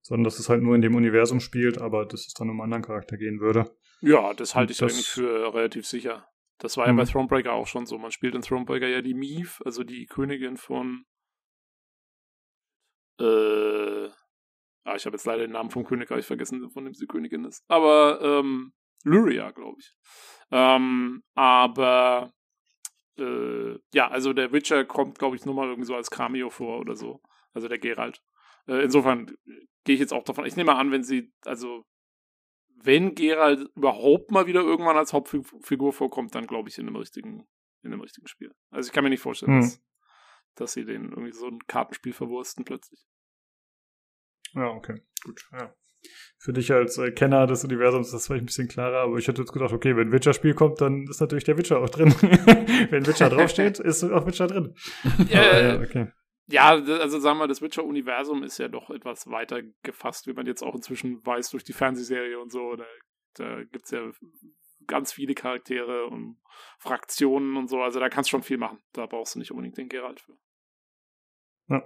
sondern 0.03 0.25
dass 0.25 0.39
es 0.39 0.49
halt 0.49 0.63
nur 0.63 0.75
in 0.75 0.83
dem 0.83 0.95
Universum 0.95 1.41
spielt, 1.41 1.79
aber 1.81 2.07
dass 2.07 2.27
es 2.27 2.33
dann 2.35 2.49
um 2.51 2.61
einen 2.61 2.73
anderen 2.73 2.83
Charakter 2.85 3.17
gehen 3.17 3.41
würde. 3.41 3.71
Ja, 4.01 4.35
das 4.35 4.55
halte 4.55 4.73
ich 4.73 4.79
Das- 4.79 4.93
eigentlich 4.93 5.09
für 5.09 5.55
relativ 5.55 5.87
sicher. 5.87 6.27
Das 6.59 6.77
war 6.79 6.87
ja 6.87 6.93
Mhm. 6.93 6.97
bei 6.99 7.05
Thronebreaker 7.05 7.53
auch 7.53 7.67
schon 7.67 7.85
so. 7.87 7.99
Man 7.99 8.11
spielt 8.13 8.35
in 8.35 8.41
Thronebreaker 8.41 8.87
ja 8.89 9.03
die 9.03 9.15
Mieve, 9.15 9.51
also 9.65 9.85
die 9.85 10.07
Königin 10.07 10.57
von. 10.57 11.05
Äh. 13.21 14.09
Ah, 14.85 14.95
ich 14.95 15.05
habe 15.05 15.17
jetzt 15.17 15.27
leider 15.27 15.43
den 15.43 15.53
Namen 15.53 15.71
vom 15.71 15.85
Königreich 15.85 16.25
vergessen, 16.25 16.71
von 16.71 16.85
dem 16.85 16.95
sie 16.95 17.07
Königin 17.07 17.45
ist. 17.45 17.65
Aber, 17.67 18.21
ähm, 18.23 18.73
Lyria, 19.03 19.51
glaube 19.51 19.79
ich. 19.81 19.93
Ähm, 20.53 21.25
aber, 21.35 22.33
äh, 23.19 23.79
ja, 23.93 24.09
also 24.09 24.33
der 24.33 24.53
Witcher 24.53 24.85
kommt, 24.85 25.19
glaube 25.19 25.35
ich, 25.35 25.45
nur 25.45 25.55
mal 25.57 25.67
irgendwie 25.69 25.87
so 25.87 25.97
als 25.97 26.11
Cameo 26.11 26.51
vor 26.51 26.79
oder 26.79 26.95
so. 26.95 27.21
Also 27.53 27.67
der 27.67 27.79
Geralt. 27.79 28.23
Äh, 28.69 28.85
insofern 28.85 29.27
gehe 29.85 29.95
ich 29.95 30.01
jetzt 30.01 30.13
auch 30.13 30.23
davon. 30.25 30.47
Ich 30.47 30.55
nehme 30.57 30.73
mal 30.73 30.79
an, 30.79 30.93
wenn 30.93 31.03
sie, 31.03 31.33
also 31.45 31.85
wenn 32.77 33.15
Geralt 33.17 33.69
überhaupt 33.75 34.31
mal 34.31 34.47
wieder 34.47 34.61
irgendwann 34.61 34.97
als 34.97 35.13
Hauptfigur 35.13 35.93
vorkommt, 35.93 36.35
dann 36.35 36.47
glaube 36.47 36.69
ich 36.69 36.79
in 36.79 36.87
einem 36.87 36.97
richtigen, 36.97 37.45
in 37.83 37.93
einem 37.93 38.03
richtigen 38.03 38.29
Spiel. 38.29 38.53
Also 38.71 38.89
ich 38.89 38.93
kann 38.93 39.03
mir 39.03 39.11
nicht 39.11 39.21
vorstellen, 39.23 39.55
Hm. 39.55 39.61
dass, 39.63 39.83
dass 40.57 40.73
sie 40.73 40.85
den 40.85 41.11
irgendwie 41.11 41.33
so 41.33 41.47
ein 41.47 41.59
Kartenspiel 41.67 42.13
verwursten 42.13 42.65
plötzlich. 42.65 43.07
Ja, 44.55 44.69
okay, 44.69 45.03
gut, 45.25 45.41
ja. 45.53 45.75
Für 46.39 46.53
dich 46.53 46.73
als 46.73 46.99
äh, 46.99 47.11
Kenner 47.11 47.47
des 47.47 47.65
Universums, 47.65 48.11
das 48.11 48.29
war 48.29 48.37
ich 48.37 48.43
ein 48.43 48.47
bisschen 48.47 48.69
klarer, 48.69 49.03
aber 49.03 49.17
ich 49.17 49.27
hätte 49.27 49.43
jetzt 49.43 49.53
gedacht, 49.53 49.73
okay, 49.73 49.97
wenn 49.97 50.09
ein 50.09 50.13
Witcher-Spiel 50.13 50.55
kommt, 50.55 50.81
dann 50.81 51.05
ist 51.09 51.21
natürlich 51.21 51.45
der 51.45 51.59
Witcher 51.59 51.81
auch 51.81 51.89
drin. 51.89 52.13
wenn 52.91 53.07
Witcher 53.07 53.29
draufsteht, 53.29 53.81
ist 53.81 54.05
auch 54.05 54.27
Witcher 54.27 54.47
drin. 54.47 54.75
Ja, 55.29 55.41
aber, 55.41 55.63
ja, 55.63 55.81
okay. 55.81 56.13
Ja, 56.49 56.69
also 56.69 57.19
sagen 57.19 57.39
wir, 57.39 57.49
das 57.49 57.61
Witcher-Universum 57.61 58.45
ist 58.45 58.59
ja 58.59 58.69
doch 58.69 58.91
etwas 58.91 59.27
weiter 59.27 59.63
gefasst, 59.83 60.29
wie 60.29 60.33
man 60.33 60.47
jetzt 60.47 60.63
auch 60.63 60.77
inzwischen 60.77 61.25
weiß 61.27 61.51
durch 61.51 61.65
die 61.65 61.73
Fernsehserie 61.73 62.39
und 62.39 62.53
so. 62.53 62.77
Da, 62.77 62.85
da 63.35 63.65
gibt 63.65 63.87
es 63.87 63.91
ja 63.91 64.09
ganz 64.87 65.13
viele 65.13 65.35
Charaktere 65.35 66.07
und 66.07 66.39
Fraktionen 66.79 67.57
und 67.57 67.69
so. 67.69 67.83
Also 67.83 67.99
da 67.99 68.09
kannst 68.09 68.29
du 68.29 68.33
schon 68.33 68.43
viel 68.43 68.59
machen. 68.59 68.79
Da 68.93 69.07
brauchst 69.07 69.35
du 69.35 69.41
nicht 69.41 69.51
unbedingt 69.51 69.77
den 69.77 69.89
Geralt 69.89 70.21
für. 70.21 70.37
Ja. 71.69 71.83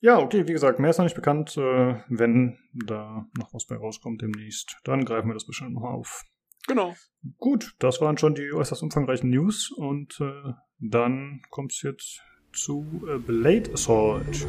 Ja, 0.00 0.18
okay, 0.18 0.48
wie 0.48 0.52
gesagt, 0.52 0.80
mehr 0.80 0.90
ist 0.90 0.98
noch 0.98 1.04
nicht 1.04 1.14
bekannt. 1.14 1.56
Äh, 1.56 2.02
wenn 2.08 2.58
da 2.72 3.26
noch 3.38 3.54
was 3.54 3.66
bei 3.66 3.76
rauskommt 3.76 4.20
demnächst, 4.20 4.76
dann 4.84 5.04
greifen 5.04 5.28
wir 5.28 5.34
das 5.34 5.46
bestimmt 5.46 5.74
noch 5.74 5.84
auf. 5.84 6.24
Genau. 6.66 6.94
Gut, 7.38 7.74
das 7.78 8.00
waren 8.00 8.18
schon 8.18 8.34
die 8.34 8.52
äußerst 8.52 8.82
umfangreichen 8.82 9.30
News 9.30 9.70
und 9.70 10.20
äh, 10.20 10.52
dann 10.78 11.42
kommt 11.50 11.72
es 11.72 11.82
jetzt 11.82 12.20
zu 12.52 13.04
äh, 13.08 13.18
Blade 13.18 13.72
Assault. 13.72 14.46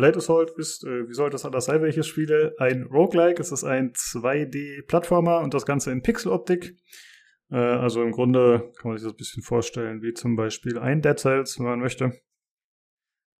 Blade 0.00 0.16
Assault 0.16 0.50
ist, 0.52 0.82
äh, 0.84 1.06
wie 1.10 1.12
soll 1.12 1.28
das 1.28 1.44
anders 1.44 1.66
sein, 1.66 1.82
welches 1.82 2.06
Spiele? 2.06 2.54
Ein 2.56 2.84
Roguelike, 2.84 3.38
es 3.38 3.52
ist 3.52 3.64
ein 3.64 3.92
2D-Plattformer 3.92 5.40
und 5.40 5.52
das 5.52 5.66
Ganze 5.66 5.92
in 5.92 6.00
Pixeloptik. 6.00 6.74
Äh, 7.50 7.56
also 7.56 8.02
im 8.02 8.10
Grunde 8.10 8.72
kann 8.78 8.92
man 8.92 8.96
sich 8.96 9.06
das 9.06 9.12
ein 9.12 9.18
bisschen 9.18 9.42
vorstellen, 9.42 10.00
wie 10.00 10.14
zum 10.14 10.36
Beispiel 10.36 10.78
ein 10.78 11.02
Dead 11.02 11.18
Cells, 11.18 11.58
wenn 11.58 11.66
man 11.66 11.80
möchte. 11.80 12.18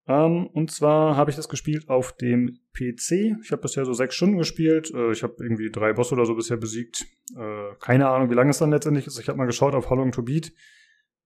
Ähm, 0.07 0.49
und 0.49 0.71
zwar 0.71 1.17
habe 1.17 1.31
ich 1.31 1.37
das 1.37 1.49
gespielt 1.49 1.89
auf 1.89 2.13
dem 2.17 2.59
PC. 2.75 3.39
Ich 3.43 3.53
habe 3.53 3.63
bisher 3.63 3.87
so 3.87 3.95
sechs 3.95 4.15
Stunden 4.15 4.37
gespielt. 4.37 4.93
Äh, 4.93 5.13
ich 5.13 5.23
habe 5.23 5.37
irgendwie 5.39 5.71
drei 5.71 5.95
Bosse 5.95 6.15
oder 6.15 6.27
so 6.27 6.35
bisher 6.35 6.59
besiegt. 6.59 7.07
Äh, 7.39 7.75
keine 7.81 8.11
Ahnung, 8.11 8.29
wie 8.29 8.35
lange 8.35 8.51
es 8.51 8.59
dann 8.59 8.71
letztendlich 8.71 9.07
ist. 9.07 9.19
Ich 9.19 9.31
habe 9.31 9.39
mal 9.39 9.47
geschaut 9.47 9.75
auf 9.75 9.89
How 9.89 10.11
to 10.11 10.23
Beat. 10.23 10.53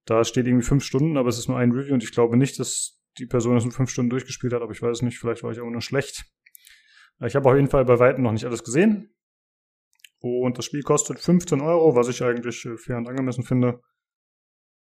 Da 0.04 0.22
steht 0.22 0.46
irgendwie 0.46 0.64
fünf 0.64 0.84
Stunden, 0.84 1.16
aber 1.16 1.28
es 1.28 1.38
ist 1.38 1.48
nur 1.48 1.58
ein 1.58 1.72
Review 1.72 1.94
und 1.94 2.04
ich 2.04 2.12
glaube 2.12 2.36
nicht, 2.36 2.60
dass 2.60 3.00
die 3.18 3.26
Person 3.26 3.54
das 3.54 3.64
in 3.64 3.72
fünf 3.72 3.90
Stunden 3.90 4.10
durchgespielt 4.10 4.52
hat, 4.52 4.62
aber 4.62 4.72
ich 4.72 4.82
weiß 4.82 5.02
nicht, 5.02 5.18
vielleicht 5.18 5.42
war 5.42 5.52
ich 5.52 5.60
auch 5.60 5.70
nur 5.70 5.80
schlecht. 5.80 6.24
Ich 7.20 7.36
habe 7.36 7.48
auf 7.48 7.54
jeden 7.54 7.68
Fall 7.68 7.84
bei 7.84 7.98
Weitem 7.98 8.24
noch 8.24 8.32
nicht 8.32 8.44
alles 8.44 8.64
gesehen. 8.64 9.14
Und 10.20 10.58
das 10.58 10.64
Spiel 10.64 10.82
kostet 10.82 11.20
15 11.20 11.60
Euro, 11.60 11.94
was 11.94 12.08
ich 12.08 12.22
eigentlich 12.22 12.64
äh, 12.64 12.76
fair 12.76 12.96
und 12.96 13.08
angemessen 13.08 13.44
finde. 13.44 13.80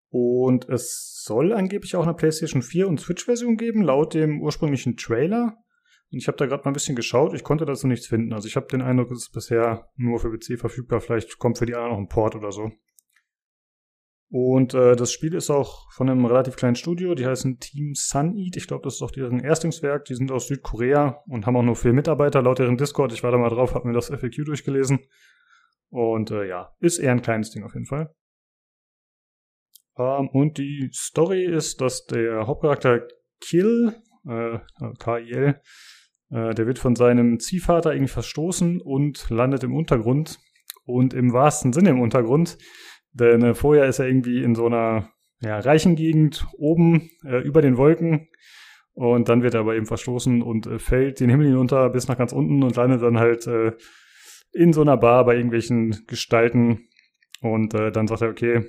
Und 0.09 0.69
es 0.69 1.23
soll 1.23 1.53
angeblich 1.53 1.95
auch 1.95 2.05
eine 2.05 2.15
PlayStation 2.15 2.63
4 2.63 2.89
und 2.89 3.01
Switch-Version 3.01 3.57
geben, 3.57 3.83
laut 3.83 4.15
dem 4.15 4.41
ursprünglichen 4.41 4.97
Trailer. 4.97 5.59
Und 6.11 6.19
ich 6.19 6.29
habe 6.29 6.39
da 6.39 6.47
gerade 6.47 6.63
mal 6.65 6.71
ein 6.71 6.75
bisschen 6.75 6.97
geschaut, 6.97 7.35
ich 7.35 7.43
konnte 7.43 7.67
dazu 7.67 7.87
nichts 7.87 8.07
finden. 8.07 8.33
Also 8.33 8.49
ich 8.49 8.57
habe 8.57 8.67
den 8.69 8.81
Eindruck, 8.81 9.11
es 9.11 9.25
ist 9.25 9.33
bisher 9.33 9.89
nur 9.97 10.19
für 10.19 10.31
PC 10.31 10.59
verfügbar. 10.59 11.01
Vielleicht 11.01 11.39
kommt 11.39 11.59
für 11.59 11.67
die 11.67 11.75
anderen 11.75 11.93
noch 11.93 11.99
ein 11.99 12.09
Port 12.09 12.35
oder 12.35 12.53
so. 12.53 12.71
Und 14.29 14.75
äh, 14.75 14.97
das 14.97 15.13
Spiel 15.13 15.35
ist 15.35 15.51
auch 15.51 15.91
von 15.93 16.11
einem 16.11 16.25
relativ 16.25 16.57
kleinen 16.57 16.75
Studio, 16.75 17.15
die 17.15 17.27
heißen 17.27 17.59
Team 17.61 17.93
Sun 17.95 18.37
Eat. 18.37 18.57
Ich 18.57 18.67
glaube, 18.67 18.83
das 18.83 18.95
ist 18.95 19.03
auch 19.03 19.13
deren 19.13 19.39
Erstlingswerk. 19.39 20.05
Die 20.07 20.17
sind 20.17 20.33
aus 20.33 20.49
Südkorea 20.49 21.23
und 21.29 21.47
haben 21.47 21.57
auch 21.57 21.63
nur 21.63 21.77
vier 21.77 21.93
Mitarbeiter 21.93 22.43
laut 22.43 22.59
deren 22.59 22.77
Discord. 22.77 23.13
Ich 23.13 23.23
war 23.23 23.31
da 23.31 23.39
mal 23.39 23.51
drauf, 23.51 23.75
habe 23.75 23.87
mir 23.87 23.95
das 23.95 24.09
FAQ 24.09 24.45
durchgelesen. 24.45 24.99
Und 25.91 26.33
äh, 26.33 26.49
ja, 26.49 26.75
ist 26.81 26.99
eher 26.99 27.13
ein 27.13 27.23
kleines 27.23 27.53
Ding 27.53 27.63
auf 27.63 27.75
jeden 27.75 27.87
Fall. 27.87 28.13
Ähm, 29.97 30.29
und 30.29 30.59
die 30.59 30.91
Story 30.93 31.45
ist, 31.45 31.81
dass 31.81 32.05
der 32.07 32.49
Hauptcharakter 32.49 33.07
Kill, 33.41 33.95
äh, 34.27 34.59
K-I-L, 34.99 35.61
äh, 36.31 36.55
der 36.55 36.67
wird 36.67 36.81
von 36.81 36.97
seinem 36.97 37.39
Ziehvater 37.39 37.93
irgendwie 37.93 38.13
verstoßen 38.13 38.81
und 38.81 39.31
landet 39.31 39.63
im 39.63 39.75
Untergrund. 39.75 40.41
Und 40.85 41.15
im 41.15 41.33
wahrsten 41.33 41.73
Sinne 41.73 41.91
im 41.91 42.01
Untergrund 42.01 42.59
denn 43.19 43.43
äh, 43.43 43.55
vorher 43.55 43.87
ist 43.87 43.99
er 43.99 44.07
irgendwie 44.07 44.43
in 44.43 44.55
so 44.55 44.67
einer 44.67 45.11
ja, 45.41 45.59
reichen 45.59 45.97
Gegend 45.97 46.47
oben 46.57 47.11
äh, 47.25 47.39
über 47.43 47.63
den 47.63 47.77
Wolken 47.77 48.29
und 48.93 49.29
dann 49.29 49.43
wird 49.43 49.55
er 49.55 49.61
aber 49.61 49.75
eben 49.75 49.87
verstoßen 49.87 50.43
und 50.43 50.67
äh, 50.67 50.79
fällt 50.79 51.21
den 51.21 51.31
Himmel 51.31 51.47
hinunter 51.47 51.91
bis 51.91 52.09
nach 52.09 52.19
ganz 52.19 52.33
unten 52.33 52.63
und 52.63 52.77
landet 52.77 53.03
dann 53.03 53.19
halt 53.19 53.47
äh, 53.47 53.73
in 54.53 54.73
so 54.73 54.81
einer 54.81 54.97
Bar 54.97 55.25
bei 55.25 55.37
irgendwelchen 55.37 56.05
Gestalten 56.07 56.89
und 57.41 57.75
äh, 57.75 57.93
dann 57.93 58.07
sagt 58.07 58.23
er, 58.23 58.31
okay, 58.31 58.65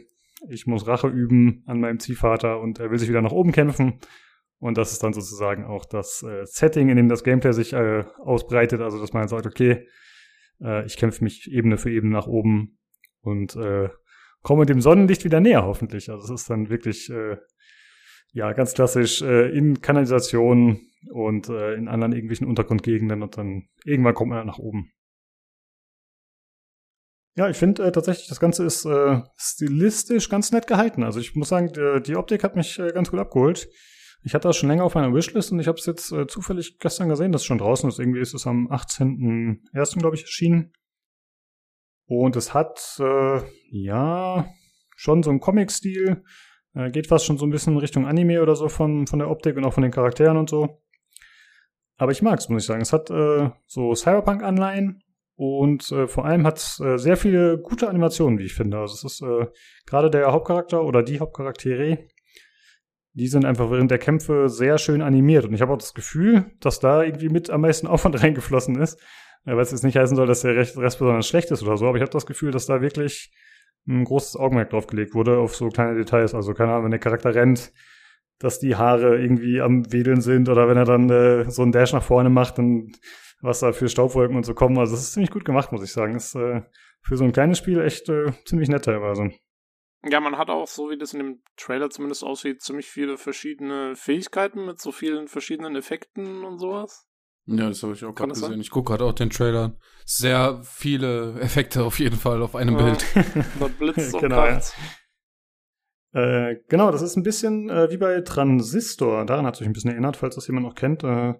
ich 0.50 0.68
muss 0.68 0.88
Rache 0.88 1.08
üben 1.08 1.64
an 1.66 1.80
meinem 1.80 2.00
Ziehvater 2.00 2.60
und 2.60 2.80
er 2.80 2.92
will 2.92 3.00
sich 3.00 3.10
wieder 3.10 3.22
nach 3.22 3.32
oben 3.32 3.52
kämpfen. 3.52 4.00
Und 4.60 4.78
das 4.78 4.92
ist 4.92 5.04
dann 5.04 5.14
sozusagen 5.14 5.66
auch 5.66 5.86
das 5.86 6.24
äh, 6.24 6.46
Setting, 6.46 6.90
in 6.90 6.98
dem 6.98 7.10
das 7.10 7.24
Gameplay 7.24 7.54
sich 7.54 7.74
äh, 7.74 8.04
ausbreitet. 8.20 8.82
Also, 8.82 9.00
dass 9.00 9.14
man 9.14 9.28
sagt, 9.28 9.46
okay, 9.46 9.88
äh, 10.62 10.86
ich 10.86 10.98
kämpfe 10.98 11.24
mich 11.24 11.52
Ebene 11.52 11.78
für 11.78 11.92
Ebene 11.92 12.14
nach 12.14 12.28
oben 12.28 12.78
und 13.22 13.56
äh, 13.56 13.90
komme 14.48 14.66
dem 14.66 14.80
Sonnenlicht 14.80 15.26
wieder 15.26 15.42
näher, 15.42 15.66
hoffentlich. 15.66 16.10
Also 16.10 16.34
es 16.34 16.42
ist 16.42 16.50
dann 16.50 16.70
wirklich, 16.70 17.10
äh, 17.10 17.36
ja, 18.32 18.54
ganz 18.54 18.74
klassisch 18.74 19.22
äh, 19.22 19.50
in 19.50 19.82
Kanalisation 19.82 20.80
und 21.12 21.50
äh, 21.50 21.74
in 21.74 21.90
anderen 21.90 22.14
irgendwelchen 22.14 22.48
Untergrundgegenden 22.48 23.24
und 23.24 23.38
dann 23.38 23.68
irgendwann 23.84 24.14
kommt 24.14 24.30
man 24.30 24.38
dann 24.38 24.48
nach 24.48 24.58
oben. 24.58 24.90
Ja, 27.36 27.50
ich 27.50 27.58
finde 27.58 27.84
äh, 27.84 27.92
tatsächlich, 27.92 28.30
das 28.30 28.40
Ganze 28.40 28.64
ist 28.64 28.86
äh, 28.86 29.20
stilistisch 29.36 30.30
ganz 30.30 30.54
nett 30.54 30.66
gehalten. 30.66 31.04
Also 31.04 31.20
ich 31.20 31.36
muss 31.36 31.50
sagen, 31.50 31.74
die, 31.74 32.02
die 32.04 32.16
Optik 32.16 32.46
hat 32.46 32.56
mich 32.56 32.80
äh, 32.80 32.94
ganz 32.94 33.12
gut 33.12 33.20
abgeholt. 33.20 33.68
Ich 34.24 34.34
hatte 34.34 34.48
das 34.48 34.56
schon 34.56 34.70
länger 34.70 34.86
auf 34.86 34.96
meiner 34.96 35.14
Wishlist 35.14 35.52
und 35.52 35.60
ich 35.60 35.68
habe 35.68 35.78
es 35.78 35.86
jetzt 35.86 36.14
äh, 36.14 36.26
zufällig 36.26 36.80
gestern 36.80 37.10
gesehen, 37.10 37.34
dass 37.34 37.42
es 37.42 37.48
schon 37.48 37.58
draußen 37.58 37.90
ist. 37.90 38.00
Irgendwie 38.00 38.22
ist 38.22 38.34
es 38.34 38.48
am 38.48 38.70
18.01. 38.70 40.00
glaube 40.00 40.16
ich 40.16 40.22
erschienen. 40.22 40.72
Und 42.08 42.36
es 42.36 42.54
hat, 42.54 42.98
äh, 43.00 43.42
ja, 43.70 44.48
schon 44.96 45.24
so 45.24 45.30
einen 45.30 45.40
Comic-Stil. 45.40 46.24
Äh, 46.74 46.92
geht 46.92 47.08
fast 47.08 47.26
schon 47.26 47.38
so 47.38 47.46
ein 47.46 47.52
bisschen 47.52 47.78
Richtung 47.78 48.08
Anime 48.08 48.42
oder 48.42 48.56
so 48.56 48.70
von, 48.70 49.08
von 49.08 49.20
der 49.20 49.30
Optik 49.30 49.58
und 49.58 49.66
auch 49.66 49.74
von 49.74 49.84
den 49.84 49.92
Charakteren 49.92 50.38
und 50.38 50.50
so. 50.50 50.82
Aber 51.98 52.12
ich 52.12 52.22
mag's, 52.22 52.50
muss 52.50 52.64
ich 52.64 52.68
sagen. 52.68 52.82
Es 52.82 52.94
hat 52.94 53.10
äh, 53.10 53.50
so 53.66 53.94
Cyberpunk-Anleihen 53.94 55.04
und 55.36 55.92
äh, 55.92 56.08
vor 56.08 56.26
allem 56.26 56.46
hat 56.46 56.58
es 56.58 56.80
äh, 56.80 56.98
sehr 56.98 57.18
viele 57.18 57.60
gute 57.60 57.90
Animationen, 57.90 58.40
wie 58.40 58.46
ich 58.46 58.54
finde. 58.54 58.78
Also 58.78 58.94
es 58.94 59.04
ist 59.04 59.22
äh, 59.22 59.48
gerade 59.86 60.10
der 60.10 60.32
Hauptcharakter 60.32 60.84
oder 60.84 61.04
die 61.04 61.20
Hauptcharaktere, 61.20 62.08
die 63.14 63.28
sind 63.28 63.46
einfach 63.46 63.72
während 63.72 63.92
der 63.92 63.98
Kämpfe 63.98 64.48
sehr 64.48 64.78
schön 64.78 65.02
animiert. 65.02 65.46
Und 65.46 65.54
ich 65.54 65.62
habe 65.62 65.74
auch 65.74 65.78
das 65.78 65.94
Gefühl, 65.94 66.52
dass 66.60 66.80
da 66.80 67.04
irgendwie 67.04 67.30
mit 67.30 67.50
am 67.50 67.62
meisten 67.62 67.88
Aufwand 67.88 68.22
reingeflossen 68.24 68.80
ist. 68.80 69.00
Ja, 69.46 69.56
was 69.56 69.72
jetzt 69.72 69.84
nicht 69.84 69.98
heißen 69.98 70.16
soll, 70.16 70.28
dass 70.28 70.42
der 70.42 70.56
Rest 70.56 70.76
besonders 70.76 71.28
schlecht 71.28 71.52
ist 71.52 71.64
oder 71.64 71.78
so, 71.78 71.88
aber 71.88 71.98
ich 71.98 72.02
habe 72.02 72.12
das 72.12 72.26
Gefühl, 72.26 72.52
dass 72.52 72.66
da 72.66 72.82
wirklich 72.82 73.32
ein 73.88 74.04
großes 74.04 74.36
Augenmerk 74.36 74.70
drauf 74.70 74.88
gelegt 74.88 75.14
wurde, 75.14 75.38
auf 75.38 75.56
so 75.56 75.70
kleine 75.70 75.96
Details. 75.96 76.36
Also, 76.36 76.54
keine 76.54 76.72
Ahnung, 76.72 76.86
wenn 76.86 76.92
der 76.92 77.00
Charakter 77.00 77.34
rennt, 77.34 77.72
dass 78.40 78.60
die 78.60 78.76
Haare 78.76 79.18
irgendwie 79.20 79.62
am 79.62 79.92
Wedeln 79.92 80.22
sind 80.22 80.50
oder 80.50 80.68
wenn 80.68 80.78
er 80.78 80.86
dann 80.86 81.10
äh, 81.10 81.50
so 81.50 81.62
einen 81.62 81.72
Dash 81.72 81.94
nach 81.94 82.04
vorne 82.04 82.30
macht, 82.30 82.58
dann 82.58 82.92
was 83.42 83.60
da 83.60 83.72
für 83.72 83.88
Staubwolken 83.88 84.36
und 84.36 84.46
so 84.46 84.54
kommen. 84.54 84.78
Also, 84.78 84.94
das 84.94 85.04
ist 85.04 85.14
ziemlich 85.14 85.32
gut 85.32 85.46
gemacht, 85.46 85.72
muss 85.72 85.84
ich 85.84 85.92
sagen. 85.92 86.16
Ist 86.16 86.36
äh, 86.36 86.62
für 87.02 87.18
so 87.18 87.24
ein 87.24 87.32
kleines 87.32 87.60
Spiel 87.60 87.82
echt 87.82 88.10
äh, 88.10 88.32
ziemlich 88.46 88.70
nett 88.70 88.86
teilweise. 88.86 89.32
Ja, 90.04 90.20
man 90.20 90.38
hat 90.38 90.50
auch, 90.50 90.68
so 90.68 90.90
wie 90.90 90.98
das 90.98 91.14
in 91.14 91.20
dem 91.20 91.42
Trailer 91.56 91.90
zumindest 91.90 92.24
aussieht, 92.24 92.62
ziemlich 92.62 92.88
viele 92.88 93.18
verschiedene 93.18 93.96
Fähigkeiten 93.96 94.66
mit 94.66 94.80
so 94.80 94.92
vielen 94.92 95.28
verschiedenen 95.28 95.76
Effekten 95.76 96.44
und 96.44 96.60
sowas. 96.60 97.07
Ja, 97.48 97.70
das 97.70 97.82
habe 97.82 97.94
ich 97.94 98.04
auch 98.04 98.14
gerade 98.14 98.34
gesehen. 98.34 98.50
Sein? 98.50 98.60
Ich 98.60 98.70
gucke 98.70 98.92
gerade 98.92 99.06
auch 99.06 99.14
den 99.14 99.30
Trailer. 99.30 99.78
Sehr 100.06 100.62
viele 100.64 101.40
Effekte 101.42 101.84
auf 101.84 102.00
jeden 102.00 102.18
Fall 102.18 102.42
auf 102.42 102.56
einem 102.56 102.78
ja. 102.78 102.86
Bild. 102.86 103.06
da 103.60 103.68
blitzt 103.68 104.12
so 104.12 104.20
genau, 104.20 104.46
ja. 104.46 104.62
äh, 106.14 106.58
genau, 106.68 106.92
das 106.92 107.02
ist 107.02 107.16
ein 107.16 107.24
bisschen 107.24 107.70
äh, 107.70 107.90
wie 107.90 107.98
bei 107.98 108.22
Transistor. 108.22 109.26
Daran 109.26 109.46
hat 109.46 109.56
sich 109.56 109.66
ein 109.66 109.74
bisschen 109.74 109.92
erinnert, 109.92 110.18
falls 110.18 110.36
das 110.36 110.48
jemand 110.48 110.66
noch 110.66 110.76
kennt. 110.76 111.04
Äh, 111.04 111.36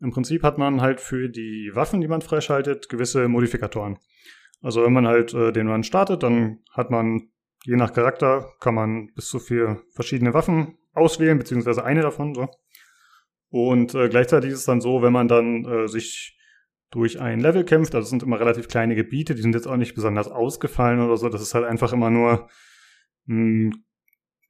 Im 0.00 0.10
Prinzip 0.12 0.42
hat 0.42 0.58
man 0.58 0.80
halt 0.80 1.00
für 1.00 1.28
die 1.28 1.70
Waffen, 1.74 2.00
die 2.00 2.08
man 2.08 2.20
freischaltet, 2.20 2.88
gewisse 2.88 3.26
Modifikatoren. 3.28 3.98
Also 4.60 4.84
wenn 4.84 4.92
man 4.92 5.06
halt 5.06 5.32
äh, 5.34 5.52
den 5.52 5.68
Run 5.68 5.82
startet, 5.82 6.22
dann 6.22 6.58
hat 6.72 6.90
man 6.90 7.30
je 7.64 7.76
nach 7.76 7.92
Charakter 7.92 8.52
kann 8.60 8.74
man 8.74 9.12
bis 9.14 9.28
zu 9.28 9.38
vier 9.38 9.82
verschiedene 9.94 10.34
Waffen 10.34 10.78
auswählen, 10.92 11.38
beziehungsweise 11.38 11.84
eine 11.84 12.02
davon. 12.02 12.34
So. 12.34 12.48
Und 13.50 13.94
äh, 13.94 14.08
gleichzeitig 14.08 14.50
ist 14.50 14.60
es 14.60 14.64
dann 14.64 14.80
so, 14.80 15.02
wenn 15.02 15.12
man 15.12 15.28
dann 15.28 15.64
äh, 15.64 15.88
sich 15.88 16.38
durch 16.90 17.20
ein 17.20 17.40
Level 17.40 17.64
kämpft, 17.64 17.94
also 17.94 18.04
es 18.04 18.10
sind 18.10 18.22
immer 18.22 18.40
relativ 18.40 18.68
kleine 18.68 18.94
Gebiete, 18.94 19.34
die 19.34 19.42
sind 19.42 19.54
jetzt 19.54 19.66
auch 19.66 19.76
nicht 19.76 19.94
besonders 19.94 20.28
ausgefallen 20.28 21.00
oder 21.00 21.16
so, 21.16 21.28
das 21.28 21.42
ist 21.42 21.54
halt 21.54 21.66
einfach 21.66 21.92
immer 21.92 22.10
nur 22.10 22.48
ein, 23.28 23.84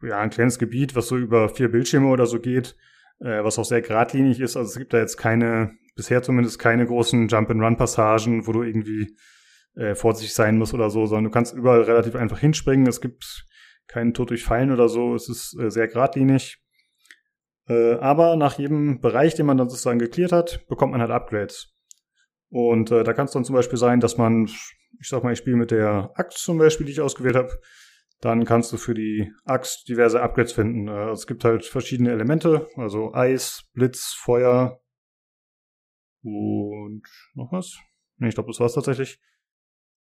ja, 0.03 0.18
ein 0.18 0.30
kleines 0.30 0.59
Gebiet, 0.59 0.94
was 0.94 1.09
so 1.09 1.16
über 1.16 1.49
vier 1.49 1.68
Bildschirme 1.68 2.09
oder 2.09 2.26
so 2.26 2.38
geht, 2.38 2.76
äh, 3.20 3.42
was 3.42 3.59
auch 3.59 3.64
sehr 3.64 3.82
geradlinig 3.82 4.40
ist. 4.40 4.57
Also 4.57 4.68
es 4.68 4.78
gibt 4.78 4.92
da 4.92 4.99
jetzt 4.99 5.16
keine, 5.16 5.72
bisher 5.96 6.22
zumindest 6.22 6.59
keine 6.59 6.86
großen 6.86 7.26
Jump-and-Run-Passagen, 7.26 8.46
wo 8.46 8.53
du 8.53 8.62
irgendwie 8.62 9.16
äh, 9.74 9.94
vorsichtig 9.94 10.34
sein 10.34 10.59
musst 10.59 10.74
oder 10.74 10.90
so, 10.90 11.07
sondern 11.07 11.24
du 11.24 11.30
kannst 11.30 11.55
überall 11.55 11.82
relativ 11.82 12.14
einfach 12.14 12.38
hinspringen. 12.38 12.86
Es 12.86 13.01
gibt 13.01 13.46
keinen 13.88 14.14
Tod 14.14 14.30
durch 14.30 14.44
Fallen 14.44 14.70
oder 14.70 14.88
so. 14.88 15.14
Es 15.14 15.28
ist 15.28 15.59
äh, 15.59 15.70
sehr 15.70 15.88
geradlinig. 15.88 16.59
Äh, 17.69 17.95
aber 17.95 18.37
nach 18.37 18.59
jedem 18.59 19.01
Bereich, 19.01 19.35
den 19.35 19.47
man 19.47 19.59
dann 19.59 19.69
sozusagen 19.69 19.99
geklärt 19.99 20.33
hat, 20.33 20.66
bekommt 20.69 20.93
man 20.93 21.01
halt 21.01 21.11
Upgrades. 21.11 21.75
Und 22.51 22.91
äh, 22.91 23.05
da 23.05 23.12
kann 23.12 23.27
es 23.27 23.33
dann 23.33 23.45
zum 23.45 23.55
Beispiel 23.55 23.79
sein, 23.79 24.01
dass 24.01 24.16
man, 24.16 24.47
ich 24.47 25.09
sag 25.09 25.23
mal, 25.23 25.33
ich 25.33 25.39
spiele 25.39 25.57
mit 25.57 25.71
der 25.71 26.11
Axt 26.14 26.39
zum 26.39 26.59
Beispiel, 26.59 26.87
die 26.87 26.93
ich 26.93 27.01
ausgewählt 27.01 27.37
habe. 27.37 27.51
Dann 28.21 28.45
kannst 28.45 28.73
du 28.73 28.79
für 28.79 28.95
die 28.95 29.31
Axt 29.45 29.89
diverse 29.89 30.21
Upgrades 30.21 30.53
finden. 30.53 30.89
Äh, 30.89 31.11
es 31.11 31.27
gibt 31.27 31.45
halt 31.45 31.64
verschiedene 31.64 32.11
Elemente, 32.11 32.69
also 32.77 33.12
Eis, 33.12 33.69
Blitz, 33.75 34.14
Feuer 34.19 34.81
und 36.23 37.03
noch 37.35 37.53
was. 37.53 37.79
Nee, 38.16 38.29
ich 38.29 38.35
glaube, 38.35 38.51
das 38.51 38.61
war's 38.61 38.75
tatsächlich. 38.75 39.21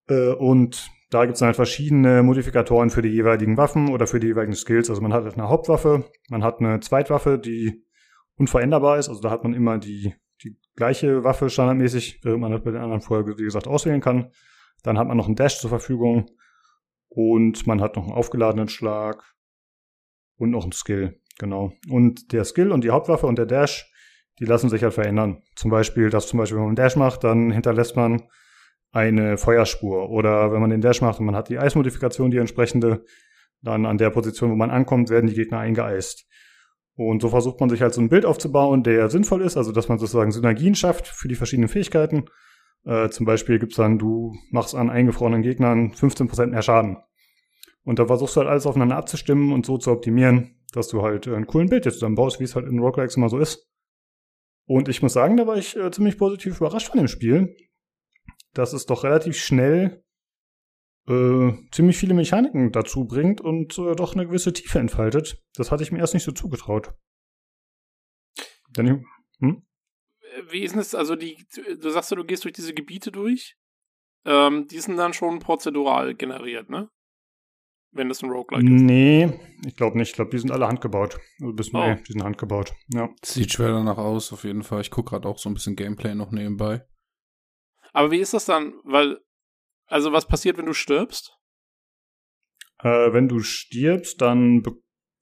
Äh, 0.08 0.32
und 0.32 0.88
da 1.10 1.24
gibt 1.24 1.36
es 1.36 1.42
halt 1.42 1.56
verschiedene 1.56 2.22
Modifikatoren 2.22 2.90
für 2.90 3.02
die 3.02 3.08
jeweiligen 3.08 3.56
Waffen 3.56 3.90
oder 3.90 4.06
für 4.06 4.20
die 4.20 4.28
jeweiligen 4.28 4.54
Skills. 4.54 4.88
Also 4.88 5.02
man 5.02 5.12
hat 5.12 5.34
eine 5.34 5.48
Hauptwaffe, 5.48 6.04
man 6.28 6.44
hat 6.44 6.60
eine 6.60 6.78
Zweitwaffe, 6.80 7.38
die 7.38 7.84
unveränderbar 8.36 8.98
ist. 8.98 9.08
Also 9.08 9.20
da 9.20 9.30
hat 9.30 9.42
man 9.42 9.52
immer 9.52 9.78
die, 9.78 10.14
die 10.44 10.56
gleiche 10.76 11.24
Waffe 11.24 11.50
standardmäßig, 11.50 12.20
während 12.22 12.40
man 12.40 12.52
das 12.52 12.62
bei 12.62 12.70
den 12.70 12.80
anderen 12.80 13.00
vorher, 13.00 13.26
wie 13.26 13.42
gesagt, 13.42 13.66
auswählen 13.66 14.00
kann. 14.00 14.30
Dann 14.84 14.98
hat 14.98 15.08
man 15.08 15.16
noch 15.16 15.26
einen 15.26 15.34
Dash 15.34 15.58
zur 15.58 15.68
Verfügung 15.68 16.30
und 17.08 17.66
man 17.66 17.80
hat 17.80 17.96
noch 17.96 18.04
einen 18.04 18.14
aufgeladenen 18.14 18.68
Schlag 18.68 19.34
und 20.36 20.50
noch 20.50 20.62
einen 20.62 20.72
Skill, 20.72 21.20
genau. 21.38 21.72
Und 21.90 22.32
der 22.32 22.44
Skill 22.44 22.70
und 22.70 22.84
die 22.84 22.90
Hauptwaffe 22.90 23.26
und 23.26 23.36
der 23.36 23.46
Dash, 23.46 23.92
die 24.38 24.44
lassen 24.44 24.70
sich 24.70 24.84
halt 24.84 24.94
verändern. 24.94 25.42
Zum 25.56 25.72
Beispiel, 25.72 26.08
dass 26.08 26.28
zum 26.28 26.38
Beispiel, 26.38 26.56
wenn 26.56 26.62
man 26.62 26.70
einen 26.70 26.76
Dash 26.76 26.94
macht, 26.94 27.24
dann 27.24 27.50
hinterlässt 27.50 27.96
man 27.96 28.22
eine 28.92 29.38
Feuerspur. 29.38 30.10
Oder 30.10 30.52
wenn 30.52 30.60
man 30.60 30.70
den 30.70 30.80
Dash 30.80 31.00
macht 31.00 31.20
und 31.20 31.26
man 31.26 31.36
hat 31.36 31.48
die 31.48 31.58
Eismodifikation, 31.58 32.30
die 32.30 32.38
entsprechende, 32.38 33.04
dann 33.62 33.86
an 33.86 33.98
der 33.98 34.10
Position, 34.10 34.50
wo 34.50 34.56
man 34.56 34.70
ankommt, 34.70 35.10
werden 35.10 35.26
die 35.26 35.34
Gegner 35.34 35.58
eingeeist. 35.58 36.26
Und 36.96 37.22
so 37.22 37.28
versucht 37.28 37.60
man 37.60 37.70
sich 37.70 37.82
halt 37.82 37.94
so 37.94 38.00
ein 38.00 38.08
Bild 38.08 38.24
aufzubauen, 38.24 38.82
der 38.82 39.08
sinnvoll 39.10 39.42
ist, 39.42 39.56
also 39.56 39.72
dass 39.72 39.88
man 39.88 39.98
sozusagen 39.98 40.32
Synergien 40.32 40.74
schafft 40.74 41.06
für 41.06 41.28
die 41.28 41.34
verschiedenen 41.34 41.68
Fähigkeiten. 41.68 42.26
Äh, 42.84 43.08
zum 43.10 43.26
Beispiel 43.26 43.58
gibt's 43.58 43.76
dann, 43.76 43.98
du 43.98 44.34
machst 44.50 44.74
an 44.74 44.90
eingefrorenen 44.90 45.42
Gegnern 45.42 45.92
15% 45.92 46.46
mehr 46.46 46.62
Schaden. 46.62 46.98
Und 47.84 47.98
da 47.98 48.06
versuchst 48.06 48.36
du 48.36 48.40
halt 48.40 48.50
alles 48.50 48.66
aufeinander 48.66 48.96
abzustimmen 48.96 49.52
und 49.52 49.64
so 49.64 49.78
zu 49.78 49.90
optimieren, 49.90 50.56
dass 50.72 50.88
du 50.88 51.02
halt 51.02 51.26
einen 51.28 51.46
coolen 51.46 51.68
Bild 51.68 51.86
jetzt 51.86 51.94
zusammenbaust, 51.94 52.40
wie 52.40 52.44
es 52.44 52.54
halt 52.54 52.66
in 52.66 52.78
Roguelikes 52.78 53.16
immer 53.16 53.28
so 53.28 53.38
ist. 53.38 53.66
Und 54.66 54.88
ich 54.88 55.02
muss 55.02 55.14
sagen, 55.14 55.36
da 55.36 55.46
war 55.46 55.56
ich 55.56 55.76
äh, 55.76 55.90
ziemlich 55.90 56.18
positiv 56.18 56.58
überrascht 56.58 56.88
von 56.88 56.98
dem 56.98 57.08
Spiel 57.08 57.56
dass 58.54 58.72
es 58.72 58.86
doch 58.86 59.04
relativ 59.04 59.36
schnell 59.36 60.02
äh, 61.08 61.52
ziemlich 61.72 61.96
viele 61.96 62.14
Mechaniken 62.14 62.72
dazu 62.72 63.04
bringt 63.04 63.40
und 63.40 63.78
äh, 63.78 63.94
doch 63.94 64.14
eine 64.14 64.26
gewisse 64.26 64.52
Tiefe 64.52 64.78
entfaltet. 64.78 65.42
Das 65.54 65.70
hatte 65.70 65.82
ich 65.82 65.92
mir 65.92 65.98
erst 65.98 66.14
nicht 66.14 66.24
so 66.24 66.32
zugetraut. 66.32 66.94
Dann, 68.72 69.04
hm? 69.40 69.62
Wie 70.50 70.62
ist 70.62 70.76
es, 70.76 70.94
also 70.94 71.16
die, 71.16 71.44
du 71.80 71.90
sagst 71.90 72.10
ja, 72.10 72.16
du 72.16 72.24
gehst 72.24 72.44
durch 72.44 72.54
diese 72.54 72.74
Gebiete 72.74 73.10
durch. 73.10 73.56
Ähm, 74.24 74.68
die 74.68 74.78
sind 74.78 74.96
dann 74.96 75.12
schon 75.12 75.38
prozedural 75.38 76.14
generiert, 76.14 76.68
ne? 76.68 76.90
Wenn 77.92 78.08
das 78.08 78.22
ein 78.22 78.30
Roguelike 78.30 78.72
ist. 78.72 78.82
Nee, 78.82 79.32
ich 79.66 79.74
glaube 79.74 79.98
nicht. 79.98 80.10
Ich 80.10 80.14
glaube, 80.14 80.30
die 80.30 80.38
sind 80.38 80.52
alle 80.52 80.68
handgebaut. 80.68 81.18
Also 81.40 81.52
bis 81.52 81.74
oh. 81.74 81.78
nee, 81.78 81.96
die 82.06 82.12
sind 82.12 82.22
handgebaut. 82.22 82.74
Ja. 82.88 83.08
Sieht 83.24 83.52
schwer 83.52 83.72
danach 83.72 83.98
aus, 83.98 84.32
auf 84.32 84.44
jeden 84.44 84.62
Fall. 84.62 84.82
Ich 84.82 84.92
gucke 84.92 85.10
gerade 85.10 85.28
auch 85.28 85.38
so 85.38 85.50
ein 85.50 85.54
bisschen 85.54 85.74
Gameplay 85.74 86.14
noch 86.14 86.30
nebenbei. 86.30 86.86
Aber 87.92 88.10
wie 88.10 88.18
ist 88.18 88.34
das 88.34 88.44
dann? 88.44 88.74
Weil, 88.84 89.18
also 89.86 90.12
was 90.12 90.26
passiert, 90.26 90.58
wenn 90.58 90.66
du 90.66 90.74
stirbst? 90.74 91.36
Äh, 92.82 93.12
wenn 93.12 93.28
du 93.28 93.40
stirbst, 93.40 94.20
dann 94.20 94.62
be 94.62 94.72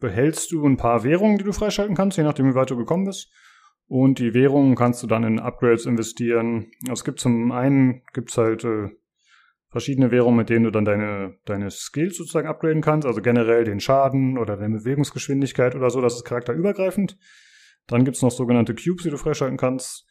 behältst 0.01 0.53
du 0.53 0.65
ein 0.65 0.77
paar 0.77 1.03
Währungen, 1.03 1.39
die 1.39 1.45
du 1.45 1.53
freischalten 1.53 1.97
kannst, 1.97 2.19
je 2.19 2.23
nachdem, 2.23 2.49
wie 2.49 2.55
weit 2.55 2.71
du 2.71 2.77
gekommen 2.77 3.07
bist. 3.07 3.33
Und 3.89 4.21
die 4.21 4.33
Währungen 4.33 4.77
kannst 4.77 5.03
du 5.03 5.09
dann 5.09 5.25
in 5.25 5.41
Upgrades 5.41 5.87
investieren. 5.87 6.71
Es 6.89 7.03
gibt 7.03 7.19
zum 7.19 7.51
einen 7.51 8.03
gibt's 8.13 8.39
halt 8.39 8.63
äh, 8.63 8.91
verschiedene 9.71 10.11
Währungen, 10.11 10.37
mit 10.37 10.51
denen 10.51 10.65
du 10.65 10.71
dann 10.71 10.85
deine, 10.85 11.39
deine 11.45 11.71
Skills 11.71 12.17
sozusagen 12.17 12.49
upgraden 12.49 12.83
kannst, 12.83 13.07
also 13.07 13.21
generell 13.21 13.65
den 13.65 13.81
Schaden 13.81 14.39
oder 14.39 14.57
deine 14.57 14.79
Bewegungsgeschwindigkeit 14.79 15.75
oder 15.75 15.91
so, 15.91 16.01
das 16.01 16.15
ist 16.15 16.25
charakterübergreifend. 16.25 17.19
Dann 17.87 18.05
gibt's 18.05 18.23
noch 18.23 18.31
sogenannte 18.31 18.75
Cubes, 18.75 19.03
die 19.03 19.11
du 19.11 19.17
freischalten 19.17 19.57
kannst. 19.57 20.07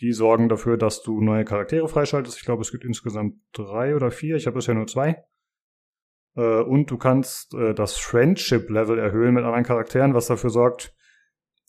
Die 0.00 0.12
sorgen 0.12 0.48
dafür, 0.48 0.76
dass 0.76 1.02
du 1.02 1.20
neue 1.20 1.44
Charaktere 1.44 1.88
freischaltest. 1.88 2.38
Ich 2.38 2.44
glaube, 2.44 2.62
es 2.62 2.72
gibt 2.72 2.84
insgesamt 2.84 3.36
drei 3.52 3.94
oder 3.94 4.10
vier. 4.10 4.36
Ich 4.36 4.46
habe 4.46 4.56
bisher 4.56 4.74
nur 4.74 4.86
zwei. 4.86 5.24
Äh, 6.36 6.62
und 6.62 6.90
du 6.90 6.98
kannst 6.98 7.54
äh, 7.54 7.74
das 7.74 7.96
Friendship-Level 7.96 8.98
erhöhen 8.98 9.34
mit 9.34 9.44
anderen 9.44 9.64
Charakteren, 9.64 10.14
was 10.14 10.26
dafür 10.26 10.50
sorgt, 10.50 10.94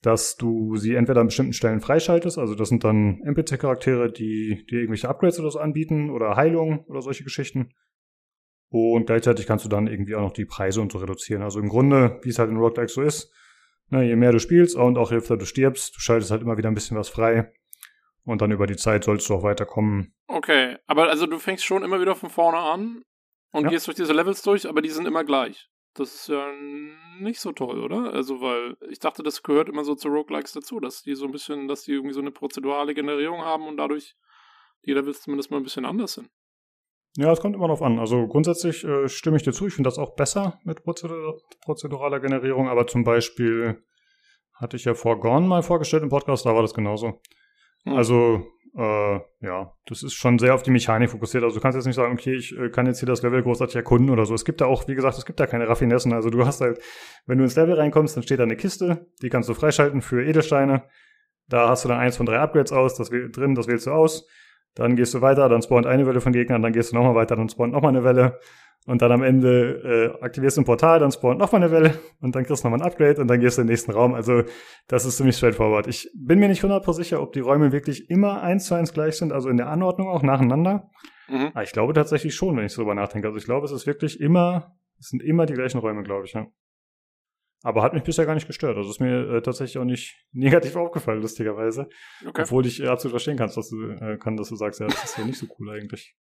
dass 0.01 0.35
du 0.35 0.75
sie 0.75 0.95
entweder 0.95 1.21
an 1.21 1.27
bestimmten 1.27 1.53
Stellen 1.53 1.81
freischaltest. 1.81 2.37
Also 2.37 2.55
das 2.55 2.69
sind 2.69 2.83
dann 2.83 3.21
NPC-Charaktere, 3.23 4.11
die 4.11 4.65
dir 4.69 4.79
irgendwelche 4.79 5.09
Upgrades 5.09 5.39
oder 5.39 5.51
so 5.51 5.59
anbieten 5.59 6.09
oder 6.09 6.35
Heilung 6.35 6.85
oder 6.85 7.01
solche 7.01 7.23
Geschichten. 7.23 7.71
Und 8.69 9.05
gleichzeitig 9.05 9.47
kannst 9.47 9.65
du 9.65 9.69
dann 9.69 9.87
irgendwie 9.87 10.15
auch 10.15 10.21
noch 10.21 10.33
die 10.33 10.45
Preise 10.45 10.81
und 10.81 10.91
so 10.91 10.97
reduzieren. 10.97 11.43
Also 11.43 11.59
im 11.59 11.69
Grunde, 11.69 12.19
wie 12.23 12.29
es 12.29 12.39
halt 12.39 12.49
in 12.49 12.57
Roguelike 12.57 12.91
so 12.91 13.01
ist, 13.01 13.31
ne, 13.89 14.03
je 14.03 14.15
mehr 14.15 14.31
du 14.31 14.39
spielst 14.39 14.75
und 14.75 14.97
auch 14.97 15.11
je 15.11 15.17
öfter 15.17 15.37
du 15.37 15.45
stirbst, 15.45 15.95
du 15.95 15.99
schaltest 15.99 16.31
halt 16.31 16.41
immer 16.41 16.57
wieder 16.57 16.69
ein 16.69 16.75
bisschen 16.75 16.97
was 16.97 17.09
frei. 17.09 17.51
Und 18.25 18.41
dann 18.41 18.51
über 18.51 18.67
die 18.67 18.75
Zeit 18.75 19.03
sollst 19.03 19.29
du 19.29 19.35
auch 19.35 19.43
weiterkommen. 19.43 20.13
Okay, 20.27 20.77
aber 20.87 21.09
also 21.09 21.27
du 21.27 21.37
fängst 21.37 21.63
schon 21.63 21.83
immer 21.83 22.01
wieder 22.01 22.15
von 22.15 22.29
vorne 22.29 22.57
an 22.57 23.03
und 23.51 23.65
ja. 23.65 23.69
gehst 23.69 23.87
durch 23.87 23.95
diese 23.95 24.13
Levels 24.13 24.41
durch, 24.41 24.67
aber 24.67 24.81
die 24.81 24.89
sind 24.89 25.07
immer 25.07 25.23
gleich. 25.23 25.69
Das 25.93 26.13
ist 26.13 26.27
ja 26.27 26.51
nicht 27.19 27.39
so 27.39 27.53
toll, 27.53 27.81
oder? 27.81 28.11
Also, 28.11 28.41
weil 28.41 28.75
ich 28.89 28.99
dachte, 28.99 29.23
das 29.23 29.43
gehört 29.43 29.69
immer 29.69 29.85
so 29.85 29.95
zu 29.95 30.09
Roguelikes 30.09 30.51
dazu, 30.51 30.81
dass 30.81 31.03
die 31.03 31.15
so 31.15 31.25
ein 31.25 31.31
bisschen, 31.31 31.69
dass 31.69 31.83
die 31.83 31.93
irgendwie 31.93 32.13
so 32.13 32.19
eine 32.19 32.31
prozedurale 32.31 32.93
Generierung 32.93 33.41
haben 33.41 33.65
und 33.67 33.77
dadurch 33.77 34.15
die 34.85 34.91
Levels 34.91 35.21
zumindest 35.21 35.51
mal 35.51 35.57
ein 35.57 35.63
bisschen 35.63 35.85
anders 35.85 36.13
sind. 36.13 36.29
Ja, 37.17 37.31
es 37.31 37.39
kommt 37.39 37.55
immer 37.55 37.67
darauf 37.67 37.81
an. 37.81 37.97
Also 37.97 38.27
grundsätzlich 38.27 38.83
äh, 38.83 39.07
stimme 39.07 39.37
ich 39.37 39.43
dir 39.43 39.53
zu. 39.53 39.67
Ich 39.67 39.73
finde 39.73 39.87
das 39.87 39.97
auch 39.97 40.15
besser 40.15 40.59
mit 40.63 40.83
Prozedur 40.83 41.39
prozeduraler 41.63 42.19
Generierung, 42.19 42.67
aber 42.67 42.87
zum 42.87 43.05
Beispiel 43.05 43.81
hatte 44.53 44.75
ich 44.75 44.83
ja 44.83 44.95
vor 44.95 45.19
Gone 45.19 45.47
mal 45.47 45.63
vorgestellt 45.63 46.03
im 46.03 46.09
Podcast, 46.09 46.45
da 46.45 46.53
war 46.53 46.61
das 46.61 46.73
genauso. 46.73 47.21
Hm. 47.85 47.93
Also, 47.93 48.45
äh, 48.77 49.19
ja, 49.39 49.71
das 49.85 50.03
ist 50.03 50.15
schon 50.15 50.37
sehr 50.37 50.53
auf 50.53 50.63
die 50.63 50.71
Mechanik 50.71 51.09
fokussiert. 51.09 51.43
Also 51.43 51.55
du 51.55 51.61
kannst 51.61 51.77
jetzt 51.77 51.85
nicht 51.85 51.95
sagen, 51.95 52.13
okay, 52.13 52.35
ich 52.35 52.57
äh, 52.57 52.69
kann 52.69 52.85
jetzt 52.87 52.99
hier 52.99 53.07
das 53.07 53.21
Level 53.21 53.41
großartig 53.41 53.75
erkunden 53.75 54.09
oder 54.09 54.25
so. 54.25 54.33
Es 54.33 54.43
gibt 54.43 54.59
da 54.59 54.65
auch, 54.65 54.87
wie 54.87 54.95
gesagt, 54.95 55.17
es 55.17 55.25
gibt 55.25 55.39
da 55.39 55.47
keine 55.47 55.69
Raffinessen. 55.69 56.11
Also 56.11 56.29
du 56.29 56.45
hast 56.45 56.59
halt, 56.59 56.79
wenn 57.25 57.37
du 57.37 57.45
ins 57.45 57.55
Level 57.55 57.75
reinkommst, 57.75 58.17
dann 58.17 58.23
steht 58.23 58.39
da 58.39 58.43
eine 58.43 58.57
Kiste, 58.57 59.07
die 59.21 59.29
kannst 59.29 59.47
du 59.47 59.53
freischalten 59.53 60.01
für 60.01 60.25
Edelsteine. 60.25 60.83
Da 61.47 61.69
hast 61.69 61.85
du 61.85 61.89
dann 61.89 61.99
eins 61.99 62.17
von 62.17 62.25
drei 62.25 62.39
Upgrades 62.39 62.73
aus, 62.73 62.95
das 62.95 63.09
drin, 63.09 63.55
das 63.55 63.67
wählst 63.67 63.87
du 63.87 63.91
aus. 63.91 64.27
Dann 64.73 64.97
gehst 64.97 65.13
du 65.13 65.21
weiter, 65.21 65.47
dann 65.47 65.61
spawnt 65.61 65.85
eine 65.85 66.05
Welle 66.05 66.19
von 66.19 66.33
Gegnern, 66.33 66.61
dann 66.61 66.73
gehst 66.73 66.91
du 66.91 66.97
nochmal 66.97 67.15
weiter, 67.15 67.37
dann 67.37 67.47
spawnt 67.47 67.71
nochmal 67.71 67.89
eine 67.89 68.03
Welle. 68.03 68.39
Und 68.87 69.01
dann 69.01 69.11
am 69.11 69.23
Ende 69.23 70.15
äh, 70.19 70.23
aktivierst 70.23 70.57
du 70.57 70.61
ein 70.61 70.65
Portal, 70.65 70.99
dann 70.99 71.11
spawnt 71.11 71.39
nochmal 71.39 71.63
eine 71.63 71.71
Welle 71.71 71.99
und 72.21 72.35
dann 72.35 72.43
kriegst 72.45 72.63
du 72.63 72.67
nochmal 72.67 72.81
ein 72.81 72.85
Upgrade 72.85 73.19
und 73.19 73.27
dann 73.27 73.39
gehst 73.39 73.57
du 73.57 73.61
in 73.61 73.67
den 73.67 73.71
nächsten 73.71 73.91
Raum. 73.91 74.13
Also 74.13 74.43
das 74.87 75.05
ist 75.05 75.17
ziemlich 75.17 75.35
straightforward. 75.37 75.87
Ich 75.87 76.11
bin 76.15 76.37
mir 76.37 76.47
nicht 76.47 76.63
100% 76.63 76.93
sicher, 76.93 77.19
ob 77.21 77.33
die 77.33 77.39
Räume 77.39 77.71
wirklich 77.71 78.09
immer 78.11 78.43
eins 78.43 78.65
zu 78.65 78.75
eins 78.75 78.93
gleich 78.93 79.17
sind, 79.17 79.33
also 79.33 79.49
in 79.49 79.57
der 79.57 79.69
Anordnung 79.69 80.07
auch 80.07 80.21
nacheinander. 80.21 80.91
Mhm. 81.27 81.49
Aber 81.53 81.63
ich 81.63 81.71
glaube 81.71 81.93
tatsächlich 81.93 82.35
schon, 82.35 82.55
wenn 82.57 82.65
ich 82.65 82.73
so 82.73 82.83
drüber 82.83 82.93
nachdenke. 82.93 83.27
Also 83.27 83.39
ich 83.39 83.45
glaube, 83.45 83.65
es 83.65 83.71
ist 83.71 83.87
wirklich 83.87 84.19
immer 84.19 84.75
Es 84.99 85.09
sind 85.09 85.23
immer 85.23 85.47
die 85.47 85.53
gleichen 85.53 85.79
Räume, 85.79 86.03
glaube 86.03 86.25
ich, 86.25 86.33
ja. 86.33 86.45
Aber 87.63 87.81
hat 87.81 87.93
mich 87.93 88.03
bisher 88.03 88.27
gar 88.27 88.35
nicht 88.35 88.45
gestört. 88.45 88.77
Also 88.77 88.91
ist 88.91 88.99
mir 88.99 89.37
äh, 89.37 89.41
tatsächlich 89.41 89.79
auch 89.79 89.85
nicht 89.85 90.23
negativ 90.31 90.75
aufgefallen, 90.75 91.21
lustigerweise. 91.21 91.89
Okay. 92.21 92.43
Obwohl 92.43 92.67
ich 92.67 92.79
äh, 92.81 92.87
absolut 92.87 93.13
verstehen 93.13 93.37
kannst, 93.37 93.57
dass 93.57 93.69
du, 93.69 93.89
äh, 93.89 94.17
kann, 94.17 94.37
dass 94.37 94.49
du 94.49 94.55
sagst, 94.55 94.79
ja, 94.79 94.85
das 94.85 95.03
ist 95.03 95.17
ja 95.17 95.25
nicht 95.25 95.39
so 95.39 95.47
cool 95.57 95.71
eigentlich. 95.71 96.15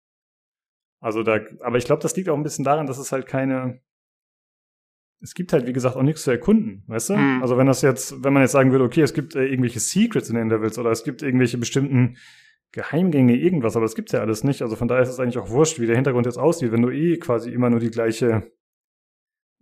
Also 1.05 1.23
da, 1.23 1.39
aber 1.61 1.77
ich 1.77 1.85
glaube, 1.85 2.01
das 2.01 2.17
liegt 2.17 2.31
auch 2.31 2.37
ein 2.37 2.43
bisschen 2.43 2.65
daran, 2.65 2.87
dass 2.87 2.97
es 2.97 3.13
halt 3.13 3.27
keine, 3.27 3.79
es 5.21 5.35
gibt 5.35 5.53
halt, 5.53 5.67
wie 5.67 5.75
gesagt, 5.75 5.97
auch 5.97 6.03
nichts 6.03 6.23
zu 6.23 6.31
erkunden, 6.31 6.83
weißt 6.87 7.11
du? 7.11 7.17
Mhm. 7.19 7.43
Also 7.43 7.59
wenn 7.59 7.67
das 7.67 7.83
jetzt, 7.83 8.25
wenn 8.25 8.33
man 8.33 8.41
jetzt 8.41 8.53
sagen 8.53 8.73
würde, 8.73 8.87
okay, 8.87 9.03
es 9.03 9.13
gibt 9.13 9.35
äh, 9.35 9.45
irgendwelche 9.45 9.81
Secrets 9.81 10.31
in 10.31 10.37
den 10.37 10.49
Levels 10.49 10.79
oder 10.79 10.91
es 10.91 11.05
gibt 11.05 11.21
irgendwelche 11.21 11.59
bestimmten 11.59 12.17
Geheimgänge, 12.73 13.37
irgendwas, 13.37 13.77
aber 13.77 13.85
das 13.85 13.97
gibt's 13.97 14.13
ja 14.13 14.21
alles 14.21 14.45
nicht. 14.45 14.63
Also 14.63 14.77
von 14.77 14.89
daher 14.89 15.03
ist 15.03 15.11
es 15.11 15.21
eigentlich 15.21 15.37
auch 15.37 15.51
wurscht, 15.51 15.79
wie 15.79 15.85
der 15.85 15.95
Hintergrund 15.95 16.25
jetzt 16.25 16.39
aussieht, 16.39 16.73
wenn 16.73 16.81
du 16.81 16.89
eh 16.89 17.19
quasi 17.19 17.53
immer 17.53 17.69
nur 17.69 17.81
die 17.81 17.91
gleiche, 17.91 18.51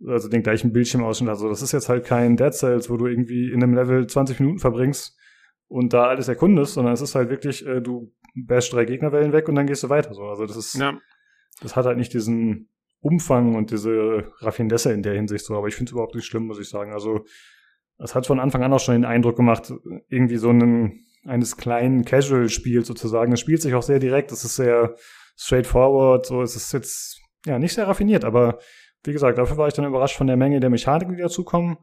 also 0.07 0.29
den 0.29 0.43
gleichen 0.43 0.71
Bildschirmausschnitt 0.71 1.29
hast. 1.29 1.39
Also 1.39 1.49
das 1.49 1.61
ist 1.61 1.73
jetzt 1.73 1.89
halt 1.89 2.05
kein 2.05 2.37
Dead 2.37 2.53
Cells, 2.53 2.89
wo 2.89 2.95
du 2.95 3.07
irgendwie 3.07 3.51
in 3.51 3.61
einem 3.61 3.73
Level 3.73 4.07
20 4.07 4.39
Minuten 4.39 4.59
verbringst 4.59 5.17
und 5.67 5.91
da 5.91 6.05
alles 6.05 6.29
erkundest, 6.29 6.75
sondern 6.75 6.93
es 6.93 7.01
ist 7.01 7.15
halt 7.15 7.29
wirklich, 7.29 7.67
äh, 7.67 7.81
du 7.81 8.13
bashst 8.33 8.71
drei 8.71 8.85
Gegnerwellen 8.85 9.33
weg 9.33 9.49
und 9.49 9.55
dann 9.55 9.67
gehst 9.67 9.83
du 9.83 9.89
weiter. 9.89 10.13
So. 10.13 10.23
Also 10.23 10.45
das 10.45 10.55
ist, 10.55 10.75
Ja. 10.75 10.97
Das 11.61 11.75
hat 11.75 11.85
halt 11.85 11.97
nicht 11.97 12.13
diesen 12.13 12.69
Umfang 12.99 13.55
und 13.55 13.71
diese 13.71 14.31
Raffinesse 14.39 14.93
in 14.93 15.03
der 15.03 15.13
Hinsicht 15.13 15.45
so, 15.45 15.55
aber 15.57 15.67
ich 15.67 15.75
finde 15.75 15.89
es 15.89 15.93
überhaupt 15.93 16.15
nicht 16.15 16.25
schlimm, 16.25 16.47
muss 16.47 16.59
ich 16.59 16.69
sagen. 16.69 16.93
Also 16.93 17.25
es 17.97 18.15
hat 18.15 18.25
von 18.25 18.39
Anfang 18.39 18.63
an 18.63 18.73
auch 18.73 18.79
schon 18.79 18.95
den 18.95 19.05
Eindruck 19.05 19.35
gemacht, 19.35 19.73
irgendwie 20.07 20.37
so 20.37 20.49
einen, 20.49 21.05
eines 21.25 21.57
kleinen 21.57 22.05
Casual-Spiels 22.05 22.87
sozusagen. 22.87 23.31
Es 23.33 23.39
spielt 23.39 23.61
sich 23.61 23.73
auch 23.73 23.83
sehr 23.83 23.99
direkt, 23.99 24.31
es 24.31 24.43
ist 24.43 24.55
sehr 24.55 24.95
straightforward, 25.37 26.25
so 26.25 26.41
es 26.41 26.55
ist 26.55 26.71
jetzt 26.73 27.21
ja 27.45 27.59
nicht 27.59 27.73
sehr 27.73 27.87
raffiniert, 27.87 28.23
aber 28.23 28.59
wie 29.03 29.11
gesagt, 29.11 29.37
dafür 29.37 29.57
war 29.57 29.67
ich 29.67 29.73
dann 29.73 29.85
überrascht 29.85 30.15
von 30.15 30.27
der 30.27 30.37
Menge 30.37 30.59
der 30.59 30.69
Mechaniken, 30.69 31.15
die 31.15 31.21
dazukommen. 31.21 31.77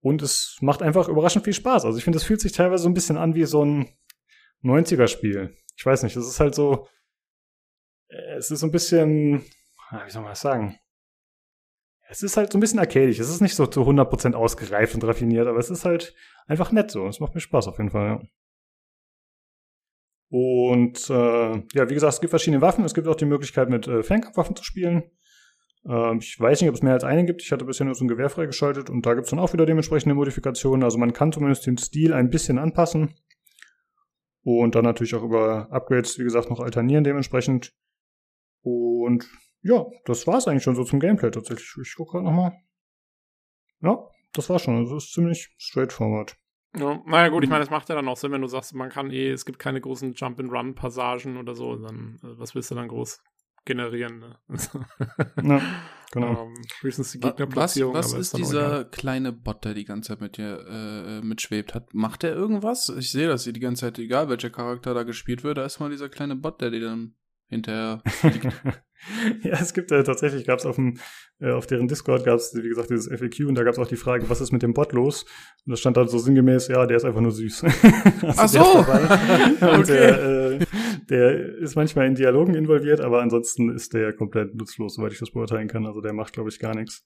Und 0.00 0.20
es 0.20 0.58
macht 0.60 0.82
einfach 0.82 1.08
überraschend 1.08 1.44
viel 1.44 1.54
Spaß. 1.54 1.84
Also 1.84 1.96
ich 1.96 2.04
finde, 2.04 2.18
es 2.18 2.24
fühlt 2.24 2.40
sich 2.40 2.52
teilweise 2.52 2.82
so 2.82 2.88
ein 2.88 2.94
bisschen 2.94 3.16
an 3.16 3.34
wie 3.34 3.44
so 3.44 3.64
ein 3.64 3.88
90er-Spiel. 4.62 5.54
Ich 5.76 5.86
weiß 5.86 6.02
nicht, 6.02 6.16
es 6.16 6.26
ist 6.26 6.40
halt 6.40 6.54
so, 6.54 6.88
es 8.36 8.50
ist 8.50 8.60
so 8.60 8.66
ein 8.66 8.72
bisschen, 8.72 9.44
ah, 9.90 10.04
wie 10.06 10.10
soll 10.10 10.22
man 10.22 10.32
das 10.32 10.40
sagen? 10.40 10.78
Es 12.08 12.22
ist 12.22 12.36
halt 12.36 12.52
so 12.52 12.58
ein 12.58 12.60
bisschen 12.60 12.78
arcadisch. 12.78 13.18
Es 13.18 13.30
ist 13.30 13.40
nicht 13.40 13.54
so 13.54 13.66
zu 13.66 13.80
100% 13.80 14.34
ausgereift 14.34 14.94
und 14.94 15.04
raffiniert, 15.04 15.46
aber 15.46 15.58
es 15.58 15.70
ist 15.70 15.84
halt 15.84 16.14
einfach 16.46 16.70
nett 16.70 16.90
so. 16.90 17.06
Es 17.06 17.20
macht 17.20 17.34
mir 17.34 17.40
Spaß 17.40 17.68
auf 17.68 17.78
jeden 17.78 17.90
Fall, 17.90 18.06
ja. 18.06 18.22
Und 20.28 21.08
äh, 21.10 21.62
ja, 21.74 21.88
wie 21.88 21.94
gesagt, 21.94 22.14
es 22.14 22.20
gibt 22.20 22.30
verschiedene 22.30 22.60
Waffen. 22.60 22.84
Es 22.84 22.94
gibt 22.94 23.06
auch 23.06 23.14
die 23.14 23.24
Möglichkeit, 23.24 23.70
mit 23.70 23.86
äh, 23.86 24.02
Fernkampfwaffen 24.02 24.56
zu 24.56 24.64
spielen. 24.64 25.04
Ähm, 25.86 26.18
ich 26.20 26.38
weiß 26.38 26.60
nicht, 26.60 26.68
ob 26.68 26.74
es 26.74 26.82
mehr 26.82 26.94
als 26.94 27.04
eine 27.04 27.24
gibt. 27.24 27.42
Ich 27.42 27.52
hatte 27.52 27.64
bisher 27.64 27.86
nur 27.86 27.94
so 27.94 28.04
ein 28.04 28.08
Gewehr 28.08 28.30
freigeschaltet 28.30 28.90
und 28.90 29.06
da 29.06 29.14
gibt 29.14 29.26
es 29.26 29.30
dann 29.30 29.38
auch 29.38 29.52
wieder 29.52 29.66
dementsprechende 29.66 30.14
Modifikationen. 30.14 30.82
Also 30.82 30.98
man 30.98 31.12
kann 31.12 31.32
zumindest 31.32 31.66
den 31.66 31.78
Stil 31.78 32.12
ein 32.12 32.30
bisschen 32.30 32.58
anpassen. 32.58 33.14
Und 34.42 34.74
dann 34.74 34.84
natürlich 34.84 35.14
auch 35.14 35.22
über 35.22 35.68
Upgrades, 35.70 36.18
wie 36.18 36.24
gesagt, 36.24 36.50
noch 36.50 36.60
alternieren 36.60 37.04
dementsprechend. 37.04 37.72
Und 38.64 39.28
ja, 39.62 39.84
das 40.06 40.26
war's 40.26 40.48
eigentlich 40.48 40.62
schon 40.62 40.74
so 40.74 40.84
zum 40.84 40.98
Gameplay 40.98 41.30
tatsächlich. 41.30 41.70
Ich 41.82 41.94
gucke 41.94 42.12
gerade 42.12 42.24
nochmal. 42.24 42.52
Ja, 43.80 43.98
das 44.32 44.48
war's 44.48 44.62
schon. 44.62 44.76
Also 44.78 44.96
es 44.96 45.04
ist 45.04 45.12
ziemlich 45.12 45.54
straightforward. 45.58 46.36
Ja, 46.76 47.00
naja, 47.06 47.28
gut, 47.28 47.44
ich 47.44 47.50
meine, 47.50 47.60
das 47.60 47.70
macht 47.70 47.88
ja 47.88 47.94
dann 47.94 48.08
auch 48.08 48.16
Sinn, 48.16 48.32
wenn 48.32 48.40
du 48.40 48.48
sagst, 48.48 48.74
man 48.74 48.88
kann 48.88 49.10
eh, 49.10 49.30
es 49.30 49.44
gibt 49.44 49.60
keine 49.60 49.80
großen 49.80 50.14
Jump-and-Run-Passagen 50.14 51.36
oder 51.36 51.54
so, 51.54 51.76
dann, 51.76 52.18
äh, 52.24 52.38
was 52.38 52.54
willst 52.56 52.72
du 52.72 52.74
dann 52.74 52.88
groß 52.88 53.22
generieren? 53.64 54.18
Ne? 54.18 54.38
Ja, 55.42 55.60
genau. 56.12 56.46
ähm, 56.46 56.54
höchstens 56.80 57.12
die 57.12 57.22
Was, 57.22 57.30
Gegnerplatzierung. 57.30 57.94
was 57.94 58.12
aber 58.12 58.20
ist 58.20 58.34
dann 58.34 58.40
auch 58.40 58.44
dieser 58.44 58.66
egal. 58.66 58.90
kleine 58.90 59.32
Bot, 59.32 59.64
der 59.64 59.74
die 59.74 59.84
ganze 59.84 60.08
Zeit 60.08 60.20
mit 60.20 60.36
dir 60.36 60.66
äh, 60.68 61.20
mitschwebt? 61.24 61.74
Hat, 61.74 61.94
macht 61.94 62.24
der 62.24 62.34
irgendwas? 62.34 62.88
Ich 62.88 63.12
sehe 63.12 63.28
das 63.28 63.44
hier 63.44 63.52
die 63.52 63.60
ganze 63.60 63.82
Zeit, 63.82 63.98
egal 63.98 64.28
welcher 64.28 64.50
Charakter 64.50 64.94
da 64.94 65.04
gespielt 65.04 65.44
wird, 65.44 65.58
da 65.58 65.64
ist 65.64 65.78
mal 65.78 65.90
dieser 65.90 66.08
kleine 66.08 66.34
Bot, 66.34 66.60
der 66.60 66.70
dir 66.70 66.80
dann 66.80 67.14
hinterher 67.54 68.02
fliegt. 68.06 68.44
ja, 69.42 69.52
es 69.52 69.74
gibt 69.74 69.92
äh, 69.92 70.02
tatsächlich, 70.02 70.46
gab 70.46 70.58
es 70.58 70.66
auf 70.66 70.76
dem, 70.76 70.98
äh, 71.40 71.50
auf 71.50 71.66
deren 71.66 71.88
Discord 71.88 72.24
gab 72.24 72.36
es, 72.36 72.54
wie 72.54 72.68
gesagt, 72.68 72.90
dieses 72.90 73.06
FAQ 73.08 73.46
und 73.48 73.54
da 73.56 73.62
gab 73.64 73.72
es 73.72 73.78
auch 73.78 73.86
die 73.86 73.96
Frage, 73.96 74.28
was 74.30 74.40
ist 74.40 74.52
mit 74.52 74.62
dem 74.62 74.72
Bot 74.74 74.92
los? 74.92 75.24
Und 75.66 75.72
da 75.72 75.76
stand 75.76 75.96
dann 75.96 76.08
so 76.08 76.18
sinngemäß, 76.18 76.68
ja, 76.68 76.86
der 76.86 76.96
ist 76.96 77.04
einfach 77.04 77.20
nur 77.20 77.32
süß. 77.32 77.64
also 78.22 78.26
Ach 78.26 78.50
der 78.50 78.62
so. 78.64 79.66
Und 79.66 79.80
Okay. 79.80 79.84
der, 79.86 80.22
äh, 80.22 80.58
der 81.10 81.58
ist 81.58 81.76
manchmal 81.76 82.06
in 82.06 82.14
Dialogen 82.14 82.54
involviert, 82.54 83.00
aber 83.00 83.20
ansonsten 83.20 83.70
ist 83.74 83.92
der 83.92 84.12
komplett 84.14 84.54
nutzlos, 84.54 84.94
soweit 84.94 85.12
ich 85.12 85.18
das 85.18 85.30
beurteilen 85.32 85.68
kann. 85.68 85.86
Also 85.86 86.00
der 86.00 86.12
macht, 86.14 86.32
glaube 86.32 86.48
ich, 86.48 86.58
gar 86.58 86.74
nichts. 86.74 87.04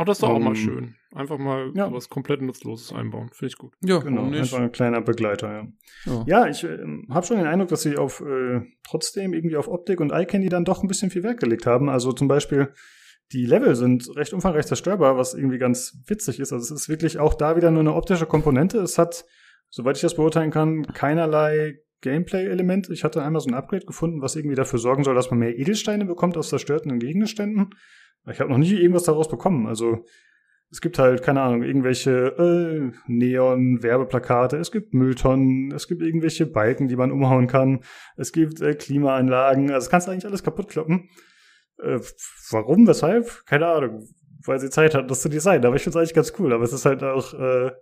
Auch 0.00 0.06
das 0.06 0.16
ist 0.16 0.22
doch 0.22 0.30
auch 0.30 0.38
mal 0.38 0.50
Ähm, 0.50 0.54
schön. 0.54 0.94
Einfach 1.14 1.36
mal 1.36 1.72
ja. 1.74 1.92
was 1.92 2.08
komplett 2.08 2.40
Nutzloses 2.40 2.90
einbauen. 2.90 3.28
Finde 3.34 3.50
ich 3.52 3.58
gut. 3.58 3.74
ja, 3.84 3.98
Genau, 3.98 4.24
nicht? 4.24 4.40
einfach 4.40 4.60
ein 4.60 4.72
kleiner 4.72 5.02
Begleiter, 5.02 5.52
ja. 5.52 5.66
Ja. 6.06 6.24
Ja, 6.26 6.46
ich 6.46 6.64
ähm, 6.64 7.06
habe 7.10 7.26
schon 7.26 7.36
den 7.36 7.46
Eindruck, 7.46 7.68
dass 7.68 7.82
sie 7.82 7.98
auf 7.98 8.22
äh, 8.22 8.62
trotzdem 8.82 9.34
irgendwie 9.34 9.58
auf 9.58 9.68
Optik 9.68 10.00
und 10.00 10.10
Eye 10.10 10.24
Candy 10.24 10.48
dann 10.48 10.64
doch 10.64 10.82
ein 10.82 10.88
bisschen 10.88 11.10
viel 11.10 11.22
Wert 11.22 11.38
gelegt 11.38 11.66
haben. 11.66 11.90
Also 11.90 12.12
zum 12.12 12.28
Beispiel 12.28 12.72
die 13.32 13.44
Level 13.44 13.76
sind 13.76 14.08
recht 14.16 14.32
umfangreich 14.32 14.66
zerstörbar, 14.66 15.18
was 15.18 15.34
irgendwie 15.34 15.58
ganz 15.58 15.98
witzig 16.06 16.40
ist. 16.40 16.54
Also 16.54 16.74
es 16.74 16.82
ist 16.82 16.88
wirklich 16.88 17.18
auch 17.18 17.34
da 17.34 17.56
wieder 17.56 17.70
nur 17.70 17.80
eine 17.80 17.92
optische 17.92 18.24
Komponente. 18.24 18.78
Es 18.78 18.96
hat, 18.96 19.26
soweit 19.68 19.96
ich 19.96 20.02
das 20.02 20.16
beurteilen 20.16 20.50
kann, 20.50 20.86
keinerlei 20.86 21.74
Gameplay-Element. 22.00 22.88
Ich 22.88 23.04
hatte 23.04 23.22
einmal 23.22 23.42
so 23.42 23.50
ein 23.50 23.54
Upgrade 23.54 23.84
gefunden, 23.84 24.22
was 24.22 24.34
irgendwie 24.34 24.56
dafür 24.56 24.78
sorgen 24.78 25.04
soll, 25.04 25.14
dass 25.14 25.30
man 25.30 25.40
mehr 25.40 25.58
Edelsteine 25.58 26.06
bekommt 26.06 26.38
aus 26.38 26.48
zerstörten 26.48 26.98
Gegenständen. 26.98 27.74
Ich 28.30 28.40
habe 28.40 28.50
noch 28.50 28.58
nie 28.58 28.72
irgendwas 28.72 29.04
daraus 29.04 29.28
bekommen. 29.28 29.66
Also 29.66 30.04
es 30.70 30.80
gibt 30.80 30.98
halt, 30.98 31.22
keine 31.22 31.40
Ahnung, 31.40 31.62
irgendwelche 31.62 32.12
äh, 32.38 32.92
Neon-Werbeplakate, 33.08 34.56
es 34.56 34.70
gibt 34.70 34.94
Mülltonnen, 34.94 35.72
es 35.72 35.88
gibt 35.88 36.00
irgendwelche 36.00 36.46
Balken, 36.46 36.86
die 36.86 36.96
man 36.96 37.10
umhauen 37.10 37.48
kann, 37.48 37.80
es 38.16 38.30
gibt 38.30 38.60
äh, 38.60 38.74
Klimaanlagen, 38.74 39.72
also 39.72 39.90
kannst 39.90 40.06
du 40.06 40.12
eigentlich 40.12 40.26
alles 40.26 40.44
kaputt 40.44 40.68
kloppen. 40.68 41.08
Äh, 41.82 41.98
warum, 42.50 42.86
weshalb? 42.86 43.46
Keine 43.46 43.66
Ahnung, 43.66 44.06
weil 44.46 44.60
sie 44.60 44.70
Zeit 44.70 44.94
hatten, 44.94 45.08
das 45.08 45.22
zu 45.22 45.28
designen, 45.28 45.66
aber 45.66 45.74
ich 45.74 45.82
finde 45.82 45.98
es 45.98 46.02
eigentlich 46.02 46.14
ganz 46.14 46.32
cool, 46.38 46.52
aber 46.52 46.62
es 46.62 46.72
ist 46.72 46.86
halt 46.86 47.02
auch, 47.02 47.34
äh, 47.34 47.72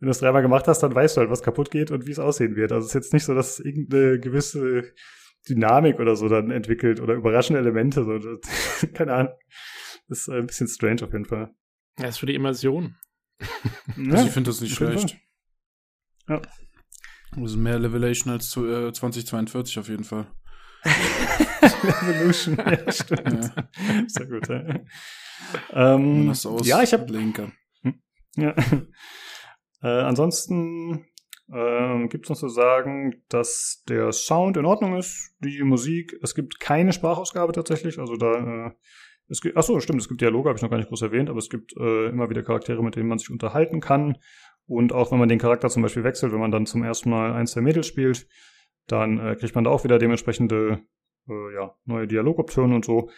wenn 0.00 0.06
du 0.06 0.10
es 0.10 0.20
dreimal 0.20 0.42
gemacht 0.42 0.68
hast, 0.68 0.80
dann 0.80 0.94
weißt 0.94 1.16
du 1.16 1.20
halt, 1.20 1.30
was 1.30 1.42
kaputt 1.42 1.70
geht 1.70 1.90
und 1.90 2.06
wie 2.06 2.12
es 2.12 2.18
aussehen 2.18 2.56
wird. 2.56 2.72
Also 2.72 2.84
es 2.84 2.90
ist 2.90 2.94
jetzt 2.94 3.12
nicht 3.12 3.24
so, 3.24 3.34
dass 3.34 3.58
irgendeine 3.60 4.20
gewisse 4.20 4.84
Dynamik 5.48 5.98
oder 6.00 6.16
so 6.16 6.28
dann 6.28 6.50
entwickelt 6.50 7.00
oder 7.00 7.14
überraschende 7.14 7.60
Elemente, 7.60 8.04
so, 8.04 8.18
keine 8.94 9.12
Ahnung. 9.12 9.32
Ist 10.08 10.28
äh, 10.28 10.38
ein 10.38 10.46
bisschen 10.46 10.68
strange 10.68 11.02
auf 11.04 11.12
jeden 11.12 11.26
Fall. 11.26 11.54
Ja, 11.98 12.08
ist 12.08 12.18
für 12.18 12.26
die 12.26 12.34
Immersion. 12.34 12.96
Also 13.96 14.26
ich 14.26 14.32
finde 14.32 14.50
das 14.50 14.60
nicht 14.60 14.74
schlecht. 14.74 15.16
Ja. 16.28 16.40
Das 17.32 17.50
ist 17.50 17.56
mehr 17.56 17.78
Levelation 17.78 18.32
als 18.32 18.48
zu, 18.50 18.66
äh, 18.66 18.92
2042 18.92 19.78
auf 19.78 19.88
jeden 19.88 20.04
Fall. 20.04 20.26
Evolution, 21.62 22.56
ja, 22.56 22.92
stimmt. 22.92 23.52
Ja. 23.54 23.68
Sehr 24.06 24.26
gut, 24.26 24.48
ja. 24.48 24.80
Ähm, 25.72 26.28
Das 26.28 26.46
aus 26.46 26.66
ja, 26.66 26.82
ich 26.82 26.92
habe 26.92 27.12
Linker. 27.12 27.52
ja. 28.36 28.54
äh, 29.82 29.86
ansonsten 29.88 31.06
ähm, 31.52 32.08
gibt 32.08 32.26
es 32.26 32.30
noch 32.30 32.36
zu 32.36 32.48
sagen, 32.48 33.22
dass 33.28 33.82
der 33.88 34.12
Sound 34.12 34.56
in 34.56 34.64
Ordnung 34.64 34.96
ist, 34.96 35.34
die 35.40 35.62
Musik. 35.62 36.14
Es 36.22 36.34
gibt 36.34 36.60
keine 36.60 36.92
Sprachausgabe 36.92 37.52
tatsächlich, 37.52 37.98
also 37.98 38.16
da 38.16 38.66
äh, 38.66 38.70
es 39.28 39.40
gibt, 39.40 39.56
achso, 39.56 39.78
stimmt, 39.80 40.00
es 40.00 40.08
gibt 40.08 40.20
Dialoge, 40.20 40.48
habe 40.48 40.56
ich 40.56 40.62
noch 40.62 40.70
gar 40.70 40.78
nicht 40.78 40.88
groß 40.88 41.02
erwähnt, 41.02 41.28
aber 41.28 41.38
es 41.38 41.50
gibt 41.50 41.76
äh, 41.76 42.08
immer 42.08 42.30
wieder 42.30 42.42
Charaktere, 42.42 42.82
mit 42.82 42.96
denen 42.96 43.08
man 43.08 43.18
sich 43.18 43.30
unterhalten 43.30 43.80
kann. 43.80 44.18
Und 44.66 44.92
auch 44.92 45.12
wenn 45.12 45.18
man 45.18 45.28
den 45.28 45.38
Charakter 45.38 45.68
zum 45.68 45.82
Beispiel 45.82 46.04
wechselt, 46.04 46.32
wenn 46.32 46.40
man 46.40 46.50
dann 46.50 46.66
zum 46.66 46.82
ersten 46.82 47.10
Mal 47.10 47.32
eins 47.32 47.52
der 47.52 47.62
Mädels 47.62 47.86
spielt, 47.86 48.26
dann 48.86 49.18
äh, 49.18 49.36
kriegt 49.36 49.54
man 49.54 49.64
da 49.64 49.70
auch 49.70 49.84
wieder 49.84 49.98
dementsprechende 49.98 50.80
äh, 51.28 51.54
ja, 51.54 51.74
neue 51.84 52.06
Dialogoptionen 52.06 52.74
und 52.74 52.84
so. 52.84 53.10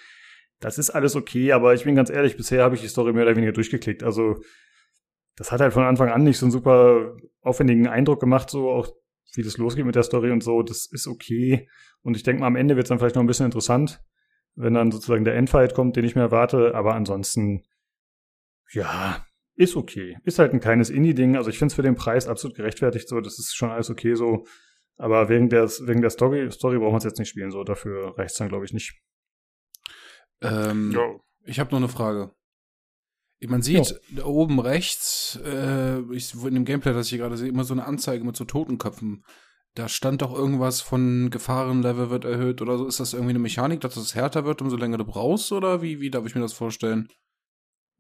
Das 0.59 0.79
ist 0.79 0.91
alles 0.91 1.17
okay, 1.17 1.53
aber 1.53 1.75
ich 1.75 1.85
bin 1.85 1.95
ganz 1.95 2.11
ehrlich, 2.11 2.37
bisher 2.37 2.63
habe 2.63 2.75
ich 2.75 2.83
die 2.83 2.89
Story 2.89 3.13
mehr 3.13 3.25
oder 3.25 3.37
weniger 3.37 3.53
durchgeklickt. 3.53 4.03
Also 4.03 4.37
das 5.37 5.53
hat 5.53 5.61
halt 5.61 5.73
von 5.73 5.85
Anfang 5.85 6.11
an 6.11 6.25
nicht 6.25 6.39
so 6.39 6.47
einen 6.47 6.53
super 6.53 7.17
aufwendigen 7.41 7.87
Eindruck 7.87 8.21
gemacht, 8.21 8.51
so 8.51 8.71
auch 8.71 8.89
wie 9.35 9.43
das 9.43 9.59
losgeht 9.59 9.87
mit 9.87 9.95
der 9.95 10.03
Story 10.03 10.31
und 10.33 10.43
so. 10.43 10.63
Das 10.63 10.87
ist 10.87 11.07
okay. 11.07 11.69
Und 12.03 12.17
ich 12.17 12.25
denke 12.25 12.41
mal, 12.41 12.49
am 12.49 12.57
Ende 12.57 12.77
wird 12.77 12.85
es 12.85 12.89
dann 12.89 12.99
vielleicht 12.99 13.15
noch 13.15 13.23
ein 13.23 13.27
bisschen 13.27 13.47
interessant, 13.47 14.03
wenn 14.61 14.75
dann 14.75 14.93
sozusagen 14.93 15.25
der 15.25 15.37
Endfight 15.37 15.75
kommt, 15.75 15.97
den 15.97 16.05
ich 16.05 16.15
mir 16.15 16.23
erwarte. 16.23 16.75
Aber 16.75 16.95
ansonsten, 16.95 17.65
ja, 18.73 19.25
ist 19.57 19.77
okay. 19.77 20.17
Ist 20.25 20.39
halt 20.39 20.53
ein 20.53 20.61
kleines 20.61 20.91
Indie-Ding. 20.91 21.37
Also 21.37 21.51
ich 21.51 21.59
finde 21.59 21.73
es 21.73 21.75
für 21.77 21.83
den 21.83 21.97
Preis 21.97 22.29
absolut 22.29 22.57
gerechtfertigt. 22.57 23.09
So, 23.09 23.21
das 23.21 23.39
ist 23.39 23.55
schon 23.55 23.71
alles 23.71 23.91
okay 23.91 24.15
so. 24.15 24.47
Aber 24.97 25.29
wegen 25.29 25.49
der, 25.49 25.65
wegen 25.65 26.03
der 26.03 26.11
Story, 26.11 26.51
Story 26.51 26.79
braucht 26.79 26.93
man 26.93 26.99
es 26.99 27.05
jetzt 27.05 27.19
nicht 27.19 27.29
spielen. 27.29 27.51
So, 27.51 27.65
dafür 27.65 28.17
reicht 28.19 28.33
es 28.33 28.37
dann, 28.37 28.49
glaube 28.49 28.65
ich, 28.65 28.73
nicht. 28.73 29.01
Ähm, 30.43 30.93
Ja. 30.93 31.19
Ich 31.45 31.59
habe 31.59 31.71
noch 31.71 31.79
eine 31.79 31.89
Frage. 31.89 32.33
Man 33.47 33.63
sieht 33.63 33.99
da 34.11 34.25
oben 34.27 34.61
rechts, 34.61 35.41
äh, 35.43 36.01
ich, 36.13 36.35
in 36.35 36.55
dem 36.55 36.67
Gameplay, 36.67 36.93
das 36.93 37.07
ich 37.07 37.11
hier 37.11 37.21
gerade 37.21 37.39
sehe, 37.39 37.49
immer 37.49 37.65
so 37.65 37.73
eine 37.73 37.87
Anzeige 37.87 38.23
mit 38.23 38.37
so 38.37 38.45
Totenköpfen. 38.45 39.25
Da 39.75 39.89
stand 39.89 40.23
doch 40.23 40.35
irgendwas 40.35 40.81
von 40.81 41.31
Gefahrenlevel 41.31 42.11
wird 42.11 42.25
erhöht 42.25 42.61
oder 42.61 42.77
so. 42.77 42.87
Ist 42.87 43.01
das 43.01 43.13
irgendwie 43.13 43.31
eine 43.31 43.39
Mechanik, 43.39 43.81
dass 43.81 43.97
es 43.97 44.15
härter 44.15 44.45
wird, 44.45 44.63
umso 44.63 44.77
länger 44.77 44.99
du 44.99 45.05
brauchst? 45.05 45.53
Oder 45.53 45.81
wie, 45.81 46.01
wie 46.01 46.11
darf 46.11 46.27
ich 46.27 46.35
mir 46.35 46.41
das 46.41 46.53
vorstellen? 46.53 47.09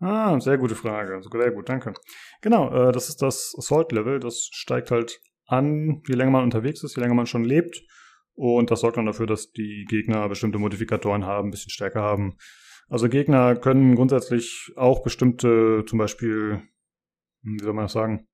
Ah, 0.00 0.40
sehr 0.40 0.58
gute 0.58 0.74
Frage. 0.74 1.20
Sehr 1.22 1.50
gut, 1.52 1.68
danke. 1.68 1.92
Genau, 2.40 2.70
äh, 2.72 2.92
das 2.92 3.08
ist 3.08 3.22
das 3.22 3.54
Assault-Level. 3.56 4.18
Das 4.18 4.48
steigt 4.50 4.90
halt 4.90 5.20
an, 5.46 6.02
je 6.08 6.14
länger 6.14 6.30
man 6.30 6.44
unterwegs 6.44 6.82
ist, 6.82 6.96
je 6.96 7.02
länger 7.02 7.14
man 7.14 7.26
schon 7.26 7.44
lebt. 7.44 7.82
Und 8.34 8.70
das 8.70 8.80
sorgt 8.80 8.96
dann 8.96 9.06
dafür, 9.06 9.26
dass 9.26 9.50
die 9.50 9.84
Gegner 9.88 10.28
bestimmte 10.28 10.58
Modifikatoren 10.58 11.26
haben, 11.26 11.48
ein 11.48 11.50
bisschen 11.50 11.70
stärker 11.70 12.00
haben. 12.00 12.36
Also 12.88 13.08
Gegner 13.08 13.54
können 13.54 13.94
grundsätzlich 13.94 14.72
auch 14.76 15.02
bestimmte, 15.02 15.84
zum 15.86 15.98
Beispiel, 15.98 16.62
hm, 17.42 17.60
wie 17.60 17.64
soll 17.64 17.74
man 17.74 17.84
das 17.84 17.92
sagen, 17.92 18.26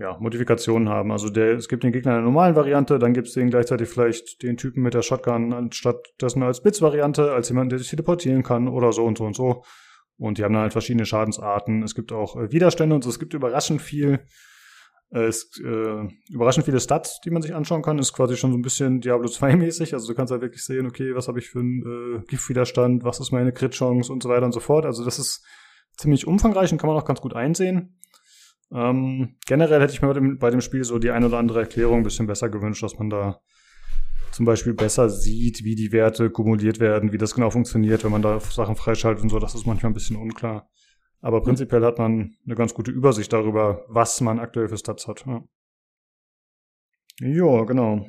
ja, 0.00 0.16
Modifikationen 0.18 0.88
haben. 0.88 1.12
Also 1.12 1.28
der, 1.28 1.56
es 1.56 1.68
gibt 1.68 1.84
den 1.84 1.92
Gegner 1.92 2.12
in 2.12 2.16
der 2.16 2.24
normalen 2.24 2.56
Variante, 2.56 2.98
dann 2.98 3.12
gibt 3.12 3.28
es 3.28 3.34
den 3.34 3.50
gleichzeitig 3.50 3.88
vielleicht 3.88 4.42
den 4.42 4.56
Typen 4.56 4.82
mit 4.82 4.94
der 4.94 5.02
Shotgun 5.02 5.52
anstatt 5.52 6.08
dessen 6.20 6.42
als 6.42 6.62
Blitz-Variante, 6.62 7.32
als 7.32 7.50
jemand, 7.50 7.70
der 7.70 7.78
sich 7.78 7.90
teleportieren 7.90 8.42
kann 8.42 8.66
oder 8.66 8.92
so 8.92 9.04
und 9.04 9.18
so 9.18 9.24
und 9.24 9.36
so. 9.36 9.62
Und 10.16 10.38
die 10.38 10.44
haben 10.44 10.54
dann 10.54 10.62
halt 10.62 10.72
verschiedene 10.72 11.04
Schadensarten. 11.04 11.82
Es 11.82 11.94
gibt 11.94 12.12
auch 12.12 12.36
äh, 12.36 12.50
Widerstände 12.50 12.94
und 12.94 13.04
so. 13.04 13.10
Es 13.10 13.18
gibt 13.18 13.34
überraschend 13.34 13.82
viel, 13.82 14.20
äh, 15.12 15.24
es, 15.24 15.50
äh, 15.62 16.08
überraschend 16.30 16.64
viele 16.64 16.80
Stats, 16.80 17.20
die 17.22 17.30
man 17.30 17.42
sich 17.42 17.54
anschauen 17.54 17.82
kann. 17.82 17.98
Ist 17.98 18.14
quasi 18.14 18.38
schon 18.38 18.52
so 18.52 18.58
ein 18.58 18.62
bisschen 18.62 19.02
Diablo 19.02 19.28
2-mäßig. 19.28 19.92
Also 19.92 20.08
du 20.08 20.14
kannst 20.14 20.30
halt 20.30 20.40
wirklich 20.40 20.64
sehen, 20.64 20.86
okay, 20.86 21.14
was 21.14 21.28
habe 21.28 21.38
ich 21.40 21.50
für 21.50 21.60
einen 21.60 22.20
äh, 22.20 22.26
Giftwiderstand, 22.26 23.04
was 23.04 23.20
ist 23.20 23.32
meine 23.32 23.52
Crit-Chance 23.52 24.10
und 24.10 24.22
so 24.22 24.30
weiter 24.30 24.46
und 24.46 24.52
so 24.52 24.60
fort. 24.60 24.86
Also 24.86 25.04
das 25.04 25.18
ist 25.18 25.44
ziemlich 25.98 26.26
umfangreich 26.26 26.72
und 26.72 26.78
kann 26.78 26.88
man 26.88 26.98
auch 26.98 27.04
ganz 27.04 27.20
gut 27.20 27.34
einsehen. 27.34 27.98
Ähm, 28.72 29.36
generell 29.46 29.80
hätte 29.80 29.92
ich 29.92 30.02
mir 30.02 30.08
bei 30.08 30.14
dem, 30.14 30.38
bei 30.38 30.50
dem 30.50 30.60
Spiel 30.60 30.84
so 30.84 30.98
die 30.98 31.10
ein 31.10 31.24
oder 31.24 31.38
andere 31.38 31.60
Erklärung 31.60 31.98
ein 31.98 32.02
bisschen 32.04 32.26
besser 32.26 32.48
gewünscht, 32.48 32.82
dass 32.82 32.98
man 32.98 33.10
da 33.10 33.40
zum 34.30 34.46
Beispiel 34.46 34.74
besser 34.74 35.10
sieht, 35.10 35.64
wie 35.64 35.74
die 35.74 35.92
Werte 35.92 36.30
kumuliert 36.30 36.78
werden, 36.78 37.12
wie 37.12 37.18
das 37.18 37.34
genau 37.34 37.50
funktioniert, 37.50 38.04
wenn 38.04 38.12
man 38.12 38.22
da 38.22 38.38
Sachen 38.38 38.76
freischaltet 38.76 39.22
und 39.22 39.28
so. 39.28 39.38
Das 39.38 39.54
ist 39.54 39.66
manchmal 39.66 39.90
ein 39.90 39.94
bisschen 39.94 40.16
unklar. 40.16 40.68
Aber 41.20 41.42
prinzipiell 41.42 41.84
hat 41.84 41.98
man 41.98 42.36
eine 42.46 42.54
ganz 42.54 42.72
gute 42.72 42.90
Übersicht 42.90 43.32
darüber, 43.32 43.84
was 43.88 44.20
man 44.20 44.38
aktuell 44.38 44.68
für 44.68 44.78
Stats 44.78 45.06
hat. 45.06 45.24
Ja, 45.26 45.42
ja 47.20 47.64
genau. 47.64 48.06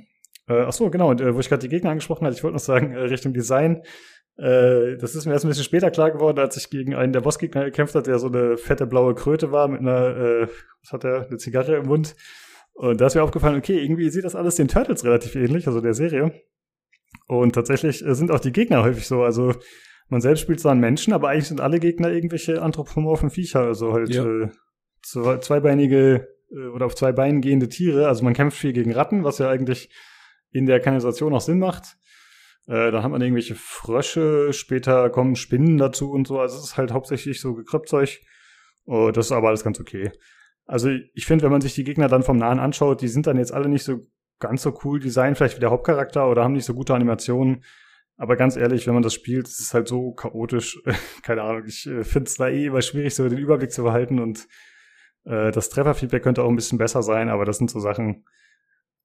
Äh, 0.48 0.62
ach 0.62 0.74
so, 0.74 0.90
genau, 0.90 1.12
äh, 1.12 1.36
wo 1.36 1.40
ich 1.40 1.50
gerade 1.50 1.62
die 1.62 1.70
Gegner 1.70 1.90
angesprochen 1.90 2.26
hatte, 2.26 2.38
ich 2.38 2.44
wollte 2.44 2.56
noch 2.56 2.64
sagen, 2.64 2.94
äh, 2.94 3.00
Richtung 3.00 3.34
Design. 3.34 3.82
Äh, 4.42 4.98
das 4.98 5.14
ist 5.14 5.28
mir 5.28 5.34
erst 5.34 5.46
ein 5.46 5.50
bisschen 5.50 5.64
später 5.64 5.92
klar 5.92 6.10
geworden, 6.10 6.40
als 6.40 6.58
ich 6.58 6.72
gegen 6.72 6.96
einen 6.96 7.14
der 7.14 7.22
Bossgegner 7.22 7.64
gekämpft 7.66 7.94
hat, 7.94 8.08
der 8.08 8.18
so 8.18 8.28
eine 8.28 8.58
fette 8.58 8.88
blaue 8.88 9.14
Kröte 9.14 9.52
war 9.52 9.68
mit 9.68 9.82
einer, 9.82 10.18
äh, 10.18 10.48
was 10.82 10.92
hat 10.92 11.04
er, 11.04 11.28
eine 11.28 11.38
Zigarre 11.38 11.76
im 11.76 11.86
Mund. 11.86 12.16
Und 12.74 13.00
da 13.00 13.06
ist 13.06 13.16
mir 13.16 13.22
aufgefallen, 13.22 13.58
okay, 13.58 13.80
irgendwie 13.80 14.10
sieht 14.10 14.24
das 14.24 14.36
alles 14.36 14.56
den 14.56 14.68
Turtles 14.68 15.06
relativ 15.06 15.36
ähnlich, 15.36 15.68
also 15.68 15.80
der 15.80 15.94
Serie. 15.94 16.34
Und 17.28 17.54
tatsächlich 17.54 18.04
äh, 18.04 18.16
sind 18.16 18.32
auch 18.32 18.40
die 18.40 18.52
Gegner 18.52 18.84
häufig 18.84 19.06
so, 19.06 19.22
also 19.22 19.54
man 20.10 20.22
selbst 20.22 20.42
spielt 20.42 20.60
zwar 20.60 20.72
einen 20.72 20.82
Menschen, 20.82 21.14
aber 21.14 21.30
eigentlich 21.30 21.48
sind 21.48 21.62
alle 21.62 21.80
Gegner 21.80 22.10
irgendwelche 22.10 22.64
anthropomorphen 22.64 23.30
Viecher, 23.30 23.62
also 23.62 23.94
halt 23.94 24.10
ja. 24.10 24.26
äh, 24.26 24.50
zweibeinige 25.40 26.28
äh, 26.52 26.68
oder 26.74 26.88
auf 26.88 26.96
zwei 26.96 27.12
Beinen 27.12 27.42
gehende 27.42 27.70
Tiere. 27.70 28.08
Also 28.08 28.24
man 28.24 28.34
kämpft 28.34 28.58
viel 28.58 28.74
gegen 28.74 28.92
Ratten, 28.92 29.24
was 29.24 29.38
ja 29.38 29.50
eigentlich 29.50 29.90
in 30.52 30.66
der 30.66 30.80
Kanalisation 30.80 31.34
auch 31.36 31.42
Sinn 31.42 31.60
macht. 31.60 31.98
Äh, 32.68 32.92
dann 32.92 33.04
hat 33.04 33.12
man 33.12 33.22
irgendwelche 33.22 33.56
Frösche, 33.56 34.54
später 34.54 35.10
kommen 35.10 35.36
Spinnen 35.36 35.78
dazu 35.78 36.12
und 36.12 36.28
so. 36.28 36.40
Also 36.40 36.58
es 36.58 36.64
ist 36.64 36.78
halt 36.78 36.92
hauptsächlich 36.92 37.42
so 37.42 37.54
Gekrippzeug. 37.54 38.22
Oh, 38.86 39.12
das 39.12 39.28
ist 39.28 39.32
aber 39.32 39.50
alles 39.50 39.64
ganz 39.64 39.80
okay. 39.80 40.12
Also 40.66 40.90
ich 41.14 41.26
finde, 41.26 41.44
wenn 41.44 41.52
man 41.52 41.62
sich 41.62 41.74
die 41.74 41.84
Gegner 41.84 42.08
dann 42.08 42.24
vom 42.24 42.38
Nahen 42.38 42.60
anschaut, 42.60 43.02
die 43.02 43.08
sind 43.08 43.28
dann 43.28 43.38
jetzt 43.38 43.54
alle 43.54 43.70
nicht 43.70 43.84
so 43.84 44.00
ganz 44.40 44.62
so 44.62 44.78
cool 44.84 45.00
design, 45.00 45.36
vielleicht 45.36 45.58
wie 45.58 45.62
der 45.62 45.72
Hauptcharakter 45.72 46.30
oder 46.30 46.44
haben 46.44 46.54
nicht 46.54 46.66
so 46.66 46.74
gute 46.74 46.94
Animationen. 46.94 47.64
Aber 48.18 48.36
ganz 48.36 48.56
ehrlich, 48.56 48.86
wenn 48.86 48.94
man 48.94 49.04
das 49.04 49.14
spielt, 49.14 49.48
ist 49.48 49.60
es 49.60 49.74
halt 49.74 49.88
so 49.88 50.14
chaotisch. 50.14 50.80
Keine 51.24 51.42
Ahnung, 51.44 51.64
ich 51.66 51.88
äh, 51.88 52.04
finde 52.04 52.28
es 52.28 52.36
da 52.36 52.48
eh 52.48 52.68
immer 52.68 52.82
schwierig, 52.82 53.16
so 53.16 53.28
den 53.28 53.38
Überblick 53.38 53.72
zu 53.72 53.84
behalten 53.84 54.20
und 54.20 54.48
äh, 55.24 55.52
das 55.52 55.70
Trefferfeedback 55.70 56.24
könnte 56.24 56.44
auch 56.44 56.50
ein 56.50 56.56
bisschen 56.56 56.78
besser 56.78 57.02
sein, 57.02 57.30
aber 57.30 57.46
das 57.46 57.58
sind 57.58 57.72
so 57.72 57.80
Sachen, 57.80 58.26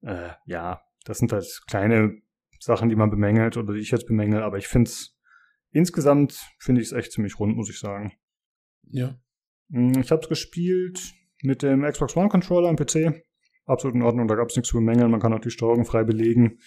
äh, 0.03 0.31
ja, 0.45 0.83
das 1.05 1.19
sind 1.19 1.33
halt 1.33 1.62
kleine 1.66 2.20
Sachen, 2.61 2.89
die 2.89 2.97
man 2.97 3.11
bemängelt 3.11 3.57
oder 3.57 3.74
die 3.74 3.81
ich 3.81 3.91
jetzt 3.91 4.07
bemängel, 4.07 4.43
aber 4.43 4.59
ich 4.59 4.69
finde 4.69 4.91
es 4.91 5.16
insgesamt 5.73 6.41
finde 6.59 6.81
ich 6.81 6.89
es 6.89 6.93
echt 6.93 7.12
ziemlich 7.12 7.39
rund, 7.39 7.57
muss 7.57 7.70
ich 7.70 7.78
sagen. 7.78 8.12
Ja. 8.89 9.19
Hm, 9.70 9.99
ich 10.01 10.11
habe 10.11 10.23
es 10.23 10.28
gespielt 10.28 11.12
mit 11.43 11.62
dem 11.62 11.83
Xbox 11.83 12.16
One 12.16 12.28
Controller 12.28 12.69
am 12.69 12.77
PC. 12.77 13.23
Absolut 13.66 13.97
in 13.97 14.03
Ordnung, 14.03 14.28
da 14.28 14.37
gab 14.37 14.49
es 14.49 14.57
nichts 14.57 14.70
zu 14.70 14.77
bemängeln. 14.77 15.11
Man 15.11 15.20
kann 15.20 15.33
auch 15.33 15.41
die 15.41 15.51
Steuerung 15.51 15.85
frei 15.85 16.05
belegen, 16.05 16.59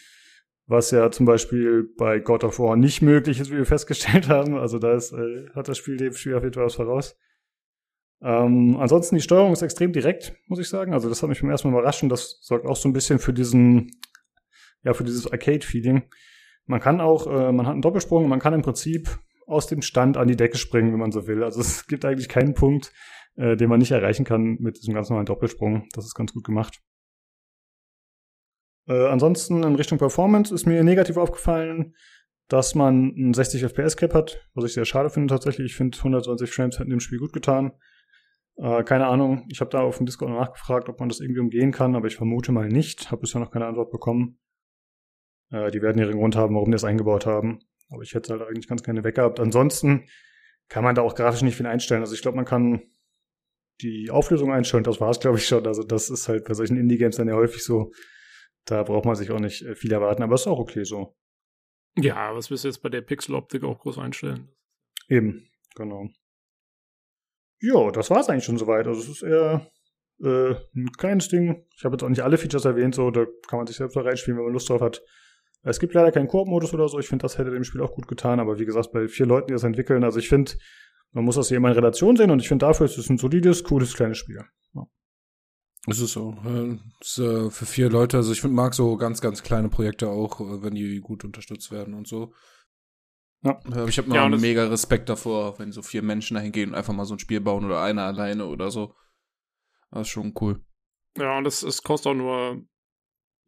was 0.68 0.92
ja 0.92 1.10
zum 1.12 1.26
Beispiel 1.26 1.90
bei 1.98 2.20
God 2.20 2.44
of 2.44 2.60
War 2.60 2.76
nicht 2.76 3.02
möglich 3.02 3.40
ist, 3.40 3.52
wie 3.52 3.58
wir 3.58 3.66
festgestellt 3.78 4.30
haben. 4.30 4.56
Also 4.56 4.80
da 4.80 4.94
ist, 4.94 5.14
äh, 5.14 5.50
hat 5.56 5.68
das 5.68 5.78
Spiel 5.78 5.98
dem 5.98 6.14
Spiel 6.14 6.36
auf 6.36 6.44
jeden 6.44 6.54
Fall 6.54 6.66
was 6.66 6.76
voraus. 6.76 7.18
Ähm, 8.22 8.76
ansonsten 8.78 9.16
die 9.16 9.22
Steuerung 9.22 9.54
ist 9.54 9.62
extrem 9.62 9.94
direkt, 9.94 10.36
muss 10.48 10.60
ich 10.60 10.68
sagen. 10.68 10.94
Also 10.94 11.08
das 11.08 11.24
hat 11.24 11.30
mich 11.30 11.40
beim 11.40 11.50
ersten 11.50 11.70
Mal 11.70 11.80
überrascht 11.80 12.04
und 12.04 12.10
das 12.10 12.40
sorgt 12.42 12.66
auch 12.66 12.76
so 12.76 12.90
ein 12.90 12.94
bisschen 12.94 13.18
für 13.18 13.34
diesen 13.34 13.92
ja, 14.84 14.94
für 14.94 15.04
dieses 15.04 15.32
Arcade-Feeling. 15.32 16.04
Man 16.66 16.80
kann 16.80 17.02
auch, 17.02 17.28
äh, 17.28 17.52
man 17.52 17.66
hat 17.66 17.74
einen 17.74 17.82
Doppelsprung, 17.82 18.28
man 18.28 18.40
kann 18.40 18.54
im 18.54 18.62
Prinzip 18.62 19.20
aus 19.48 19.68
dem 19.68 19.82
Stand 19.82 20.18
an 20.18 20.28
die 20.28 20.36
Decke 20.36 20.58
springen, 20.58 20.92
wenn 20.92 21.00
man 21.00 21.12
so 21.12 21.28
will. 21.28 21.44
Also 21.44 21.62
es 21.62 21.88
gibt 21.88 22.06
eigentlich 22.06 22.30
keinen 22.30 22.54
Punkt, 22.54 22.94
äh, 23.36 23.56
den 23.56 23.70
man 23.70 23.80
nicht 23.80 23.92
erreichen 23.92 24.26
kann 24.26 24.58
mit 24.60 24.78
diesem 24.78 24.94
ganz 24.94 25.10
normalen 25.10 25.26
Doppelsprung. 25.26 25.88
Das 25.94 26.06
ist 26.06 26.16
ganz 26.16 26.34
gut 26.34 26.44
gemacht. 26.44 26.80
Äh, 28.88 29.08
ansonsten 29.08 29.64
in 29.64 29.76
Richtung 29.76 29.98
Performance 29.98 30.54
ist 30.54 30.66
mir 30.66 30.84
negativ 30.84 31.18
aufgefallen, 31.18 31.96
dass 32.48 32.74
man 32.74 33.14
einen 33.16 33.34
60 33.34 33.64
FPS 33.64 33.96
Cap 33.96 34.14
hat, 34.14 34.50
was 34.56 34.66
ich 34.66 34.74
sehr 34.74 34.86
schade 34.86 35.10
finde 35.10 35.34
tatsächlich. 35.34 35.72
Ich 35.72 35.76
finde 35.76 35.98
120 35.98 36.50
Frames 36.50 36.80
hätten 36.80 36.90
dem 36.90 37.00
Spiel 37.00 37.20
gut 37.20 37.34
getan. 37.34 37.74
Äh, 38.58 38.84
keine 38.84 39.08
Ahnung, 39.08 39.46
ich 39.50 39.62
habe 39.62 39.70
da 39.70 39.82
auf 39.82 39.98
dem 39.98 40.06
Discord 40.06 40.32
nachgefragt, 40.32 40.90
ob 40.90 41.00
man 41.00 41.10
das 41.10 41.20
irgendwie 41.20 41.42
umgehen 41.42 41.72
kann, 41.72 41.96
aber 41.96 42.08
ich 42.08 42.18
vermute 42.18 42.52
mal 42.52 42.68
nicht. 42.68 43.12
Habe 43.12 43.22
bisher 43.22 43.40
noch 43.40 43.52
keine 43.52 43.68
Antwort 43.68 43.92
bekommen. 43.92 44.40
Äh, 45.52 45.72
die 45.72 45.82
werden 45.82 46.00
ihren 46.00 46.18
Grund 46.18 46.36
haben, 46.36 46.56
warum 46.56 46.70
die 46.70 46.76
das 46.76 46.84
eingebaut 46.84 47.26
haben. 47.26 47.60
Aber 47.90 48.04
ich 48.04 48.14
hätte 48.14 48.34
halt 48.34 48.44
eigentlich 48.44 48.68
ganz 48.68 48.84
gerne 48.84 49.04
weggehabt. 49.04 49.40
Ansonsten 49.40 50.08
kann 50.68 50.84
man 50.84 50.96
da 50.96 51.02
auch 51.02 51.16
grafisch 51.16 51.42
nicht 51.42 51.58
viel 51.58 51.66
einstellen. 51.66 52.02
Also 52.02 52.14
ich 52.14 52.22
glaube, 52.22 52.38
man 52.38 52.46
kann 52.46 52.84
die 53.82 54.12
Auflösung 54.12 54.52
einstellen. 54.52 54.84
Das 54.84 55.02
war 55.02 55.10
es, 55.10 55.20
glaube 55.20 55.38
ich, 55.38 55.48
schon. 55.48 55.66
Also 55.66 55.84
das 55.84 56.10
ist 56.10 56.28
halt 56.28 56.46
bei 56.46 56.54
solchen 56.54 56.78
Indie-Games 56.78 57.16
dann 57.16 57.28
ja 57.28 57.36
häufig 57.36 57.64
so. 57.64 57.92
Da 58.66 58.84
braucht 58.84 59.06
man 59.06 59.16
sich 59.16 59.32
auch 59.32 59.40
nicht 59.40 59.64
äh, 59.64 59.76
viel 59.76 59.92
erwarten. 59.92 60.22
Aber 60.22 60.36
ist 60.36 60.48
auch 60.48 60.60
okay 60.60 60.84
so. 60.84 61.16
Ja, 61.98 62.36
was 62.36 62.50
willst 62.50 62.64
du 62.64 62.68
jetzt 62.68 62.84
bei 62.84 62.90
der 62.90 63.02
Pixel-Optik 63.02 63.64
auch 63.64 63.80
groß 63.80 63.98
einstellen? 63.98 64.50
Eben, 65.08 65.50
genau. 65.76 66.08
Ja, 67.62 67.92
das 67.92 68.10
war 68.10 68.20
es 68.20 68.30
eigentlich 68.30 68.46
schon 68.46 68.58
soweit. 68.58 68.88
Also 68.88 69.02
es 69.02 69.10
ist 69.10 69.24
eher 69.24 69.72
äh, 70.22 70.56
ein 70.76 70.92
kleines 70.98 71.30
Ding. 71.30 71.66
Ich 71.76 71.84
habe 71.84 71.96
jetzt 71.96 72.04
auch 72.04 72.10
nicht 72.10 72.22
alle 72.22 72.38
Features 72.38 72.66
erwähnt, 72.66 72.96
so 72.96 73.12
da 73.12 73.26
kann 73.48 73.58
man 73.58 73.68
sich 73.68 73.78
selbst 73.78 73.96
da 73.96 74.02
reinspielen, 74.02 74.38
wenn 74.38 74.46
man 74.46 74.54
Lust 74.54 74.70
drauf 74.70 74.82
hat. 74.82 75.02
Es 75.62 75.80
gibt 75.80 75.94
leider 75.94 76.12
keinen 76.12 76.28
Koop-Modus 76.28 76.74
oder 76.74 76.88
so. 76.88 77.00
Ich 77.00 77.08
finde, 77.08 77.24
das 77.24 77.38
hätte 77.38 77.52
dem 77.52 77.64
Spiel 77.64 77.82
auch 77.82 77.94
gut 77.94 78.08
getan. 78.08 78.40
Aber 78.40 78.60
wie 78.60 78.66
gesagt, 78.66 78.92
bei 78.92 79.08
vier 79.08 79.26
Leuten, 79.26 79.48
die 79.48 79.54
das 79.54 79.64
entwickeln, 79.64 80.04
also 80.04 80.20
ich 80.20 80.30
finde, 80.30 80.54
man 81.12 81.26
muss 81.26 81.36
das 81.36 81.50
hier 81.50 81.58
immer 81.58 81.70
in 81.70 81.76
Relation 81.76 82.16
sehen 82.16 82.32
und 82.32 82.40
ich 82.40 82.48
finde, 82.48 82.66
dafür 82.66 82.86
ist 82.86 82.98
es 82.98 83.10
ein 83.10 83.18
solides, 83.18 83.64
cooles, 83.64 83.94
kleines 83.94 84.18
Spiel. 84.18 84.42
Ja. 84.74 84.86
Es 85.88 86.00
ist 86.00 86.14
so. 86.14 86.36
Es 87.02 87.18
ist, 87.18 87.26
äh, 87.26 87.50
für 87.50 87.66
vier 87.66 87.90
Leute, 87.90 88.18
also 88.18 88.32
ich 88.32 88.42
finde, 88.42 88.56
mag 88.56 88.74
so 88.74 88.96
ganz, 88.96 89.22
ganz 89.22 89.44
kleine 89.44 89.70
Projekte 89.70 90.10
auch, 90.10 90.40
äh, 90.40 90.62
wenn 90.62 90.76
die 90.76 91.00
gut 91.00 91.24
unterstützt 91.26 91.72
werden 91.72 91.94
und 91.94 92.08
so. 92.08 92.34
Ja. 93.42 93.60
Ich 93.88 93.98
habe 93.98 94.14
ja, 94.14 94.28
mega 94.30 94.68
Respekt 94.68 95.08
davor, 95.08 95.58
wenn 95.60 95.72
so 95.72 95.82
vier 95.82 96.02
Menschen 96.04 96.36
dahin 96.36 96.52
gehen 96.52 96.70
und 96.70 96.76
einfach 96.76 96.94
mal 96.94 97.06
so 97.06 97.16
ein 97.16 97.20
Spiel 97.20 97.40
bauen 97.40 97.66
oder 97.66 97.82
einer 97.82 98.04
alleine 98.04 98.46
oder 98.46 98.70
so. 98.70 98.96
Das 99.92 100.02
ist 100.02 100.10
schon 100.10 100.34
cool. 100.42 100.62
Ja, 101.18 101.38
und 101.38 101.48
es, 101.48 101.64
es 101.64 101.82
kostet 101.82 102.12
auch 102.12 102.16
nur 102.16 102.62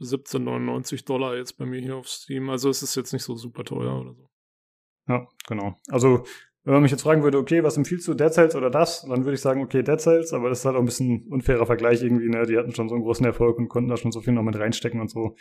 17,99 0.01 1.05
Dollar 1.05 1.35
jetzt 1.37 1.57
bei 1.57 1.65
mir 1.65 1.79
hier 1.79 1.95
auf 1.95 2.09
Steam. 2.09 2.49
Also 2.49 2.69
es 2.69 2.83
ist 2.83 2.95
jetzt 2.95 3.13
nicht 3.13 3.23
so 3.23 3.35
super 3.35 3.63
teuer 3.63 3.99
oder 3.99 4.13
so. 4.13 4.29
Ja, 5.07 5.27
genau. 5.47 5.79
Also 5.89 6.25
wenn 6.63 6.73
man 6.73 6.83
mich 6.83 6.91
jetzt 6.91 7.01
fragen 7.01 7.23
würde, 7.23 7.39
okay, 7.39 7.63
was 7.63 7.77
empfiehlst 7.77 8.07
du, 8.07 8.13
Dead 8.13 8.31
Cells 8.31 8.55
oder 8.55 8.69
das? 8.69 9.01
Dann 9.01 9.23
würde 9.25 9.33
ich 9.33 9.41
sagen, 9.41 9.63
okay, 9.63 9.81
Dead 9.81 9.99
Cells, 9.99 10.31
aber 10.31 10.49
das 10.49 10.59
ist 10.59 10.65
halt 10.65 10.75
auch 10.75 10.81
ein 10.81 10.85
bisschen 10.85 11.27
unfairer 11.27 11.65
Vergleich 11.65 12.03
irgendwie, 12.03 12.29
ne? 12.29 12.45
Die 12.45 12.57
hatten 12.57 12.75
schon 12.75 12.87
so 12.87 12.95
einen 12.95 13.03
großen 13.03 13.25
Erfolg 13.25 13.57
und 13.57 13.67
konnten 13.67 13.89
da 13.89 13.97
schon 13.97 14.11
so 14.11 14.21
viel 14.21 14.33
noch 14.33 14.43
mit 14.43 14.55
reinstecken 14.55 15.01
und 15.01 15.09
so. 15.09 15.35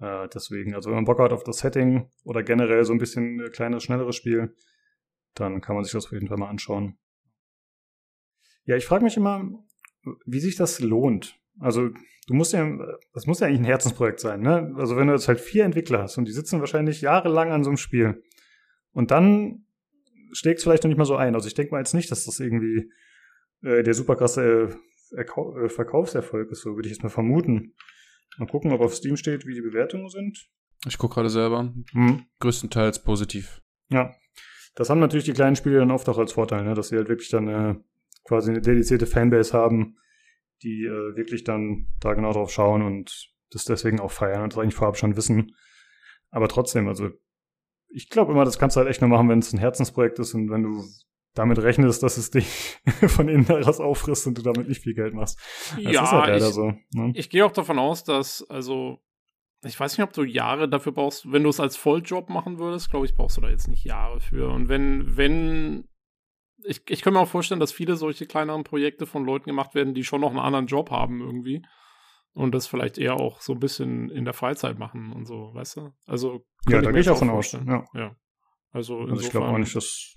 Äh, 0.00 0.28
deswegen, 0.28 0.74
also 0.74 0.90
wenn 0.90 0.96
man 0.96 1.06
Bock 1.06 1.18
hat 1.18 1.32
auf 1.32 1.44
das 1.44 1.58
Setting 1.58 2.10
oder 2.24 2.42
generell 2.42 2.84
so 2.84 2.92
ein 2.92 2.98
bisschen 2.98 3.40
äh, 3.40 3.48
kleines, 3.48 3.84
schnelleres 3.84 4.16
Spiel, 4.16 4.54
dann 5.34 5.62
kann 5.62 5.76
man 5.76 5.84
sich 5.84 5.92
das 5.92 6.06
auf 6.06 6.12
jeden 6.12 6.28
Fall 6.28 6.36
mal 6.36 6.48
anschauen. 6.48 6.98
Ja, 8.64 8.76
ich 8.76 8.84
frage 8.84 9.04
mich 9.04 9.16
immer, 9.16 9.64
wie 10.26 10.40
sich 10.40 10.56
das 10.56 10.80
lohnt. 10.80 11.38
Also 11.60 11.90
du 12.26 12.34
musst 12.34 12.52
ja, 12.52 12.68
das 13.12 13.26
muss 13.26 13.40
ja 13.40 13.46
eigentlich 13.46 13.60
ein 13.60 13.64
Herzensprojekt 13.64 14.20
sein, 14.20 14.40
ne? 14.40 14.74
Also 14.76 14.96
wenn 14.96 15.06
du 15.06 15.12
jetzt 15.12 15.28
halt 15.28 15.40
vier 15.40 15.64
Entwickler 15.64 16.02
hast 16.02 16.18
und 16.18 16.26
die 16.26 16.32
sitzen 16.32 16.60
wahrscheinlich 16.60 17.00
jahrelang 17.00 17.52
an 17.52 17.62
so 17.62 17.70
einem 17.70 17.76
Spiel 17.76 18.22
und 18.92 19.10
dann 19.10 19.66
schlägt 20.32 20.58
es 20.58 20.64
vielleicht 20.64 20.84
noch 20.84 20.88
nicht 20.88 20.98
mal 20.98 21.04
so 21.04 21.16
ein. 21.16 21.34
Also 21.34 21.46
ich 21.46 21.54
denke 21.54 21.72
mal 21.72 21.78
jetzt 21.78 21.94
nicht, 21.94 22.10
dass 22.10 22.24
das 22.24 22.40
irgendwie 22.40 22.90
äh, 23.62 23.82
der 23.82 23.94
super 23.94 24.16
krasse 24.16 24.78
äh, 25.12 25.22
äh, 25.22 25.68
Verkaufserfolg 25.68 26.50
ist, 26.50 26.62
so 26.62 26.76
würde 26.76 26.88
ich 26.88 26.94
jetzt 26.94 27.02
mal 27.02 27.10
vermuten. 27.10 27.74
Mal 28.38 28.46
gucken, 28.46 28.72
ob 28.72 28.80
auf 28.80 28.94
Steam 28.94 29.16
steht, 29.16 29.46
wie 29.46 29.54
die 29.54 29.60
Bewertungen 29.60 30.08
sind. 30.08 30.48
Ich 30.86 30.96
gucke 30.96 31.14
gerade 31.14 31.30
selber. 31.30 31.74
Hm. 31.92 32.24
Größtenteils 32.38 33.02
positiv. 33.02 33.60
Ja. 33.90 34.14
das 34.76 34.88
haben 34.88 35.00
natürlich 35.00 35.24
die 35.24 35.32
kleinen 35.32 35.56
Spiele 35.56 35.80
dann 35.80 35.90
oft 35.90 36.08
auch 36.08 36.16
als 36.16 36.32
Vorteil, 36.32 36.64
ne? 36.64 36.74
dass 36.74 36.88
sie 36.88 36.96
halt 36.96 37.08
wirklich 37.08 37.28
dann 37.28 37.48
äh, 37.48 37.74
quasi 38.24 38.50
eine 38.50 38.60
dedizierte 38.60 39.06
Fanbase 39.06 39.52
haben, 39.52 39.96
die 40.62 40.84
äh, 40.84 41.16
wirklich 41.16 41.44
dann 41.44 41.86
da 42.00 42.14
genau 42.14 42.32
drauf 42.32 42.50
schauen 42.50 42.82
und 42.82 43.30
das 43.50 43.64
deswegen 43.64 44.00
auch 44.00 44.12
feiern 44.12 44.42
und 44.42 44.52
das 44.52 44.58
eigentlich 44.58 44.74
vorab 44.74 44.96
schon 44.96 45.16
wissen. 45.16 45.56
Aber 46.30 46.48
trotzdem, 46.48 46.88
also 46.88 47.10
ich 47.88 48.08
glaube 48.08 48.32
immer, 48.32 48.44
das 48.44 48.58
kannst 48.58 48.76
du 48.76 48.78
halt 48.78 48.88
echt 48.88 49.00
nur 49.00 49.10
machen, 49.10 49.28
wenn 49.28 49.40
es 49.40 49.52
ein 49.52 49.58
Herzensprojekt 49.58 50.18
ist 50.18 50.34
und 50.34 50.50
wenn 50.50 50.62
du 50.62 50.84
damit 51.34 51.58
rechnest, 51.58 52.02
dass 52.02 52.16
es 52.16 52.30
dich 52.30 52.78
von 53.08 53.28
innen 53.28 53.46
heraus 53.46 53.80
auffrisst 53.80 54.26
und 54.26 54.38
du 54.38 54.42
damit 54.42 54.68
nicht 54.68 54.82
viel 54.82 54.94
Geld 54.94 55.14
machst. 55.14 55.38
Das 55.76 55.92
ja, 55.92 56.02
ist 56.04 56.12
halt 56.12 56.28
leider 56.28 56.48
ich, 56.48 56.54
so. 56.54 56.72
Ne? 56.92 57.12
ich 57.14 57.30
gehe 57.30 57.44
auch 57.44 57.52
davon 57.52 57.78
aus, 57.78 58.04
dass, 58.04 58.48
also, 58.50 58.98
ich 59.62 59.78
weiß 59.78 59.96
nicht, 59.96 60.04
ob 60.04 60.12
du 60.12 60.22
Jahre 60.22 60.68
dafür 60.68 60.92
brauchst, 60.92 61.30
wenn 61.30 61.42
du 61.42 61.50
es 61.50 61.60
als 61.60 61.76
Volljob 61.76 62.30
machen 62.30 62.58
würdest, 62.58 62.90
glaube 62.90 63.06
ich, 63.06 63.14
brauchst 63.14 63.36
du 63.36 63.40
da 63.40 63.50
jetzt 63.50 63.68
nicht 63.68 63.84
Jahre 63.84 64.20
für. 64.20 64.48
Und 64.50 64.68
wenn, 64.68 65.16
wenn, 65.16 65.84
ich, 66.64 66.82
ich 66.88 67.02
kann 67.02 67.12
mir 67.14 67.20
auch 67.20 67.28
vorstellen, 67.28 67.60
dass 67.60 67.72
viele 67.72 67.96
solche 67.96 68.26
kleineren 68.26 68.64
Projekte 68.64 69.06
von 69.06 69.24
Leuten 69.24 69.46
gemacht 69.46 69.74
werden, 69.74 69.94
die 69.94 70.04
schon 70.04 70.20
noch 70.20 70.30
einen 70.30 70.38
anderen 70.38 70.66
Job 70.66 70.90
haben 70.90 71.20
irgendwie. 71.20 71.62
Und 72.32 72.54
das 72.54 72.66
vielleicht 72.68 72.96
eher 72.98 73.14
auch 73.16 73.40
so 73.40 73.52
ein 73.54 73.58
bisschen 73.60 74.08
in 74.10 74.24
der 74.24 74.34
Freizeit 74.34 74.78
machen 74.78 75.12
und 75.12 75.26
so, 75.26 75.50
weißt 75.52 75.76
du? 75.78 75.92
Also, 76.06 76.46
Ja, 76.68 76.80
da 76.80 76.92
gehe 76.92 77.00
ich 77.00 77.10
auch 77.10 77.18
von 77.18 77.30
aus. 77.30 77.52
Ja. 77.52 77.84
ja. 77.94 78.14
Also, 78.70 79.00
Also 79.00 79.20
ich 79.20 79.30
glaube 79.30 79.48
auch 79.48 79.58
nicht, 79.58 79.74
dass 79.74 80.14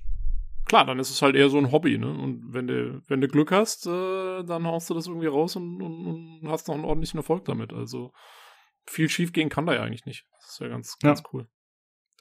klar, 0.65 0.85
dann 0.85 0.99
ist 0.99 1.09
es 1.09 1.21
halt 1.23 1.35
eher 1.35 1.49
so 1.49 1.57
ein 1.57 1.71
Hobby, 1.71 1.97
ne? 1.97 2.07
Und 2.09 2.53
wenn 2.53 2.67
du, 2.67 3.01
wenn 3.07 3.19
du 3.19 3.27
Glück 3.27 3.51
hast, 3.51 3.87
äh, 3.87 4.43
dann 4.43 4.65
haust 4.67 4.89
du 4.89 4.93
das 4.93 5.07
irgendwie 5.07 5.25
raus 5.27 5.55
und, 5.55 5.81
und, 5.81 6.39
und 6.41 6.49
hast 6.49 6.67
noch 6.67 6.75
einen 6.75 6.85
ordentlichen 6.85 7.17
Erfolg 7.17 7.45
damit. 7.45 7.73
Also 7.73 8.11
viel 8.85 9.09
schief 9.09 9.33
gehen 9.33 9.49
kann 9.49 9.65
da 9.65 9.73
ja 9.73 9.81
eigentlich 9.81 10.05
nicht. 10.05 10.25
Das 10.39 10.51
ist 10.51 10.59
ja 10.59 10.67
ganz, 10.67 10.95
Ja. 11.01 11.09
ganz 11.09 11.23
cool. 11.33 11.47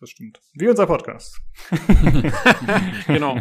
das 0.00 0.08
stimmt. 0.10 0.40
Wie 0.54 0.68
unser 0.68 0.86
Podcast. 0.86 1.38
Genau. 3.06 3.38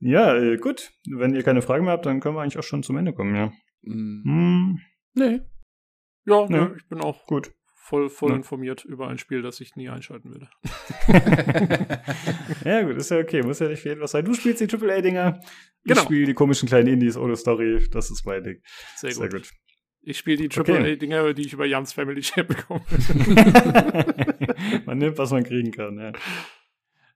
Ja, 0.00 0.36
äh, 0.36 0.56
gut. 0.58 0.92
Wenn 1.08 1.34
ihr 1.34 1.42
keine 1.42 1.62
Fragen 1.62 1.84
mehr 1.84 1.92
habt, 1.94 2.06
dann 2.06 2.20
können 2.20 2.34
wir 2.36 2.42
eigentlich 2.42 2.58
auch 2.58 2.62
schon 2.62 2.82
zum 2.82 2.96
Ende 2.96 3.12
kommen, 3.12 3.34
ja. 3.34 3.52
Hm. 3.84 4.22
Hm, 4.24 4.80
Nee. 5.14 5.40
Ja, 6.26 6.42
Ja. 6.42 6.48
ne, 6.48 6.74
ich 6.76 6.86
bin 6.88 7.00
auch 7.00 7.26
gut. 7.26 7.52
voll, 7.88 8.10
voll 8.10 8.30
Ja. 8.30 8.36
informiert 8.36 8.84
über 8.84 9.06
ein 9.08 9.16
Spiel, 9.18 9.42
das 9.42 9.60
ich 9.60 9.76
nie 9.76 9.88
einschalten 9.88 10.32
werde. 10.34 10.48
Ja, 12.64 12.82
gut, 12.82 12.96
ist 12.96 13.10
ja 13.12 13.18
okay. 13.18 13.42
Muss 13.42 13.60
ja 13.60 13.68
nicht 13.68 13.80
für 13.82 13.90
etwas 13.92 14.10
sein. 14.10 14.24
Du 14.24 14.34
spielst 14.34 14.60
die 14.60 14.66
AAA-Dinger. 14.68 15.38
Ich 15.84 15.88
Genau. 15.90 16.02
spiele 16.02 16.26
die 16.26 16.34
komischen 16.34 16.68
kleinen 16.68 16.88
Indies 16.88 17.16
ohne 17.16 17.36
Story. 17.36 17.86
Das 17.92 18.10
ist 18.10 18.26
mein 18.26 18.42
Ding. 18.42 18.60
Sehr 18.96 19.10
gut. 19.10 19.18
Sehr 19.18 19.28
gut. 19.28 19.50
Ich 20.02 20.18
spiele 20.18 20.36
die 20.48 20.58
Okay. 20.58 20.72
AAA-Dinger, 20.78 21.32
die 21.34 21.42
ich 21.42 21.52
über 21.52 21.64
Jans 21.64 21.92
Family 21.92 22.22
Chat 22.22 22.48
bekomme. 22.48 22.82
man 24.86 24.98
nimmt, 24.98 25.18
was 25.18 25.30
man 25.30 25.44
kriegen 25.44 25.70
kann, 25.70 25.96
ja. 25.98 26.12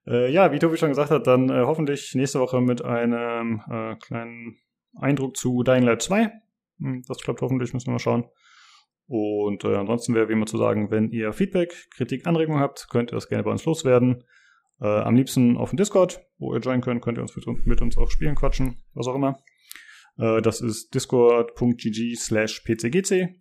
Äh, 0.07 0.33
ja, 0.33 0.53
wie 0.53 0.59
Tobi 0.59 0.77
schon 0.77 0.91
gesagt 0.91 1.11
hat, 1.11 1.27
dann 1.27 1.49
äh, 1.51 1.63
hoffentlich 1.65 2.15
nächste 2.15 2.41
Woche 2.41 2.61
mit 2.61 2.85
einem 2.85 3.63
äh, 3.71 3.97
kleinen 3.97 4.59
Eindruck 4.95 5.37
zu 5.37 5.63
Dying 5.63 5.83
Light 5.83 6.03
2. 6.03 6.31
Hm, 6.81 7.03
Das 7.07 7.19
klappt 7.19 7.43
hoffentlich, 7.43 7.75
müssen 7.75 7.89
wir 7.89 7.93
mal 7.93 7.99
schauen. 7.99 8.25
Und 9.07 9.65
äh, 9.65 9.75
ansonsten 9.75 10.15
wäre 10.15 10.29
wie 10.29 10.35
immer 10.35 10.47
zu 10.47 10.57
sagen, 10.57 10.91
wenn 10.91 11.11
ihr 11.11 11.33
Feedback, 11.33 11.75
Kritik, 11.97 12.27
Anregungen 12.27 12.61
habt, 12.61 12.87
könnt 12.91 13.13
ihr 13.13 13.17
das 13.17 13.29
gerne 13.29 13.43
bei 13.43 13.51
uns 13.51 13.65
loswerden. 13.65 14.23
Äh, 14.81 14.87
am 14.87 15.17
liebsten 15.17 15.57
auf 15.57 15.71
dem 15.71 15.77
Discord, 15.77 16.21
wo 16.39 16.55
ihr 16.55 16.61
joinen 16.61 16.81
könnt, 16.81 17.03
könnt 17.03 17.19
ihr 17.19 17.23
uns 17.23 17.35
mit, 17.37 17.67
mit 17.67 17.83
uns 17.83 17.99
auch 17.99 18.09
spielen, 18.11 18.37
quatschen, 18.37 18.85
was 18.95 19.09
auch 19.09 19.17
immer. 19.17 19.41
Äh, 20.17 20.41
das 20.43 20.61
ist 20.61 20.95
discord.gg 20.95 22.15
slash 22.17 22.61
pcgc. 22.61 23.35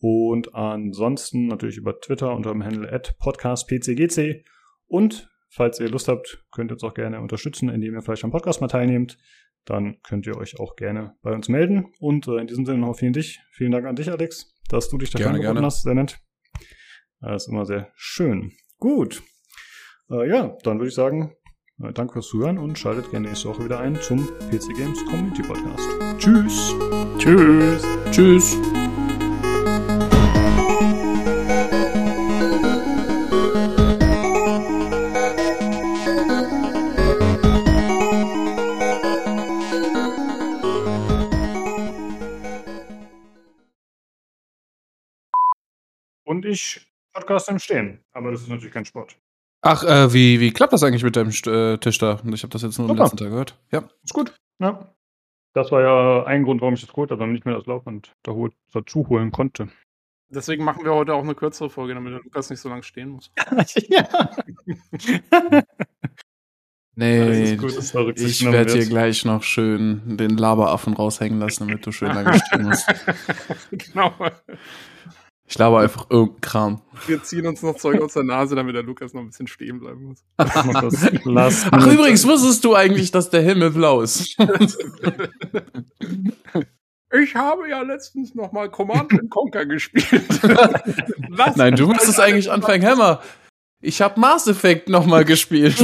und 0.00 0.54
ansonsten 0.54 1.46
natürlich 1.46 1.76
über 1.76 2.00
Twitter 2.00 2.34
unter 2.34 2.52
dem 2.52 2.64
Handle 2.64 2.90
at 2.90 3.16
podcastpcgc 3.18 4.44
und 4.86 5.30
falls 5.50 5.80
ihr 5.80 5.88
Lust 5.88 6.08
habt, 6.08 6.44
könnt 6.52 6.70
ihr 6.70 6.74
uns 6.74 6.84
auch 6.84 6.94
gerne 6.94 7.20
unterstützen, 7.20 7.68
indem 7.68 7.94
ihr 7.94 8.02
vielleicht 8.02 8.24
am 8.24 8.30
Podcast 8.30 8.60
mal 8.60 8.68
teilnehmt. 8.68 9.18
Dann 9.66 9.98
könnt 10.02 10.26
ihr 10.26 10.36
euch 10.36 10.58
auch 10.58 10.74
gerne 10.74 11.16
bei 11.22 11.32
uns 11.32 11.48
melden. 11.48 11.92
Und 12.00 12.26
äh, 12.28 12.38
in 12.38 12.46
diesem 12.46 12.64
Sinne 12.64 12.78
noch 12.78 12.96
vielen, 12.96 13.12
dich, 13.12 13.40
vielen 13.52 13.72
Dank 13.72 13.86
an 13.86 13.94
dich, 13.94 14.10
Alex, 14.10 14.54
dass 14.68 14.88
du 14.88 14.96
dich 14.96 15.10
dafür 15.10 15.26
Gerne, 15.26 15.36
angeboten 15.36 15.56
gerne. 15.56 15.66
hast. 15.66 15.82
Sehr 15.82 15.94
nett. 15.94 16.18
Das 17.20 17.42
ist 17.42 17.48
immer 17.48 17.66
sehr 17.66 17.90
schön. 17.94 18.52
Gut. 18.78 19.22
Äh, 20.10 20.28
ja, 20.28 20.56
dann 20.62 20.78
würde 20.78 20.88
ich 20.88 20.94
sagen, 20.94 21.34
äh, 21.82 21.92
danke 21.92 22.14
fürs 22.14 22.28
Zuhören 22.28 22.56
und 22.58 22.78
schaltet 22.78 23.10
gerne 23.10 23.28
nächste 23.28 23.48
Woche 23.48 23.64
wieder 23.64 23.80
ein 23.80 23.96
zum 23.96 24.26
PC 24.50 24.74
Games 24.76 25.04
Community 25.04 25.42
Podcast. 25.42 25.88
Tschüss. 26.18 26.74
Tschüss. 27.18 27.86
Tschüss. 28.10 28.89
Ich 46.50 46.86
Podcast 47.12 47.48
im 47.48 47.58
Stehen. 47.58 48.04
Aber 48.12 48.30
das 48.30 48.42
ist 48.42 48.48
natürlich 48.48 48.72
kein 48.72 48.84
Sport. 48.84 49.16
Ach, 49.62 49.82
äh, 49.84 50.12
wie, 50.12 50.40
wie 50.40 50.52
klappt 50.52 50.72
das 50.72 50.82
eigentlich 50.82 51.02
mit 51.02 51.16
deinem 51.16 51.32
St 51.32 51.46
äh, 51.46 51.76
Tisch 51.78 51.98
da? 51.98 52.20
Ich 52.32 52.42
habe 52.42 52.52
das 52.52 52.62
jetzt 52.62 52.78
nur 52.78 52.88
am 52.88 52.96
Super. 52.96 53.04
letzten 53.04 53.16
Tag 53.18 53.28
gehört. 53.28 53.58
Ja. 53.70 53.88
Ist 54.02 54.14
gut. 54.14 54.34
Ja. 54.58 54.94
Das 55.52 55.72
war 55.72 55.82
ja 55.82 56.24
ein 56.24 56.44
Grund, 56.44 56.60
warum 56.60 56.74
ich 56.74 56.80
das 56.80 56.90
geholt 56.90 57.10
habe, 57.10 57.20
damit 57.20 57.38
ich 57.38 57.44
mir 57.44 57.54
das 57.54 57.66
Laufband 57.66 58.14
dazu 58.72 59.08
holen 59.08 59.32
konnte. 59.32 59.68
Deswegen 60.28 60.64
machen 60.64 60.84
wir 60.84 60.94
heute 60.94 61.12
auch 61.12 61.24
eine 61.24 61.34
kürzere 61.34 61.70
Folge, 61.70 61.94
damit 61.94 62.12
der 62.12 62.20
Lukas 62.20 62.50
nicht 62.50 62.60
so 62.60 62.68
lange 62.68 62.84
stehen 62.84 63.08
muss. 63.08 63.32
ja. 63.88 64.30
Nee, 66.96 67.56
gut, 67.56 67.72
ich 67.78 67.94
werde 68.44 68.72
hier 68.72 68.80
wird. 68.82 68.90
gleich 68.90 69.24
noch 69.24 69.42
schön 69.42 70.18
den 70.18 70.36
Laberaffen 70.36 70.92
raushängen 70.92 71.38
lassen, 71.38 71.66
damit 71.66 71.86
du 71.86 71.92
schön 71.92 72.08
lange 72.08 72.38
stehen 72.38 72.64
musst. 72.64 72.86
genau. 73.70 74.12
Ich 75.50 75.58
laber 75.58 75.80
einfach 75.80 76.06
irgendeinen 76.10 76.40
Kram. 76.42 76.80
Wir 77.08 77.20
ziehen 77.24 77.44
uns 77.44 77.60
noch 77.62 77.74
Zeug 77.74 78.00
aus 78.00 78.12
der 78.12 78.22
Nase, 78.22 78.54
damit 78.54 78.76
der 78.76 78.84
Lukas 78.84 79.12
noch 79.14 79.22
ein 79.22 79.26
bisschen 79.26 79.48
stehen 79.48 79.80
bleiben 79.80 80.04
muss. 80.04 80.22
Ach, 80.36 81.86
übrigens, 81.88 82.24
wusstest 82.24 82.64
du 82.64 82.76
eigentlich, 82.76 83.10
dass 83.10 83.30
der 83.30 83.42
Himmel 83.42 83.72
blau 83.72 84.00
ist? 84.00 84.36
Ich 87.12 87.34
habe 87.34 87.68
ja 87.68 87.82
letztens 87.82 88.36
noch 88.36 88.52
mal 88.52 88.70
Command 88.70 89.10
Conquer 89.30 89.66
gespielt. 89.66 90.28
Was? 91.30 91.56
Nein, 91.56 91.74
du 91.74 91.88
müsstest 91.88 92.20
eigentlich 92.20 92.48
anfangen, 92.48 92.86
Hammer. 92.86 93.20
Ich 93.80 94.00
habe 94.00 94.20
Mass 94.20 94.46
Effect 94.46 94.88
nochmal 94.88 95.24
gespielt. 95.24 95.76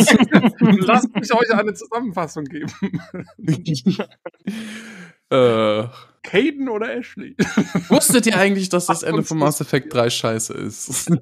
Lasst 0.61 1.13
mich 1.17 1.35
euch 1.35 1.53
eine 1.53 1.75
Zusammenfassung 1.75 2.45
geben. 2.45 2.71
Äh, 5.31 5.89
Caden 6.23 6.69
oder 6.69 6.95
Ashley? 6.97 7.37
wusstet 7.89 8.27
ihr 8.27 8.37
eigentlich, 8.39 8.69
dass 8.69 8.87
das 8.87 9.03
Ende 9.03 9.23
von 9.23 9.39
Mass 9.39 9.61
Effect 9.61 9.93
3 9.93 10.11
scheiße 10.11 10.55
ist? 10.55 11.11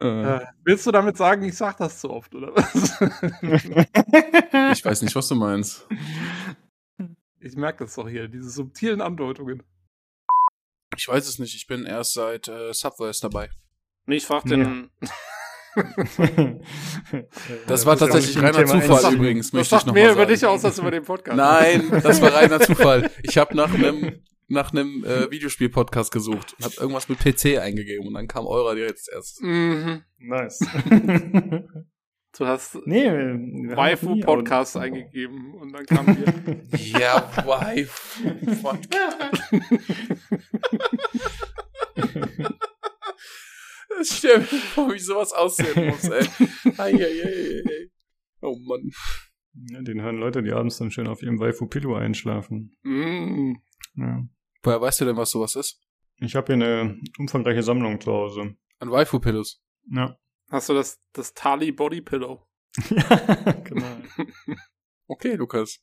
äh, 0.00 0.36
Äh, 0.36 0.46
willst 0.64 0.86
du 0.86 0.92
damit 0.92 1.16
sagen, 1.16 1.42
ich 1.42 1.56
sag 1.56 1.76
das 1.78 2.00
zu 2.00 2.10
oft, 2.10 2.32
oder 2.34 2.54
was? 2.54 3.00
ich 4.78 4.84
weiß 4.84 5.02
nicht, 5.02 5.14
was 5.16 5.26
du 5.28 5.34
meinst. 5.34 5.86
ich 7.40 7.56
merke 7.56 7.84
das 7.84 7.94
doch 7.96 8.08
hier, 8.08 8.28
diese 8.28 8.48
subtilen 8.50 9.00
Andeutungen. 9.00 9.62
Ich 10.96 11.06
weiß 11.08 11.28
es 11.28 11.38
nicht, 11.38 11.54
ich 11.56 11.66
bin 11.66 11.84
erst 11.84 12.14
seit 12.14 12.46
äh, 12.48 12.72
Subverse 12.72 13.22
dabei. 13.22 13.50
Nee, 14.06 14.16
ich 14.16 14.26
frag 14.26 14.44
den- 14.44 14.90
Das 17.66 17.86
war 17.86 17.96
tatsächlich 17.96 18.38
reiner 18.42 18.64
Zufall 18.66 18.96
einziehen. 19.04 19.14
übrigens, 19.14 19.46
Das 19.50 19.52
möchte 19.52 19.76
ich 19.76 19.86
noch 19.86 19.94
mehr 19.94 20.04
mal 20.06 20.12
über 20.12 20.20
sagen. 20.22 20.32
dich 20.34 20.46
aus 20.46 20.64
als 20.64 20.78
über 20.78 20.90
den 20.90 21.04
Podcast. 21.04 21.36
Nein, 21.36 21.88
das 22.02 22.20
war 22.20 22.32
reiner 22.34 22.60
Zufall. 22.68 23.10
Ich 23.22 23.38
habe 23.38 23.56
nach 23.56 23.72
einem 23.72 24.20
nach 24.50 24.72
einem 24.72 25.04
äh, 25.04 25.30
Videospiel-Podcast 25.30 26.10
gesucht 26.10 26.54
und 26.58 26.64
habe 26.64 26.74
irgendwas 26.78 27.08
mit 27.10 27.18
PC 27.18 27.58
eingegeben 27.58 28.06
und 28.06 28.14
dann 28.14 28.26
kam 28.26 28.46
eurer 28.46 28.74
direkt 28.74 29.00
erstes. 29.12 29.40
Mhm. 29.40 30.02
nice. 30.18 30.60
Du 32.36 32.46
hast 32.46 32.76
nee, 32.84 33.06
Waifu-Podcast 33.06 34.76
eingegeben 34.76 35.54
und 35.54 35.72
dann 35.72 35.86
kam 35.86 36.06
hier. 36.14 37.00
Ja, 37.00 37.28
wife. 37.44 38.20
Ich 44.00 44.10
stell 44.10 44.38
mir 44.40 44.44
vor, 44.74 44.92
wie 44.92 44.98
sowas 44.98 45.32
aussehen 45.32 45.88
muss, 45.88 46.04
ey. 46.04 46.26
Ei, 46.78 46.92
ei, 46.94 47.22
ei, 47.24 47.62
ei. 47.68 47.90
Oh 48.40 48.56
Mann. 48.58 48.90
Ja, 49.72 49.82
den 49.82 50.00
hören 50.02 50.18
Leute, 50.18 50.42
die 50.42 50.52
abends 50.52 50.78
dann 50.78 50.90
schön 50.90 51.08
auf 51.08 51.22
ihrem 51.22 51.40
Waifu-Pillow 51.40 51.94
einschlafen. 51.96 52.76
mm. 52.82 53.54
Ja. 53.96 54.24
Woher 54.62 54.80
weißt 54.80 55.00
du 55.00 55.04
denn, 55.06 55.16
was 55.16 55.30
sowas 55.30 55.56
ist? 55.56 55.80
Ich 56.20 56.36
habe 56.36 56.46
hier 56.46 56.54
eine 56.64 57.00
umfangreiche 57.18 57.62
Sammlung 57.62 58.00
zu 58.00 58.12
Hause. 58.12 58.56
An 58.78 58.90
Waifu-Pillows. 58.90 59.60
Ja. 59.90 60.16
Hast 60.50 60.68
du 60.68 60.74
das, 60.74 61.00
das 61.12 61.34
Tali 61.34 61.72
Body 61.72 62.00
Pillow? 62.00 62.46
genau. 63.64 63.96
Okay, 65.10 65.34
Lukas. 65.36 65.80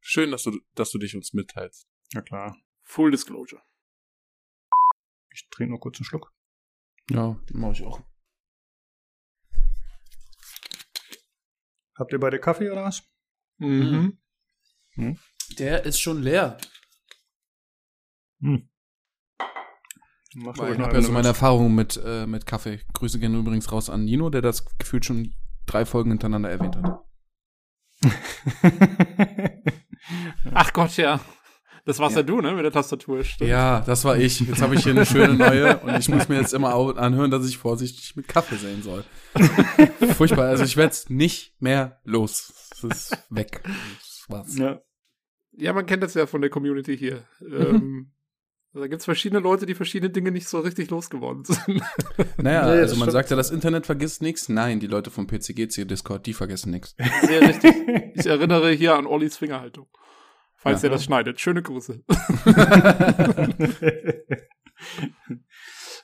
Schön, 0.00 0.30
dass 0.30 0.44
du, 0.44 0.56
dass 0.76 0.92
du 0.92 0.98
dich 0.98 1.16
uns 1.16 1.32
mitteilst. 1.32 1.88
Ja 2.12 2.22
klar. 2.22 2.56
Full 2.84 3.10
Disclosure. 3.10 3.60
Ich 5.32 5.48
trinke 5.50 5.70
nur 5.70 5.80
kurz 5.80 5.98
einen 5.98 6.04
Schluck. 6.04 6.32
Ja, 7.10 7.36
mache 7.52 7.72
ich 7.72 7.84
auch. 7.84 8.00
Habt 11.98 12.12
ihr 12.12 12.20
beide 12.20 12.38
Kaffee 12.38 12.70
oder 12.70 12.84
was? 12.84 13.02
Mhm. 13.58 14.18
Der 15.58 15.84
ist 15.84 16.00
schon 16.00 16.22
leer. 16.22 16.56
Hm. 18.40 18.68
Macht 20.34 20.58
Weil 20.58 20.66
ruhig 20.66 20.72
ich 20.74 20.78
noch 20.78 20.86
habe 20.86 20.96
ja 20.96 21.02
so 21.02 21.08
meine 21.12 21.28
mit. 21.28 21.36
Erfahrungen 21.36 21.74
mit, 21.74 22.00
äh, 22.02 22.26
mit 22.26 22.46
Kaffee. 22.46 22.80
Grüße 22.94 23.18
gerne 23.18 23.38
übrigens 23.38 23.70
raus 23.72 23.90
an 23.90 24.04
Nino, 24.04 24.30
der 24.30 24.42
das 24.42 24.64
gefühlt 24.78 25.04
schon 25.04 25.34
drei 25.66 25.84
Folgen 25.84 26.10
hintereinander 26.10 26.50
erwähnt 26.50 26.76
hat. 26.76 27.04
Ach 30.54 30.72
Gott, 30.72 30.96
ja. 30.96 31.20
Das 31.86 31.98
warst 31.98 32.16
ja, 32.16 32.22
du, 32.22 32.40
ne, 32.40 32.52
mit 32.52 32.64
der 32.64 32.72
Tastatur. 32.72 33.24
Stimmt. 33.24 33.50
Ja, 33.50 33.80
das 33.80 34.04
war 34.04 34.16
ich. 34.18 34.40
Jetzt 34.40 34.60
habe 34.62 34.74
ich 34.74 34.82
hier 34.82 34.92
eine 34.92 35.06
schöne 35.06 35.34
neue 35.34 35.78
und 35.78 35.96
ich 35.98 36.08
muss 36.08 36.28
mir 36.28 36.36
jetzt 36.40 36.52
immer 36.54 36.74
anhören, 36.98 37.30
dass 37.30 37.48
ich 37.48 37.58
vorsichtig 37.58 38.14
mit 38.16 38.28
Kaffee 38.28 38.56
sehen 38.56 38.82
soll. 38.82 39.04
Furchtbar. 40.16 40.46
Also 40.48 40.64
ich 40.64 40.76
werde 40.76 40.90
es 40.92 41.08
nicht 41.10 41.54
mehr 41.60 42.00
los. 42.04 42.52
Es 42.72 42.84
ist 42.84 43.18
weg. 43.30 43.62
Das 43.64 44.24
war's. 44.28 44.56
ja. 44.58 44.80
Ja, 45.52 45.72
man 45.72 45.84
kennt 45.84 46.02
das 46.02 46.14
ja 46.14 46.26
von 46.26 46.40
der 46.40 46.48
Community 46.48 46.96
hier. 46.96 47.24
Ähm, 47.42 48.12
da 48.72 48.86
gibt's 48.86 49.04
verschiedene 49.04 49.40
Leute, 49.40 49.66
die 49.66 49.74
verschiedene 49.74 50.10
Dinge 50.10 50.30
nicht 50.30 50.48
so 50.48 50.60
richtig 50.60 50.90
losgeworden 50.90 51.44
sind. 51.44 51.58
Naja, 52.38 52.62
Nee, 52.66 52.80
also 52.80 52.94
man 52.94 53.02
stimmt. 53.02 53.12
sagt 53.12 53.30
ja, 53.30 53.36
das 53.36 53.50
Internet 53.50 53.84
vergisst 53.84 54.22
nichts. 54.22 54.48
Nein, 54.48 54.78
die 54.80 54.86
Leute 54.86 55.10
vom 55.10 55.26
PCGC 55.26 55.84
Discord, 55.86 56.24
die 56.26 56.34
vergessen 56.34 56.70
nichts. 56.70 56.94
Sehr 57.22 57.40
richtig. 57.42 57.74
Ich 58.14 58.26
erinnere 58.26 58.70
hier 58.70 58.94
an 58.94 59.06
Ollis 59.06 59.36
Fingerhaltung. 59.36 59.88
Falls 60.62 60.82
Ja. 60.82 60.88
er 60.88 60.92
das 60.92 61.04
schneidet. 61.04 61.40
Schöne 61.40 61.62
Grüße. 61.62 62.02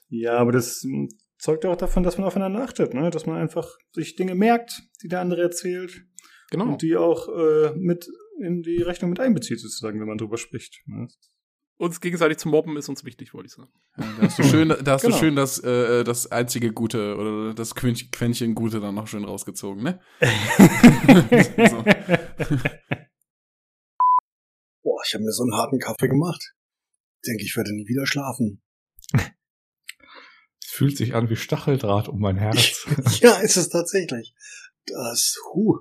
ja, 0.08 0.36
aber 0.38 0.52
das 0.52 0.82
mm, 0.84 1.06
zeugt 1.38 1.66
auch 1.66 1.76
davon, 1.76 2.02
dass 2.02 2.16
man 2.18 2.26
aufeinander 2.26 2.62
achtet, 2.62 2.94
ne? 2.94 3.10
Dass 3.10 3.26
man 3.26 3.36
einfach 3.36 3.68
sich 3.92 4.16
Dinge 4.16 4.34
merkt, 4.34 4.82
die 5.02 5.08
der 5.08 5.20
andere 5.20 5.42
erzählt 5.42 6.04
Genau. 6.50 6.64
und 6.66 6.82
die 6.82 6.96
auch 6.96 7.28
äh, 7.28 7.72
mit 7.76 8.08
in 8.40 8.62
die 8.62 8.80
Rechnung 8.82 9.10
mit 9.10 9.20
einbezieht, 9.20 9.60
sozusagen, 9.60 9.98
wenn 10.00 10.06
man 10.08 10.18
drüber 10.18 10.36
spricht. 10.38 10.82
Ne? 10.86 11.08
Uns 11.78 12.00
gegenseitig 12.00 12.38
zu 12.38 12.48
mobben 12.48 12.76
ist 12.76 12.88
uns 12.88 13.04
wichtig, 13.04 13.34
wollte 13.34 13.46
ich 13.48 13.52
sagen. 13.52 13.68
Ja, 13.98 14.04
da 14.18 14.22
hast 14.26 14.38
du 14.38 14.42
schön, 14.44 14.68
da 14.68 14.92
hast 14.92 15.02
Genau. 15.02 15.16
du 15.16 15.20
schön 15.20 15.36
das, 15.36 15.58
äh, 15.58 16.04
das 16.04 16.30
einzige 16.32 16.72
Gute 16.72 17.16
oder 17.16 17.52
das 17.54 17.74
Quäntchen, 17.74 18.10
Quäntchen 18.10 18.54
Gute 18.54 18.80
dann 18.80 18.94
noch 18.94 19.06
schön 19.08 19.24
rausgezogen, 19.24 19.82
ne? 19.82 20.00
So. 21.70 21.84
Boah, 24.86 25.02
ich 25.04 25.14
habe 25.14 25.24
mir 25.24 25.32
so 25.32 25.42
einen 25.42 25.56
harten 25.56 25.80
Kaffee 25.80 26.06
gemacht. 26.06 26.54
Denke, 27.26 27.42
ich 27.42 27.56
werde 27.56 27.74
nie 27.74 27.88
wieder 27.88 28.06
schlafen. 28.06 28.62
Es 29.12 30.70
fühlt 30.70 30.96
sich 30.96 31.12
an 31.16 31.28
wie 31.28 31.34
Stacheldraht 31.34 32.08
um 32.08 32.20
mein 32.20 32.36
Herz. 32.36 32.86
ja, 33.20 33.34
ist 33.40 33.56
es 33.56 33.68
tatsächlich. 33.68 34.32
Das, 34.86 35.34
huh. 35.52 35.80